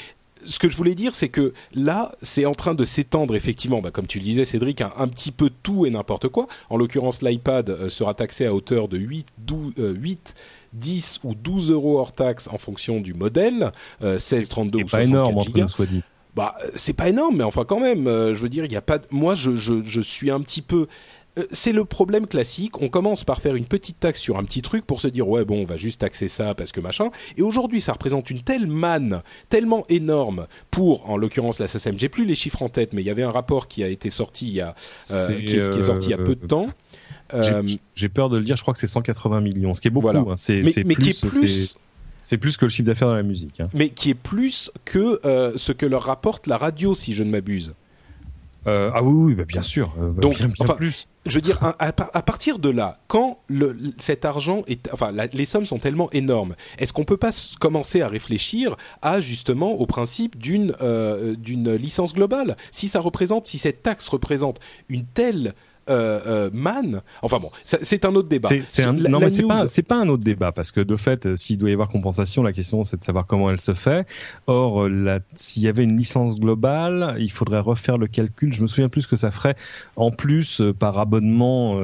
ce 0.45 0.59
que 0.59 0.69
je 0.69 0.77
voulais 0.77 0.95
dire, 0.95 1.15
c'est 1.15 1.29
que 1.29 1.53
là, 1.75 2.13
c'est 2.23 2.47
en 2.47 2.53
train 2.53 2.75
de 2.75 2.85
s'étendre 2.85 3.35
effectivement, 3.35 3.81
bah, 3.81 3.91
comme 3.91 4.07
tu 4.07 4.19
le 4.19 4.25
disais, 4.25 4.45
Cédric, 4.45 4.81
un, 4.81 4.93
un 4.97 5.09
petit 5.09 5.33
peu 5.33 5.51
tout 5.63 5.87
et 5.87 5.91
n'importe 5.91 6.29
quoi. 6.29 6.47
En 6.71 6.77
l'occurrence, 6.77 7.23
l'iPad 7.23 7.71
euh, 7.71 7.89
sera 7.89 8.15
taxé 8.15 8.47
à 8.47 8.55
hauteur 8.55 8.89
de 8.89 8.99
8, 8.99 9.27
12, 9.39 9.73
8 9.77 10.35
10 10.75 11.21
ou 11.25 11.35
12 11.35 11.71
euros 11.71 11.99
hors 11.99 12.13
taxe 12.13 12.49
en 12.53 12.59
fonction 12.59 13.01
du 13.01 13.15
modèle, 13.15 13.73
euh, 14.03 14.19
16, 14.19 14.49
32 14.49 14.79
ou 14.79 14.89
64 14.89 14.91
pas 14.91 15.05
énorme, 15.05 15.39
entre 15.39 15.71
soit 15.71 15.87
dit 15.87 16.03
bah 16.39 16.55
c'est 16.77 16.93
pas 16.93 17.09
énorme, 17.09 17.39
mais 17.39 17.43
enfin 17.43 17.65
quand 17.65 17.81
même, 17.81 18.07
euh, 18.07 18.33
je 18.33 18.41
veux 18.41 18.49
dire, 18.49 18.65
il 18.65 18.71
y 18.71 18.77
a 18.77 18.81
pas. 18.81 19.01
Moi, 19.11 19.35
je, 19.35 19.57
je, 19.57 19.83
je 19.83 20.01
suis 20.01 20.31
un 20.31 20.41
petit 20.41 20.63
peu 20.63 20.87
euh, 21.37 21.47
c'est 21.51 21.73
le 21.73 21.85
problème 21.85 22.29
classique. 22.29 22.81
On 22.81 22.89
commence 22.89 23.25
par 23.25 23.41
faire 23.41 23.57
une 23.57 23.65
petite 23.65 23.99
taxe 23.99 24.21
sur 24.21 24.39
un 24.39 24.45
petit 24.45 24.63
truc 24.63 24.87
pour 24.87 25.01
se 25.01 25.09
dire 25.09 25.29
ouais 25.29 25.45
bon 25.45 25.63
on 25.63 25.65
va 25.65 25.77
juste 25.77 26.01
taxer 26.03 26.29
ça 26.29 26.55
parce 26.55 26.71
que 26.71 26.81
machin. 26.81 27.11
Et 27.37 27.43
aujourd'hui 27.43 27.81
ça 27.81 27.93
représente 27.93 28.31
une 28.31 28.43
telle 28.43 28.69
manne, 28.69 29.23
tellement 29.49 29.85
énorme 29.89 30.47
pour 30.71 31.11
en 31.11 31.17
l'occurrence 31.17 31.59
la 31.59 31.67
SSM. 31.67 31.99
J'ai 31.99 32.09
plus 32.09 32.25
les 32.25 32.37
chiffres 32.37 32.63
en 32.63 32.69
tête, 32.69 32.93
mais 32.93 33.03
il 33.03 33.07
y 33.07 33.11
avait 33.11 33.25
un 33.25 33.33
rapport 33.33 33.67
qui 33.67 33.83
a 33.83 33.89
été 33.89 34.09
sorti 34.09 34.47
il 34.47 34.55
y 34.55 34.61
a 34.61 34.77
euh, 35.11 35.27
qui, 35.27 35.57
est, 35.57 35.71
qui, 35.71 35.79
est, 35.79 35.83
sorti 35.83 36.07
il 36.07 36.11
y 36.11 36.15
a 36.15 36.19
peu 36.19 36.37
de 36.37 36.47
temps. 36.47 36.69
J'ai 37.97 38.09
peur 38.09 38.31
de 38.31 38.39
le 38.39 38.45
dire. 38.45 38.55
Je 38.55 38.63
crois 38.63 38.75
que 38.75 38.81
c'est 38.81 38.87
180 38.87 39.41
millions, 39.41 39.75
ce 39.75 39.81
qui 39.81 39.89
est 39.89 39.91
beaucoup. 39.91 40.09
Hein. 40.09 40.35
C'est 40.37 40.63
mais, 40.63 40.95
qui 40.95 41.11
est 41.11 41.29
plus 41.29 41.77
c'est 42.29 42.37
plus 42.37 42.59
que 42.59 42.67
le 42.67 42.69
chiffre 42.69 42.87
d'affaires 42.87 43.09
dans 43.09 43.15
la 43.15 43.23
musique. 43.23 43.59
Hein. 43.59 43.69
Mais 43.73 43.89
qui 43.89 44.11
est 44.11 44.15
plus 44.15 44.71
que 44.85 45.19
euh, 45.25 45.55
ce 45.57 45.73
que 45.73 45.87
leur 45.87 46.03
rapporte 46.03 46.47
la 46.47 46.59
radio, 46.59 46.95
si 46.95 47.15
je 47.15 47.23
ne 47.23 47.31
m'abuse. 47.31 47.73
Euh, 48.67 48.91
ah 48.93 49.03
oui, 49.03 49.13
oui 49.13 49.35
bah 49.35 49.45
bien 49.47 49.63
sûr. 49.63 49.95
Euh, 49.99 50.11
Donc, 50.11 50.37
bien, 50.37 50.75
plus. 50.75 51.09
Je 51.25 51.37
veux 51.37 51.41
dire, 51.41 51.59
à, 51.63 52.23
partir 52.23 52.59
de 52.59 52.69
là, 52.69 52.99
quand 53.07 53.39
le, 53.49 53.75
cet 53.97 54.27
argent 54.27 54.63
est, 54.67 54.91
enfin, 54.93 55.11
les 55.33 55.45
sommes 55.47 55.65
sont 55.65 55.79
tellement 55.79 56.11
énormes, 56.11 56.55
est-ce 56.77 56.93
qu'on 56.93 57.05
peut 57.05 57.17
pas 57.17 57.31
commencer 57.61 58.03
à 58.03 58.09
réfléchir 58.09 58.77
à 59.01 59.21
justement 59.21 59.73
au 59.73 59.87
principe 59.87 60.37
d'une 60.37 60.75
d'une 61.39 61.75
licence 61.75 62.13
globale? 62.13 62.59
Si 62.73 62.89
ça 62.89 63.01
représente, 63.01 63.47
si 63.47 63.57
cette 63.57 63.83
taxe 63.83 64.07
représente 64.07 64.61
une 64.91 65.07
telle 65.07 65.55
euh, 65.89 66.21
euh, 66.27 66.51
man. 66.53 67.03
Enfin 67.23 67.39
bon, 67.39 67.51
c'est 67.65 68.05
un 68.05 68.15
autre 68.15 68.29
débat. 68.29 68.49
C'est 68.65 68.85
un, 68.85 68.93
non, 68.93 69.21
mais 69.21 69.31
c'est 69.31 69.43
pas, 69.43 69.67
pas 69.89 70.03
un 70.03 70.09
autre 70.09 70.25
débat 70.25 70.53
parce 70.53 70.73
que 70.73 70.81
de 70.81 70.97
fait, 70.97 71.27
euh, 71.27 71.37
s'il 71.37 71.59
doit 71.59 71.71
y 71.71 71.73
avoir 71.73 71.89
compensation, 71.89 72.43
la 72.43 72.53
question 72.53 72.85
c'est 72.85 72.99
de 72.99 73.05
savoir 73.05 73.27
comment 73.27 73.51
elle 73.51 73.61
se 73.61 73.75
fait. 73.75 74.07
Or, 74.47 74.89
s'il 75.35 75.63
y 75.63 75.69
avait 75.69 75.85
une 75.85 75.97
licence 75.97 76.39
globale, 76.39 77.17
il 77.19 77.31
faudrait 77.31 77.61
refaire 77.61 77.99
le 77.99 78.07
calcul. 78.07 78.53
Je 78.53 78.63
me 78.63 78.67
souviens 78.67 78.89
plus 78.89 79.07
que 79.07 79.17
ça 79.17 79.31
ferait 79.31 79.57
en 79.97 80.11
plus 80.11 80.63
par 80.79 80.99
abonnement. 80.99 81.79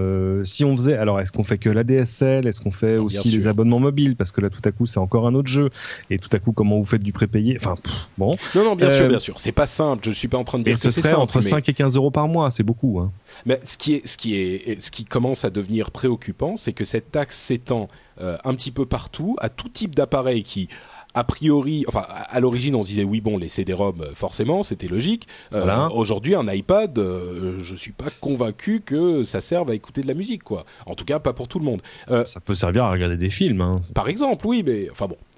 si 0.45 0.65
on 0.65 0.77
faisait, 0.77 0.97
alors 0.97 1.21
est-ce 1.21 1.33
qu'on 1.33 1.45
fait 1.45 1.59
que 1.59 1.71
la 1.71 1.85
DSL 1.85 2.47
Est-ce 2.47 2.61
qu'on 2.61 2.71
fait 2.71 2.97
aussi 2.97 3.31
les 3.31 3.47
abonnements 3.47 3.81
mobiles? 3.81 4.17
Parce 4.17 4.33
que 4.33 4.41
là, 4.41 4.51
tout 4.51 4.63
à 4.65 4.73
coup, 4.73 4.87
c'est 4.87 4.99
encore 4.99 5.27
un 5.27 5.35
autre 5.35 5.49
jeu. 5.49 5.71
Et 6.11 6.19
tout 6.19 6.29
à 6.33 6.39
coup, 6.39 6.53
comment 6.53 6.79
vous 6.79 6.85
faites 6.85 7.03
du 7.03 7.13
prépayé? 7.13 7.57
Enfin, 7.59 7.77
bon. 8.19 8.37
Non, 8.55 8.65
non, 8.65 8.77
bien 8.77 8.91
sûr, 8.91 9.09
bien 9.09 9.19
sûr. 9.19 9.35
C'est 9.39 9.53
pas 9.53 9.67
simple. 9.67 10.05
Je 10.05 10.11
suis 10.11 10.29
pas 10.29 10.39
en 10.39 10.45
train 10.45 10.59
de 10.59 10.65
dire 10.65 10.73
et 10.73 10.77
que 10.77 10.81
ce 10.81 10.91
serait 10.91 11.15
entre 11.15 11.41
5 11.41 11.69
et 11.69 11.75
15 11.75 11.97
euros 11.97 12.11
par 12.11 12.29
mois. 12.29 12.51
C'est 12.51 12.63
beaucoup. 12.63 13.01
Hein. 13.01 13.13
Mais 13.47 13.61
ce 13.65 13.77
qui 13.79 13.94
ce 14.05 14.17
qui 14.17 14.37
est, 14.37 14.81
ce 14.81 14.91
qui 14.91 15.05
commence 15.05 15.45
à 15.45 15.51
devenir 15.51 15.91
préoccupant, 15.91 16.57
c'est 16.57 16.73
que 16.73 16.85
cette 16.85 17.11
taxe 17.13 17.39
s'étend 17.39 17.89
euh, 18.21 18.37
un 18.45 18.55
petit 18.55 18.71
peu 18.71 18.87
partout 18.87 19.37
à 19.41 19.49
tout 19.49 19.69
type 19.69 19.95
d'appareil 19.95 20.43
qui 20.43 20.69
a 21.17 21.23
priori, 21.23 21.85
enfin 21.87 22.05
à 22.09 22.41
l'origine 22.41 22.75
on 22.75 22.83
se 22.83 22.89
disait 22.89 23.05
oui 23.05 23.21
bon 23.21 23.39
les 23.39 23.47
CD-ROM 23.47 24.01
euh, 24.01 24.15
forcément 24.15 24.63
c'était 24.63 24.89
logique. 24.89 25.29
Euh, 25.53 25.89
aujourd'hui 25.91 26.35
un 26.35 26.47
iPad, 26.53 26.99
je 26.99 27.77
suis 27.77 27.93
pas 27.93 28.11
convaincu 28.21 28.81
que 28.81 29.23
ça 29.23 29.41
serve 29.41 29.71
à 29.71 29.75
écouter 29.75 30.01
de 30.01 30.09
la 30.09 30.15
musique 30.15 30.43
quoi. 30.43 30.65
En 30.87 30.95
tout 30.95 31.05
cas 31.05 31.21
pas 31.21 31.33
pour 31.33 31.49
tout 31.49 31.59
le 31.59 31.65
monde. 31.65 31.83
ça 32.09 32.41
peut 32.41 32.55
servir 32.55 32.85
à 32.85 32.91
regarder 32.91 33.17
des 33.17 33.31
films. 33.31 33.61
Hein. 33.61 33.81
Par 33.95 34.09
exemple 34.09 34.47
oui 34.47 34.63
mais 34.67 34.89
enfin 34.91 35.07
bon 35.07 35.17
euh, 35.17 35.34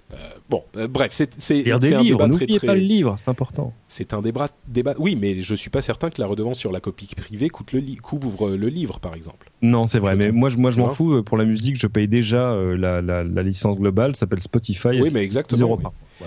bon, 0.48 0.62
euh, 0.76 0.88
bref, 0.88 1.10
c'est 1.12 1.30
c'est 1.38 1.70
un 1.70 1.78
débat 1.78 2.28
très, 2.28 2.46
pas 2.64 2.74
le 2.74 2.80
livre, 2.80 3.14
c'est 3.16 3.28
important. 3.28 3.72
C'est 3.88 4.14
un 4.14 4.22
débat, 4.22 4.48
débat. 4.68 4.94
Oui, 4.98 5.16
mais 5.16 5.42
je 5.42 5.54
suis 5.54 5.70
pas 5.70 5.82
certain 5.82 6.10
que 6.10 6.20
la 6.20 6.26
redevance 6.26 6.58
sur 6.58 6.72
la 6.72 6.80
copie 6.80 7.08
privée 7.14 7.48
coûte 7.48 7.72
le 7.72 7.82
couvre 8.00 8.50
le 8.50 8.68
livre, 8.68 9.00
par 9.00 9.14
exemple. 9.14 9.50
Non, 9.62 9.86
c'est 9.86 9.98
vrai, 9.98 10.16
mais 10.16 10.30
moi, 10.30 10.48
je, 10.48 10.56
moi, 10.58 10.70
je 10.70 10.78
m'en 10.78 10.90
fous. 10.90 11.22
Pour 11.22 11.36
la 11.36 11.44
musique, 11.44 11.76
je 11.76 11.86
paye 11.86 12.08
déjà 12.08 12.50
euh, 12.52 12.76
la, 12.76 13.02
la, 13.02 13.24
la, 13.24 13.42
licence 13.42 13.76
globale, 13.76 14.14
s'appelle 14.16 14.40
Spotify. 14.40 15.00
Oui, 15.00 15.10
mais 15.12 15.22
exactement. 15.22 15.78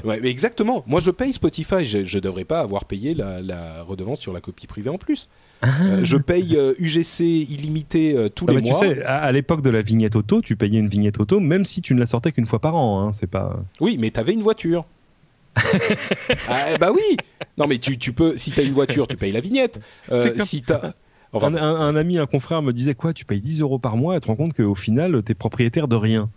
Ouais, 0.03 0.19
mais 0.21 0.29
exactement. 0.29 0.83
Moi, 0.87 0.99
je 0.99 1.11
paye 1.11 1.33
Spotify. 1.33 1.85
Je, 1.85 2.05
je 2.05 2.19
devrais 2.19 2.45
pas 2.45 2.59
avoir 2.59 2.85
payé 2.85 3.13
la, 3.13 3.41
la 3.41 3.83
redevance 3.83 4.19
sur 4.19 4.33
la 4.33 4.41
copie 4.41 4.67
privée 4.67 4.89
en 4.89 4.97
plus. 4.97 5.29
Euh, 5.63 5.99
je 6.03 6.17
paye 6.17 6.57
UGC 6.79 7.21
euh, 7.21 7.53
illimité 7.53 8.15
euh, 8.15 8.29
tous 8.29 8.45
ah 8.47 8.53
les 8.53 8.61
mois. 8.61 8.79
Tu 8.79 8.87
sais, 8.87 9.03
à, 9.03 9.31
l'époque 9.31 9.61
de 9.61 9.69
la 9.69 9.81
vignette 9.81 10.15
auto, 10.15 10.41
tu 10.41 10.55
payais 10.55 10.79
une 10.79 10.87
vignette 10.87 11.19
auto 11.19 11.39
même 11.39 11.65
si 11.65 11.81
tu 11.81 11.93
ne 11.93 11.99
la 11.99 12.05
sortais 12.05 12.31
qu'une 12.31 12.45
fois 12.45 12.59
par 12.59 12.75
an. 12.75 13.01
Hein, 13.01 13.11
c'est 13.11 13.29
pas. 13.29 13.57
Oui, 13.81 13.97
mais 13.99 14.11
tu 14.11 14.19
avais 14.19 14.33
une 14.33 14.41
voiture. 14.41 14.85
ah, 16.47 16.77
bah 16.79 16.91
oui. 16.93 17.17
Non, 17.57 17.67
mais 17.67 17.77
tu, 17.77 17.97
tu 17.97 18.13
peux. 18.13 18.37
Si 18.37 18.51
t'as 18.51 18.63
une 18.63 18.71
voiture, 18.71 19.07
tu 19.07 19.17
payes 19.17 19.33
la 19.33 19.41
vignette. 19.41 19.81
Si 20.39 20.61
t'as 20.61 20.93
un, 21.33 21.55
un, 21.55 21.95
ami, 21.95 22.17
un 22.17 22.25
confrère 22.25 22.61
me 22.61 22.71
disait 22.71 22.95
quoi 22.95 23.13
Tu 23.13 23.25
payes 23.25 23.41
10 23.41 23.61
euros 23.61 23.79
par 23.79 23.97
mois 23.97 24.15
et 24.15 24.19
tu 24.19 24.25
te 24.25 24.27
rends 24.27 24.37
compte 24.37 24.53
qu'au 24.53 24.75
final, 24.75 25.21
t'es 25.23 25.33
propriétaire 25.33 25.89
de 25.89 25.97
rien. 25.97 26.29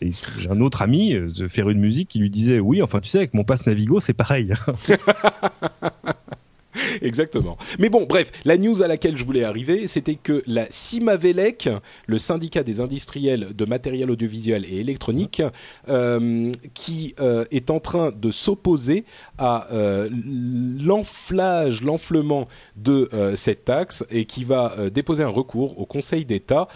Et 0.00 0.10
j'ai 0.38 0.50
un 0.50 0.60
autre 0.60 0.80
ami, 0.80 1.12
de 1.14 1.48
faire 1.48 1.68
une 1.68 1.78
musique, 1.78 2.08
qui 2.08 2.18
lui 2.18 2.30
disait 2.30 2.58
oui, 2.58 2.82
enfin 2.82 3.00
tu 3.00 3.10
sais, 3.10 3.18
avec 3.18 3.34
mon 3.34 3.44
passe 3.44 3.66
Navigo, 3.66 4.00
c'est 4.00 4.14
pareil. 4.14 4.54
Exactement. 7.02 7.56
Mais 7.78 7.88
bon, 7.88 8.06
bref, 8.08 8.30
la 8.44 8.56
news 8.56 8.82
à 8.82 8.88
laquelle 8.88 9.16
je 9.16 9.24
voulais 9.24 9.44
arriver, 9.44 9.86
c'était 9.86 10.14
que 10.14 10.42
la 10.46 10.66
CIMAVELEC, 10.70 11.68
le 12.06 12.18
syndicat 12.18 12.62
des 12.62 12.80
industriels 12.80 13.48
de 13.54 13.64
matériel 13.64 14.10
audiovisuel 14.10 14.64
et 14.64 14.80
électronique, 14.80 15.42
euh, 15.88 16.50
qui 16.74 17.14
euh, 17.20 17.44
est 17.50 17.70
en 17.70 17.80
train 17.80 18.10
de 18.10 18.30
s'opposer 18.30 19.04
à 19.42 19.66
euh, 19.72 20.08
l'enflage, 20.12 21.82
l'enflement 21.82 22.46
de 22.76 23.08
euh, 23.12 23.34
cette 23.34 23.64
taxe 23.64 24.04
et 24.08 24.24
qui 24.24 24.44
va 24.44 24.74
euh, 24.78 24.88
déposer 24.88 25.24
un 25.24 25.28
recours 25.28 25.80
au 25.80 25.84
Conseil 25.84 26.24
d'État 26.24 26.68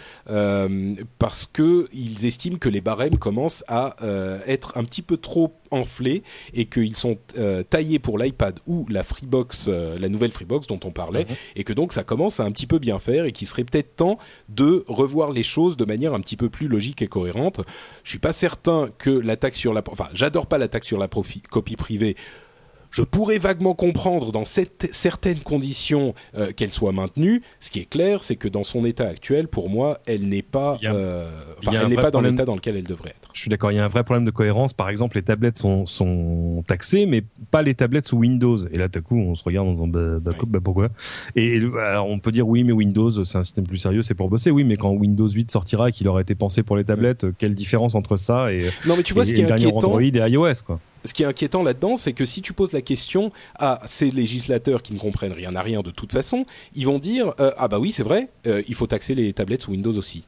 parce 1.17 1.45
que 1.45 1.87
ils 1.93 2.25
estiment 2.25 2.57
que 2.57 2.67
les 2.67 2.81
barèmes 2.81 3.17
commencent 3.17 3.63
à 3.67 3.95
être 4.45 4.77
un 4.77 4.83
petit 4.83 5.01
peu 5.01 5.15
trop 5.17 5.53
enflés 5.71 6.23
et 6.53 6.65
qu'ils 6.65 6.95
sont 6.95 7.17
taillés 7.69 7.99
pour 7.99 8.17
l'iPad 8.17 8.59
ou 8.67 8.85
la 8.89 9.03
Freebox, 9.03 9.69
la 9.69 10.09
nouvelle 10.09 10.31
Freebox 10.31 10.67
dont 10.67 10.79
on 10.83 10.91
parlait, 10.91 11.25
et 11.55 11.63
que 11.63 11.73
donc 11.73 11.93
ça 11.93 12.03
commence 12.03 12.39
à 12.39 12.43
un 12.43 12.51
petit 12.51 12.67
peu 12.67 12.79
bien 12.79 12.99
faire 12.99 13.25
et 13.25 13.31
qu'il 13.31 13.47
serait 13.47 13.63
peut-être 13.63 13.95
temps 13.95 14.17
de 14.49 14.83
revoir 14.87 15.31
les 15.31 15.43
choses 15.43 15.77
de 15.77 15.85
manière 15.85 16.13
un 16.13 16.19
petit 16.19 16.37
peu 16.37 16.49
plus 16.49 16.67
logique 16.67 17.01
et 17.01 17.07
cohérente. 17.07 17.61
Je 18.03 18.09
suis 18.09 18.19
pas 18.19 18.33
certain 18.33 18.89
que 18.97 19.09
la 19.09 19.37
taxe 19.37 19.57
sur 19.57 19.73
la, 19.73 19.83
enfin, 19.89 20.09
j'adore 20.13 20.47
pas 20.47 20.57
la 20.57 20.67
taxe 20.67 20.87
sur 20.87 20.97
la 20.97 21.07
profi- 21.07 21.41
copie 21.41 21.75
privée. 21.77 22.15
Je 22.91 23.01
pourrais 23.01 23.37
vaguement 23.37 23.73
comprendre 23.75 24.31
dans 24.31 24.45
cette- 24.45 24.89
certaines 24.91 25.39
conditions 25.39 26.13
euh, 26.37 26.51
qu'elle 26.55 26.71
soit 26.71 26.91
maintenue. 26.91 27.41
Ce 27.59 27.69
qui 27.71 27.79
est 27.79 27.89
clair, 27.89 28.23
c'est 28.23 28.35
que 28.35 28.47
dans 28.47 28.63
son 28.63 28.85
état 28.85 29.07
actuel, 29.07 29.47
pour 29.47 29.69
moi, 29.69 29.99
elle 30.07 30.27
n'est 30.29 30.41
pas, 30.41 30.79
euh, 30.83 31.29
elle 31.71 31.87
n'est 31.89 31.95
pas 31.95 32.11
dans 32.11 32.21
l'état 32.21 32.45
dans 32.45 32.55
lequel 32.55 32.77
elle 32.77 32.83
devrait 32.87 33.09
être. 33.09 33.29
Je 33.33 33.41
suis 33.41 33.49
d'accord, 33.49 33.71
il 33.71 33.75
y 33.75 33.79
a 33.79 33.85
un 33.85 33.89
vrai 33.89 34.03
problème 34.03 34.25
de 34.25 34.31
cohérence. 34.31 34.73
Par 34.73 34.89
exemple, 34.89 35.17
les 35.17 35.21
tablettes 35.23 35.57
sont, 35.57 35.85
sont 35.85 36.63
taxées, 36.67 37.05
mais 37.05 37.23
pas 37.51 37.61
les 37.61 37.75
tablettes 37.75 38.07
sous 38.07 38.17
Windows. 38.17 38.57
Et 38.71 38.77
là, 38.77 38.87
d'un 38.87 39.01
coup, 39.01 39.17
on 39.17 39.35
se 39.35 39.43
regarde 39.43 39.67
en 39.67 39.71
disant, 39.73 39.87
bah, 39.87 40.19
bah, 40.19 40.31
Oui. 40.39 40.45
bah, 40.47 40.59
pourquoi? 40.63 40.89
Et, 41.35 41.57
alors, 41.57 42.07
on 42.09 42.17
peut 42.19 42.31
dire, 42.31 42.47
oui, 42.47 42.63
mais 42.63 42.71
Windows, 42.73 43.23
c'est 43.25 43.37
un 43.37 43.43
système 43.43 43.67
plus 43.67 43.77
sérieux, 43.77 44.01
c'est 44.01 44.15
pour 44.15 44.29
bosser. 44.29 44.49
Oui, 44.49 44.63
mais 44.63 44.75
quand 44.75 44.89
Windows 44.91 45.27
8 45.27 45.51
sortira 45.51 45.89
et 45.89 45.91
qu'il 45.91 46.07
aura 46.07 46.21
été 46.21 46.33
pensé 46.35 46.63
pour 46.63 46.77
les 46.77 46.83
tablettes, 46.83 47.27
quelle 47.37 47.53
différence 47.53 47.93
entre 47.95 48.17
ça 48.17 48.51
et, 48.51 48.61
Non, 48.87 48.95
mais 48.97 49.03
tu 49.03 49.13
vois, 49.13 49.23
et- 49.23 49.25
ce 49.27 49.31
et 49.31 49.35
qui 49.35 49.39
est 49.41 49.43
le 49.43 49.47
dernier 49.49 49.65
inquiétant, 49.65 49.87
Android 49.89 50.01
et 50.01 50.31
iOS, 50.31 50.63
quoi. 50.65 50.79
Ce 51.07 51.13
qui 51.13 51.23
est 51.23 51.25
inquiétant 51.25 51.63
là-dedans, 51.63 51.95
c'est 51.95 52.13
que 52.13 52.25
si 52.25 52.41
tu 52.41 52.53
poses 52.53 52.73
la 52.73 52.81
question 52.81 53.31
à 53.57 53.79
ces 53.85 54.11
législateurs 54.11 54.81
qui 54.81 54.93
ne 54.93 54.99
comprennent 54.99 55.33
rien 55.33 55.55
à 55.55 55.61
rien 55.61 55.81
de 55.81 55.91
toute 55.91 56.11
façon, 56.11 56.45
ils 56.75 56.85
vont 56.85 56.99
dire 56.99 57.33
euh, 57.39 57.51
ah 57.57 57.67
bah 57.67 57.79
oui 57.79 57.91
c'est 57.91 58.03
vrai, 58.03 58.29
euh, 58.45 58.61
il 58.67 58.75
faut 58.75 58.87
taxer 58.87 59.15
les 59.15 59.33
tablettes 59.33 59.63
sous 59.63 59.71
Windows 59.71 59.97
aussi. 59.97 60.23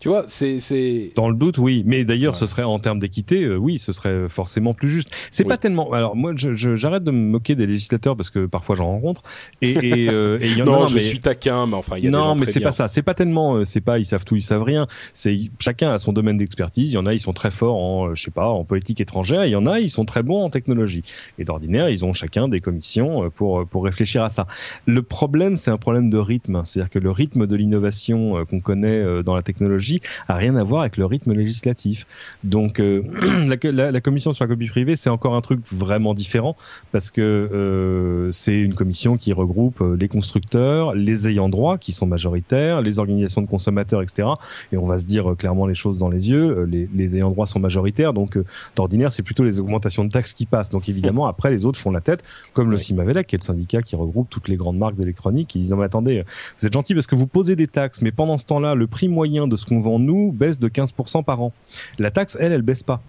Tu 0.00 0.08
vois, 0.08 0.24
c'est 0.28 0.60
c'est 0.60 1.12
Dans 1.14 1.28
le 1.28 1.34
doute, 1.36 1.58
oui. 1.58 1.82
Mais 1.86 2.04
d'ailleurs, 2.06 2.32
Ouais. 2.32 2.38
ce 2.40 2.46
serait 2.46 2.62
en 2.62 2.78
termes 2.78 2.98
d'équité, 3.00 3.44
euh, 3.44 3.56
oui, 3.56 3.78
ce 3.78 3.92
serait 3.92 4.30
forcément 4.30 4.72
plus 4.72 4.88
juste. 4.88 5.10
C'est 5.30 5.42
Oui. 5.44 5.48
pas 5.50 5.58
tellement. 5.58 5.92
Alors 5.92 6.16
moi, 6.16 6.32
je- 6.34 6.54
je- 6.54 6.74
j'arrête 6.74 7.04
de 7.04 7.10
me 7.10 7.18
moquer 7.30 7.54
des 7.54 7.66
législateurs 7.66 8.16
parce 8.16 8.30
que 8.30 8.46
parfois 8.46 8.74
j'en 8.76 8.86
rencontre. 8.86 9.22
Et 9.60 9.72
et, 9.72 10.08
euh, 10.10 10.38
et 10.40 10.48
y 10.52 10.62
en 10.62 10.66
a. 10.68 10.70
non, 10.70 10.86
je 10.86 10.96
mais- 10.96 11.02
suis 11.02 11.20
taquin, 11.20 11.66
mais 11.66 11.74
enfin 11.74 11.96
il 11.98 12.04
y 12.04 12.06
a 12.08 12.10
des 12.10 12.16
non, 12.16 12.24
gens 12.24 12.34
mais 12.34 12.46
c'est 12.46 12.60
pas 12.60 12.72
ça. 12.72 12.88
C'est 12.88 13.02
pas 13.02 13.12
tellement. 13.14 13.56
euh, 13.56 13.64
C'est 13.66 13.82
pas 13.82 13.98
ils 13.98 14.06
savent 14.06 14.24
tout, 14.24 14.36
ils 14.36 14.40
savent 14.42 14.62
rien. 14.62 14.86
C'est 15.12 15.38
chacun 15.60 15.92
a 15.92 15.98
son 15.98 16.14
domaine 16.14 16.38
d'expertise. 16.38 16.90
Il 16.90 16.94
y 16.94 16.98
en 16.98 17.04
a, 17.04 17.12
ils 17.12 17.20
sont 17.20 17.34
très 17.34 17.50
forts 17.50 17.76
en, 17.76 18.08
euh, 18.08 18.14
je 18.14 18.22
sais 18.22 18.30
pas, 18.30 18.48
en 18.48 18.64
politique 18.64 19.00
étrangère. 19.02 19.44
Il 19.44 19.50
y 19.50 19.56
en 19.56 19.66
a, 19.66 19.80
ils 19.80 19.90
sont 19.90 20.06
très 20.06 20.22
bons 20.22 20.42
en 20.42 20.48
technologie. 20.48 21.02
Et 21.38 21.44
d'ordinaire, 21.44 21.90
ils 21.90 22.06
ont 22.06 22.14
chacun 22.14 22.48
des 22.48 22.60
commissions 22.60 23.24
euh, 23.24 23.28
pour 23.28 23.66
pour 23.66 23.84
réfléchir 23.84 24.22
à 24.22 24.30
ça. 24.30 24.46
Le 24.86 25.02
problème, 25.02 25.58
c'est 25.58 25.70
un 25.70 25.76
problème 25.78 26.08
de 26.08 26.16
rythme. 26.16 26.62
C'est-à-dire 26.64 26.88
que 26.90 26.98
le 26.98 27.10
rythme 27.10 27.46
de 27.46 27.54
l'innovation 27.56 28.38
euh, 28.38 28.44
qu'on 28.44 28.60
connaît 28.60 28.88
euh, 28.98 29.22
dans 29.22 29.34
la 29.34 29.42
technologie 29.42 29.89
a 30.28 30.34
rien 30.34 30.54
à 30.56 30.62
voir 30.64 30.82
avec 30.82 30.96
le 30.96 31.06
rythme 31.06 31.32
législatif. 31.32 32.06
Donc 32.44 32.80
euh, 32.80 33.02
la, 33.46 33.56
la- 33.72 33.90
la 33.90 34.00
commission 34.00 34.32
sur 34.32 34.44
la 34.44 34.48
copie 34.48 34.68
privée, 34.68 34.96
c'est 34.96 35.10
encore 35.10 35.34
un 35.34 35.40
truc 35.40 35.60
vraiment 35.72 36.14
différent 36.14 36.56
parce 36.92 37.10
que 37.10 37.20
euh, 37.20 38.30
c'est 38.32 38.60
une 38.60 38.74
commission 38.74 39.16
qui 39.16 39.32
regroupe 39.32 39.80
euh, 39.80 39.96
les 39.98 40.08
constructeurs, 40.08 40.94
les 40.94 41.28
ayants 41.28 41.48
droit 41.48 41.78
qui 41.78 41.92
sont 41.92 42.06
majoritaires, 42.06 42.82
les 42.82 42.98
organisations 42.98 43.42
de 43.42 43.46
consommateurs, 43.46 44.02
etc. 44.02 44.28
Et 44.72 44.76
on 44.76 44.86
va 44.86 44.96
se 44.96 45.04
dire 45.04 45.30
euh, 45.32 45.34
clairement 45.34 45.66
les 45.66 45.74
choses 45.74 45.98
dans 45.98 46.08
les 46.08 46.30
yeux. 46.30 46.58
euh, 46.60 46.64
les, 46.66 46.88
les 46.94 47.16
ayants 47.16 47.30
droit 47.30 47.46
sont 47.46 47.60
majoritaires, 47.60 48.12
donc 48.12 48.38
d'ordinaire 48.76 49.12
c'est 49.12 49.22
plutôt 49.22 49.44
les 49.44 49.58
augmentations 49.60 50.04
de 50.04 50.10
taxes 50.10 50.32
qui 50.32 50.46
passent. 50.46 50.70
Donc 50.70 50.88
évidemment 50.88 51.26
après 51.26 51.50
les 51.50 51.64
autres 51.64 51.78
font 51.78 51.90
la 51.90 52.00
tête, 52.00 52.22
comme 52.52 52.70
le 52.70 52.76
Oui. 52.76 52.82
Cimavelec, 52.82 53.26
qui 53.26 53.34
est 53.36 53.38
le 53.38 53.44
syndicat 53.44 53.82
qui 53.82 53.96
regroupe 53.96 54.28
toutes 54.30 54.48
les 54.48 54.56
grandes 54.56 54.78
marques 54.78 54.96
d'électronique, 54.96 55.48
qui 55.48 55.58
disent 55.58 55.70
non 55.70 55.76
mais 55.78 55.84
attendez, 55.84 56.24
vous 56.58 56.66
êtes 56.66 56.72
gentil 56.72 56.94
parce 56.94 57.06
que 57.06 57.14
vous 57.16 57.26
posez 57.26 57.56
des 57.56 57.66
taxes, 57.66 58.02
mais 58.02 58.12
pendant 58.12 58.38
ce 58.38 58.46
temps-là 58.46 58.74
le 58.74 58.86
prix 58.86 59.08
moyen 59.08 59.46
de 59.48 59.56
ce 59.56 59.66
qu'on 59.66 59.79
vend 59.80 59.98
nous 59.98 60.32
baisse 60.32 60.58
de 60.58 60.68
15% 60.68 61.24
par 61.24 61.42
an. 61.42 61.52
La 61.98 62.10
taxe, 62.10 62.36
elle, 62.40 62.52
elle 62.52 62.62
baisse 62.62 62.82
pas. 62.82 63.02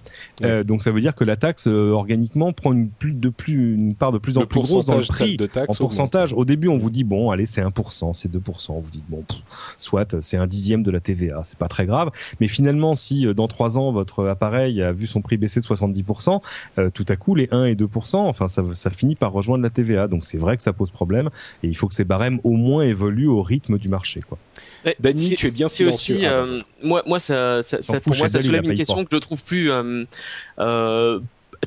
Euh, 0.44 0.64
donc 0.64 0.82
ça 0.82 0.92
veut 0.92 1.02
dire 1.02 1.16
que 1.16 1.24
la 1.24 1.36
taxe 1.36 1.68
euh, 1.68 1.92
organiquement 1.92 2.54
prend 2.54 2.74
une 2.74 2.90
plus 2.90 3.14
de 3.14 3.30
plus 3.30 3.76
une 3.76 3.96
part 3.96 4.12
de 4.12 4.18
plus 4.18 4.38
en 4.38 4.42
Le 4.42 4.48
plus 4.48 4.62
grosse 4.62 4.86
dans 4.86 4.98
le 4.98 5.06
prix. 5.06 5.38
de 5.38 5.50
En 5.68 5.74
pourcentage, 5.74 6.34
au 6.34 6.46
début, 6.46 6.68
on 6.68 6.78
vous 6.78 6.90
dit 6.90 7.04
bon, 7.04 7.32
allez, 7.32 7.46
c'est 7.46 7.62
1%, 7.62 8.14
c'est 8.14 8.32
2%. 8.32 8.82
Vous 8.82 8.92
dites 8.92 9.04
bon, 9.10 9.24
pff, 9.28 9.40
soit 9.78 10.22
c'est 10.22 10.38
un 10.38 10.48
dixième 10.48 10.84
de 10.84 10.92
la 10.92 11.00
TVA, 11.00 11.42
c'est 11.44 11.58
pas 11.58 11.68
très 11.68 11.86
grave. 11.86 12.12
Mais 12.40 12.48
finalement, 12.48 12.96
si 12.96 13.26
euh, 13.26 13.34
dans 13.34 13.48
trois 13.48 13.78
ans 13.78 13.92
votre 13.92 14.28
appareil 14.28 14.82
a 14.82 14.92
vu 14.92 15.08
son 15.08 15.22
prix 15.22 15.38
baisser 15.38 15.60
de 15.60 15.66
70%, 15.66 16.42
euh, 16.78 16.90
tout 16.90 17.06
à 17.08 17.16
coup 17.16 17.36
les 17.36 17.48
1 17.52 17.66
et 17.66 17.76
2%, 17.76 18.18
enfin 18.18 18.48
ça, 18.48 18.64
ça 18.74 18.90
finit 18.90 19.16
par 19.16 19.32
rejoindre 19.32 19.64
la 19.64 19.70
TVA. 19.70 20.08
Donc 20.08 20.24
c'est 20.26 20.38
vrai 20.38 20.58
que 20.58 20.64
ça 20.64 20.74
pose 20.74 20.92
problème 20.92 21.30
et 21.64 21.68
il 21.68 21.76
faut 21.76 21.88
que 21.88 21.94
ces 21.94 22.06
barèmes 22.06 22.40
au 22.44 22.54
moins 22.54 22.84
évoluent 22.84 23.28
au 23.28 23.42
rythme 23.42 23.78
du 23.78 23.90
marché, 23.90 24.22
quoi. 24.22 24.38
Ouais, 24.86 24.96
Dany, 25.00 25.20
c'est- 25.20 25.36
tu 25.36 25.48
es 25.48 25.52
bien 25.52 25.66
aussi, 25.68 25.76
silencieux. 25.78 26.20
Ah, 26.24 26.34
euh, 26.40 26.62
moi, 26.82 27.04
moi, 27.06 27.20
ça, 27.20 27.62
ça, 27.64 27.82
ça- 27.82 28.00
fout, 28.00 28.04
pour 28.14 28.18
moi, 28.18 28.28
ça 28.30 28.40
Sheldon, 28.40 28.40
il 28.40 28.46
soulève 28.48 28.64
la 28.64 28.72
une 28.72 28.78
question 28.78 28.96
pas. 28.98 29.04
que 29.04 29.10
je 29.12 29.18
trouve 29.18 29.44
plus 29.44 29.72
euh, 29.72 30.06
euh, 30.60 31.20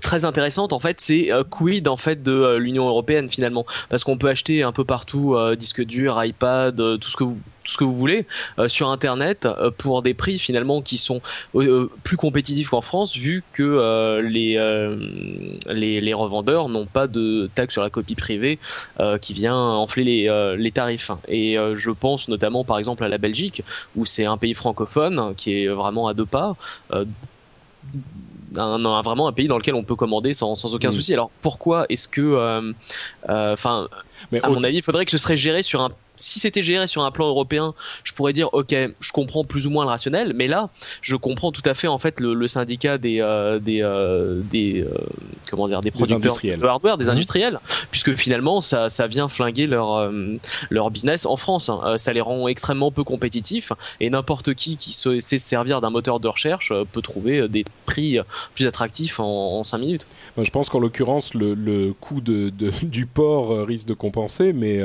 très 0.03 0.25
intéressante. 0.25 0.73
En 0.73 0.81
fait, 0.81 1.01
c'est 1.01 1.31
euh, 1.33 1.45
quid 1.45 1.87
en 1.87 1.97
fait 1.97 2.23
de 2.23 2.33
euh, 2.33 2.59
l'Union 2.59 2.89
européenne 2.89 3.29
finalement, 3.31 3.65
parce 3.89 4.03
qu'on 4.05 4.19
peut 4.19 4.29
acheter 4.29 4.63
un 4.65 4.73
peu 4.73 4.85
partout 4.85 5.35
euh, 5.37 5.55
disque 5.55 5.85
dur, 5.85 6.23
iPad, 6.25 6.81
euh, 6.81 6.97
tout 6.97 7.09
ce 7.11 7.17
que 7.17 7.25
vous 7.25 7.39
tout 7.65 7.73
ce 7.73 7.77
que 7.79 7.85
vous 7.85 7.95
voulez 7.97 8.27
euh, 8.59 8.69
sur 8.69 8.89
internet 8.91 9.47
euh, 9.47 9.71
pour 9.71 10.03
des 10.03 10.15
prix 10.15 10.39
finalement 10.39 10.83
qui 10.83 10.99
sont 10.99 11.21
euh, 11.55 11.63
euh, 11.67 11.91
plus 12.05 12.17
compétitifs 12.17 12.69
qu'en 12.69 12.83
France 12.83 13.17
vu 13.17 13.43
que 13.53 13.63
euh, 13.63 14.23
les, 14.23 14.57
euh, 14.57 14.97
les 15.71 16.01
les 16.01 16.15
revendeurs 16.15 16.69
n'ont 16.69 16.87
pas 16.87 17.07
de 17.07 17.51
taxe 17.55 17.73
sur 17.73 17.83
la 17.83 17.91
copie 17.91 18.15
privée 18.15 18.59
euh, 19.01 19.19
qui 19.19 19.33
vient 19.33 19.57
enfler 19.57 20.05
les, 20.05 20.29
euh, 20.29 20.57
les 20.57 20.71
tarifs. 20.73 21.11
Et 21.29 21.59
euh, 21.59 21.75
je 21.75 21.91
pense 21.91 22.29
notamment 22.29 22.65
par 22.65 22.79
exemple 22.79 23.03
à 23.05 23.09
la 23.09 23.19
Belgique, 23.19 23.63
où 23.97 24.05
c'est 24.07 24.27
un 24.27 24.37
pays 24.37 24.55
francophone 24.55 25.35
qui 25.37 25.55
est 25.55 25.69
vraiment 25.69 26.07
à 26.07 26.15
deux 26.15 26.27
pas. 26.27 26.57
euh, 26.93 27.05
un, 28.57 28.85
un- 28.85 29.03
vraiment 29.03 29.27
un 29.29 29.33
pays 29.33 29.49
dans 29.49 29.59
lequel 29.59 29.75
on 29.75 29.83
peut 29.83 29.97
commander 29.97 30.33
sans, 30.33 30.55
sans 30.55 30.75
aucun 30.75 30.91
Mm. 30.91 30.93
souci. 30.93 31.13
Alors 31.13 31.31
pourquoi 31.43 31.87
est-ce 31.89 32.07
que, 32.09 32.21
euh, 32.21 32.73
euh, 33.29 33.53
enfin, 33.53 33.89
Mais 34.31 34.41
à 34.43 34.49
mon 34.49 34.63
avis, 34.63 34.77
il 34.79 34.83
faudrait 34.83 35.05
que 35.05 35.11
ce 35.11 35.19
serait 35.19 35.37
géré 35.37 35.63
sur 35.63 35.81
un. 35.83 35.91
Si 36.17 36.39
c'était 36.41 36.63
géré 36.63 36.87
sur 36.87 37.03
un 37.05 37.11
plan 37.11 37.27
européen, 37.29 37.75
je 38.05 38.13
pourrais 38.13 38.33
dire 38.33 38.49
ok, 38.53 38.75
je 39.01 39.13
comprends 39.13 39.45
plus 39.45 39.67
ou 39.67 39.71
moins 39.71 39.85
le 39.85 39.91
rationnel, 39.91 40.33
mais 40.35 40.47
là, 40.47 40.71
je 41.03 41.17
comprends 41.17 41.51
tout 41.53 41.63
à 41.65 41.75
fait 41.75 41.89
en 41.89 41.99
fait 41.99 42.21
le, 42.21 42.35
le 42.35 42.49
syndicat 42.49 42.99
des 42.99 43.21
euh, 43.21 43.59
des 43.59 43.83
euh, 43.83 44.41
des 44.51 44.83
euh, 44.83 44.95
comment 45.51 45.67
dire 45.69 45.81
des 45.81 45.91
producteurs 45.91 46.17
industriels. 46.19 46.61
de 46.61 46.67
hardware, 46.67 46.99
des 46.99 47.07
Mhm. 47.07 47.11
industriels, 47.13 47.61
puisque 47.91 48.15
finalement 48.17 48.61
ça 48.61 48.91
ça 48.91 49.07
vient 49.07 49.29
flinguer 49.29 49.67
leur 49.67 49.95
euh, 49.97 50.37
leur 50.71 50.91
business 50.91 51.27
en 51.27 51.37
France. 51.37 51.69
hein. 51.69 51.97
Ça 51.99 52.13
les 52.13 52.21
rend 52.21 52.47
extrêmement 52.49 52.91
peu 52.93 53.03
compétitifs 53.05 53.73
et 54.01 54.09
n'importe 54.11 54.55
qui 54.55 54.77
qui 54.77 54.93
se- 54.93 55.21
sait 55.21 55.39
se 55.39 55.49
servir 55.49 55.81
d'un 55.81 55.91
moteur 55.91 56.21
de 56.21 56.29
recherche 56.29 56.73
peut 56.93 57.03
trouver 57.03 57.49
des 57.49 57.65
prix 57.87 58.19
plus 58.55 58.67
attractifs 58.67 59.19
en, 59.21 59.25
en 59.59 59.65
5 59.65 59.79
minutes. 59.79 60.07
Moi, 60.37 60.45
je 60.45 60.51
pense 60.51 60.69
qu'en 60.69 60.79
l'occurrence, 60.79 61.35
le, 61.35 61.55
le 61.55 61.93
coût 61.93 62.21
de, 62.21 62.51
de- 62.51 62.71
du 62.83 63.07
port 63.07 63.67
risque 63.67 63.87
de 63.87 63.95
compenser, 63.95 64.53
mais, 64.53 64.81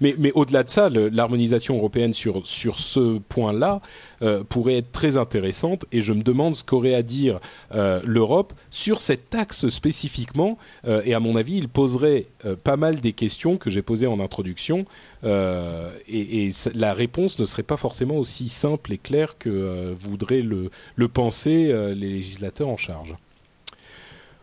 mais, 0.00 0.14
mais 0.18 0.32
au-delà 0.34 0.62
de 0.62 0.69
ça, 0.70 0.88
l'harmonisation 0.88 1.76
européenne 1.76 2.14
sur, 2.14 2.46
sur 2.46 2.80
ce 2.80 3.18
point-là 3.18 3.80
euh, 4.22 4.44
pourrait 4.44 4.78
être 4.78 4.92
très 4.92 5.16
intéressante, 5.16 5.84
et 5.92 6.02
je 6.02 6.12
me 6.12 6.22
demande 6.22 6.56
ce 6.56 6.64
qu'aurait 6.64 6.94
à 6.94 7.02
dire 7.02 7.40
euh, 7.74 8.00
l'Europe 8.04 8.52
sur 8.70 9.00
cette 9.00 9.30
taxe 9.30 9.68
spécifiquement, 9.68 10.58
euh, 10.86 11.02
et 11.04 11.14
à 11.14 11.20
mon 11.20 11.36
avis, 11.36 11.56
il 11.56 11.68
poserait 11.68 12.26
pas 12.64 12.76
mal 12.76 13.00
des 13.00 13.12
questions 13.12 13.56
que 13.56 13.70
j'ai 13.70 13.82
posées 13.82 14.06
en 14.06 14.20
introduction, 14.20 14.84
et, 15.24 16.50
la 16.74 16.94
réponse 16.94 17.38
ne 17.38 17.44
serait 17.44 17.62
pas 17.62 17.76
forcément 17.76 18.16
aussi 18.16 18.48
simple 18.48 18.92
et 18.92 18.98
claire 18.98 19.36
que 19.38 19.92
voudraient 19.92 20.42
le, 20.42 20.70
le 20.96 21.08
penser 21.08 21.72
les 21.94 22.08
législateurs 22.08 22.68
en 22.68 22.76
charge. 22.76 23.14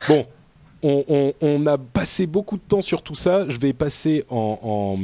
Bon, 0.08 0.26
on, 0.84 1.66
a 1.66 1.78
passé 1.78 2.28
beaucoup 2.28 2.58
de 2.58 2.62
temps 2.62 2.82
sur 2.82 3.02
tout 3.02 3.16
ça. 3.16 3.48
Je 3.50 3.58
vais 3.58 3.74
passer 3.74 4.24
en, 4.30 4.98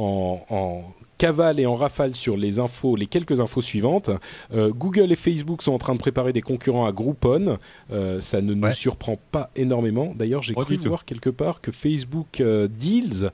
en- 0.00 0.40
en 0.50 0.82
cavale 1.18 1.60
et 1.60 1.66
en 1.66 1.74
rafale 1.74 2.14
sur 2.14 2.36
les 2.36 2.58
infos, 2.58 2.96
les 2.96 3.06
quelques 3.06 3.40
infos 3.40 3.60
suivantes. 3.60 4.10
Euh, 4.54 4.70
Google 4.70 5.12
et 5.12 5.16
Facebook 5.16 5.60
sont 5.60 5.72
en 5.72 5.78
train 5.78 5.92
de 5.92 5.98
préparer 5.98 6.32
des 6.32 6.40
concurrents 6.40 6.86
à 6.86 6.92
Groupon. 6.92 7.58
Euh, 7.92 8.20
ça 8.20 8.40
ne 8.40 8.54
nous 8.54 8.62
Ouais. 8.68 8.72
surprend 8.72 9.18
pas 9.30 9.50
énormément. 9.54 10.14
D'ailleurs, 10.16 10.42
j'ai 10.42 10.54
cru 10.54 10.76
voir 10.76 11.04
quelque 11.04 11.28
part 11.30 11.60
que 11.60 11.72
Facebook 11.72 12.40
euh, 12.40 12.68
Deals 12.68 13.30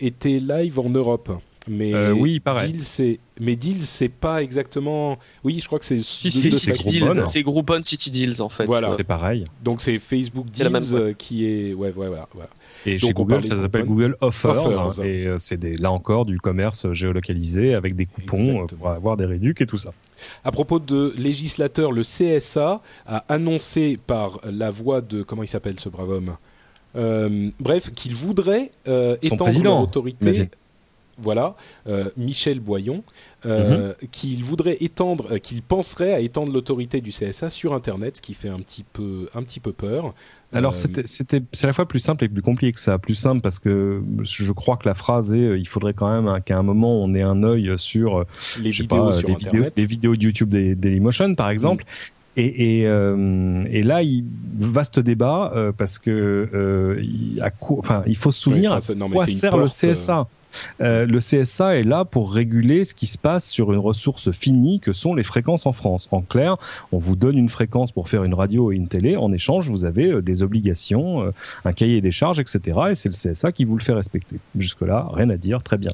était 0.00 0.38
live 0.40 0.78
en 0.78 0.88
Europe. 0.90 1.30
Mais 1.70 1.94
Euh, 1.94 2.12
oui, 2.12 2.40
pareil. 2.40 2.72
Deal, 2.72 2.82
c'est 2.82 3.20
mais 3.40 3.56
Deal, 3.56 3.82
c'est 3.82 4.10
pas 4.10 4.42
exactement. 4.42 5.18
Oui, 5.44 5.58
je 5.60 5.66
crois 5.66 5.78
que 5.78 5.84
c'est. 5.86 6.02
Si, 6.02 6.26
de 6.28 6.50
City. 6.50 6.84
Deals, 6.84 7.22
c'est 7.26 7.42
Groupon 7.42 7.82
City 7.82 8.10
Deals 8.10 8.42
en 8.42 8.48
fait. 8.50 8.66
Voilà. 8.66 8.90
C'est 8.90 9.04
pareil. 9.04 9.44
Donc 9.64 9.80
c'est 9.80 9.98
Facebook 9.98 10.50
Deals 10.50 10.70
même 10.70 11.14
qui 11.14 11.46
est. 11.46 11.72
Ouais, 11.72 11.88
ouais, 11.94 12.08
voilà. 12.08 12.28
voilà. 12.34 12.50
Et 12.86 12.96
Donc, 12.98 13.08
chez 13.08 13.12
Google, 13.14 13.44
ça 13.44 13.56
s'appelle. 13.56 13.84
Google 13.84 14.16
Offers, 14.20 14.66
Offers. 14.66 15.04
et 15.04 15.26
euh, 15.26 15.36
c'est 15.38 15.58
des, 15.58 15.74
là 15.74 15.92
encore 15.92 16.24
du 16.24 16.38
commerce 16.38 16.90
géolocalisé 16.92 17.74
avec 17.74 17.94
des 17.94 18.06
coupons 18.06 18.36
euh, 18.36 18.42
Exactement. 18.62 18.78
pour 18.78 18.88
avoir 18.90 19.16
des 19.16 19.26
réducs 19.26 19.60
et 19.60 19.66
tout 19.66 19.78
ça. 19.78 19.92
À 20.44 20.50
propos 20.52 20.78
de 20.78 21.12
législateur, 21.16 21.92
le 21.92 22.02
CSA 22.02 22.80
a 23.06 23.24
annoncé 23.28 23.98
par 24.06 24.40
la 24.44 24.70
voix 24.70 25.00
de 25.02 25.22
comment 25.22 25.42
il 25.42 25.48
s'appelle 25.48 25.78
ce 25.78 25.88
brave 25.88 26.10
homme. 26.10 26.36
Euh, 26.96 27.50
bref, 27.60 27.90
qu'il 27.92 28.14
voudrait 28.14 28.70
euh, 28.88 29.16
Son 29.22 29.26
étendre 29.26 29.44
président, 29.44 29.74
leur 29.74 29.82
autorité. 29.82 30.24
imagine. 30.26 30.48
Voilà, 31.22 31.54
euh, 31.86 32.04
Michel 32.16 32.60
Boyon, 32.60 33.02
euh, 33.46 33.92
qu'il 34.10 34.42
voudrait 34.44 34.76
étendre, 34.80 35.32
euh, 35.32 35.38
qu'il 35.38 35.62
penserait 35.62 36.12
à 36.12 36.20
étendre 36.20 36.52
l'autorité 36.52 37.00
du 37.00 37.10
CSA 37.10 37.50
sur 37.50 37.74
Internet, 37.74 38.18
ce 38.18 38.22
qui 38.22 38.34
fait 38.34 38.48
un 38.48 38.60
petit 38.60 38.84
peu, 38.84 39.28
un 39.34 39.42
petit 39.42 39.60
peu 39.60 39.72
peur. 39.72 40.14
Alors 40.52 40.74
c'était, 40.74 41.02
c'est 41.06 41.64
à 41.64 41.66
la 41.66 41.72
fois 41.72 41.86
plus 41.86 42.00
simple 42.00 42.24
et 42.24 42.28
plus 42.28 42.42
compliqué 42.42 42.72
que 42.72 42.80
ça. 42.80 42.98
Plus 42.98 43.14
simple 43.14 43.40
parce 43.40 43.60
que 43.60 44.02
je 44.22 44.52
crois 44.52 44.76
que 44.76 44.88
la 44.88 44.94
phrase 44.94 45.32
est, 45.32 45.60
il 45.60 45.68
faudrait 45.68 45.94
quand 45.94 46.10
même 46.10 46.40
qu'à 46.42 46.58
un 46.58 46.64
moment 46.64 47.02
on 47.02 47.14
ait 47.14 47.22
un 47.22 47.44
œil 47.44 47.72
sur, 47.76 48.24
les 48.60 48.72
vidéos 48.72 49.06
pas, 49.06 49.12
sur 49.12 49.28
les 49.28 49.34
Internet. 49.34 49.54
vidéos, 49.54 49.72
les 49.76 49.86
vidéos 49.86 50.16
de 50.16 50.22
YouTube 50.24 50.48
des 50.48 50.74
Dailymotion 50.74 51.36
par 51.36 51.50
exemple. 51.50 51.84
Et, 52.36 52.80
et, 52.80 52.86
euh, 52.86 53.64
et 53.70 53.82
là, 53.82 54.02
il, 54.02 54.24
vaste 54.58 55.00
débat 55.00 55.52
euh, 55.54 55.72
parce 55.72 55.98
que 55.98 56.10
euh, 56.10 57.00
il, 57.02 57.42
enfin, 57.70 58.02
il 58.06 58.16
faut 58.16 58.30
se 58.30 58.40
souvenir 58.40 58.72
à 58.72 58.78
enfin, 58.78 58.94
non, 58.94 59.10
quoi 59.10 59.26
sert 59.26 59.56
le 59.56 59.64
porte, 59.64 59.74
CSA. 59.74 60.28
Euh, 60.80 61.06
le 61.06 61.18
CSA 61.18 61.76
est 61.76 61.82
là 61.82 62.04
pour 62.04 62.32
réguler 62.32 62.84
ce 62.84 62.94
qui 62.94 63.06
se 63.06 63.18
passe 63.18 63.48
sur 63.48 63.72
une 63.72 63.78
ressource 63.78 64.30
finie 64.30 64.80
que 64.80 64.92
sont 64.92 65.14
les 65.14 65.22
fréquences 65.22 65.66
en 65.66 65.72
France. 65.72 66.08
En 66.10 66.22
clair, 66.22 66.56
on 66.92 66.98
vous 66.98 67.16
donne 67.16 67.38
une 67.38 67.48
fréquence 67.48 67.92
pour 67.92 68.08
faire 68.08 68.24
une 68.24 68.34
radio 68.34 68.72
et 68.72 68.76
une 68.76 68.88
télé. 68.88 69.16
En 69.16 69.32
échange, 69.32 69.70
vous 69.70 69.84
avez 69.84 70.10
euh, 70.10 70.22
des 70.22 70.42
obligations, 70.42 71.22
euh, 71.22 71.30
un 71.64 71.72
cahier 71.72 72.00
des 72.00 72.10
charges, 72.10 72.38
etc. 72.38 72.78
Et 72.90 72.94
c'est 72.94 73.08
le 73.08 73.14
CSA 73.14 73.52
qui 73.52 73.64
vous 73.64 73.76
le 73.76 73.82
fait 73.82 73.92
respecter. 73.92 74.36
Jusque-là, 74.56 75.08
rien 75.12 75.30
à 75.30 75.36
dire, 75.36 75.62
très 75.62 75.78
bien. 75.78 75.92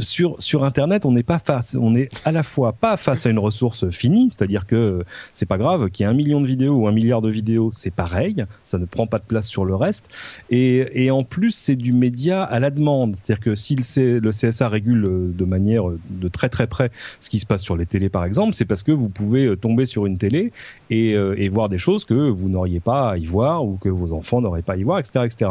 Sur 0.00 0.36
sur 0.40 0.64
Internet, 0.64 1.06
on 1.06 1.12
n'est 1.12 1.22
pas 1.22 1.38
face, 1.38 1.76
on 1.80 1.94
est 1.94 2.08
à 2.24 2.32
la 2.32 2.42
fois 2.42 2.72
pas 2.72 2.96
face 2.96 3.26
à 3.26 3.30
une 3.30 3.38
ressource 3.38 3.90
finie, 3.90 4.30
c'est-à-dire 4.30 4.66
que 4.66 5.04
c'est 5.32 5.46
pas 5.46 5.58
grave 5.58 5.90
qu'il 5.90 6.04
y 6.04 6.06
ait 6.06 6.10
un 6.10 6.14
million 6.14 6.40
de 6.40 6.46
vidéos 6.46 6.74
ou 6.74 6.88
un 6.88 6.92
milliard 6.92 7.22
de 7.22 7.30
vidéos, 7.30 7.70
c'est 7.72 7.90
pareil, 7.90 8.44
ça 8.64 8.78
ne 8.78 8.84
prend 8.84 9.06
pas 9.06 9.18
de 9.18 9.24
place 9.24 9.48
sur 9.48 9.64
le 9.64 9.74
reste. 9.74 10.08
Et, 10.50 11.04
et 11.04 11.10
en 11.10 11.24
plus, 11.24 11.52
c'est 11.52 11.76
du 11.76 11.92
média 11.92 12.42
à 12.42 12.60
la 12.60 12.70
demande. 12.70 13.16
C'est-à-dire 13.16 13.44
que 13.44 13.54
si 13.54 13.76
le, 13.76 13.82
Le 13.96 14.30
CSA 14.30 14.68
régule 14.68 15.04
euh, 15.04 15.32
de 15.36 15.44
manière 15.44 15.88
euh, 15.88 15.98
de 16.10 16.28
très 16.28 16.48
très 16.48 16.66
près 16.66 16.90
ce 17.20 17.30
qui 17.30 17.38
se 17.38 17.46
passe 17.46 17.62
sur 17.62 17.76
les 17.76 17.86
télés, 17.86 18.08
par 18.08 18.24
exemple, 18.24 18.54
c'est 18.54 18.64
parce 18.64 18.82
que 18.82 18.92
vous 18.92 19.08
pouvez 19.08 19.46
euh, 19.46 19.56
tomber 19.56 19.86
sur 19.86 20.06
une 20.06 20.18
télé 20.18 20.52
et, 20.90 21.10
et 21.10 21.48
voir 21.50 21.68
des 21.68 21.76
choses 21.76 22.06
que 22.06 22.14
vous 22.14 22.48
n'auriez 22.48 22.80
pas 22.80 23.10
à 23.10 23.16
y 23.18 23.26
voir 23.26 23.64
ou 23.66 23.76
que 23.76 23.90
vos 23.90 24.14
enfants 24.14 24.40
n'auraient 24.40 24.62
pas 24.62 24.72
à 24.72 24.76
y 24.76 24.82
voir, 24.82 24.98
etc., 24.98 25.26
etc. 25.26 25.50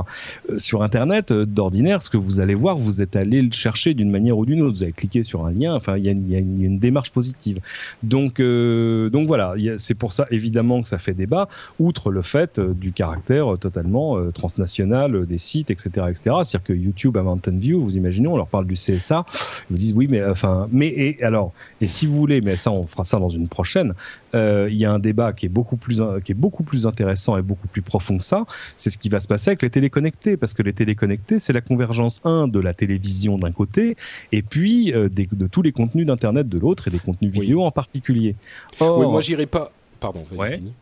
Sur 0.57 0.81
Internet, 0.81 1.31
d'ordinaire, 1.31 2.01
ce 2.01 2.09
que 2.09 2.18
vous 2.18 2.39
allez 2.39 2.55
voir, 2.55 2.76
vous 2.76 3.03
êtes 3.03 3.15
allé 3.15 3.43
le 3.43 3.51
chercher 3.51 3.93
d'une 3.93 4.09
manière 4.09 4.38
ou 4.38 4.47
d'une 4.47 4.61
autre. 4.64 4.77
Vous 4.77 4.84
avez 4.84 4.93
cliqué 4.93 5.22
sur 5.22 5.45
un 5.45 5.51
lien. 5.51 5.76
Enfin, 5.76 5.97
il 5.97 6.05
y 6.05 6.09
a, 6.09 6.14
y 6.14 6.35
a 6.35 6.39
y 6.39 6.64
a 6.64 6.65
une 6.65 6.80
démarche 6.80 7.11
positive. 7.11 7.59
Donc, 8.03 8.39
euh, 8.39 9.09
donc 9.09 9.27
voilà. 9.27 9.53
C'est 9.77 9.93
pour 9.93 10.14
ça 10.14 10.26
évidemment 10.31 10.81
que 10.81 10.88
ça 10.88 10.97
fait 10.97 11.14
débat. 11.14 11.47
Outre 11.80 12.11
le 12.11 12.22
fait 12.22 12.59
du 12.59 12.91
caractère 12.91 13.57
totalement 13.59 14.18
transnational 14.31 15.26
des 15.26 15.38
sites, 15.38 15.72
etc., 15.72 15.89
etc. 16.09 16.35
C'est-à-dire 16.43 16.64
que 16.64 16.73
YouTube 16.73 17.18
à 17.18 17.23
Mountain 17.23 17.57
View, 17.57 17.81
vous 17.81 17.95
imaginez, 17.95 18.26
on 18.29 18.37
leur 18.37 18.47
parle 18.47 18.65
du 18.67 18.75
CSA, 18.75 19.25
ils 19.31 19.73
vous 19.73 19.77
disent 19.77 19.93
oui, 19.95 20.07
mais 20.09 20.23
enfin, 20.23 20.67
mais 20.71 20.87
et 20.87 21.23
alors, 21.23 21.53
et 21.81 21.87
si 21.87 22.05
vous 22.07 22.15
voulez, 22.15 22.41
mais 22.41 22.55
ça, 22.55 22.71
on 22.71 22.85
fera 22.87 23.03
ça 23.03 23.17
dans 23.19 23.29
une 23.29 23.47
prochaine. 23.47 23.93
euh, 24.35 24.67
Il 24.69 24.77
y 24.77 24.85
a 24.85 24.91
un 24.91 24.99
débat 24.99 25.33
qui 25.33 25.45
est 25.45 25.49
beaucoup 25.49 25.77
plus 25.77 26.01
in- 26.01 26.19
qui 26.21 26.31
est 26.33 26.35
beaucoup 26.35 26.63
plus 26.63 26.85
intéressant 26.85 27.37
et 27.37 27.41
beaucoup 27.41 27.67
plus 27.67 27.81
profond 27.81 28.17
que 28.17 28.23
ça. 28.23 28.45
C'est 28.75 28.89
ce 28.89 28.97
qui 28.97 29.09
va 29.09 29.19
se 29.19 29.27
passer 29.27 29.49
avec 29.51 29.61
les 29.61 29.69
téléconnectés, 29.69 30.37
parce 30.37 30.53
que 30.53 30.63
les 30.63 30.73
téléconnectés, 30.73 31.39
c'est 31.39 31.53
la 31.53 31.61
convergence 31.61 32.19
un 32.23 32.47
de 32.47 32.59
la 32.59 32.73
télévision 32.73 33.37
d'un 33.37 33.51
côté, 33.51 33.95
et 34.31 34.41
puis 34.41 34.93
euh, 34.93 35.09
des- 35.09 35.27
de 35.31 35.47
tous 35.47 35.61
les 35.61 35.71
contenus 35.71 36.05
d'internet 36.05 36.47
de 36.49 36.59
l'autre 36.59 36.87
et 36.87 36.91
des 36.91 36.99
contenus 36.99 37.31
Oui. 37.35 37.41
vidéo 37.41 37.63
en 37.63 37.71
particulier. 37.71 38.35
Or, 38.79 38.99
Oui, 38.99 39.05
moi 39.07 39.21
j'irai 39.21 39.45
pas. 39.45 39.71
Pardon, 39.99 40.23
vas-y, 40.29 40.39
Ouais. 40.39 40.57
finis. 40.57 40.73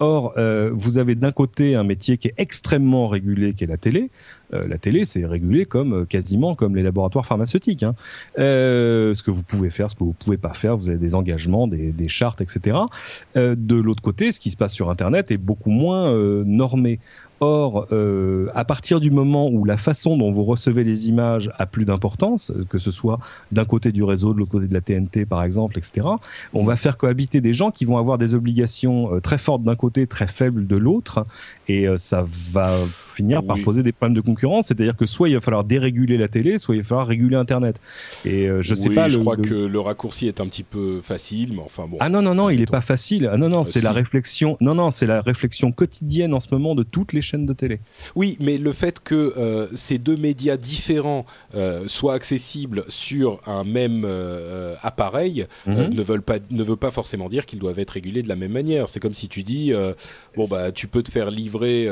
Or, 0.00 0.34
euh, 0.36 0.70
vous 0.72 0.98
avez 0.98 1.14
d'un 1.14 1.32
côté 1.32 1.74
un 1.74 1.84
métier 1.84 2.18
qui 2.18 2.28
est 2.28 2.34
extrêmement 2.36 3.08
régulé, 3.08 3.54
qui 3.54 3.64
est 3.64 3.66
la 3.66 3.76
télé. 3.76 4.10
Euh, 4.54 4.62
la 4.66 4.78
télé, 4.78 5.04
c'est 5.04 5.26
régulé 5.26 5.66
comme 5.66 5.92
euh, 5.92 6.04
quasiment 6.04 6.54
comme 6.54 6.76
les 6.76 6.82
laboratoires 6.82 7.26
pharmaceutiques. 7.26 7.82
Hein. 7.82 7.94
Euh, 8.38 9.12
ce 9.14 9.22
que 9.22 9.30
vous 9.30 9.42
pouvez 9.42 9.70
faire, 9.70 9.90
ce 9.90 9.94
que 9.94 10.04
vous 10.04 10.14
pouvez 10.14 10.36
pas 10.36 10.54
faire, 10.54 10.76
vous 10.76 10.88
avez 10.88 10.98
des 10.98 11.14
engagements, 11.14 11.66
des, 11.66 11.92
des 11.92 12.08
chartes, 12.08 12.40
etc. 12.40 12.78
Euh, 13.36 13.54
de 13.58 13.76
l'autre 13.76 14.02
côté, 14.02 14.32
ce 14.32 14.40
qui 14.40 14.50
se 14.50 14.56
passe 14.56 14.72
sur 14.72 14.90
Internet 14.90 15.30
est 15.30 15.36
beaucoup 15.36 15.70
moins 15.70 16.12
euh, 16.12 16.44
normé. 16.46 17.00
Or, 17.40 17.86
euh, 17.92 18.48
à 18.54 18.64
partir 18.64 18.98
du 18.98 19.10
moment 19.12 19.48
où 19.48 19.64
la 19.64 19.76
façon 19.76 20.16
dont 20.16 20.32
vous 20.32 20.42
recevez 20.44 20.82
les 20.82 21.08
images 21.08 21.50
a 21.58 21.66
plus 21.66 21.84
d'importance, 21.84 22.50
euh, 22.50 22.64
que 22.68 22.78
ce 22.78 22.90
soit 22.90 23.20
d'un 23.52 23.64
côté 23.64 23.92
du 23.92 24.02
réseau, 24.02 24.34
de 24.34 24.38
l'autre 24.40 24.50
côté 24.50 24.66
de 24.66 24.74
la 24.74 24.80
TNT 24.80 25.24
par 25.24 25.44
exemple, 25.44 25.78
etc., 25.78 26.06
on 26.52 26.64
va 26.64 26.74
faire 26.74 26.96
cohabiter 26.96 27.40
des 27.40 27.52
gens 27.52 27.70
qui 27.70 27.84
vont 27.84 27.96
avoir 27.96 28.18
des 28.18 28.34
obligations 28.34 29.14
euh, 29.14 29.20
très 29.20 29.38
fortes 29.38 29.62
d'un 29.62 29.76
côté, 29.76 30.06
très 30.08 30.26
faibles 30.26 30.66
de 30.66 30.76
l'autre, 30.76 31.26
et 31.68 31.86
euh, 31.86 31.96
ça 31.96 32.26
va 32.52 32.72
finir 32.88 33.42
par 33.44 33.56
poser 33.64 33.82
des 33.84 33.92
problèmes 33.92 34.16
de 34.16 34.20
concurrence. 34.20 34.66
C'est-à-dire 34.66 34.96
que 34.96 35.06
soit 35.06 35.28
il 35.28 35.34
va 35.34 35.40
falloir 35.40 35.62
déréguler 35.64 36.16
la 36.18 36.26
télé, 36.28 36.58
soit 36.58 36.74
il 36.74 36.82
va 36.82 36.88
falloir 36.88 37.06
réguler 37.06 37.36
Internet. 37.36 37.80
Et 38.24 38.48
je 38.60 38.74
sais 38.74 38.88
Oui, 38.88 38.94
pas. 38.96 39.08
Je 39.08 39.18
le- 39.18 39.22
crois 39.24 39.36
le- 39.36 39.42
que 39.42 39.54
le 39.54 39.80
raccourci 39.80 40.26
est 40.26 40.40
un 40.40 40.46
petit 40.46 40.62
peu 40.64 41.00
facile, 41.02 41.52
mais 41.54 41.62
enfin 41.64 41.86
bon. 41.88 41.98
ah 42.00 42.08
non 42.08 42.22
non 42.22 42.34
non, 42.34 42.48
il 42.50 42.54
est 42.54 42.62
Admettons. 42.62 42.72
pas 42.72 42.80
facile. 42.80 43.28
Ah 43.32 43.36
non 43.36 43.48
non, 43.48 43.62
c'est 43.64 43.80
la 43.82 43.92
réflexion. 43.92 44.56
Non 44.60 44.74
non, 44.74 44.90
c'est 44.90 45.06
la 45.06 45.20
réflexion 45.20 45.70
quotidienne 45.72 46.34
en 46.34 46.40
ce 46.40 46.48
moment 46.52 46.74
de 46.74 46.82
toutes 46.82 47.12
les 47.12 47.22
chaînes 47.28 47.46
de 47.46 47.52
télé. 47.52 47.78
Oui, 48.16 48.36
mais 48.40 48.58
le 48.58 48.72
fait 48.72 49.00
que 49.00 49.14
euh, 49.36 49.68
ces 49.76 49.98
deux 49.98 50.16
médias 50.16 50.56
différents 50.56 51.24
euh, 51.54 51.84
soient 51.86 52.14
accessibles 52.14 52.84
sur 52.88 53.40
un 53.46 53.64
même 53.64 54.02
euh, 54.04 54.74
appareil 54.82 55.46
Mhm. 55.66 55.94
ne 55.94 56.02
veulent 56.02 56.22
pas 56.22 56.38
ne 56.50 56.62
veut 56.62 56.76
pas 56.76 56.90
forcément 56.90 57.28
dire 57.28 57.44
qu'ils 57.46 57.58
doivent 57.58 57.78
être 57.78 57.90
régulés 57.90 58.22
de 58.22 58.28
la 58.28 58.36
même 58.36 58.52
manière. 58.52 58.88
C'est 58.88 59.00
comme 59.00 59.14
si 59.14 59.28
tu 59.28 59.42
dis 59.42 59.72
bon 60.36 60.44
bah 60.50 60.72
tu 60.72 60.88
peux 60.88 61.02
te 61.02 61.10
faire 61.10 61.30
livrer 61.30 61.88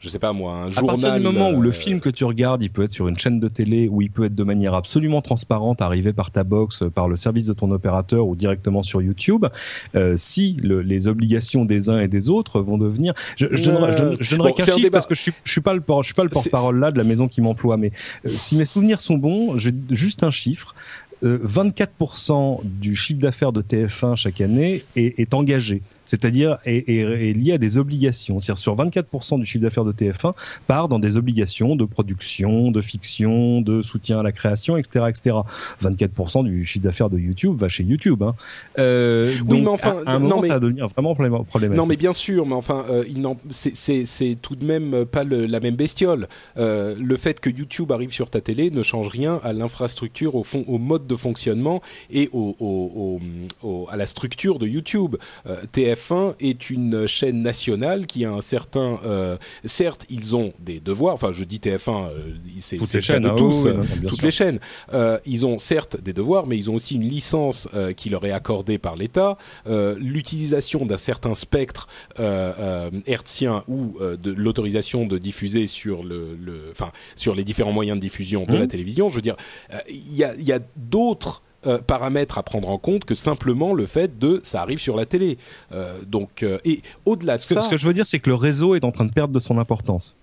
je 0.00 0.08
sais 0.08 0.18
pas 0.18 0.32
moi 0.32 0.54
un 0.54 0.66
À 0.66 0.70
journal 0.70 0.96
partir 0.96 1.14
du 1.14 1.20
moment 1.20 1.50
où 1.50 1.60
le 1.60 1.68
euh, 1.68 1.72
film 1.72 2.00
que 2.00 2.08
tu 2.10 2.24
regardes, 2.24 2.62
il 2.62 2.70
peut 2.70 2.82
être 2.82 2.92
sur 2.92 3.06
une 3.06 3.18
chaîne 3.18 3.38
de 3.38 3.48
télé, 3.48 3.86
ou 3.88 4.00
il 4.02 4.10
peut 4.10 4.24
être 4.24 4.34
de 4.34 4.44
manière 4.44 4.74
absolument 4.74 5.20
transparente, 5.22 5.82
arrivé 5.82 6.12
par 6.12 6.30
ta 6.30 6.42
box, 6.42 6.82
euh, 6.82 6.90
par 6.90 7.06
le 7.08 7.16
service 7.16 7.46
de 7.46 7.52
ton 7.52 7.70
opérateur 7.70 8.26
ou 8.26 8.34
directement 8.34 8.82
sur 8.82 9.02
YouTube, 9.02 9.46
euh, 9.94 10.14
si 10.16 10.54
le- 10.62 10.80
les 10.82 11.06
obligations 11.06 11.64
des 11.64 11.88
uns 11.90 12.00
et 12.00 12.08
des 12.08 12.30
autres 12.30 12.60
vont 12.60 12.78
devenir, 12.78 13.12
je, 13.36 13.46
je, 13.50 13.70
Ouais. 13.70 13.76
donnerai- 13.78 14.16
je, 14.18 14.24
je 14.24 14.30
donnerai 14.36 14.50
Bon, 14.50 14.54
qu'un 14.56 14.64
c'est 14.64 14.70
un 14.70 14.74
chiffre 14.74 14.86
débat. 14.86 14.96
parce 14.98 15.06
que 15.06 15.14
je 15.14 15.20
suis, 15.20 15.32
je 15.44 15.52
suis 15.52 15.60
pas 15.60 15.74
le, 15.74 15.82
je 15.86 16.02
suis 16.06 16.14
pas 16.14 16.22
le 16.24 16.28
C'est- 16.30 16.34
porte-parole 16.34 16.78
là 16.80 16.90
de 16.90 16.98
la 16.98 17.04
maison 17.04 17.28
qui 17.28 17.40
m'emploie, 17.42 17.76
mais 17.76 17.92
euh, 18.26 18.30
si 18.36 18.56
mes 18.56 18.64
souvenirs 18.64 19.00
sont 19.00 19.18
bons, 19.18 19.58
je, 19.58 19.70
juste 19.90 20.22
un 20.24 20.30
chiffre. 20.30 20.74
euh, 21.22 21.38
24% 21.44 22.60
du 22.64 22.96
chiffre 22.96 23.20
d'affaires 23.20 23.52
de 23.52 23.60
TF1 23.62 24.16
chaque 24.16 24.40
année 24.40 24.84
est, 24.96 25.18
est 25.18 25.34
engagé, 25.34 25.82
c'est-à-dire 26.10 26.58
est, 26.64 26.88
est- 26.88 27.30
est 27.30 27.32
lié 27.32 27.52
à 27.52 27.58
des 27.58 27.78
obligations. 27.78 28.40
C'est-à-dire 28.40 28.58
sur 28.60 28.74
24% 28.76 29.38
du 29.38 29.46
chiffre 29.46 29.62
d'affaires 29.62 29.84
de 29.84 29.92
TF1 29.92 30.34
part 30.66 30.88
dans 30.88 30.98
des 30.98 31.16
obligations 31.16 31.76
de 31.76 31.84
production, 31.84 32.70
de 32.72 32.80
fiction, 32.80 33.60
de 33.60 33.80
soutien 33.82 34.18
à 34.18 34.22
la 34.24 34.32
création, 34.32 34.76
etc., 34.76 35.04
etc. 35.08 35.36
24% 35.82 36.44
du 36.44 36.64
chiffre 36.64 36.84
d'affaires 36.84 37.10
de 37.10 37.18
YouTube 37.18 37.56
va 37.56 37.68
chez 37.68 37.84
YouTube. 37.84 38.22
Hein. 38.22 38.34
Euh, 38.78 39.32
Oui, 39.48 39.60
donc, 39.60 39.62
mais 39.62 39.68
enfin, 39.68 39.96
à, 40.06 40.10
à 40.10 40.14
un 40.16 40.18
non, 40.18 40.28
moment, 40.28 40.40
mais- 40.42 40.48
ça 40.48 40.54
va 40.54 40.60
devenir 40.60 40.88
vraiment 40.88 41.12
problém- 41.14 41.44
problématique. 41.44 41.78
Non, 41.80 41.86
mais 41.86 41.96
bien 41.96 42.12
sûr, 42.12 42.46
mais 42.46 42.54
enfin, 42.54 42.84
euh, 42.90 43.04
il 43.08 43.20
c'est- 43.50 44.40
tout 44.40 44.56
de 44.56 44.64
même 44.64 45.04
pas 45.04 45.24
le- 45.24 45.46
la 45.46 45.60
même 45.60 45.76
bestiole. 45.76 46.26
Euh, 46.56 46.94
le 46.98 47.16
fait 47.16 47.38
que 47.40 47.50
YouTube 47.50 47.92
arrive 47.92 48.12
sur 48.12 48.30
ta 48.30 48.40
télé 48.40 48.70
ne 48.70 48.82
change 48.82 49.08
rien 49.08 49.38
à 49.44 49.52
l'infrastructure, 49.52 50.34
au 50.34 50.42
fond, 50.42 50.64
au 50.66 50.78
mode 50.78 51.06
de 51.06 51.16
fonctionnement 51.16 51.80
et 52.10 52.28
au, 52.32 52.56
au- 52.58 53.20
au- 53.62 53.68
au- 53.68 53.88
à 53.90 53.96
la 53.96 54.06
structure 54.06 54.58
de 54.58 54.66
YouTube. 54.66 55.16
Euh, 55.46 55.56
TF1 56.00 56.34
est 56.40 56.70
une 56.70 57.06
chaîne 57.06 57.42
nationale 57.42 58.06
qui 58.06 58.24
a 58.24 58.32
un 58.32 58.40
certain. 58.40 58.98
euh, 59.04 59.36
certes, 59.64 60.06
ils 60.08 60.36
ont 60.36 60.52
des 60.58 60.80
devoirs. 60.80 61.14
Enfin, 61.14 61.32
je 61.32 61.44
dis 61.44 61.58
TF1, 61.58 62.08
euh, 62.08 62.32
c'est 62.60 62.76
Toutes 62.76 62.92
les 62.92 63.02
chaînes, 63.02 63.22
de 63.22 63.30
tous, 63.36 63.66
oui, 63.66 63.72
non, 63.74 63.82
toutes 64.08 64.18
sûr. 64.18 64.24
les 64.24 64.30
chaînes. 64.30 64.60
Euh, 64.92 65.18
ils 65.26 65.46
ont 65.46 65.58
certes 65.58 66.00
des 66.00 66.12
devoirs, 66.12 66.46
mais 66.46 66.56
ils 66.56 66.70
ont 66.70 66.74
aussi 66.74 66.94
une 66.96 67.04
licence 67.04 67.68
euh, 67.74 67.92
qui 67.92 68.08
leur 68.10 68.24
est 68.24 68.32
accordée 68.32 68.78
par 68.78 68.96
l'État. 68.96 69.36
Euh, 69.66 69.96
L'utilisation 69.98 70.86
d'un 70.86 70.96
certain 70.96 71.34
spectre 71.34 71.88
hertzien 73.06 73.64
ou 73.68 73.96
de 74.00 74.32
l'autorisation 74.32 75.06
de 75.06 75.18
diffuser 75.18 75.66
sur 75.66 76.02
le, 76.02 76.36
le, 76.40 76.68
enfin 76.70 76.92
sur 77.16 77.34
les 77.34 77.44
différents 77.44 77.72
moyens 77.72 77.96
de 77.96 78.00
diffusion 78.00 78.44
de 78.44 78.56
la 78.56 78.66
télévision. 78.66 79.08
Je 79.08 79.16
veux 79.16 79.22
dire, 79.22 79.36
il 79.88 80.14
y 80.14 80.24
a, 80.24 80.34
il 80.36 80.44
y 80.44 80.52
a 80.52 80.60
d'autres 80.76 81.42
euh, 81.66 81.78
paramètres 81.78 82.38
à 82.38 82.42
prendre 82.42 82.68
en 82.68 82.78
compte 82.78 83.04
que 83.04 83.14
simplement 83.14 83.74
le 83.74 83.86
fait 83.86 84.18
de 84.18 84.40
ça 84.42 84.62
arrive 84.62 84.78
sur 84.78 84.96
la 84.96 85.06
télé. 85.06 85.38
Euh, 85.72 85.98
donc 86.06 86.42
euh, 86.42 86.58
et 86.64 86.80
au-delà 87.04 87.36
de 87.36 87.42
Ce 87.42 87.54
que, 87.54 87.60
ce 87.60 87.68
que 87.68 87.76
je 87.76 87.86
veux 87.86 87.94
dire, 87.94 88.06
c'est 88.06 88.18
que 88.18 88.30
le 88.30 88.36
réseau 88.36 88.74
est 88.74 88.84
en 88.84 88.92
train 88.92 89.04
de 89.04 89.12
perdre 89.12 89.34
de 89.34 89.40
son 89.40 89.58
importance. 89.58 90.16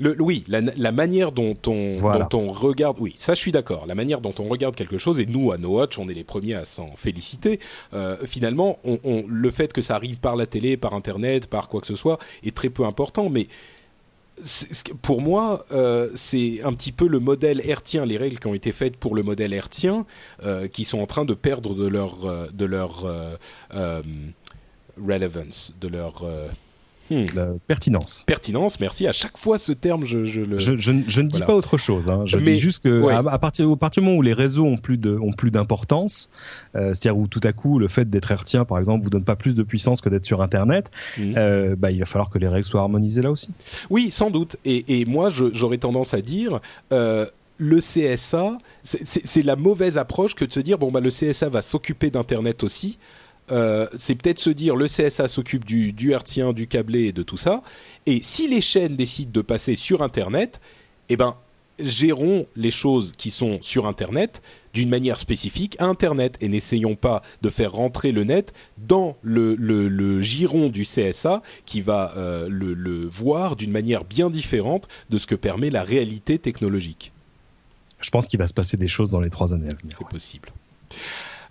Le, 0.00 0.20
oui, 0.20 0.42
la, 0.48 0.60
la 0.60 0.92
manière 0.92 1.30
dont 1.30 1.54
on, 1.68 1.96
Voilà. 1.98 2.26
dont 2.28 2.40
on 2.40 2.52
regarde, 2.52 2.96
oui, 3.00 3.14
ça 3.16 3.34
je 3.34 3.38
suis 3.40 3.52
d'accord. 3.52 3.86
La 3.86 3.94
manière 3.94 4.20
dont 4.20 4.34
on 4.40 4.48
regarde 4.48 4.74
quelque 4.74 4.98
chose, 4.98 5.20
et 5.20 5.26
nous 5.26 5.52
à 5.52 5.58
No 5.58 5.76
Watch, 5.76 5.96
on 5.98 6.08
est 6.08 6.14
les 6.14 6.24
premiers 6.24 6.54
à 6.54 6.64
s'en 6.64 6.90
féliciter. 6.96 7.60
euh, 7.94 8.16
finalement, 8.26 8.78
on, 8.84 8.98
on- 9.04 9.24
le 9.28 9.50
fait 9.52 9.72
que 9.72 9.80
ça 9.82 9.94
arrive 9.94 10.18
par 10.18 10.34
la 10.34 10.46
télé, 10.46 10.76
par 10.76 10.92
Internet, 10.94 11.46
par 11.46 11.68
quoi 11.68 11.80
que 11.80 11.86
ce 11.86 11.94
soit, 11.94 12.18
est 12.44 12.54
très 12.54 12.68
peu 12.68 12.84
important. 12.84 13.30
Mais 13.30 13.46
pour 15.02 15.22
moi, 15.22 15.64
euh, 15.72 16.10
c'est 16.14 16.62
un 16.62 16.72
petit 16.72 16.92
peu 16.92 17.06
le 17.06 17.18
modèle 17.18 17.60
hertzien, 17.64 18.04
les 18.04 18.16
règles 18.16 18.38
qui 18.38 18.46
ont 18.46 18.54
été 18.54 18.72
faites 18.72 18.96
pour 18.96 19.14
le 19.14 19.22
modèle 19.22 19.52
hertzien, 19.52 20.06
euh, 20.44 20.68
qui 20.68 20.84
sont 20.84 20.98
en 20.98 21.06
train 21.06 21.24
de 21.24 21.34
perdre 21.34 21.74
de 21.74 21.86
leur 21.86 22.26
euh, 22.26 22.48
de 22.52 22.64
leur 22.64 23.06
relevance, 24.96 25.72
de 25.80 25.88
leur 25.88 26.24
hmm, 27.10 27.26
La 27.34 27.48
pertinence. 27.66 28.22
pertinence. 28.26 28.80
Merci. 28.80 29.06
À 29.06 29.12
chaque 29.12 29.36
fois, 29.38 29.58
ce 29.58 29.72
terme, 29.72 30.04
je, 30.04 30.24
je 30.24 30.40
le. 30.40 30.58
Je, 30.58 30.76
je, 30.76 30.92
je 31.06 31.20
ne 31.20 31.28
dis 31.28 31.38
Voilà. 31.38 31.46
pas 31.46 31.54
autre 31.54 31.78
chose. 31.78 32.10
Hein. 32.10 32.22
Je 32.26 32.36
Mais- 32.38 32.54
dis 32.54 32.60
juste 32.60 32.82
que 32.82 33.00
ouais. 33.02 33.12
à, 33.14 33.18
à 33.18 33.38
partir 33.38 33.70
au 33.70 33.76
partir 33.76 34.02
du 34.02 34.06
moment 34.06 34.18
où 34.18 34.22
les 34.22 34.32
réseaux 34.32 34.64
ont 34.64 34.76
plus 34.76 34.98
de 34.98 35.16
ont 35.16 35.32
plus 35.32 35.50
d'importance, 35.50 36.28
euh, 36.74 36.94
c'est-à-dire 36.94 37.16
où 37.18 37.26
tout 37.28 37.40
à 37.44 37.52
coup 37.52 37.78
le 37.78 37.88
fait 37.88 38.08
d'être 38.08 38.30
hertzien 38.32 38.64
par 38.64 38.78
exemple 38.78 39.04
vous 39.04 39.10
donne 39.10 39.24
pas 39.24 39.36
plus 39.36 39.54
de 39.54 39.62
puissance 39.62 40.00
que 40.00 40.08
d'être 40.08 40.26
sur 40.26 40.42
Internet, 40.42 40.90
Mhm. 41.18 41.34
euh, 41.36 41.76
bah 41.76 41.90
il 41.90 41.98
va 42.00 42.06
falloir 42.06 42.30
que 42.30 42.38
les 42.38 42.48
règles 42.48 42.64
soient 42.66 42.80
harmonisées 42.82 43.22
là 43.22 43.30
aussi. 43.30 43.50
Oui, 43.90 44.10
sans 44.10 44.30
doute. 44.30 44.56
Et, 44.64 45.00
et 45.00 45.04
moi, 45.04 45.30
j'aurais 45.30 45.78
tendance 45.78 46.14
à 46.14 46.20
dire. 46.20 46.60
euh, 46.92 47.26
le 47.58 47.78
CSA, 47.78 48.58
c'est 48.82 49.40
la 49.42 49.56
mauvaise 49.56 49.96
approche 49.96 50.34
que 50.34 50.44
de 50.44 50.52
se 50.52 50.60
dire 50.60 50.76
bon 50.76 50.90
bah 50.90 51.00
le 51.00 51.08
CSA 51.08 51.48
va 51.48 51.62
s'occuper 51.62 52.10
d'internet 52.10 52.62
aussi. 52.62 52.98
Euh, 53.52 53.86
c'est 53.96 54.14
peut-être 54.14 54.38
se 54.38 54.50
dire 54.50 54.76
le 54.76 54.86
CSA 54.86 55.28
s'occupe 55.28 55.64
du, 55.64 55.92
du 55.92 56.12
hertzien, 56.12 56.52
du 56.52 56.66
câblé 56.66 57.04
et 57.04 57.12
de 57.12 57.22
tout 57.22 57.36
ça. 57.36 57.62
Et 58.06 58.20
si 58.22 58.48
les 58.48 58.60
chaînes 58.60 58.96
décident 58.96 59.30
de 59.32 59.42
passer 59.42 59.76
sur 59.76 60.02
internet, 60.02 60.60
eh 61.08 61.16
ben 61.16 61.36
gérons 61.78 62.46
les 62.56 62.70
choses 62.70 63.12
qui 63.12 63.30
sont 63.30 63.58
sur 63.60 63.86
internet 63.86 64.42
d'une 64.72 64.88
manière 64.88 65.18
spécifique 65.18 65.76
à 65.78 65.84
internet 65.84 66.36
et 66.40 66.48
n'essayons 66.48 66.96
pas 66.96 67.22
de 67.42 67.50
faire 67.50 67.72
rentrer 67.72 68.12
le 68.12 68.24
net 68.24 68.52
dans 68.78 69.16
le, 69.22 69.54
le, 69.54 69.88
le 69.88 70.22
giron 70.22 70.68
du 70.68 70.82
CSA 70.82 71.42
qui 71.64 71.80
va 71.80 72.12
euh, 72.16 72.48
le, 72.50 72.74
le 72.74 73.06
voir 73.06 73.56
d'une 73.56 73.72
manière 73.72 74.04
bien 74.04 74.30
différente 74.30 74.88
de 75.10 75.18
ce 75.18 75.26
que 75.26 75.34
permet 75.34 75.70
la 75.70 75.82
réalité 75.82 76.38
technologique. 76.38 77.12
Je 78.00 78.10
pense 78.10 78.26
qu'il 78.26 78.38
va 78.38 78.46
se 78.46 78.54
passer 78.54 78.76
des 78.76 78.88
choses 78.88 79.10
dans 79.10 79.20
les 79.20 79.30
trois 79.30 79.54
années 79.54 79.70
à 79.70 79.74
venir. 79.74 79.96
C'est 79.98 80.08
possible. 80.08 80.50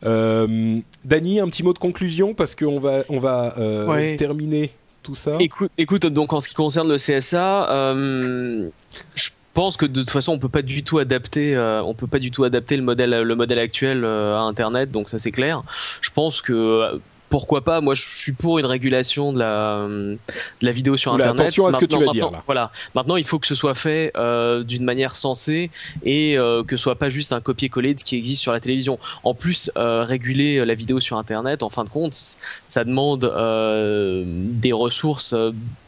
Euh, 0.06 0.80
Dany, 1.04 1.40
un 1.40 1.48
petit 1.48 1.64
mot 1.64 1.74
de 1.74 1.80
conclusion 1.80 2.34
parce 2.34 2.56
qu'on 2.56 2.80
va, 2.80 3.04
on 3.10 3.20
va 3.20 3.56
euh, 3.58 3.86
Ouais. 3.88 4.16
terminer 4.18 4.72
tout 5.04 5.16
ça. 5.16 5.38
Écoute, 5.40 5.72
écoute, 5.78 6.06
donc 6.08 6.34
en 6.34 6.40
ce 6.40 6.50
qui 6.50 6.56
concerne 6.56 6.90
le 6.90 6.96
CSA, 6.98 7.72
euh, 7.72 8.70
je 9.16 9.30
pense 9.54 9.78
que 9.78 9.86
de 9.86 10.02
toute 10.02 10.10
façon 10.12 10.34
on 10.34 10.40
peut 10.40 10.50
pas 10.50 10.62
du 10.64 10.84
tout 10.84 10.98
adapter, 10.98 11.56
euh, 11.56 11.82
on 11.84 11.94
peut 11.94 12.08
pas 12.08 12.20
du 12.20 12.32
tout 12.32 12.44
adapter 12.44 12.76
le 12.76 12.84
modèle, 12.84 13.12
le 13.22 13.36
modèle 13.36 13.60
actuel 13.60 14.04
euh, 14.04 14.36
à 14.36 14.42
Internet, 14.42 14.92
donc 14.92 15.10
ça 15.10 15.20
c'est 15.20 15.32
clair. 15.32 15.64
Je 16.02 16.10
pense 16.10 16.42
que 16.42 16.54
euh, 16.54 16.98
pourquoi 17.30 17.64
pas, 17.64 17.82
moi 17.82 17.94
je 17.96 18.02
suis 18.04 18.32
pour 18.32 18.60
une 18.60 18.66
régulation 18.66 19.34
de 19.34 19.40
la, 19.40 19.88
de 19.88 20.18
la 20.62 20.72
vidéo 20.72 20.96
sur 20.98 21.14
Oula, 21.14 21.26
Internet. 21.26 21.42
attention 21.42 21.68
à 21.68 21.72
ce 21.74 21.80
que 21.80 21.86
tu 21.86 21.96
Maintenant- 21.96 22.06
vas 22.08 22.12
dire, 22.14 22.32
là. 22.32 22.44
Voilà. 22.46 22.72
Maintenant, 22.94 23.16
il 23.18 23.26
faut 23.26 23.40
que 23.40 23.48
ce 23.48 23.56
soit 23.56 23.76
fait 23.76 24.12
euh, 24.16 24.64
d'une 24.64 24.84
manière 24.84 25.16
sensée 25.16 25.70
et 26.04 26.38
euh, 26.38 26.64
que 26.64 26.78
ce 26.78 26.84
soit 26.84 26.96
pas 26.96 27.10
juste 27.10 27.34
un 27.34 27.42
copier-coller 27.42 27.94
de 27.94 28.00
ce 28.00 28.06
qui 28.06 28.16
existe 28.16 28.42
sur 28.42 28.52
la 28.54 28.60
télévision. 28.60 29.00
En 29.24 29.34
plus, 29.34 29.72
euh, 29.78 30.04
réguler 30.04 30.64
la 30.66 30.76
vidéo 30.76 31.00
sur 31.00 31.18
Internet, 31.18 31.64
en 31.64 31.70
fin 31.70 31.84
de 31.84 31.90
compte, 31.90 32.38
ça 32.66 32.84
demande 32.84 33.24
euh, 33.26 34.24
des 34.26 34.72
ressources 34.72 35.34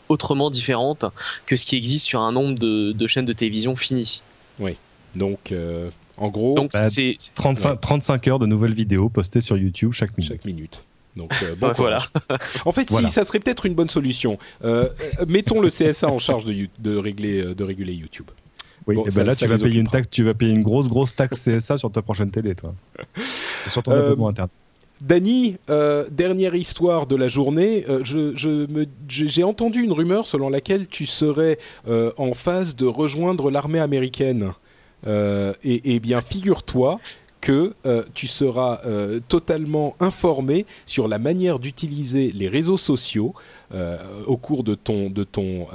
autrement 0.09 0.49
différentes 0.49 1.05
que 1.45 1.55
ce 1.55 1.65
qui 1.65 1.75
existe 1.75 2.05
sur 2.05 2.21
un 2.21 2.31
nombre 2.31 2.57
de, 2.57 2.91
de 2.93 3.07
chaînes 3.07 3.25
de 3.25 3.33
télévision 3.33 3.75
finies. 3.75 4.21
Donc, 5.15 5.51
euh, 5.51 5.89
en 6.17 6.27
gros, 6.27 6.53
Donc 6.55 6.71
Bah, 6.73 6.87
c'est 6.89 7.15
c'est- 7.17 7.33
35, 7.33 7.69
Ouais. 7.71 7.77
35 7.81 8.27
heures 8.27 8.39
de 8.39 8.45
nouvelles 8.45 8.73
vidéos 8.73 9.09
postées 9.09 9.41
sur 9.41 9.57
YouTube 9.57 9.93
chaque 9.93 10.15
minute. 10.17 10.31
chaque 10.31 10.45
minute. 10.45 10.85
Donc, 11.17 11.31
euh, 11.43 11.55
bon 11.55 11.71
voilà. 11.77 11.99
En 12.65 12.71
fait, 12.71 12.89
Voilà. 12.89 13.07
si 13.07 13.13
ça 13.13 13.25
serait 13.25 13.39
peut-être 13.39 13.65
une 13.65 13.73
bonne 13.73 13.89
solution. 13.89 14.37
Euh, 14.63 14.87
euh, 15.19 15.25
mettons 15.27 15.59
le 15.59 15.69
CSA 15.69 16.07
en 16.09 16.19
charge 16.19 16.45
de, 16.45 16.95
régler, 16.97 17.53
de 17.55 17.63
réguler 17.63 17.93
YouTube. 17.93 18.27
Oui, 18.85 18.95
Bon, 18.95 19.01
et 19.01 19.05
ben 19.05 19.11
ça- 19.11 19.23
là 19.25 19.31
ça 19.35 19.45
tu 19.45 19.51
vas 19.51 19.57
payer 19.57 19.79
une 19.81 19.87
taxe, 19.89 20.07
tu 20.09 20.23
vas 20.23 20.33
payer 20.33 20.51
une 20.53 20.63
grosse 20.63 20.87
grosse 20.87 21.13
taxe 21.15 21.43
CSA 21.43 21.75
sur 21.77 21.91
ta 21.91 22.01
prochaine 22.01 22.31
télé, 22.31 22.55
toi. 22.55 22.73
Sur 23.69 23.83
ton 23.83 23.91
Euh, 23.91 24.07
abonnement 24.11 24.29
internet. 24.29 24.51
Dany, 25.01 25.57
euh, 25.69 26.05
dernière 26.09 26.55
histoire 26.55 27.05
de 27.05 27.15
la 27.15 27.27
journée. 27.27 27.85
euh, 27.89 27.99
je, 28.03 28.35
je 28.35 28.49
me, 28.71 28.85
j'ai 29.09 29.43
entendu 29.43 29.83
une 29.83 29.91
rumeur 29.91 30.25
selon 30.25 30.49
laquelle 30.49 30.87
tu 30.87 31.05
serais 31.05 31.59
euh, 31.87 32.11
en 32.17 32.33
phase 32.33 32.75
de 32.75 32.85
rejoindre 32.85 33.51
l'armée 33.51 33.79
américaine. 33.79 34.53
Euh, 35.05 35.53
et, 35.63 35.93
et 35.95 35.99
bien, 35.99 36.21
figure-toi 36.21 36.99
que 37.41 37.73
euh, 37.85 38.03
tu 38.13 38.27
seras 38.27 38.81
euh, 38.85 39.19
totalement 39.27 39.95
informé 39.99 40.65
sur 40.85 41.07
la 41.07 41.19
manière 41.19 41.59
d'utiliser 41.59 42.31
les 42.31 42.47
réseaux 42.47 42.77
sociaux 42.77 43.33
euh, 43.73 43.97
au 44.25 44.37
cours 44.37 44.63
de 44.63 44.75
ton 44.75 45.09
de 45.09 45.23
ton 45.23 45.67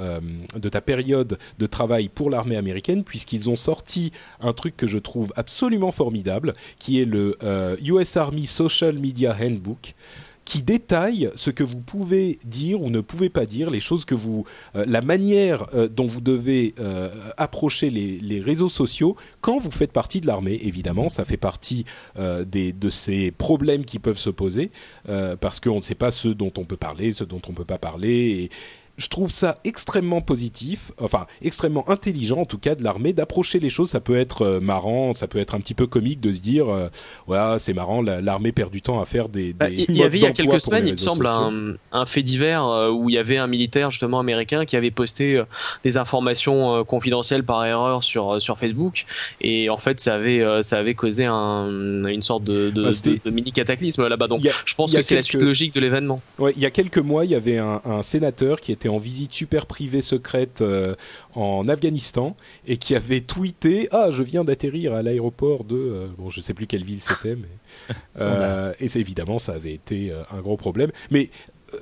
de 0.55 0.69
ta 0.69 0.81
période 0.81 1.37
de 1.59 1.65
travail 1.65 2.09
pour 2.09 2.29
l'armée 2.29 2.57
américaine 2.57 3.03
puisqu'ils 3.03 3.49
ont 3.49 3.55
sorti 3.55 4.11
un 4.41 4.53
truc 4.53 4.75
que 4.75 4.87
je 4.87 4.97
trouve 4.97 5.31
absolument 5.35 5.91
formidable 5.91 6.53
qui 6.79 7.01
est 7.01 7.05
le 7.05 7.37
US 7.83 8.17
Army 8.17 8.45
Social 8.45 8.97
Media 8.97 9.35
Handbook 9.39 9.95
qui 10.45 10.61
détaille 10.61 11.29
ce 11.35 11.49
que 11.49 11.63
vous 11.63 11.79
pouvez 11.79 12.39
dire 12.45 12.81
ou 12.81 12.89
ne 12.89 13.01
pouvez 13.01 13.29
pas 13.29 13.45
dire, 13.45 13.69
les 13.69 13.79
choses 13.79 14.05
que 14.05 14.15
vous, 14.15 14.45
euh, 14.75 14.85
la 14.87 15.01
manière 15.01 15.67
euh, 15.73 15.87
dont 15.87 16.05
vous 16.05 16.21
devez 16.21 16.75
euh, 16.79 17.09
approcher 17.37 17.89
les, 17.89 18.19
les 18.19 18.39
réseaux 18.39 18.69
sociaux 18.69 19.15
quand 19.41 19.59
vous 19.59 19.71
faites 19.71 19.91
partie 19.91 20.21
de 20.21 20.27
l'armée. 20.27 20.59
Évidemment, 20.63 21.09
ça 21.09 21.25
fait 21.25 21.37
partie 21.37 21.85
euh, 22.17 22.43
des, 22.45 22.73
de 22.73 22.89
ces 22.89 23.31
problèmes 23.31 23.85
qui 23.85 23.99
peuvent 23.99 24.17
se 24.17 24.29
poser 24.29 24.71
euh, 25.09 25.35
parce 25.35 25.59
qu'on 25.59 25.77
ne 25.77 25.81
sait 25.81 25.95
pas 25.95 26.11
ce 26.11 26.27
dont 26.27 26.51
on 26.57 26.65
peut 26.65 26.77
parler, 26.77 27.11
ce 27.11 27.23
dont 27.23 27.41
on 27.47 27.51
ne 27.51 27.57
peut 27.57 27.65
pas 27.65 27.77
parler. 27.77 28.09
Et 28.09 28.49
je 28.97 29.07
trouve 29.07 29.31
ça 29.31 29.55
extrêmement 29.63 30.21
positif, 30.21 30.91
enfin 31.01 31.25
extrêmement 31.41 31.89
intelligent 31.89 32.37
en 32.37 32.45
tout 32.45 32.59
cas 32.59 32.75
de 32.75 32.83
l'armée 32.83 33.11
d'approcher 33.13 33.59
les 33.59 33.69
choses. 33.69 33.89
Ça 33.89 33.99
peut 33.99 34.15
être 34.17 34.43
euh, 34.43 34.59
marrant, 34.59 35.13
ça 35.15 35.27
peut 35.27 35.39
être 35.39 35.55
un 35.55 35.59
petit 35.59 35.73
peu 35.73 35.87
comique 35.87 36.19
de 36.21 36.31
se 36.31 36.39
dire, 36.39 36.69
euh, 36.69 36.89
ouais, 37.27 37.39
c'est 37.59 37.73
marrant, 37.73 38.01
la- 38.03 38.21
l'armée 38.21 38.51
perd 38.51 38.71
du 38.71 38.81
temps 38.83 38.99
à 39.01 39.05
faire 39.05 39.29
des. 39.29 39.53
Bah, 39.53 39.67
des 39.69 39.85
il 39.89 39.97
y 39.97 40.03
avait 40.03 40.19
il 40.19 40.21
y 40.21 40.25
a 40.27 40.31
quelques 40.31 40.59
semaines, 40.61 40.85
il 40.85 40.91
me 40.93 40.97
semble, 40.97 41.25
un, 41.27 41.73
un 41.91 42.05
fait 42.05 42.21
divers 42.23 42.65
euh, 42.65 42.89
où 42.91 43.09
il 43.09 43.13
y 43.15 43.17
avait 43.17 43.37
un 43.37 43.47
militaire 43.47 43.89
justement 43.91 44.19
américain 44.19 44.65
qui 44.65 44.75
avait 44.75 44.91
posté 44.91 45.37
euh, 45.37 45.45
des 45.83 45.97
informations 45.97 46.83
confidentielles 46.85 47.43
par 47.43 47.65
erreur 47.65 48.03
sur 48.03 48.41
sur 48.41 48.57
Facebook 48.59 49.05
et 49.41 49.69
en 49.69 49.77
fait 49.77 49.99
ça 49.99 50.15
avait 50.15 50.43
ça 50.63 50.77
avait 50.77 50.93
causé 50.95 51.25
un, 51.25 51.67
une 52.07 52.21
sorte 52.21 52.43
de, 52.43 52.69
de, 52.69 52.83
Bah, 52.83 52.91
c'était- 52.93 53.11
de- 53.17 53.21
de 53.25 53.29
mini 53.31 53.51
cataclysme 53.51 54.07
là-bas. 54.07 54.27
Donc 54.27 54.45
a- 54.45 54.51
je 54.65 54.75
pense 54.75 54.93
que 54.93 55.01
c'est 55.01 55.15
la 55.15 55.23
suite 55.23 55.41
logique 55.41 55.73
de 55.73 55.79
l'événement. 55.79 56.21
Ouais, 56.39 56.53
il 56.55 56.61
y 56.61 56.65
a 56.65 56.71
quelques 56.71 56.97
mois, 56.99 57.25
il 57.25 57.31
y 57.31 57.35
avait 57.35 57.57
un, 57.57 57.81
un 57.85 58.01
sénateur 58.03 58.61
qui 58.61 58.71
était 58.71 58.82
en 58.89 58.97
visite 58.97 59.33
super 59.33 59.65
privée 59.65 60.01
secrète 60.01 60.61
euh, 60.61 60.95
en 61.35 61.67
Afghanistan 61.67 62.35
et 62.67 62.77
qui 62.77 62.95
avait 62.95 63.21
tweeté 63.21 63.87
Ah, 63.91 64.09
je 64.11 64.23
viens 64.23 64.43
d'atterrir 64.43 64.93
à 64.93 65.01
l'aéroport 65.01 65.63
de. 65.63 65.75
euh, 65.75 66.07
bon, 66.17 66.29
je 66.29 66.41
sais 66.41 66.53
plus 66.53 66.67
quelle 66.67 66.83
ville 66.83 67.01
c'était, 67.01 67.35
mais. 67.35 67.95
euh, 68.19 68.73
et 68.79 68.85
évidemment, 68.97 69.39
ça 69.39 69.53
avait 69.53 69.73
été 69.73 70.13
un 70.31 70.41
gros 70.41 70.57
problème. 70.57 70.91
Mais 71.11 71.29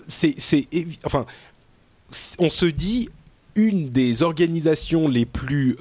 c'est. 0.08 0.36
Enfin, 1.04 1.26
on 2.40 2.50
se 2.50 2.66
dit 2.66 3.10
une 3.56 3.90
des 3.90 4.24
organisations 4.24 5.08
les 5.08 5.26
plus. 5.26 5.76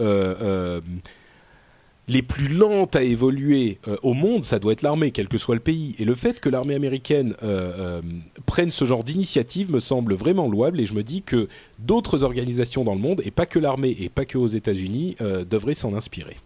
Les 2.11 2.23
plus 2.23 2.49
lentes 2.49 2.97
à 2.97 3.05
évoluer 3.05 3.79
euh, 3.87 3.97
au 4.03 4.15
monde, 4.15 4.45
ça 4.45 4.59
doit 4.59 4.73
être 4.73 4.83
l'armée, 4.83 5.13
quel 5.13 5.29
que 5.29 5.39
soit 5.39 5.55
le 5.55 5.61
pays. 5.61 5.95
Et 6.01 6.05
le 6.05 6.17
fait 6.17 6.41
que 6.41 6.49
l'armée 6.49 6.75
américaine 6.75 7.35
euh, 7.45 7.73
euh, 7.79 8.03
prenne 8.47 8.73
ce 8.73 8.85
genre 8.85 9.05
d'initiative 9.05 9.71
me 9.71 9.79
semble 9.79 10.15
vraiment 10.15 10.49
louable 10.49 10.81
et 10.81 10.87
je 10.87 10.95
me 10.95 11.05
dis 11.05 11.23
que 11.23 11.47
d'autres 11.79 12.25
organisations 12.25 12.83
dans 12.83 12.95
le 12.95 13.01
monde, 13.01 13.23
et 13.25 13.31
pas 13.31 13.47
que 13.47 13.61
l'armée 13.61 13.97
et 14.01 14.09
pas 14.09 14.25
que 14.25 14.39
aux 14.39 14.49
États-Unis, 14.49 15.17
devraient 15.49 15.75
s'en 15.75 15.95
inspirer. 15.95 16.37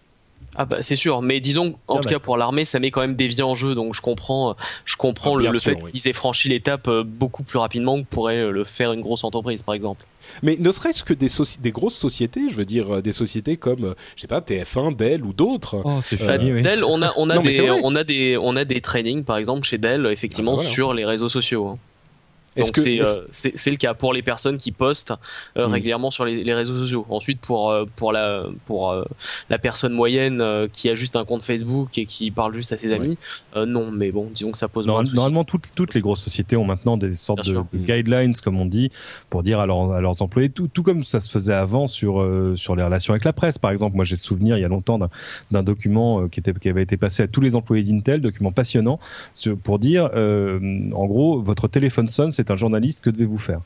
Ah 0.57 0.65
bah 0.67 0.79
c'est 0.83 0.97
sûr, 0.97 1.21
mais 1.23 1.41
disons 1.41 1.75
en 1.89 1.97
Ah, 1.97 1.99
tout 2.01 2.05
bah. 2.05 2.11
cas 2.11 2.19
pour 2.19 2.37
l'armée 2.37 2.65
ça 2.65 2.79
met 2.79 2.91
quand 2.91 3.01
même 3.01 3.17
des 3.17 3.27
vies 3.27 3.43
en 3.43 3.55
jeu, 3.55 3.75
donc 3.75 3.95
je 3.95 4.01
comprends, 4.01 4.57
je 4.85 4.97
comprends 4.97 5.35
Ah, 5.35 5.37
le, 5.39 5.43
bien 5.43 5.51
le 5.51 5.59
sûr, 5.59 5.73
fait 5.73 5.83
oui. 5.83 5.93
qu'ils 5.93 6.09
aient 6.09 6.13
franchi 6.13 6.49
l'étape 6.49 6.89
euh, 6.89 7.03
beaucoup 7.05 7.43
plus 7.43 7.59
rapidement 7.59 8.01
que 8.01 8.07
pourrait 8.09 8.37
euh, 8.39 8.51
le 8.51 8.65
faire 8.65 8.93
une 8.93 9.01
grosse 9.01 9.25
entreprise 9.25 9.63
par 9.63 9.75
exemple. 9.75 10.05
Mais 10.43 10.57
ne 10.59 10.71
serait-ce 10.71 11.05
que 11.05 11.13
des, 11.13 11.29
soci- 11.29 11.61
des 11.61 11.71
grosses 11.73 11.97
sociétés, 11.99 12.49
je 12.51 12.57
veux 12.57 12.65
dire 12.65 12.97
euh, 12.97 13.03
des 13.03 13.13
sociétés 13.13 13.57
comme, 13.57 13.95
je 14.17 14.21
sais 14.23 14.27
pas, 14.27 14.41
TF1, 14.41 14.97
Dell 14.97 15.25
ou 15.25 15.33
d'autres. 15.33 15.83
Oh, 15.85 15.99
c'est 16.03 16.21
Euh, 16.23 16.39
oui. 16.41 16.63
Dell, 16.63 16.85
on 16.85 17.03
a 17.03 17.13
on 17.17 17.29
a 17.31 17.35
Non, 17.37 17.43
des 17.43 17.61
on 17.83 17.95
a 17.97 18.05
des 18.05 18.37
on 18.41 18.57
a 18.57 18.65
des 18.65 18.81
trainings 18.81 19.25
par 19.25 19.37
exemple 19.37 19.67
chez 19.67 19.79
Dell 19.79 20.07
effectivement 20.07 20.53
Ah 20.53 20.57
bah 20.57 20.63
voilà. 20.63 20.75
sur 20.75 20.95
les 20.95 21.05
réseaux 21.05 21.29
sociaux. 21.29 21.67
hein. 21.69 21.79
Donc 22.57 22.79
c'est 23.31 23.71
le 23.71 23.77
cas 23.77 23.95
pour 23.95 24.13
les 24.13 24.23
personnes 24.23 24.59
qui 24.59 24.73
postent 24.73 25.13
hmm. 25.57 25.61
régulièrement 25.63 26.11
sur 26.11 26.25
les, 26.25 26.45
les, 26.45 26.55
réseaux 26.55 26.79
sociaux. 26.79 27.07
Ensuite 27.09 27.41
pour 27.41 27.75
pour 27.97 28.13
la 28.13 28.45
pour 28.67 28.95
la 29.51 29.59
personne 29.59 29.93
moyenne 29.93 30.69
qui 30.73 30.89
a 30.89 30.95
juste 30.95 31.17
un 31.17 31.25
compte 31.25 31.45
Facebook 31.45 31.97
et 31.99 32.07
qui 32.07 32.31
parle 32.31 32.55
juste 32.55 32.73
à 32.73 32.77
ses 32.77 32.93
amis, 32.93 33.19
non. 33.57 33.91
Mais 33.91 34.11
bon, 34.11 34.31
disons 34.33 34.53
que 34.53 34.59
ça 34.59 34.69
pose. 34.69 34.87
normalement, 34.87 35.45
toutes 35.45 35.69
toutes 35.75 35.95
les 35.95 36.01
grosses 36.01 36.23
sociétés 36.23 36.57
ont 36.57 36.65
maintenant 36.65 36.97
des 36.97 37.15
sortes 37.15 37.47
de, 37.47 37.63
guidelines, 37.75 38.35
comme 38.37 38.61
on 38.61 38.67
dit, 38.67 38.91
pour 39.31 39.43
dire 39.43 39.61
à, 39.61 39.65
à 39.65 39.67
leurs 39.67 40.23
employés, 40.23 40.51
tout, 40.51 40.69
tout 40.69 40.83
comme 40.83 41.05
ça 41.05 41.21
se 41.21 41.31
faisait 41.31 41.55
avant 41.55 41.87
sur 41.87 42.21
euh, 42.21 42.55
sur 42.57 42.77
les 42.77 42.83
relations 42.83 43.13
avec 43.13 43.25
la 43.25 43.33
presse. 43.33 43.59
Par 43.59 43.71
exemple, 43.71 43.97
moi 43.97 44.05
j'ai 44.05 44.17
souvenir 44.17 44.57
il 44.57 44.61
y 44.61 44.65
a 44.65 44.69
longtemps 44.69 44.99
d'un 45.51 45.63
document 45.63 46.23
euh, 46.23 46.29
qui 46.29 46.41
était 46.41 46.53
qui 46.53 46.69
avait 46.69 46.83
été 46.83 46.97
passé 46.97 47.23
à 47.23 47.29
tous 47.29 47.41
les 47.41 47.57
employés 47.57 47.83
d'Intel, 47.83 48.21
document 48.21 48.53
passionnant, 48.53 48.99
pour 49.63 49.79
dire, 49.79 50.11
euh, 50.15 50.91
en 50.93 51.07
gros, 51.07 51.41
votre 51.43 51.69
téléphone 51.69 52.09
sonne, 52.09 52.33
c'est 52.33 52.44
un 52.51 52.57
journaliste, 52.57 53.03
que 53.03 53.11
devez-vous 53.11 53.39
faire? 53.39 53.61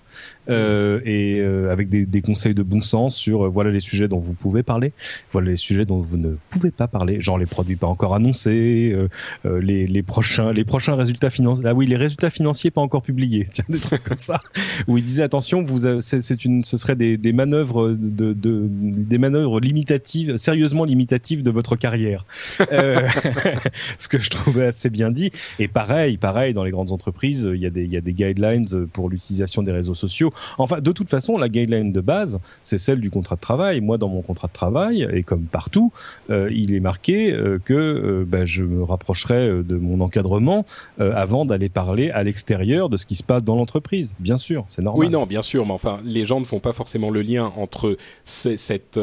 Et 0.49 1.43
avec 1.71 1.89
des, 1.89 2.23
conseils 2.23 2.55
de 2.55 2.63
bon 2.63 2.81
sens 2.81 3.15
sur 3.15 3.51
voilà 3.51 3.71
les 3.71 3.81
sujets 3.81 4.09
dont 4.09 4.19
vous 4.19 4.33
pouvez 4.33 4.63
parler, 4.63 4.93
voilà 5.33 5.51
les 5.51 5.57
sujets 5.57 5.85
dont 5.85 6.01
vous 6.01 6.17
ne 6.17 6.37
pouvez 6.51 6.71
pas 6.71 6.89
parler, 6.89 7.21
genre 7.21 7.39
les 7.39 7.47
produits 7.47 7.77
pas 7.77 7.87
encore 7.87 8.15
annoncés, 8.15 8.97
les, 9.45 10.03
prochains 10.03 10.53
les 10.53 10.65
prochains 10.65 10.95
résultats 10.95 11.31
financiers. 11.31 11.67
Ah 11.67 11.75
oui, 11.75 11.87
les 11.87 11.97
résultats 11.97 12.31
financiers 12.31 12.71
pas 12.71 12.81
encore 12.81 13.03
publiés, 13.03 13.47
tiens 13.53 13.65
des 13.69 13.79
trucs 13.79 14.03
comme 14.03 14.19
ça. 14.19 14.41
Où 14.87 14.97
il 14.99 15.05
disait 15.05 15.23
attention, 15.23 15.63
vous 15.63 16.01
c'est 16.01 16.45
une 16.45 16.65
ce 16.65 16.77
serait 16.77 16.97
des, 16.97 17.33
manœuvres 17.33 17.91
de, 17.91 18.33
de, 18.33 18.67
des 18.69 19.19
manœuvres 19.19 19.61
limitatives, 19.61 20.37
sérieusement 20.37 20.85
limitatives 20.85 21.43
de 21.43 21.51
votre 21.51 21.77
carrière. 21.77 22.27
Euh, 22.73 23.07
ce 23.99 24.09
que 24.09 24.19
je 24.19 24.31
trouvais 24.31 24.67
assez 24.67 24.91
bien 24.91 25.11
dit. 25.11 25.31
Et 25.59 25.69
pareil, 25.69 26.17
pareil 26.17 26.55
dans 26.55 26.65
les 26.65 26.71
grandes 26.71 26.93
entreprises, 26.93 27.49
il 27.53 27.61
y 27.61 27.67
a 27.67 27.71
des 27.71 27.85
il 27.85 27.93
y 27.93 27.97
a 27.97 28.01
des 28.01 28.13
guidelines 28.13 28.67
pour 28.93 29.09
l'utilisation 29.09 29.63
des 29.63 29.73
réseaux 29.73 29.95
sociaux. 29.95 30.33
Enfin, 30.59 30.81
de 30.81 30.93
toute 30.93 31.09
façon, 31.09 31.39
la 31.39 31.49
guideline 31.49 31.93
de 31.93 32.01
base, 32.01 32.39
c'est 32.63 32.79
celle 32.79 33.01
du 33.01 33.11
contrat 33.11 33.37
de 33.37 33.41
travail. 33.41 33.81
Moi, 33.81 33.99
dans 33.99 34.09
mon 34.09 34.23
contrat 34.23 34.49
de 34.49 34.53
travail, 34.53 35.09
et 35.13 35.23
comme 35.23 35.43
partout, 35.43 35.93
euh, 36.31 36.49
il 36.53 36.75
est 36.75 36.81
marqué 36.81 37.33
euh, 37.33 37.59
que 37.65 37.75
euh, 37.75 38.25
ben, 38.27 38.45
je 38.45 38.65
me 38.65 38.83
rapprocherai 38.83 39.63
de 39.63 39.77
mon 39.77 40.01
encadrement 40.01 40.67
avant 40.99 41.45
d'aller 41.45 41.69
parler 41.69 42.11
à 42.11 42.23
l'extérieur 42.23 42.89
de 42.89 42.97
ce 42.97 43.07
qui 43.07 43.15
se 43.15 43.23
passe 43.23 43.43
dans 43.43 43.57
l'entreprise. 43.57 44.13
Bien 44.19 44.39
sûr, 44.39 44.65
c'est 44.69 44.83
normal. 44.83 45.07
Oui, 45.07 45.11
non, 45.11 45.27
bien 45.27 45.43
sûr, 45.43 45.67
mais 45.67 45.73
enfin, 45.73 45.97
les 46.05 46.25
gens 46.25 46.41
ne 46.41 46.45
font 46.45 46.61
pas 46.61 46.73
forcément 46.73 47.11
le 47.11 47.23
lien 47.23 47.53
entre 47.57 47.97
cette, 48.25 48.99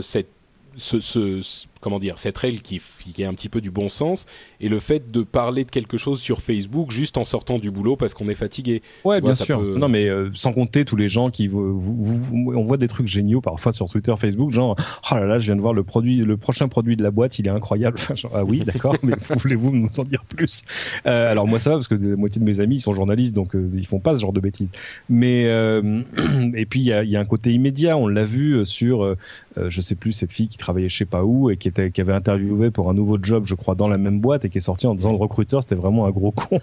cette 0.00 0.28
ce, 0.76 1.00
ce, 1.00 1.66
comment 1.84 1.98
dire, 1.98 2.16
cette 2.16 2.38
règle 2.38 2.62
qui, 2.62 2.80
qui 3.14 3.20
est 3.20 3.26
un 3.26 3.34
petit 3.34 3.50
peu 3.50 3.60
du 3.60 3.70
bon 3.70 3.90
sens 3.90 4.24
et 4.58 4.70
le 4.70 4.80
fait 4.80 5.10
de 5.10 5.22
parler 5.22 5.66
de 5.66 5.70
quelque 5.70 5.98
chose 5.98 6.18
sur 6.18 6.40
Facebook 6.40 6.90
juste 6.90 7.18
en 7.18 7.26
sortant 7.26 7.58
du 7.58 7.70
boulot 7.70 7.94
parce 7.96 8.14
qu'on 8.14 8.26
est 8.28 8.34
fatigué. 8.34 8.80
Ouais, 9.04 9.20
bien 9.20 9.34
sûr. 9.34 9.60
Non, 9.60 9.88
mais 9.88 10.08
euh, 10.08 10.30
sans 10.32 10.54
compter 10.54 10.86
tous 10.86 10.96
les 10.96 11.10
gens 11.10 11.28
qui, 11.28 11.46
vous, 11.46 11.78
vous, 11.78 12.52
on 12.54 12.62
voit 12.62 12.78
des 12.78 12.88
trucs 12.88 13.06
géniaux 13.06 13.42
parfois 13.42 13.72
sur 13.72 13.90
Twitter, 13.90 14.14
Facebook, 14.16 14.50
genre, 14.50 14.76
oh 15.10 15.14
là 15.14 15.26
là, 15.26 15.38
je 15.38 15.44
viens 15.44 15.56
de 15.56 15.60
voir 15.60 15.74
le 15.74 15.84
produit, 15.84 16.16
le 16.16 16.38
prochain 16.38 16.68
produit 16.68 16.96
de 16.96 17.02
la 17.02 17.10
boîte, 17.10 17.38
il 17.38 17.46
est 17.46 17.50
incroyable. 17.50 17.98
genre, 18.14 18.32
ah 18.34 18.44
oui, 18.44 18.60
d'accord, 18.64 18.96
mais 19.02 19.12
voulez-vous 19.36 19.70
nous 19.72 20.00
en 20.00 20.04
dire 20.04 20.24
plus? 20.24 20.62
Euh, 21.06 21.30
Alors 21.30 21.46
moi 21.46 21.58
ça 21.58 21.68
va 21.68 21.76
parce 21.76 21.88
que 21.88 21.96
la 21.96 22.16
moitié 22.16 22.40
de 22.40 22.46
mes 22.46 22.60
amis 22.60 22.76
ils 22.76 22.80
sont 22.80 22.94
journalistes, 22.94 23.34
donc 23.34 23.54
euh, 23.54 23.68
ils 23.74 23.86
font 23.86 24.00
pas 24.00 24.16
ce 24.16 24.22
genre 24.22 24.32
de 24.32 24.40
bêtises. 24.40 24.72
Mais 25.10 25.48
euh, 25.48 26.00
et 26.54 26.64
puis 26.64 26.80
il 26.80 26.86
y 26.86 26.94
a, 26.94 27.04
y 27.04 27.14
a, 27.16 27.20
un 27.20 27.26
côté 27.26 27.52
immédiat. 27.52 27.98
On 27.98 28.06
l'a 28.06 28.24
vu 28.24 28.64
sur, 28.64 29.14
je 29.56 29.80
sais 29.82 29.96
plus 29.96 30.12
cette 30.12 30.32
fille 30.32 30.48
qui 30.48 30.56
travaillait 30.56 30.88
je 30.88 30.96
sais 30.96 31.04
pas 31.04 31.24
où 31.24 31.50
et 31.50 31.56
qui 31.56 31.68
était 31.74 31.90
qui 31.90 32.00
avait 32.00 32.12
interviewé 32.12 32.70
pour 32.70 32.88
un 32.88 32.94
nouveau 32.94 33.18
job, 33.20 33.44
je 33.46 33.54
crois, 33.54 33.74
dans 33.74 33.88
la 33.88 33.98
même 33.98 34.20
boîte 34.20 34.44
et 34.44 34.50
qui 34.50 34.58
est 34.58 34.62
sorti 34.62 34.86
en 34.86 34.94
disant 34.94 35.10
le 35.10 35.18
recruteur 35.18 35.62
c'était 35.62 35.74
vraiment 35.74 36.06
un 36.06 36.10
gros 36.10 36.30
con. 36.32 36.60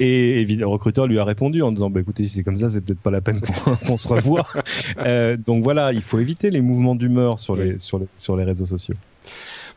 Et, 0.00 0.44
le 0.44 0.66
recruteur 0.66 1.06
lui 1.06 1.18
a 1.18 1.24
répondu 1.24 1.62
en 1.62 1.70
disant 1.70 1.90
bah 1.90 2.00
écoutez 2.00 2.24
si 2.26 2.36
c'est 2.36 2.42
comme 2.42 2.56
ça 2.56 2.68
c'est 2.68 2.80
peut-être 2.80 3.00
pas 3.00 3.10
la 3.10 3.20
peine 3.20 3.40
qu'on 3.86 3.96
se 3.96 4.08
revoie. 4.08 4.46
euh, 4.98 5.36
donc 5.36 5.62
voilà, 5.62 5.92
il 5.92 6.02
faut 6.02 6.18
éviter 6.18 6.50
les 6.50 6.60
mouvements 6.60 6.94
d'humeur 6.94 7.38
sur 7.38 7.56
les 7.56 7.78
sur 7.78 7.98
les 7.98 8.06
sur 8.16 8.36
les 8.36 8.44
réseaux 8.44 8.66
sociaux. 8.66 8.96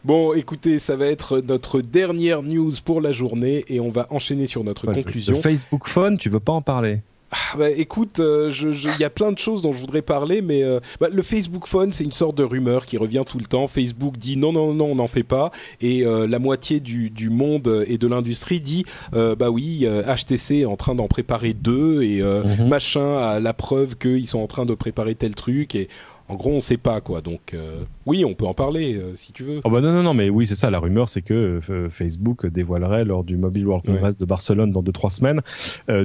Bon, 0.03 0.33
écoutez, 0.33 0.79
ça 0.79 0.95
va 0.95 1.05
être 1.05 1.39
notre 1.41 1.79
dernière 1.79 2.41
news 2.41 2.71
pour 2.83 3.01
la 3.01 3.11
journée 3.11 3.63
et 3.67 3.79
on 3.79 3.89
va 3.89 4.07
enchaîner 4.09 4.47
sur 4.47 4.63
notre 4.63 4.91
conclusion. 4.91 5.35
Le 5.35 5.41
Facebook 5.41 5.87
Phone, 5.87 6.17
tu 6.17 6.29
veux 6.29 6.39
pas 6.39 6.53
en 6.53 6.63
parler? 6.63 7.01
Ah, 7.31 7.57
bah, 7.57 7.69
écoute, 7.69 8.15
il 8.17 8.23
euh, 8.23 8.49
je, 8.51 8.99
y 8.99 9.05
a 9.05 9.09
plein 9.09 9.31
de 9.31 9.39
choses 9.39 9.61
dont 9.61 9.71
je 9.71 9.79
voudrais 9.79 10.01
parler, 10.01 10.41
mais 10.41 10.63
euh, 10.63 10.81
bah, 10.99 11.07
le 11.09 11.21
Facebook 11.21 11.65
Phone, 11.65 11.93
c'est 11.93 12.03
une 12.03 12.11
sorte 12.11 12.37
de 12.37 12.43
rumeur 12.43 12.85
qui 12.85 12.97
revient 12.97 13.23
tout 13.25 13.37
le 13.37 13.45
temps. 13.45 13.67
Facebook 13.67 14.17
dit 14.17 14.35
non, 14.35 14.51
non, 14.51 14.73
non, 14.73 14.87
on 14.91 14.95
n'en 14.95 15.07
fait 15.07 15.23
pas, 15.23 15.51
et 15.79 16.05
euh, 16.05 16.27
la 16.27 16.39
moitié 16.39 16.81
du, 16.81 17.09
du, 17.09 17.29
monde 17.29 17.85
et 17.87 17.97
de 17.97 18.07
l'industrie 18.07 18.59
dit 18.59 18.83
bah 19.11 19.49
oui, 19.49 19.85
HTC 19.87 20.59
est 20.59 20.65
en 20.65 20.75
train 20.75 20.95
d'en 20.95 21.07
préparer 21.07 21.53
deux 21.53 22.01
et 22.01 22.21
mhm. 22.21 22.67
machin 22.67 23.17
a 23.17 23.39
la 23.39 23.53
preuve 23.53 23.95
qu'ils 23.95 24.27
sont 24.27 24.39
en 24.39 24.47
train 24.47 24.65
de 24.65 24.73
préparer 24.73 25.15
tel 25.15 25.33
truc 25.35 25.75
et 25.75 25.87
en 26.31 26.35
gros, 26.35 26.51
on 26.51 26.61
sait 26.61 26.77
pas 26.77 27.01
quoi. 27.01 27.19
Donc 27.19 27.53
euh, 27.53 27.83
oui, 28.05 28.23
on 28.23 28.33
peut 28.35 28.45
en 28.45 28.53
parler 28.53 28.95
euh, 28.95 29.11
si 29.15 29.33
tu 29.33 29.43
veux. 29.43 29.59
Oh 29.65 29.69
bah 29.69 29.81
non 29.81 29.91
non 29.91 30.01
non, 30.01 30.13
mais 30.13 30.29
oui 30.29 30.47
c'est 30.47 30.55
ça. 30.55 30.71
La 30.71 30.79
rumeur, 30.79 31.09
c'est 31.09 31.21
que 31.21 31.59
euh, 31.69 31.89
Facebook 31.89 32.47
dévoilerait 32.47 33.03
lors 33.03 33.25
du 33.25 33.35
Mobile 33.35 33.67
World 33.67 33.85
Congress 33.85 34.15
de 34.15 34.23
Barcelone 34.23 34.71
dans 34.71 34.81
deux 34.81 34.93
trois 34.93 35.09
semaines 35.09 35.41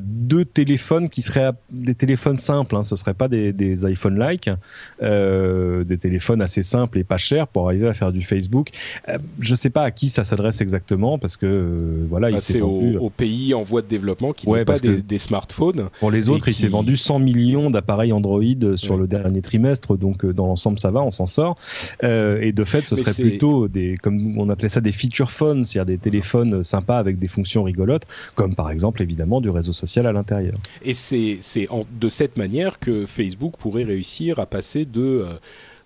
deux 0.01 0.45
téléphones 0.45 1.09
qui 1.09 1.23
seraient 1.23 1.53
des 1.71 1.95
téléphones 1.95 2.37
simples. 2.39 2.75
Hein, 2.75 2.83
ce 2.83 2.97
seraient 2.97 3.15
pas 3.15 3.29
des, 3.29 3.53
des 3.53 3.85
iPhone 3.85 4.19
like, 4.19 4.51
des 5.01 5.99
téléphones 5.99 6.43
assez 6.43 6.63
simples 6.63 6.99
et 6.99 7.05
pas 7.05 7.19
chers 7.19 7.47
pour 7.47 7.67
arriver 7.67 7.87
à 7.87 7.95
faire 7.95 8.11
du 8.11 8.23
Facebook. 8.23 8.71
je 9.39 9.55
sais 9.55 9.71
pas 9.71 9.85
à 9.85 9.91
qui 9.93 10.09
ça 10.09 10.25
s'adresse 10.25 10.61
exactement 10.61 11.19
parce 11.19 11.37
que 11.37 12.05
voilà, 12.09 12.31
bah, 12.33 12.39
c'est 12.39 12.61
au, 12.61 13.11
pays 13.11 13.55
en 13.55 13.63
voie 13.63 13.83
de 13.83 13.87
développement 13.87 14.33
qui 14.33 14.49
n'ont 14.49 14.65
pas 14.65 14.79
des, 14.79 15.03
des, 15.03 15.19
smartphones. 15.19 15.89
Pour 16.01 16.11
les 16.11 16.29
autres, 16.29 16.49
il 16.49 16.55
s'est 16.55 16.69
vendu 16.69 16.97
100 16.97 17.21
millions 17.21 17.71
d'appareils 17.71 18.13
Android 18.13 18.43
sur 18.75 18.97
le 18.97 19.07
dernier 19.07 19.43
trimestre, 19.43 19.97
donc 19.97 20.16
donc 20.17 20.35
dans 20.35 20.47
l'ensemble 20.47 20.79
ça 20.79 20.91
va, 20.91 21.03
on 21.03 21.11
s'en 21.11 21.27
sort. 21.27 21.57
Euh, 22.03 22.41
et 22.41 22.53
de 22.53 22.65
fait, 22.65 22.87
ce 22.87 22.97
serait 22.97 23.23
plutôt 23.23 23.69
des, 23.69 23.97
comme 23.97 24.39
on 24.39 24.49
appelait 24.49 24.69
ça 24.69 24.81
des 24.81 24.93
feature 24.93 25.31
phones, 25.31 25.65
c'est-à-dire 25.65 25.97
des 25.97 25.99
téléphones 25.99 26.63
sympas 26.63 26.99
avec 26.99 27.19
des 27.19 27.29
fonctions 27.29 27.63
rigolotes, 27.63 28.05
comme 28.35 28.55
par 28.55 28.71
exemple 28.71 29.03
évidemment 29.03 29.41
du 29.41 29.51
réseau 29.51 29.73
social 29.73 30.07
à 30.07 30.13
l'intérieur. 30.13 30.57
Et 30.85 30.95
c'est 30.95 31.39
de 32.01 32.09
cette 32.09 32.37
manière 32.37 32.79
que 32.79 33.07
Facebook 33.07 33.55
pourrait 33.59 33.85
réussir 33.85 34.39
à 34.39 34.47
passer 34.47 34.85
de 34.85 35.25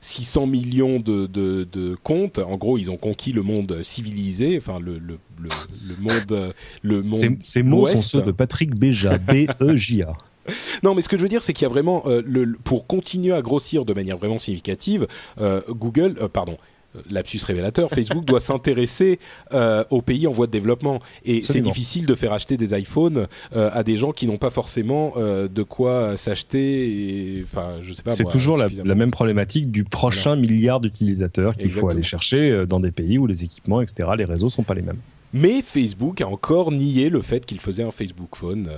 600 0.01 0.43
euh, 0.43 0.47
millions 0.47 1.01
de, 1.01 1.27
de, 1.27 1.67
de, 1.71 1.97
comptes. 2.03 2.39
En 2.39 2.57
gros, 2.57 2.79
ils 2.79 2.91
ont 2.91 2.97
conquis 2.97 3.33
le 3.33 3.43
monde 3.43 3.83
civilisé, 3.83 4.57
enfin 4.59 4.81
le, 4.81 4.99
le, 4.99 5.19
le, 5.41 5.97
monde, 5.99 6.55
le 6.83 7.03
monde. 7.03 7.15
Ces, 7.15 7.39
ces 7.43 7.63
mots 7.63 7.87
sont 7.87 7.97
ceux 7.97 8.23
de 8.23 8.33
Patrick 8.33 8.79
Béja, 8.79 9.19
B-E-J-A. 9.19 10.13
Non, 10.83 10.95
mais 10.95 11.03
ce 11.03 11.09
que 11.09 11.17
je 11.17 11.23
veux 11.23 11.29
dire, 11.29 11.43
c'est 11.43 11.53
qu'il 11.53 11.65
y 11.65 11.67
a 11.67 11.71
vraiment, 11.71 12.03
euh, 12.07 12.23
le, 12.25 12.55
pour 12.65 12.87
continuer 12.87 13.33
à 13.33 13.43
grossir 13.43 13.85
de 13.85 13.93
manière 13.93 14.19
vraiment 14.19 14.39
significative, 14.39 15.07
euh, 15.41 15.61
Google, 15.69 16.17
euh, 16.21 16.29
pardon, 16.29 16.57
lapsus 17.09 17.41
révélateur, 17.45 17.89
Facebook 17.95 18.25
doit 18.25 18.41
s'intéresser 18.41 19.21
aux 19.91 20.03
pays 20.03 20.27
en 20.27 20.33
voie 20.33 20.49
de 20.49 20.53
développement. 20.53 20.99
Et 21.25 21.43
c'est 21.43 21.61
difficile 21.61 22.05
de 22.05 22.15
faire 22.17 22.33
acheter 22.33 22.57
des 22.57 22.77
iPhones 22.77 23.29
à 23.53 23.85
des 23.85 23.97
gens 23.97 24.11
qui 24.11 24.27
n'ont 24.27 24.39
pas 24.39 24.51
forcément 24.51 25.15
de 25.17 25.63
quoi 25.63 26.17
s'acheter. 26.17 27.45
Enfin, 27.45 27.75
je 27.81 27.93
sais 27.93 28.03
pas. 28.03 28.11
C'est 28.11 28.25
toujours 28.25 28.57
la, 28.59 28.95
même 28.97 29.13
problématique 29.13 29.71
du 29.71 29.85
prochain 29.85 30.35
milliard 30.35 30.81
d'utilisateurs 30.81 31.55
qu'il 31.55 31.73
faut 31.73 31.89
aller 31.89 32.03
chercher 32.03 32.67
dans 32.67 32.81
des 32.81 32.91
pays 32.91 33.19
où 33.19 33.27
les 33.29 33.45
équipements, 33.45 33.81
etc., 33.81 34.09
les 34.19 34.25
réseaux 34.25 34.51
sont 34.51 34.65
pas 34.65 34.75
les 34.75 34.83
mêmes. 34.83 34.99
Mais 35.33 35.63
Facebook 35.63 36.21
a 36.21 36.27
encore 36.27 36.73
nié 36.73 37.09
le 37.09 37.23
fait 37.23 37.47
qu'il 37.47 37.61
faisait 37.61 37.85
un 37.85 37.93
Facebook 37.93 38.35
Phone. 38.35 38.69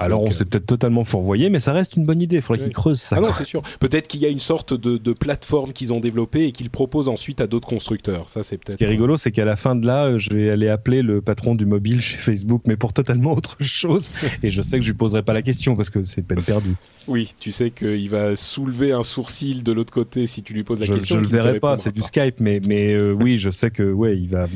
Alors 0.00 0.22
on 0.22 0.30
s'est 0.30 0.46
peut-être 0.46 0.66
totalement 0.66 1.04
fourvoyé, 1.04 1.50
mais 1.50 1.60
ça 1.60 1.72
reste 1.72 1.96
une 1.96 2.06
bonne 2.06 2.22
idée. 2.22 2.36
Il 2.36 2.42
faudrait 2.42 2.64
qu'ils 2.64 2.72
creusent 2.72 3.00
ça. 3.00 3.16
Ah 3.18 3.20
non, 3.20 3.32
c'est 3.32 3.44
sûr. 3.44 3.62
Peut-être 3.80 4.08
qu'il 4.08 4.20
y 4.20 4.26
a 4.26 4.28
une 4.28 4.40
sorte 4.40 4.72
de, 4.72 4.96
de 4.96 5.12
plateforme 5.12 5.72
qu'ils 5.72 5.92
ont 5.92 6.00
développée 6.00 6.46
et 6.46 6.52
qu'ils 6.52 6.70
proposent 6.70 7.08
ensuite 7.08 7.40
à 7.40 7.46
d'autres 7.46 7.68
constructeurs. 7.68 8.28
Ça, 8.28 8.42
c'est 8.42 8.56
peut-être. 8.56 8.72
Ce 8.72 8.76
qui 8.78 8.84
est 8.84 8.88
rigolo, 8.88 9.16
c'est 9.16 9.30
qu'à 9.30 9.44
la 9.44 9.56
fin 9.56 9.76
de 9.76 9.86
là, 9.86 10.16
je 10.16 10.30
vais 10.30 10.50
aller 10.50 10.68
appeler 10.68 11.02
le 11.02 11.20
patron 11.20 11.54
du 11.54 11.66
mobile 11.66 12.00
chez 12.00 12.16
Facebook, 12.16 12.62
mais 12.66 12.76
pour 12.76 12.92
totalement 12.92 13.32
autre 13.36 13.56
chose. 13.60 14.10
et 14.42 14.50
je 14.50 14.62
sais 14.62 14.78
que 14.78 14.84
je 14.84 14.90
lui 14.90 14.96
poserai 14.96 15.22
pas 15.22 15.34
la 15.34 15.42
question 15.42 15.76
parce 15.76 15.90
que 15.90 16.02
c'est 16.02 16.22
peine 16.22 16.42
perdue. 16.42 16.74
Oui, 17.06 17.34
tu 17.38 17.52
sais 17.52 17.70
qu'il 17.70 18.08
va 18.08 18.36
soulever 18.36 18.92
un 18.92 19.02
sourcil 19.02 19.62
de 19.62 19.72
l'autre 19.72 19.92
côté 19.92 20.26
si 20.26 20.42
tu 20.42 20.54
lui 20.54 20.64
poses 20.64 20.80
la 20.80 20.86
question. 20.86 21.16
Je 21.16 21.20
le 21.20 21.26
verrai 21.26 21.60
pas, 21.60 21.76
c'est 21.76 21.94
du 21.94 22.02
Skype, 22.02 22.40
mais 22.40 22.60
mais 22.66 22.94
euh, 22.94 23.12
oui, 23.12 23.36
je 23.38 23.50
sais 23.50 23.70
que 23.70 23.92
ouais, 23.92 24.16
il 24.16 24.28
va 24.28 24.46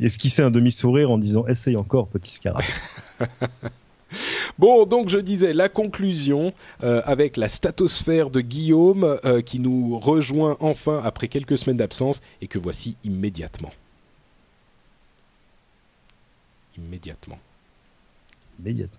esquisser 0.00 0.42
un 0.42 0.50
demi 0.50 0.70
sourire 0.70 1.10
en 1.10 1.18
disant 1.18 1.46
essaye 1.46 1.76
encore, 1.76 2.08
petit 2.08 2.34
scarab? 2.34 2.62
Bon, 4.58 4.86
donc 4.86 5.08
je 5.08 5.18
disais 5.18 5.52
la 5.52 5.68
conclusion 5.68 6.52
euh, 6.82 7.02
avec 7.04 7.36
la 7.36 7.48
statosphère 7.48 8.30
de 8.30 8.40
Guillaume 8.40 9.18
euh, 9.24 9.42
qui 9.42 9.58
nous 9.58 9.98
rejoint 9.98 10.56
enfin 10.60 11.00
après 11.02 11.28
quelques 11.28 11.58
semaines 11.58 11.76
d'absence 11.76 12.20
et 12.40 12.46
que 12.46 12.58
voici 12.58 12.96
immédiatement. 13.04 13.72
Immédiatement. 16.76 17.38
Immédiatement. 18.58 18.98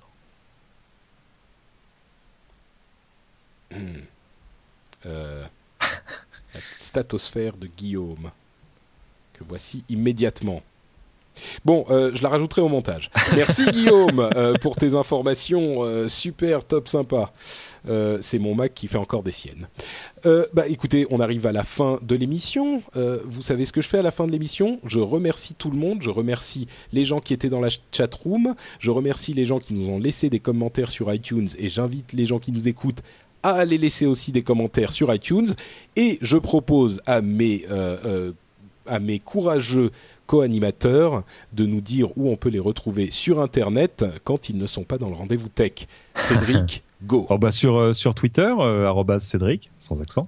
Hmm. 3.72 4.02
Euh, 5.06 5.46
la 5.82 6.60
statosphère 6.78 7.58
de 7.58 7.68
Guillaume 7.68 8.32
que 9.34 9.44
voici 9.44 9.84
immédiatement. 9.90 10.62
Bon, 11.66 11.86
euh, 11.90 12.12
je 12.14 12.24
la 12.24 12.30
rajouterai 12.30 12.62
au 12.62 12.70
montage. 12.70 13.10
Merci 13.36 13.66
Guillaume 13.72 14.30
euh, 14.36 14.54
pour 14.56 14.76
tes 14.76 14.96
informations 14.96 15.84
euh, 15.84 16.08
super 16.08 16.64
top 16.64 16.88
sympa. 16.88 17.32
C'est 18.22 18.40
mon 18.40 18.56
Mac 18.56 18.74
qui 18.74 18.88
fait 18.88 18.98
encore 18.98 19.24
des 19.24 19.34
siennes. 19.34 19.68
Bah 20.54 20.70
écoutez, 20.70 21.06
on 21.10 21.20
arrive 21.20 21.46
à 21.46 21.52
la 21.52 21.66
fin 21.66 22.00
de 22.02 22.16
l'émission. 22.16 22.82
Vous 22.96 23.42
savez 23.42 23.66
ce 23.66 23.74
que 23.74 23.82
je 23.82 23.90
fais 23.90 23.98
à 23.98 24.02
la 24.02 24.12
fin 24.12 24.26
de 24.26 24.32
l'émission? 24.32 24.80
Je 24.86 25.00
remercie 25.00 25.54
tout 25.54 25.70
le 25.70 25.78
monde. 25.78 26.02
Je 26.02 26.10
remercie 26.10 26.68
les 26.94 27.04
gens 27.04 27.20
qui 27.20 27.34
étaient 27.34 27.50
dans 27.50 27.60
la 27.60 27.68
chat 27.92 28.16
room. 28.16 28.56
Je 28.80 28.90
remercie 28.90 29.34
les 29.34 29.46
gens 29.46 29.60
qui 29.60 29.74
nous 29.74 29.90
ont 29.90 30.00
laissé 30.00 30.30
des 30.30 30.40
commentaires 30.40 30.90
sur 30.90 31.14
iTunes 31.14 31.50
et 31.58 31.68
j'invite 31.68 32.14
les 32.14 32.26
gens 32.26 32.40
qui 32.40 32.54
nous 32.54 32.70
écoutent 32.70 33.04
à 33.44 33.52
aller 33.52 33.78
laisser 33.78 34.06
aussi 34.06 34.32
des 34.32 34.44
commentaires 34.44 34.94
sur 34.94 35.14
iTunes. 35.14 35.54
Et 35.98 36.20
je 36.22 36.38
propose 36.38 37.02
à 37.06 37.22
mes 37.22 37.66
à 38.86 39.00
mes 39.00 39.20
courageux 39.20 39.92
co-animateurs 40.28 41.24
de 41.54 41.66
nous 41.66 41.82
dire 41.82 42.10
où 42.18 42.30
on 42.30 42.36
peut 42.36 42.50
les 42.50 42.60
retrouver 42.60 43.10
sur 43.12 43.40
Internet 43.40 44.06
quand 44.24 44.50
ils 44.50 44.58
ne 44.58 44.68
sont 44.68 44.84
pas 44.84 44.98
dans 44.98 45.10
le 45.10 45.16
rendez-vous 45.16 45.50
tech. 45.50 45.88
Cédric, 46.16 46.84
go. 47.04 47.26
Oh 47.30 47.38
bah 47.38 47.52
sur 47.52 47.78
euh, 47.78 47.94
sur 47.94 48.16
Twitter 48.16 48.54
euh, 48.60 49.20
Cédric 49.20 49.72
sans 49.80 50.02
accent. 50.02 50.28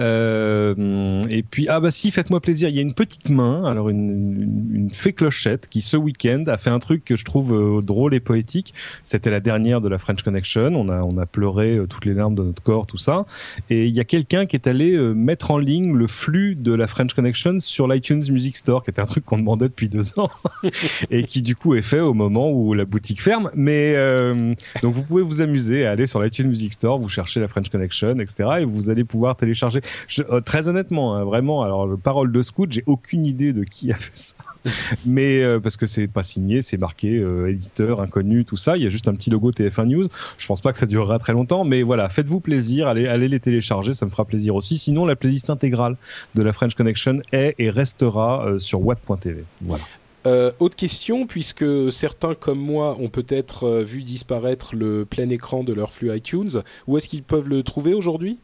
Euh, 0.00 1.22
et 1.30 1.42
puis 1.42 1.68
ah 1.68 1.78
bah 1.78 1.90
si 1.90 2.10
faites-moi 2.10 2.40
plaisir 2.40 2.70
il 2.70 2.74
y 2.74 2.78
a 2.78 2.82
une 2.82 2.94
petite 2.94 3.28
main 3.28 3.64
alors 3.66 3.90
une, 3.90 4.10
une, 4.40 4.74
une 4.74 4.90
fée 4.90 5.12
clochette 5.12 5.68
qui 5.68 5.82
ce 5.82 5.96
week-end 5.96 6.44
a 6.46 6.56
fait 6.56 6.70
un 6.70 6.78
truc 6.78 7.04
que 7.04 7.16
je 7.16 7.24
trouve 7.24 7.54
euh, 7.54 7.82
drôle 7.82 8.14
et 8.14 8.20
poétique. 8.20 8.72
C'était 9.02 9.30
la 9.30 9.40
dernière 9.40 9.80
de 9.80 9.88
la 9.88 9.98
French 9.98 10.22
Connection. 10.22 10.74
On 10.74 10.88
a 10.88 11.02
on 11.02 11.18
a 11.18 11.26
pleuré 11.26 11.76
euh, 11.76 11.86
toutes 11.86 12.06
les 12.06 12.14
larmes 12.14 12.34
de 12.34 12.42
notre 12.42 12.62
corps 12.62 12.86
tout 12.86 12.96
ça. 12.96 13.26
Et 13.68 13.86
il 13.86 13.94
y 13.94 14.00
a 14.00 14.04
quelqu'un 14.04 14.46
qui 14.46 14.56
est 14.56 14.66
allé 14.66 14.96
mettre 14.98 15.50
en 15.50 15.58
ligne 15.58 15.94
le 15.94 16.06
flux 16.06 16.54
de 16.54 16.74
la 16.74 16.86
French 16.86 17.14
Connection 17.14 17.60
sur 17.60 17.86
l'iTunes 17.86 18.24
Music 18.30 18.56
Store 18.56 18.82
qui 18.82 18.90
était 18.90 19.02
un 19.02 19.06
truc 19.06 19.24
qu'on 19.24 19.38
demandait 19.38 19.68
depuis 19.68 19.88
deux 19.88 20.18
ans. 20.18 20.30
Et 21.10 21.24
qui 21.24 21.42
du 21.42 21.56
coup 21.56 21.74
est 21.74 21.82
fait 21.82 22.00
au 22.00 22.14
moment 22.14 22.50
où 22.50 22.72
la 22.74 22.84
boutique 22.84 23.20
ferme. 23.20 23.50
Mais 23.54 23.96
donc 24.82 24.94
vous 24.94 25.02
pouvez 25.02 25.22
vous 25.22 25.42
amuser 25.42 25.84
à 25.84 25.90
aller 25.90 26.06
sur 26.06 26.22
l'iTunes 26.22 26.48
Music 26.48 26.72
Store 26.72 26.98
vous 26.98 27.08
cherchez 27.08 27.40
la 27.40 27.48
French 27.48 27.68
Connection 27.68 28.18
etc 28.18 28.48
et 28.60 28.64
vous 28.64 28.90
allez 28.90 29.04
pouvoir 29.04 29.36
télécharger 29.36 29.80
je, 30.08 30.22
euh, 30.22 30.40
très 30.40 30.68
honnêtement, 30.68 31.14
hein, 31.14 31.24
vraiment, 31.24 31.62
alors 31.62 31.86
le 31.86 31.96
parole 31.96 32.32
de 32.32 32.42
scout, 32.42 32.70
j'ai 32.70 32.82
aucune 32.86 33.26
idée 33.26 33.52
de 33.52 33.64
qui 33.64 33.92
a 33.92 33.96
fait 33.96 34.16
ça, 34.16 34.34
mais 35.06 35.42
euh, 35.42 35.60
parce 35.60 35.76
que 35.76 35.86
c'est 35.86 36.08
pas 36.08 36.22
signé, 36.22 36.60
c'est 36.60 36.78
marqué 36.78 37.18
euh, 37.18 37.50
éditeur 37.50 38.00
inconnu, 38.00 38.44
tout 38.44 38.56
ça. 38.56 38.76
Il 38.76 38.82
y 38.82 38.86
a 38.86 38.88
juste 38.88 39.08
un 39.08 39.14
petit 39.14 39.30
logo 39.30 39.50
TF1 39.50 39.86
News. 39.86 40.08
Je 40.38 40.46
pense 40.46 40.60
pas 40.60 40.72
que 40.72 40.78
ça 40.78 40.86
durera 40.86 41.18
très 41.18 41.32
longtemps, 41.32 41.64
mais 41.64 41.82
voilà, 41.82 42.08
faites-vous 42.08 42.40
plaisir, 42.40 42.88
allez, 42.88 43.06
allez 43.06 43.28
les 43.28 43.40
télécharger, 43.40 43.92
ça 43.92 44.06
me 44.06 44.10
fera 44.10 44.24
plaisir 44.24 44.54
aussi. 44.54 44.78
Sinon, 44.78 45.06
la 45.06 45.16
playlist 45.16 45.50
intégrale 45.50 45.96
de 46.34 46.42
la 46.42 46.52
French 46.52 46.74
Connection 46.74 47.20
est 47.32 47.54
et 47.58 47.70
restera 47.70 48.46
euh, 48.46 48.58
sur 48.58 48.84
watt.tv. 48.84 49.44
Voilà. 49.62 49.84
Euh, 50.26 50.52
autre 50.58 50.76
question, 50.76 51.26
puisque 51.26 51.64
certains 51.90 52.34
comme 52.34 52.58
moi 52.58 52.96
ont 53.00 53.08
peut-être 53.08 53.64
euh, 53.64 53.82
vu 53.82 54.02
disparaître 54.02 54.74
le 54.74 55.06
plein 55.06 55.30
écran 55.30 55.64
de 55.64 55.72
leur 55.72 55.92
flux 55.92 56.14
iTunes, 56.14 56.62
où 56.86 56.98
est-ce 56.98 57.08
qu'ils 57.08 57.22
peuvent 57.22 57.48
le 57.48 57.62
trouver 57.62 57.94
aujourd'hui? 57.94 58.38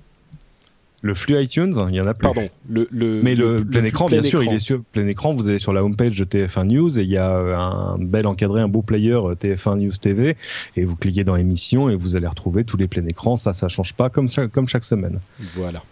Le 1.02 1.14
flux 1.14 1.40
iTunes, 1.42 1.74
il 1.90 1.94
y 1.94 2.00
en 2.00 2.04
a 2.04 2.14
plus. 2.14 2.22
Pardon, 2.22 2.48
le, 2.68 2.88
le 2.90 3.20
Mais 3.22 3.34
le, 3.34 3.56
plein 3.64 3.84
écran, 3.84 4.06
plein 4.06 4.20
bien 4.20 4.28
sûr, 4.28 4.42
il 4.42 4.52
est 4.52 4.58
sur 4.58 4.82
plein 4.82 5.06
écran. 5.06 5.34
Vous 5.34 5.46
allez 5.48 5.58
sur 5.58 5.72
la 5.72 5.84
homepage 5.84 6.18
de 6.18 6.24
TF1 6.24 6.64
News 6.64 6.98
et 6.98 7.02
il 7.02 7.10
y 7.10 7.18
a 7.18 7.30
euh, 7.30 7.54
un 7.56 7.98
bel 7.98 8.26
encadré, 8.26 8.60
un 8.62 8.68
beau 8.68 8.82
player 8.82 9.12
euh, 9.12 9.34
TF1 9.34 9.78
News 9.84 9.92
TV 10.00 10.36
et 10.74 10.84
vous 10.84 10.96
cliquez 10.96 11.22
dans 11.22 11.36
émissions 11.36 11.90
et 11.90 11.96
vous 11.96 12.16
allez 12.16 12.26
retrouver 12.26 12.64
tous 12.64 12.76
les 12.78 12.88
pleins 12.88 13.06
écrans. 13.06 13.36
Ça, 13.36 13.52
ça 13.52 13.68
change 13.68 13.92
pas 13.92 14.08
comme 14.08 14.28
ça, 14.28 14.48
comme 14.48 14.68
chaque 14.68 14.84
semaine. 14.84 15.20
Voilà, 15.54 15.82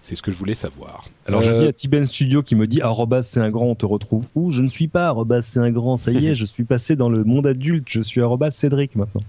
c'est 0.00 0.14
ce 0.14 0.22
que 0.22 0.30
je 0.30 0.36
voulais 0.38 0.54
savoir. 0.54 1.04
Alors 1.26 1.42
je 1.42 1.52
Euh, 1.52 1.58
dis 1.60 1.66
à 1.66 1.72
Tiben 1.74 2.06
Studio 2.06 2.42
qui 2.42 2.56
me 2.56 2.66
dit 2.66 2.80
arrobas 2.80 3.22
c'est 3.22 3.40
un 3.40 3.50
grand, 3.50 3.66
on 3.66 3.74
te 3.74 3.86
retrouve 3.86 4.24
où? 4.34 4.50
Je 4.52 4.62
ne 4.62 4.68
suis 4.68 4.88
pas 4.88 5.08
arrobas 5.08 5.42
c'est 5.42 5.60
un 5.60 5.70
grand. 5.70 5.98
Ça 5.98 6.12
y 6.12 6.28
est, 6.28 6.34
je 6.36 6.46
suis 6.46 6.64
passé 6.64 6.96
dans 6.96 7.10
le 7.10 7.24
monde 7.24 7.46
adulte. 7.46 7.84
Je 7.90 8.00
suis 8.00 8.22
arrobas 8.22 8.50
Cédric 8.50 8.96
maintenant. 8.96 9.22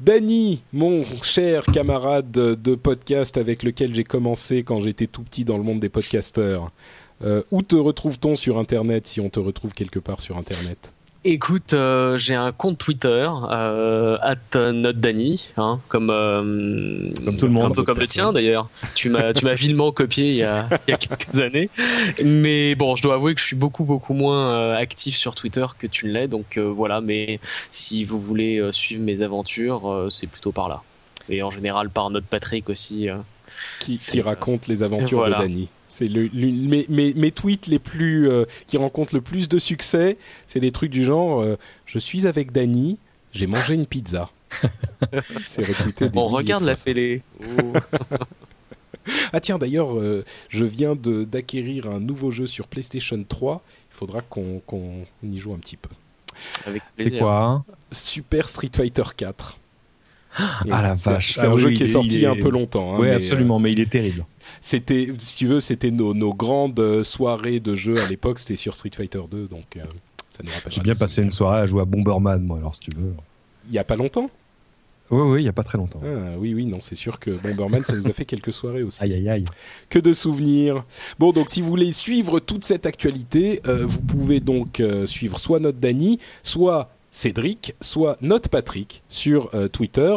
Danny, 0.00 0.62
mon 0.72 1.04
cher 1.22 1.66
camarade 1.66 2.30
de 2.30 2.74
podcast 2.74 3.36
avec 3.36 3.62
lequel 3.62 3.94
j'ai 3.94 4.04
commencé 4.04 4.62
quand 4.62 4.80
j'étais 4.80 5.06
tout 5.06 5.22
petit 5.22 5.44
dans 5.44 5.58
le 5.58 5.62
monde 5.62 5.78
des 5.78 5.90
podcasteurs, 5.90 6.70
euh, 7.22 7.42
où 7.50 7.60
te 7.60 7.76
retrouve-t-on 7.76 8.34
sur 8.34 8.56
Internet 8.56 9.06
si 9.06 9.20
on 9.20 9.28
te 9.28 9.38
retrouve 9.38 9.74
quelque 9.74 9.98
part 9.98 10.22
sur 10.22 10.38
Internet? 10.38 10.94
Écoute, 11.22 11.74
euh, 11.74 12.16
j'ai 12.16 12.34
un 12.34 12.50
compte 12.50 12.78
Twitter, 12.78 13.28
euh, 13.50 14.16
@notdani, 14.54 15.48
hein, 15.58 15.78
comme 15.88 16.08
euh, 16.10 17.10
Comme 17.22 17.36
tout 17.36 17.46
le 17.46 17.52
monde. 17.52 17.74
comme, 17.76 17.84
comme 17.84 17.98
le 17.98 18.06
tien 18.06 18.32
d'ailleurs. 18.32 18.70
Tu 18.94 19.10
m'as 19.10 19.34
tu 19.34 19.44
m'as 19.44 19.52
vilement 19.52 19.92
copié 19.92 20.30
il 20.30 20.36
y, 20.36 20.42
a, 20.44 20.66
il 20.88 20.92
y 20.92 20.94
a 20.94 20.96
quelques 20.96 21.38
années, 21.38 21.68
mais 22.24 22.74
bon, 22.74 22.96
je 22.96 23.02
dois 23.02 23.16
avouer 23.16 23.34
que 23.34 23.40
je 23.40 23.44
suis 23.44 23.56
beaucoup 23.56 23.84
beaucoup 23.84 24.14
moins 24.14 24.50
euh, 24.54 24.74
actif 24.74 25.14
sur 25.14 25.34
Twitter 25.34 25.66
que 25.78 25.86
tu 25.86 26.06
ne 26.06 26.12
l'es, 26.12 26.26
donc 26.26 26.56
euh, 26.56 26.62
voilà. 26.62 27.02
Mais 27.02 27.38
si 27.70 28.04
vous 28.04 28.18
voulez 28.18 28.56
euh, 28.58 28.72
suivre 28.72 29.02
mes 29.02 29.20
aventures, 29.20 29.90
euh, 29.92 30.08
c'est 30.08 30.26
plutôt 30.26 30.52
par 30.52 30.70
là. 30.70 30.82
Et 31.28 31.42
en 31.42 31.50
général 31.50 31.90
par 31.90 32.08
notre 32.08 32.26
Patrick 32.28 32.70
aussi. 32.70 33.10
euh. 33.10 33.16
qui, 33.80 33.98
qui 33.98 34.20
euh, 34.20 34.24
raconte 34.24 34.68
les 34.68 34.82
aventures 34.82 35.18
voilà. 35.18 35.36
de 35.36 35.42
Danny. 35.42 35.68
C'est 35.90 36.06
le, 36.06 36.30
mes, 36.32 36.86
mes, 36.88 37.14
mes 37.14 37.32
tweets 37.32 37.66
les 37.66 37.80
plus 37.80 38.30
euh, 38.30 38.44
qui 38.68 38.76
rencontrent 38.76 39.12
le 39.12 39.20
plus 39.20 39.48
de 39.48 39.58
succès. 39.58 40.18
C'est 40.46 40.60
des 40.60 40.70
trucs 40.70 40.92
du 40.92 41.04
genre 41.04 41.42
euh, 41.42 41.56
je 41.84 41.98
suis 41.98 42.28
avec 42.28 42.52
Danny, 42.52 42.96
j'ai 43.32 43.48
mangé 43.48 43.74
une 43.74 43.86
pizza. 43.86 44.30
c'est 45.44 45.64
retweeté. 45.66 46.08
des 46.08 46.16
On 46.16 46.26
milliers 46.26 46.36
regarde 46.36 46.62
de 46.62 46.68
la 46.68 46.76
télé. 46.76 47.22
Oh. 47.42 47.72
Ah 49.32 49.40
tiens 49.40 49.58
d'ailleurs, 49.58 49.98
euh, 49.98 50.24
je 50.50 50.64
viens 50.64 50.94
de 50.94 51.24
d'acquérir 51.24 51.88
un 51.88 51.98
nouveau 51.98 52.30
jeu 52.30 52.46
sur 52.46 52.68
PlayStation 52.68 53.20
3. 53.26 53.62
Il 53.90 53.96
faudra 53.96 54.20
qu'on 54.20 54.60
qu'on 54.66 55.06
y 55.24 55.38
joue 55.38 55.54
un 55.54 55.58
petit 55.58 55.78
peu. 55.78 55.88
Avec 56.66 56.82
C'est 56.94 57.18
quoi? 57.18 57.36
Hein 57.36 57.64
Super 57.90 58.48
Street 58.48 58.70
Fighter 58.76 59.02
4. 59.16 59.58
Ah 60.36 60.82
la 60.82 60.96
C'est- 60.96 61.10
vache. 61.10 61.32
C'est 61.34 61.46
Ah 61.46 61.50
un 61.50 61.58
jeu 61.58 61.70
qui 61.72 61.82
est 61.82 61.88
sorti 61.88 62.18
il 62.20 62.26
un 62.26 62.36
peu 62.36 62.50
longtemps. 62.50 62.94
hein, 62.94 62.98
Oui, 63.00 63.06
mais, 63.08 63.14
euh, 63.14 63.16
absolument, 63.16 63.58
mais 63.58 63.72
il 63.72 63.80
est 63.80 63.90
terrible. 63.90 64.24
C'était, 64.60 65.08
si 65.18 65.36
tu 65.36 65.46
veux, 65.46 65.60
c'était 65.60 65.90
nos, 65.90 66.34
grandes 66.34 66.78
euh, 66.80 67.02
soirées 67.04 67.60
de 67.60 67.74
jeux 67.74 68.00
à 68.00 68.08
l'époque. 68.08 68.38
C'était 68.38 68.56
sur 68.56 68.74
Street 68.74 68.90
Fighter 68.94 69.20
2, 69.30 69.46
donc 69.48 69.76
euh, 69.76 69.80
ça 70.30 70.42
nous 70.44 70.50
rappelle. 70.52 70.72
J'ai 70.72 70.80
bien 70.82 70.94
passé 70.94 71.22
une 71.22 71.30
soirée 71.30 71.60
à 71.60 71.66
jouer 71.66 71.82
à 71.82 71.84
Bomberman, 71.84 72.42
moi, 72.42 72.58
alors 72.58 72.74
si 72.74 72.80
tu 72.80 72.90
veux. 72.96 73.12
Il 73.68 73.72
y 73.74 73.78
a 73.78 73.84
pas 73.84 73.96
longtemps? 73.96 74.30
Oui, 75.12 75.20
oui, 75.22 75.42
il 75.42 75.44
y 75.44 75.48
a 75.48 75.52
pas 75.52 75.64
très 75.64 75.76
longtemps. 75.76 76.00
Ah, 76.04 76.36
oui, 76.38 76.54
oui, 76.54 76.66
non, 76.66 76.78
c'est 76.80 76.94
sûr 76.94 77.18
que 77.18 77.32
Bomberman, 77.32 77.84
ça 77.84 77.94
nous 77.94 78.06
a 78.06 78.12
fait 78.12 78.24
quelques 78.24 78.52
soirées 78.52 78.84
aussi. 78.84 79.02
Aïe, 79.02 79.14
aïe, 79.14 79.28
aïe. 79.28 79.44
Que 79.88 79.98
de 79.98 80.12
souvenirs. 80.12 80.84
Bon, 81.18 81.32
donc 81.32 81.50
si 81.50 81.60
vous 81.62 81.68
voulez 81.68 81.90
suivre 81.92 82.38
toute 82.38 82.64
cette 82.64 82.86
actualité, 82.86 83.60
euh, 83.66 83.84
vous 83.84 84.00
pouvez 84.02 84.38
donc 84.38 84.78
euh, 84.78 85.06
suivre 85.08 85.40
soit 85.40 85.58
notre 85.58 85.78
Dany, 85.78 86.20
soit 86.44 86.90
Cédric, 87.10 87.74
soit 87.80 88.16
notre 88.20 88.48
Patrick 88.50 89.02
sur 89.08 89.54
euh, 89.54 89.68
Twitter. 89.68 90.16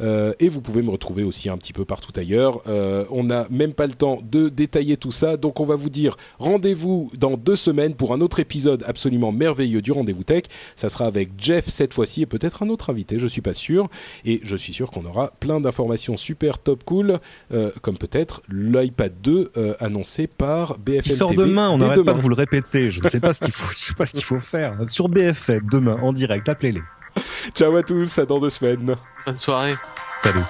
Euh, 0.00 0.32
et 0.40 0.48
vous 0.48 0.60
pouvez 0.60 0.82
me 0.82 0.90
retrouver 0.90 1.22
aussi 1.22 1.48
un 1.48 1.56
petit 1.56 1.72
peu 1.72 1.84
partout 1.84 2.12
ailleurs. 2.16 2.60
Euh, 2.66 3.04
on 3.10 3.24
n'a 3.24 3.46
même 3.50 3.72
pas 3.72 3.86
le 3.86 3.92
temps 3.92 4.20
de 4.22 4.48
détailler 4.48 4.96
tout 4.96 5.12
ça, 5.12 5.36
donc 5.36 5.60
on 5.60 5.64
va 5.64 5.76
vous 5.76 5.90
dire 5.90 6.16
rendez-vous 6.38 7.10
dans 7.18 7.36
deux 7.36 7.56
semaines 7.56 7.94
pour 7.94 8.12
un 8.12 8.20
autre 8.20 8.40
épisode 8.40 8.84
absolument 8.86 9.32
merveilleux 9.32 9.82
du 9.82 9.92
Rendez-vous 9.92 10.24
Tech. 10.24 10.44
Ça 10.76 10.88
sera 10.88 11.06
avec 11.06 11.30
Jeff 11.38 11.68
cette 11.68 11.94
fois-ci 11.94 12.22
et 12.22 12.26
peut-être 12.26 12.62
un 12.62 12.68
autre 12.68 12.90
invité, 12.90 13.18
je 13.18 13.26
suis 13.26 13.42
pas 13.42 13.54
sûr. 13.54 13.88
Et 14.24 14.40
je 14.42 14.56
suis 14.56 14.72
sûr 14.72 14.90
qu'on 14.90 15.04
aura 15.04 15.32
plein 15.40 15.60
d'informations 15.60 16.16
super 16.16 16.58
top 16.58 16.84
cool, 16.84 17.18
euh, 17.52 17.70
comme 17.82 17.98
peut-être 17.98 18.42
l'iPad 18.50 19.12
2 19.22 19.52
euh, 19.56 19.74
annoncé 19.80 20.26
par 20.26 20.78
BFM 20.78 21.02
Qui 21.02 21.10
sort 21.10 21.30
TV 21.30 21.42
demain, 21.42 21.70
on 21.70 21.78
n'arrête 21.78 22.02
pas 22.02 22.14
de 22.14 22.20
vous 22.20 22.28
le 22.28 22.34
répéter. 22.34 22.90
Je 22.90 23.02
ne 23.02 23.08
sais 23.08 23.20
pas 23.20 23.32
ce 23.32 23.40
qu'il 23.40 23.52
faut, 23.52 23.68
je 23.70 23.76
sais 23.76 23.94
pas 23.94 24.06
ce 24.06 24.12
qu'il 24.12 24.24
faut 24.24 24.40
faire. 24.40 24.76
Sur 24.88 25.08
BFM, 25.08 25.66
demain, 25.70 25.98
en 26.02 26.12
direct, 26.12 26.48
appelez-les. 26.48 26.80
Ciao 27.54 27.76
à 27.76 27.82
tous, 27.82 28.18
à 28.18 28.26
dans 28.26 28.38
deux 28.38 28.50
semaines. 28.50 28.96
Bonne 29.26 29.38
soirée. 29.38 29.74
Salut. 30.22 30.40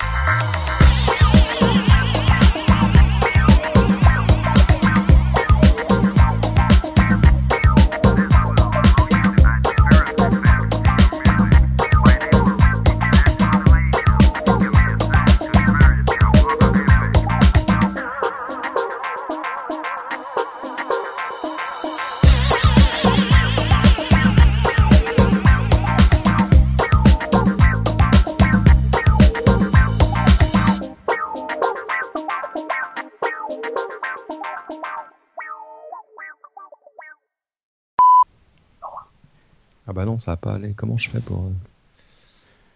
Ah 39.90 39.92
bah 39.92 40.04
non, 40.04 40.18
ça 40.18 40.30
va 40.30 40.36
pas 40.36 40.54
aller. 40.54 40.72
Comment 40.72 40.96
je 40.98 41.10
fais 41.10 41.18
pour 41.18 41.38
euh, 41.38 41.50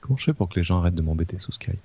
comment 0.01 0.19
je 0.19 0.25
fais 0.25 0.33
pour 0.33 0.49
que 0.49 0.57
les 0.59 0.65
gens 0.65 0.81
arrêtent 0.81 0.97
de 0.97 1.03
m'embêter 1.03 1.39
sous 1.39 1.53
Skype? 1.53 1.79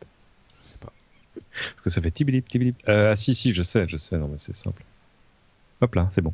Je 0.64 0.70
sais 0.72 0.78
pas. 0.80 0.92
Parce 1.36 1.82
que 1.84 1.92
ça 1.92 2.02
fait 2.02 2.10
tibilip 2.10 2.48
tibilip. 2.48 2.78
Euh, 2.90 3.12
ah 3.12 3.16
si 3.16 3.36
si, 3.36 3.54
je 3.54 3.62
sais, 3.62 3.88
je 3.88 3.96
sais. 3.96 4.18
Non 4.18 4.28
mais 4.28 4.40
c'est 4.40 4.56
simple. 4.56 4.84
Hop 5.82 5.94
là, 5.94 6.08
c'est 6.10 6.24
bon. 6.24 6.34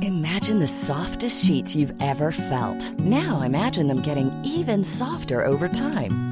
Imagine 0.00 0.60
the 0.60 0.68
softest 0.68 1.44
sheets 1.44 1.74
you've 1.74 1.92
ever 2.00 2.30
felt. 2.30 2.96
Now 3.00 3.42
imagine 3.42 3.88
them 3.88 4.00
getting 4.00 4.30
even 4.44 4.84
softer 4.84 5.44
over 5.44 5.68
time. 5.68 6.31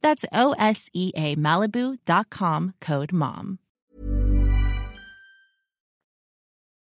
That's 0.00 0.24
O 0.32 0.54
S 0.58 0.90
E 0.92 1.12
A 1.16 1.36
Malibu.com 1.36 2.74
code 2.80 3.12
MOM. 3.12 3.58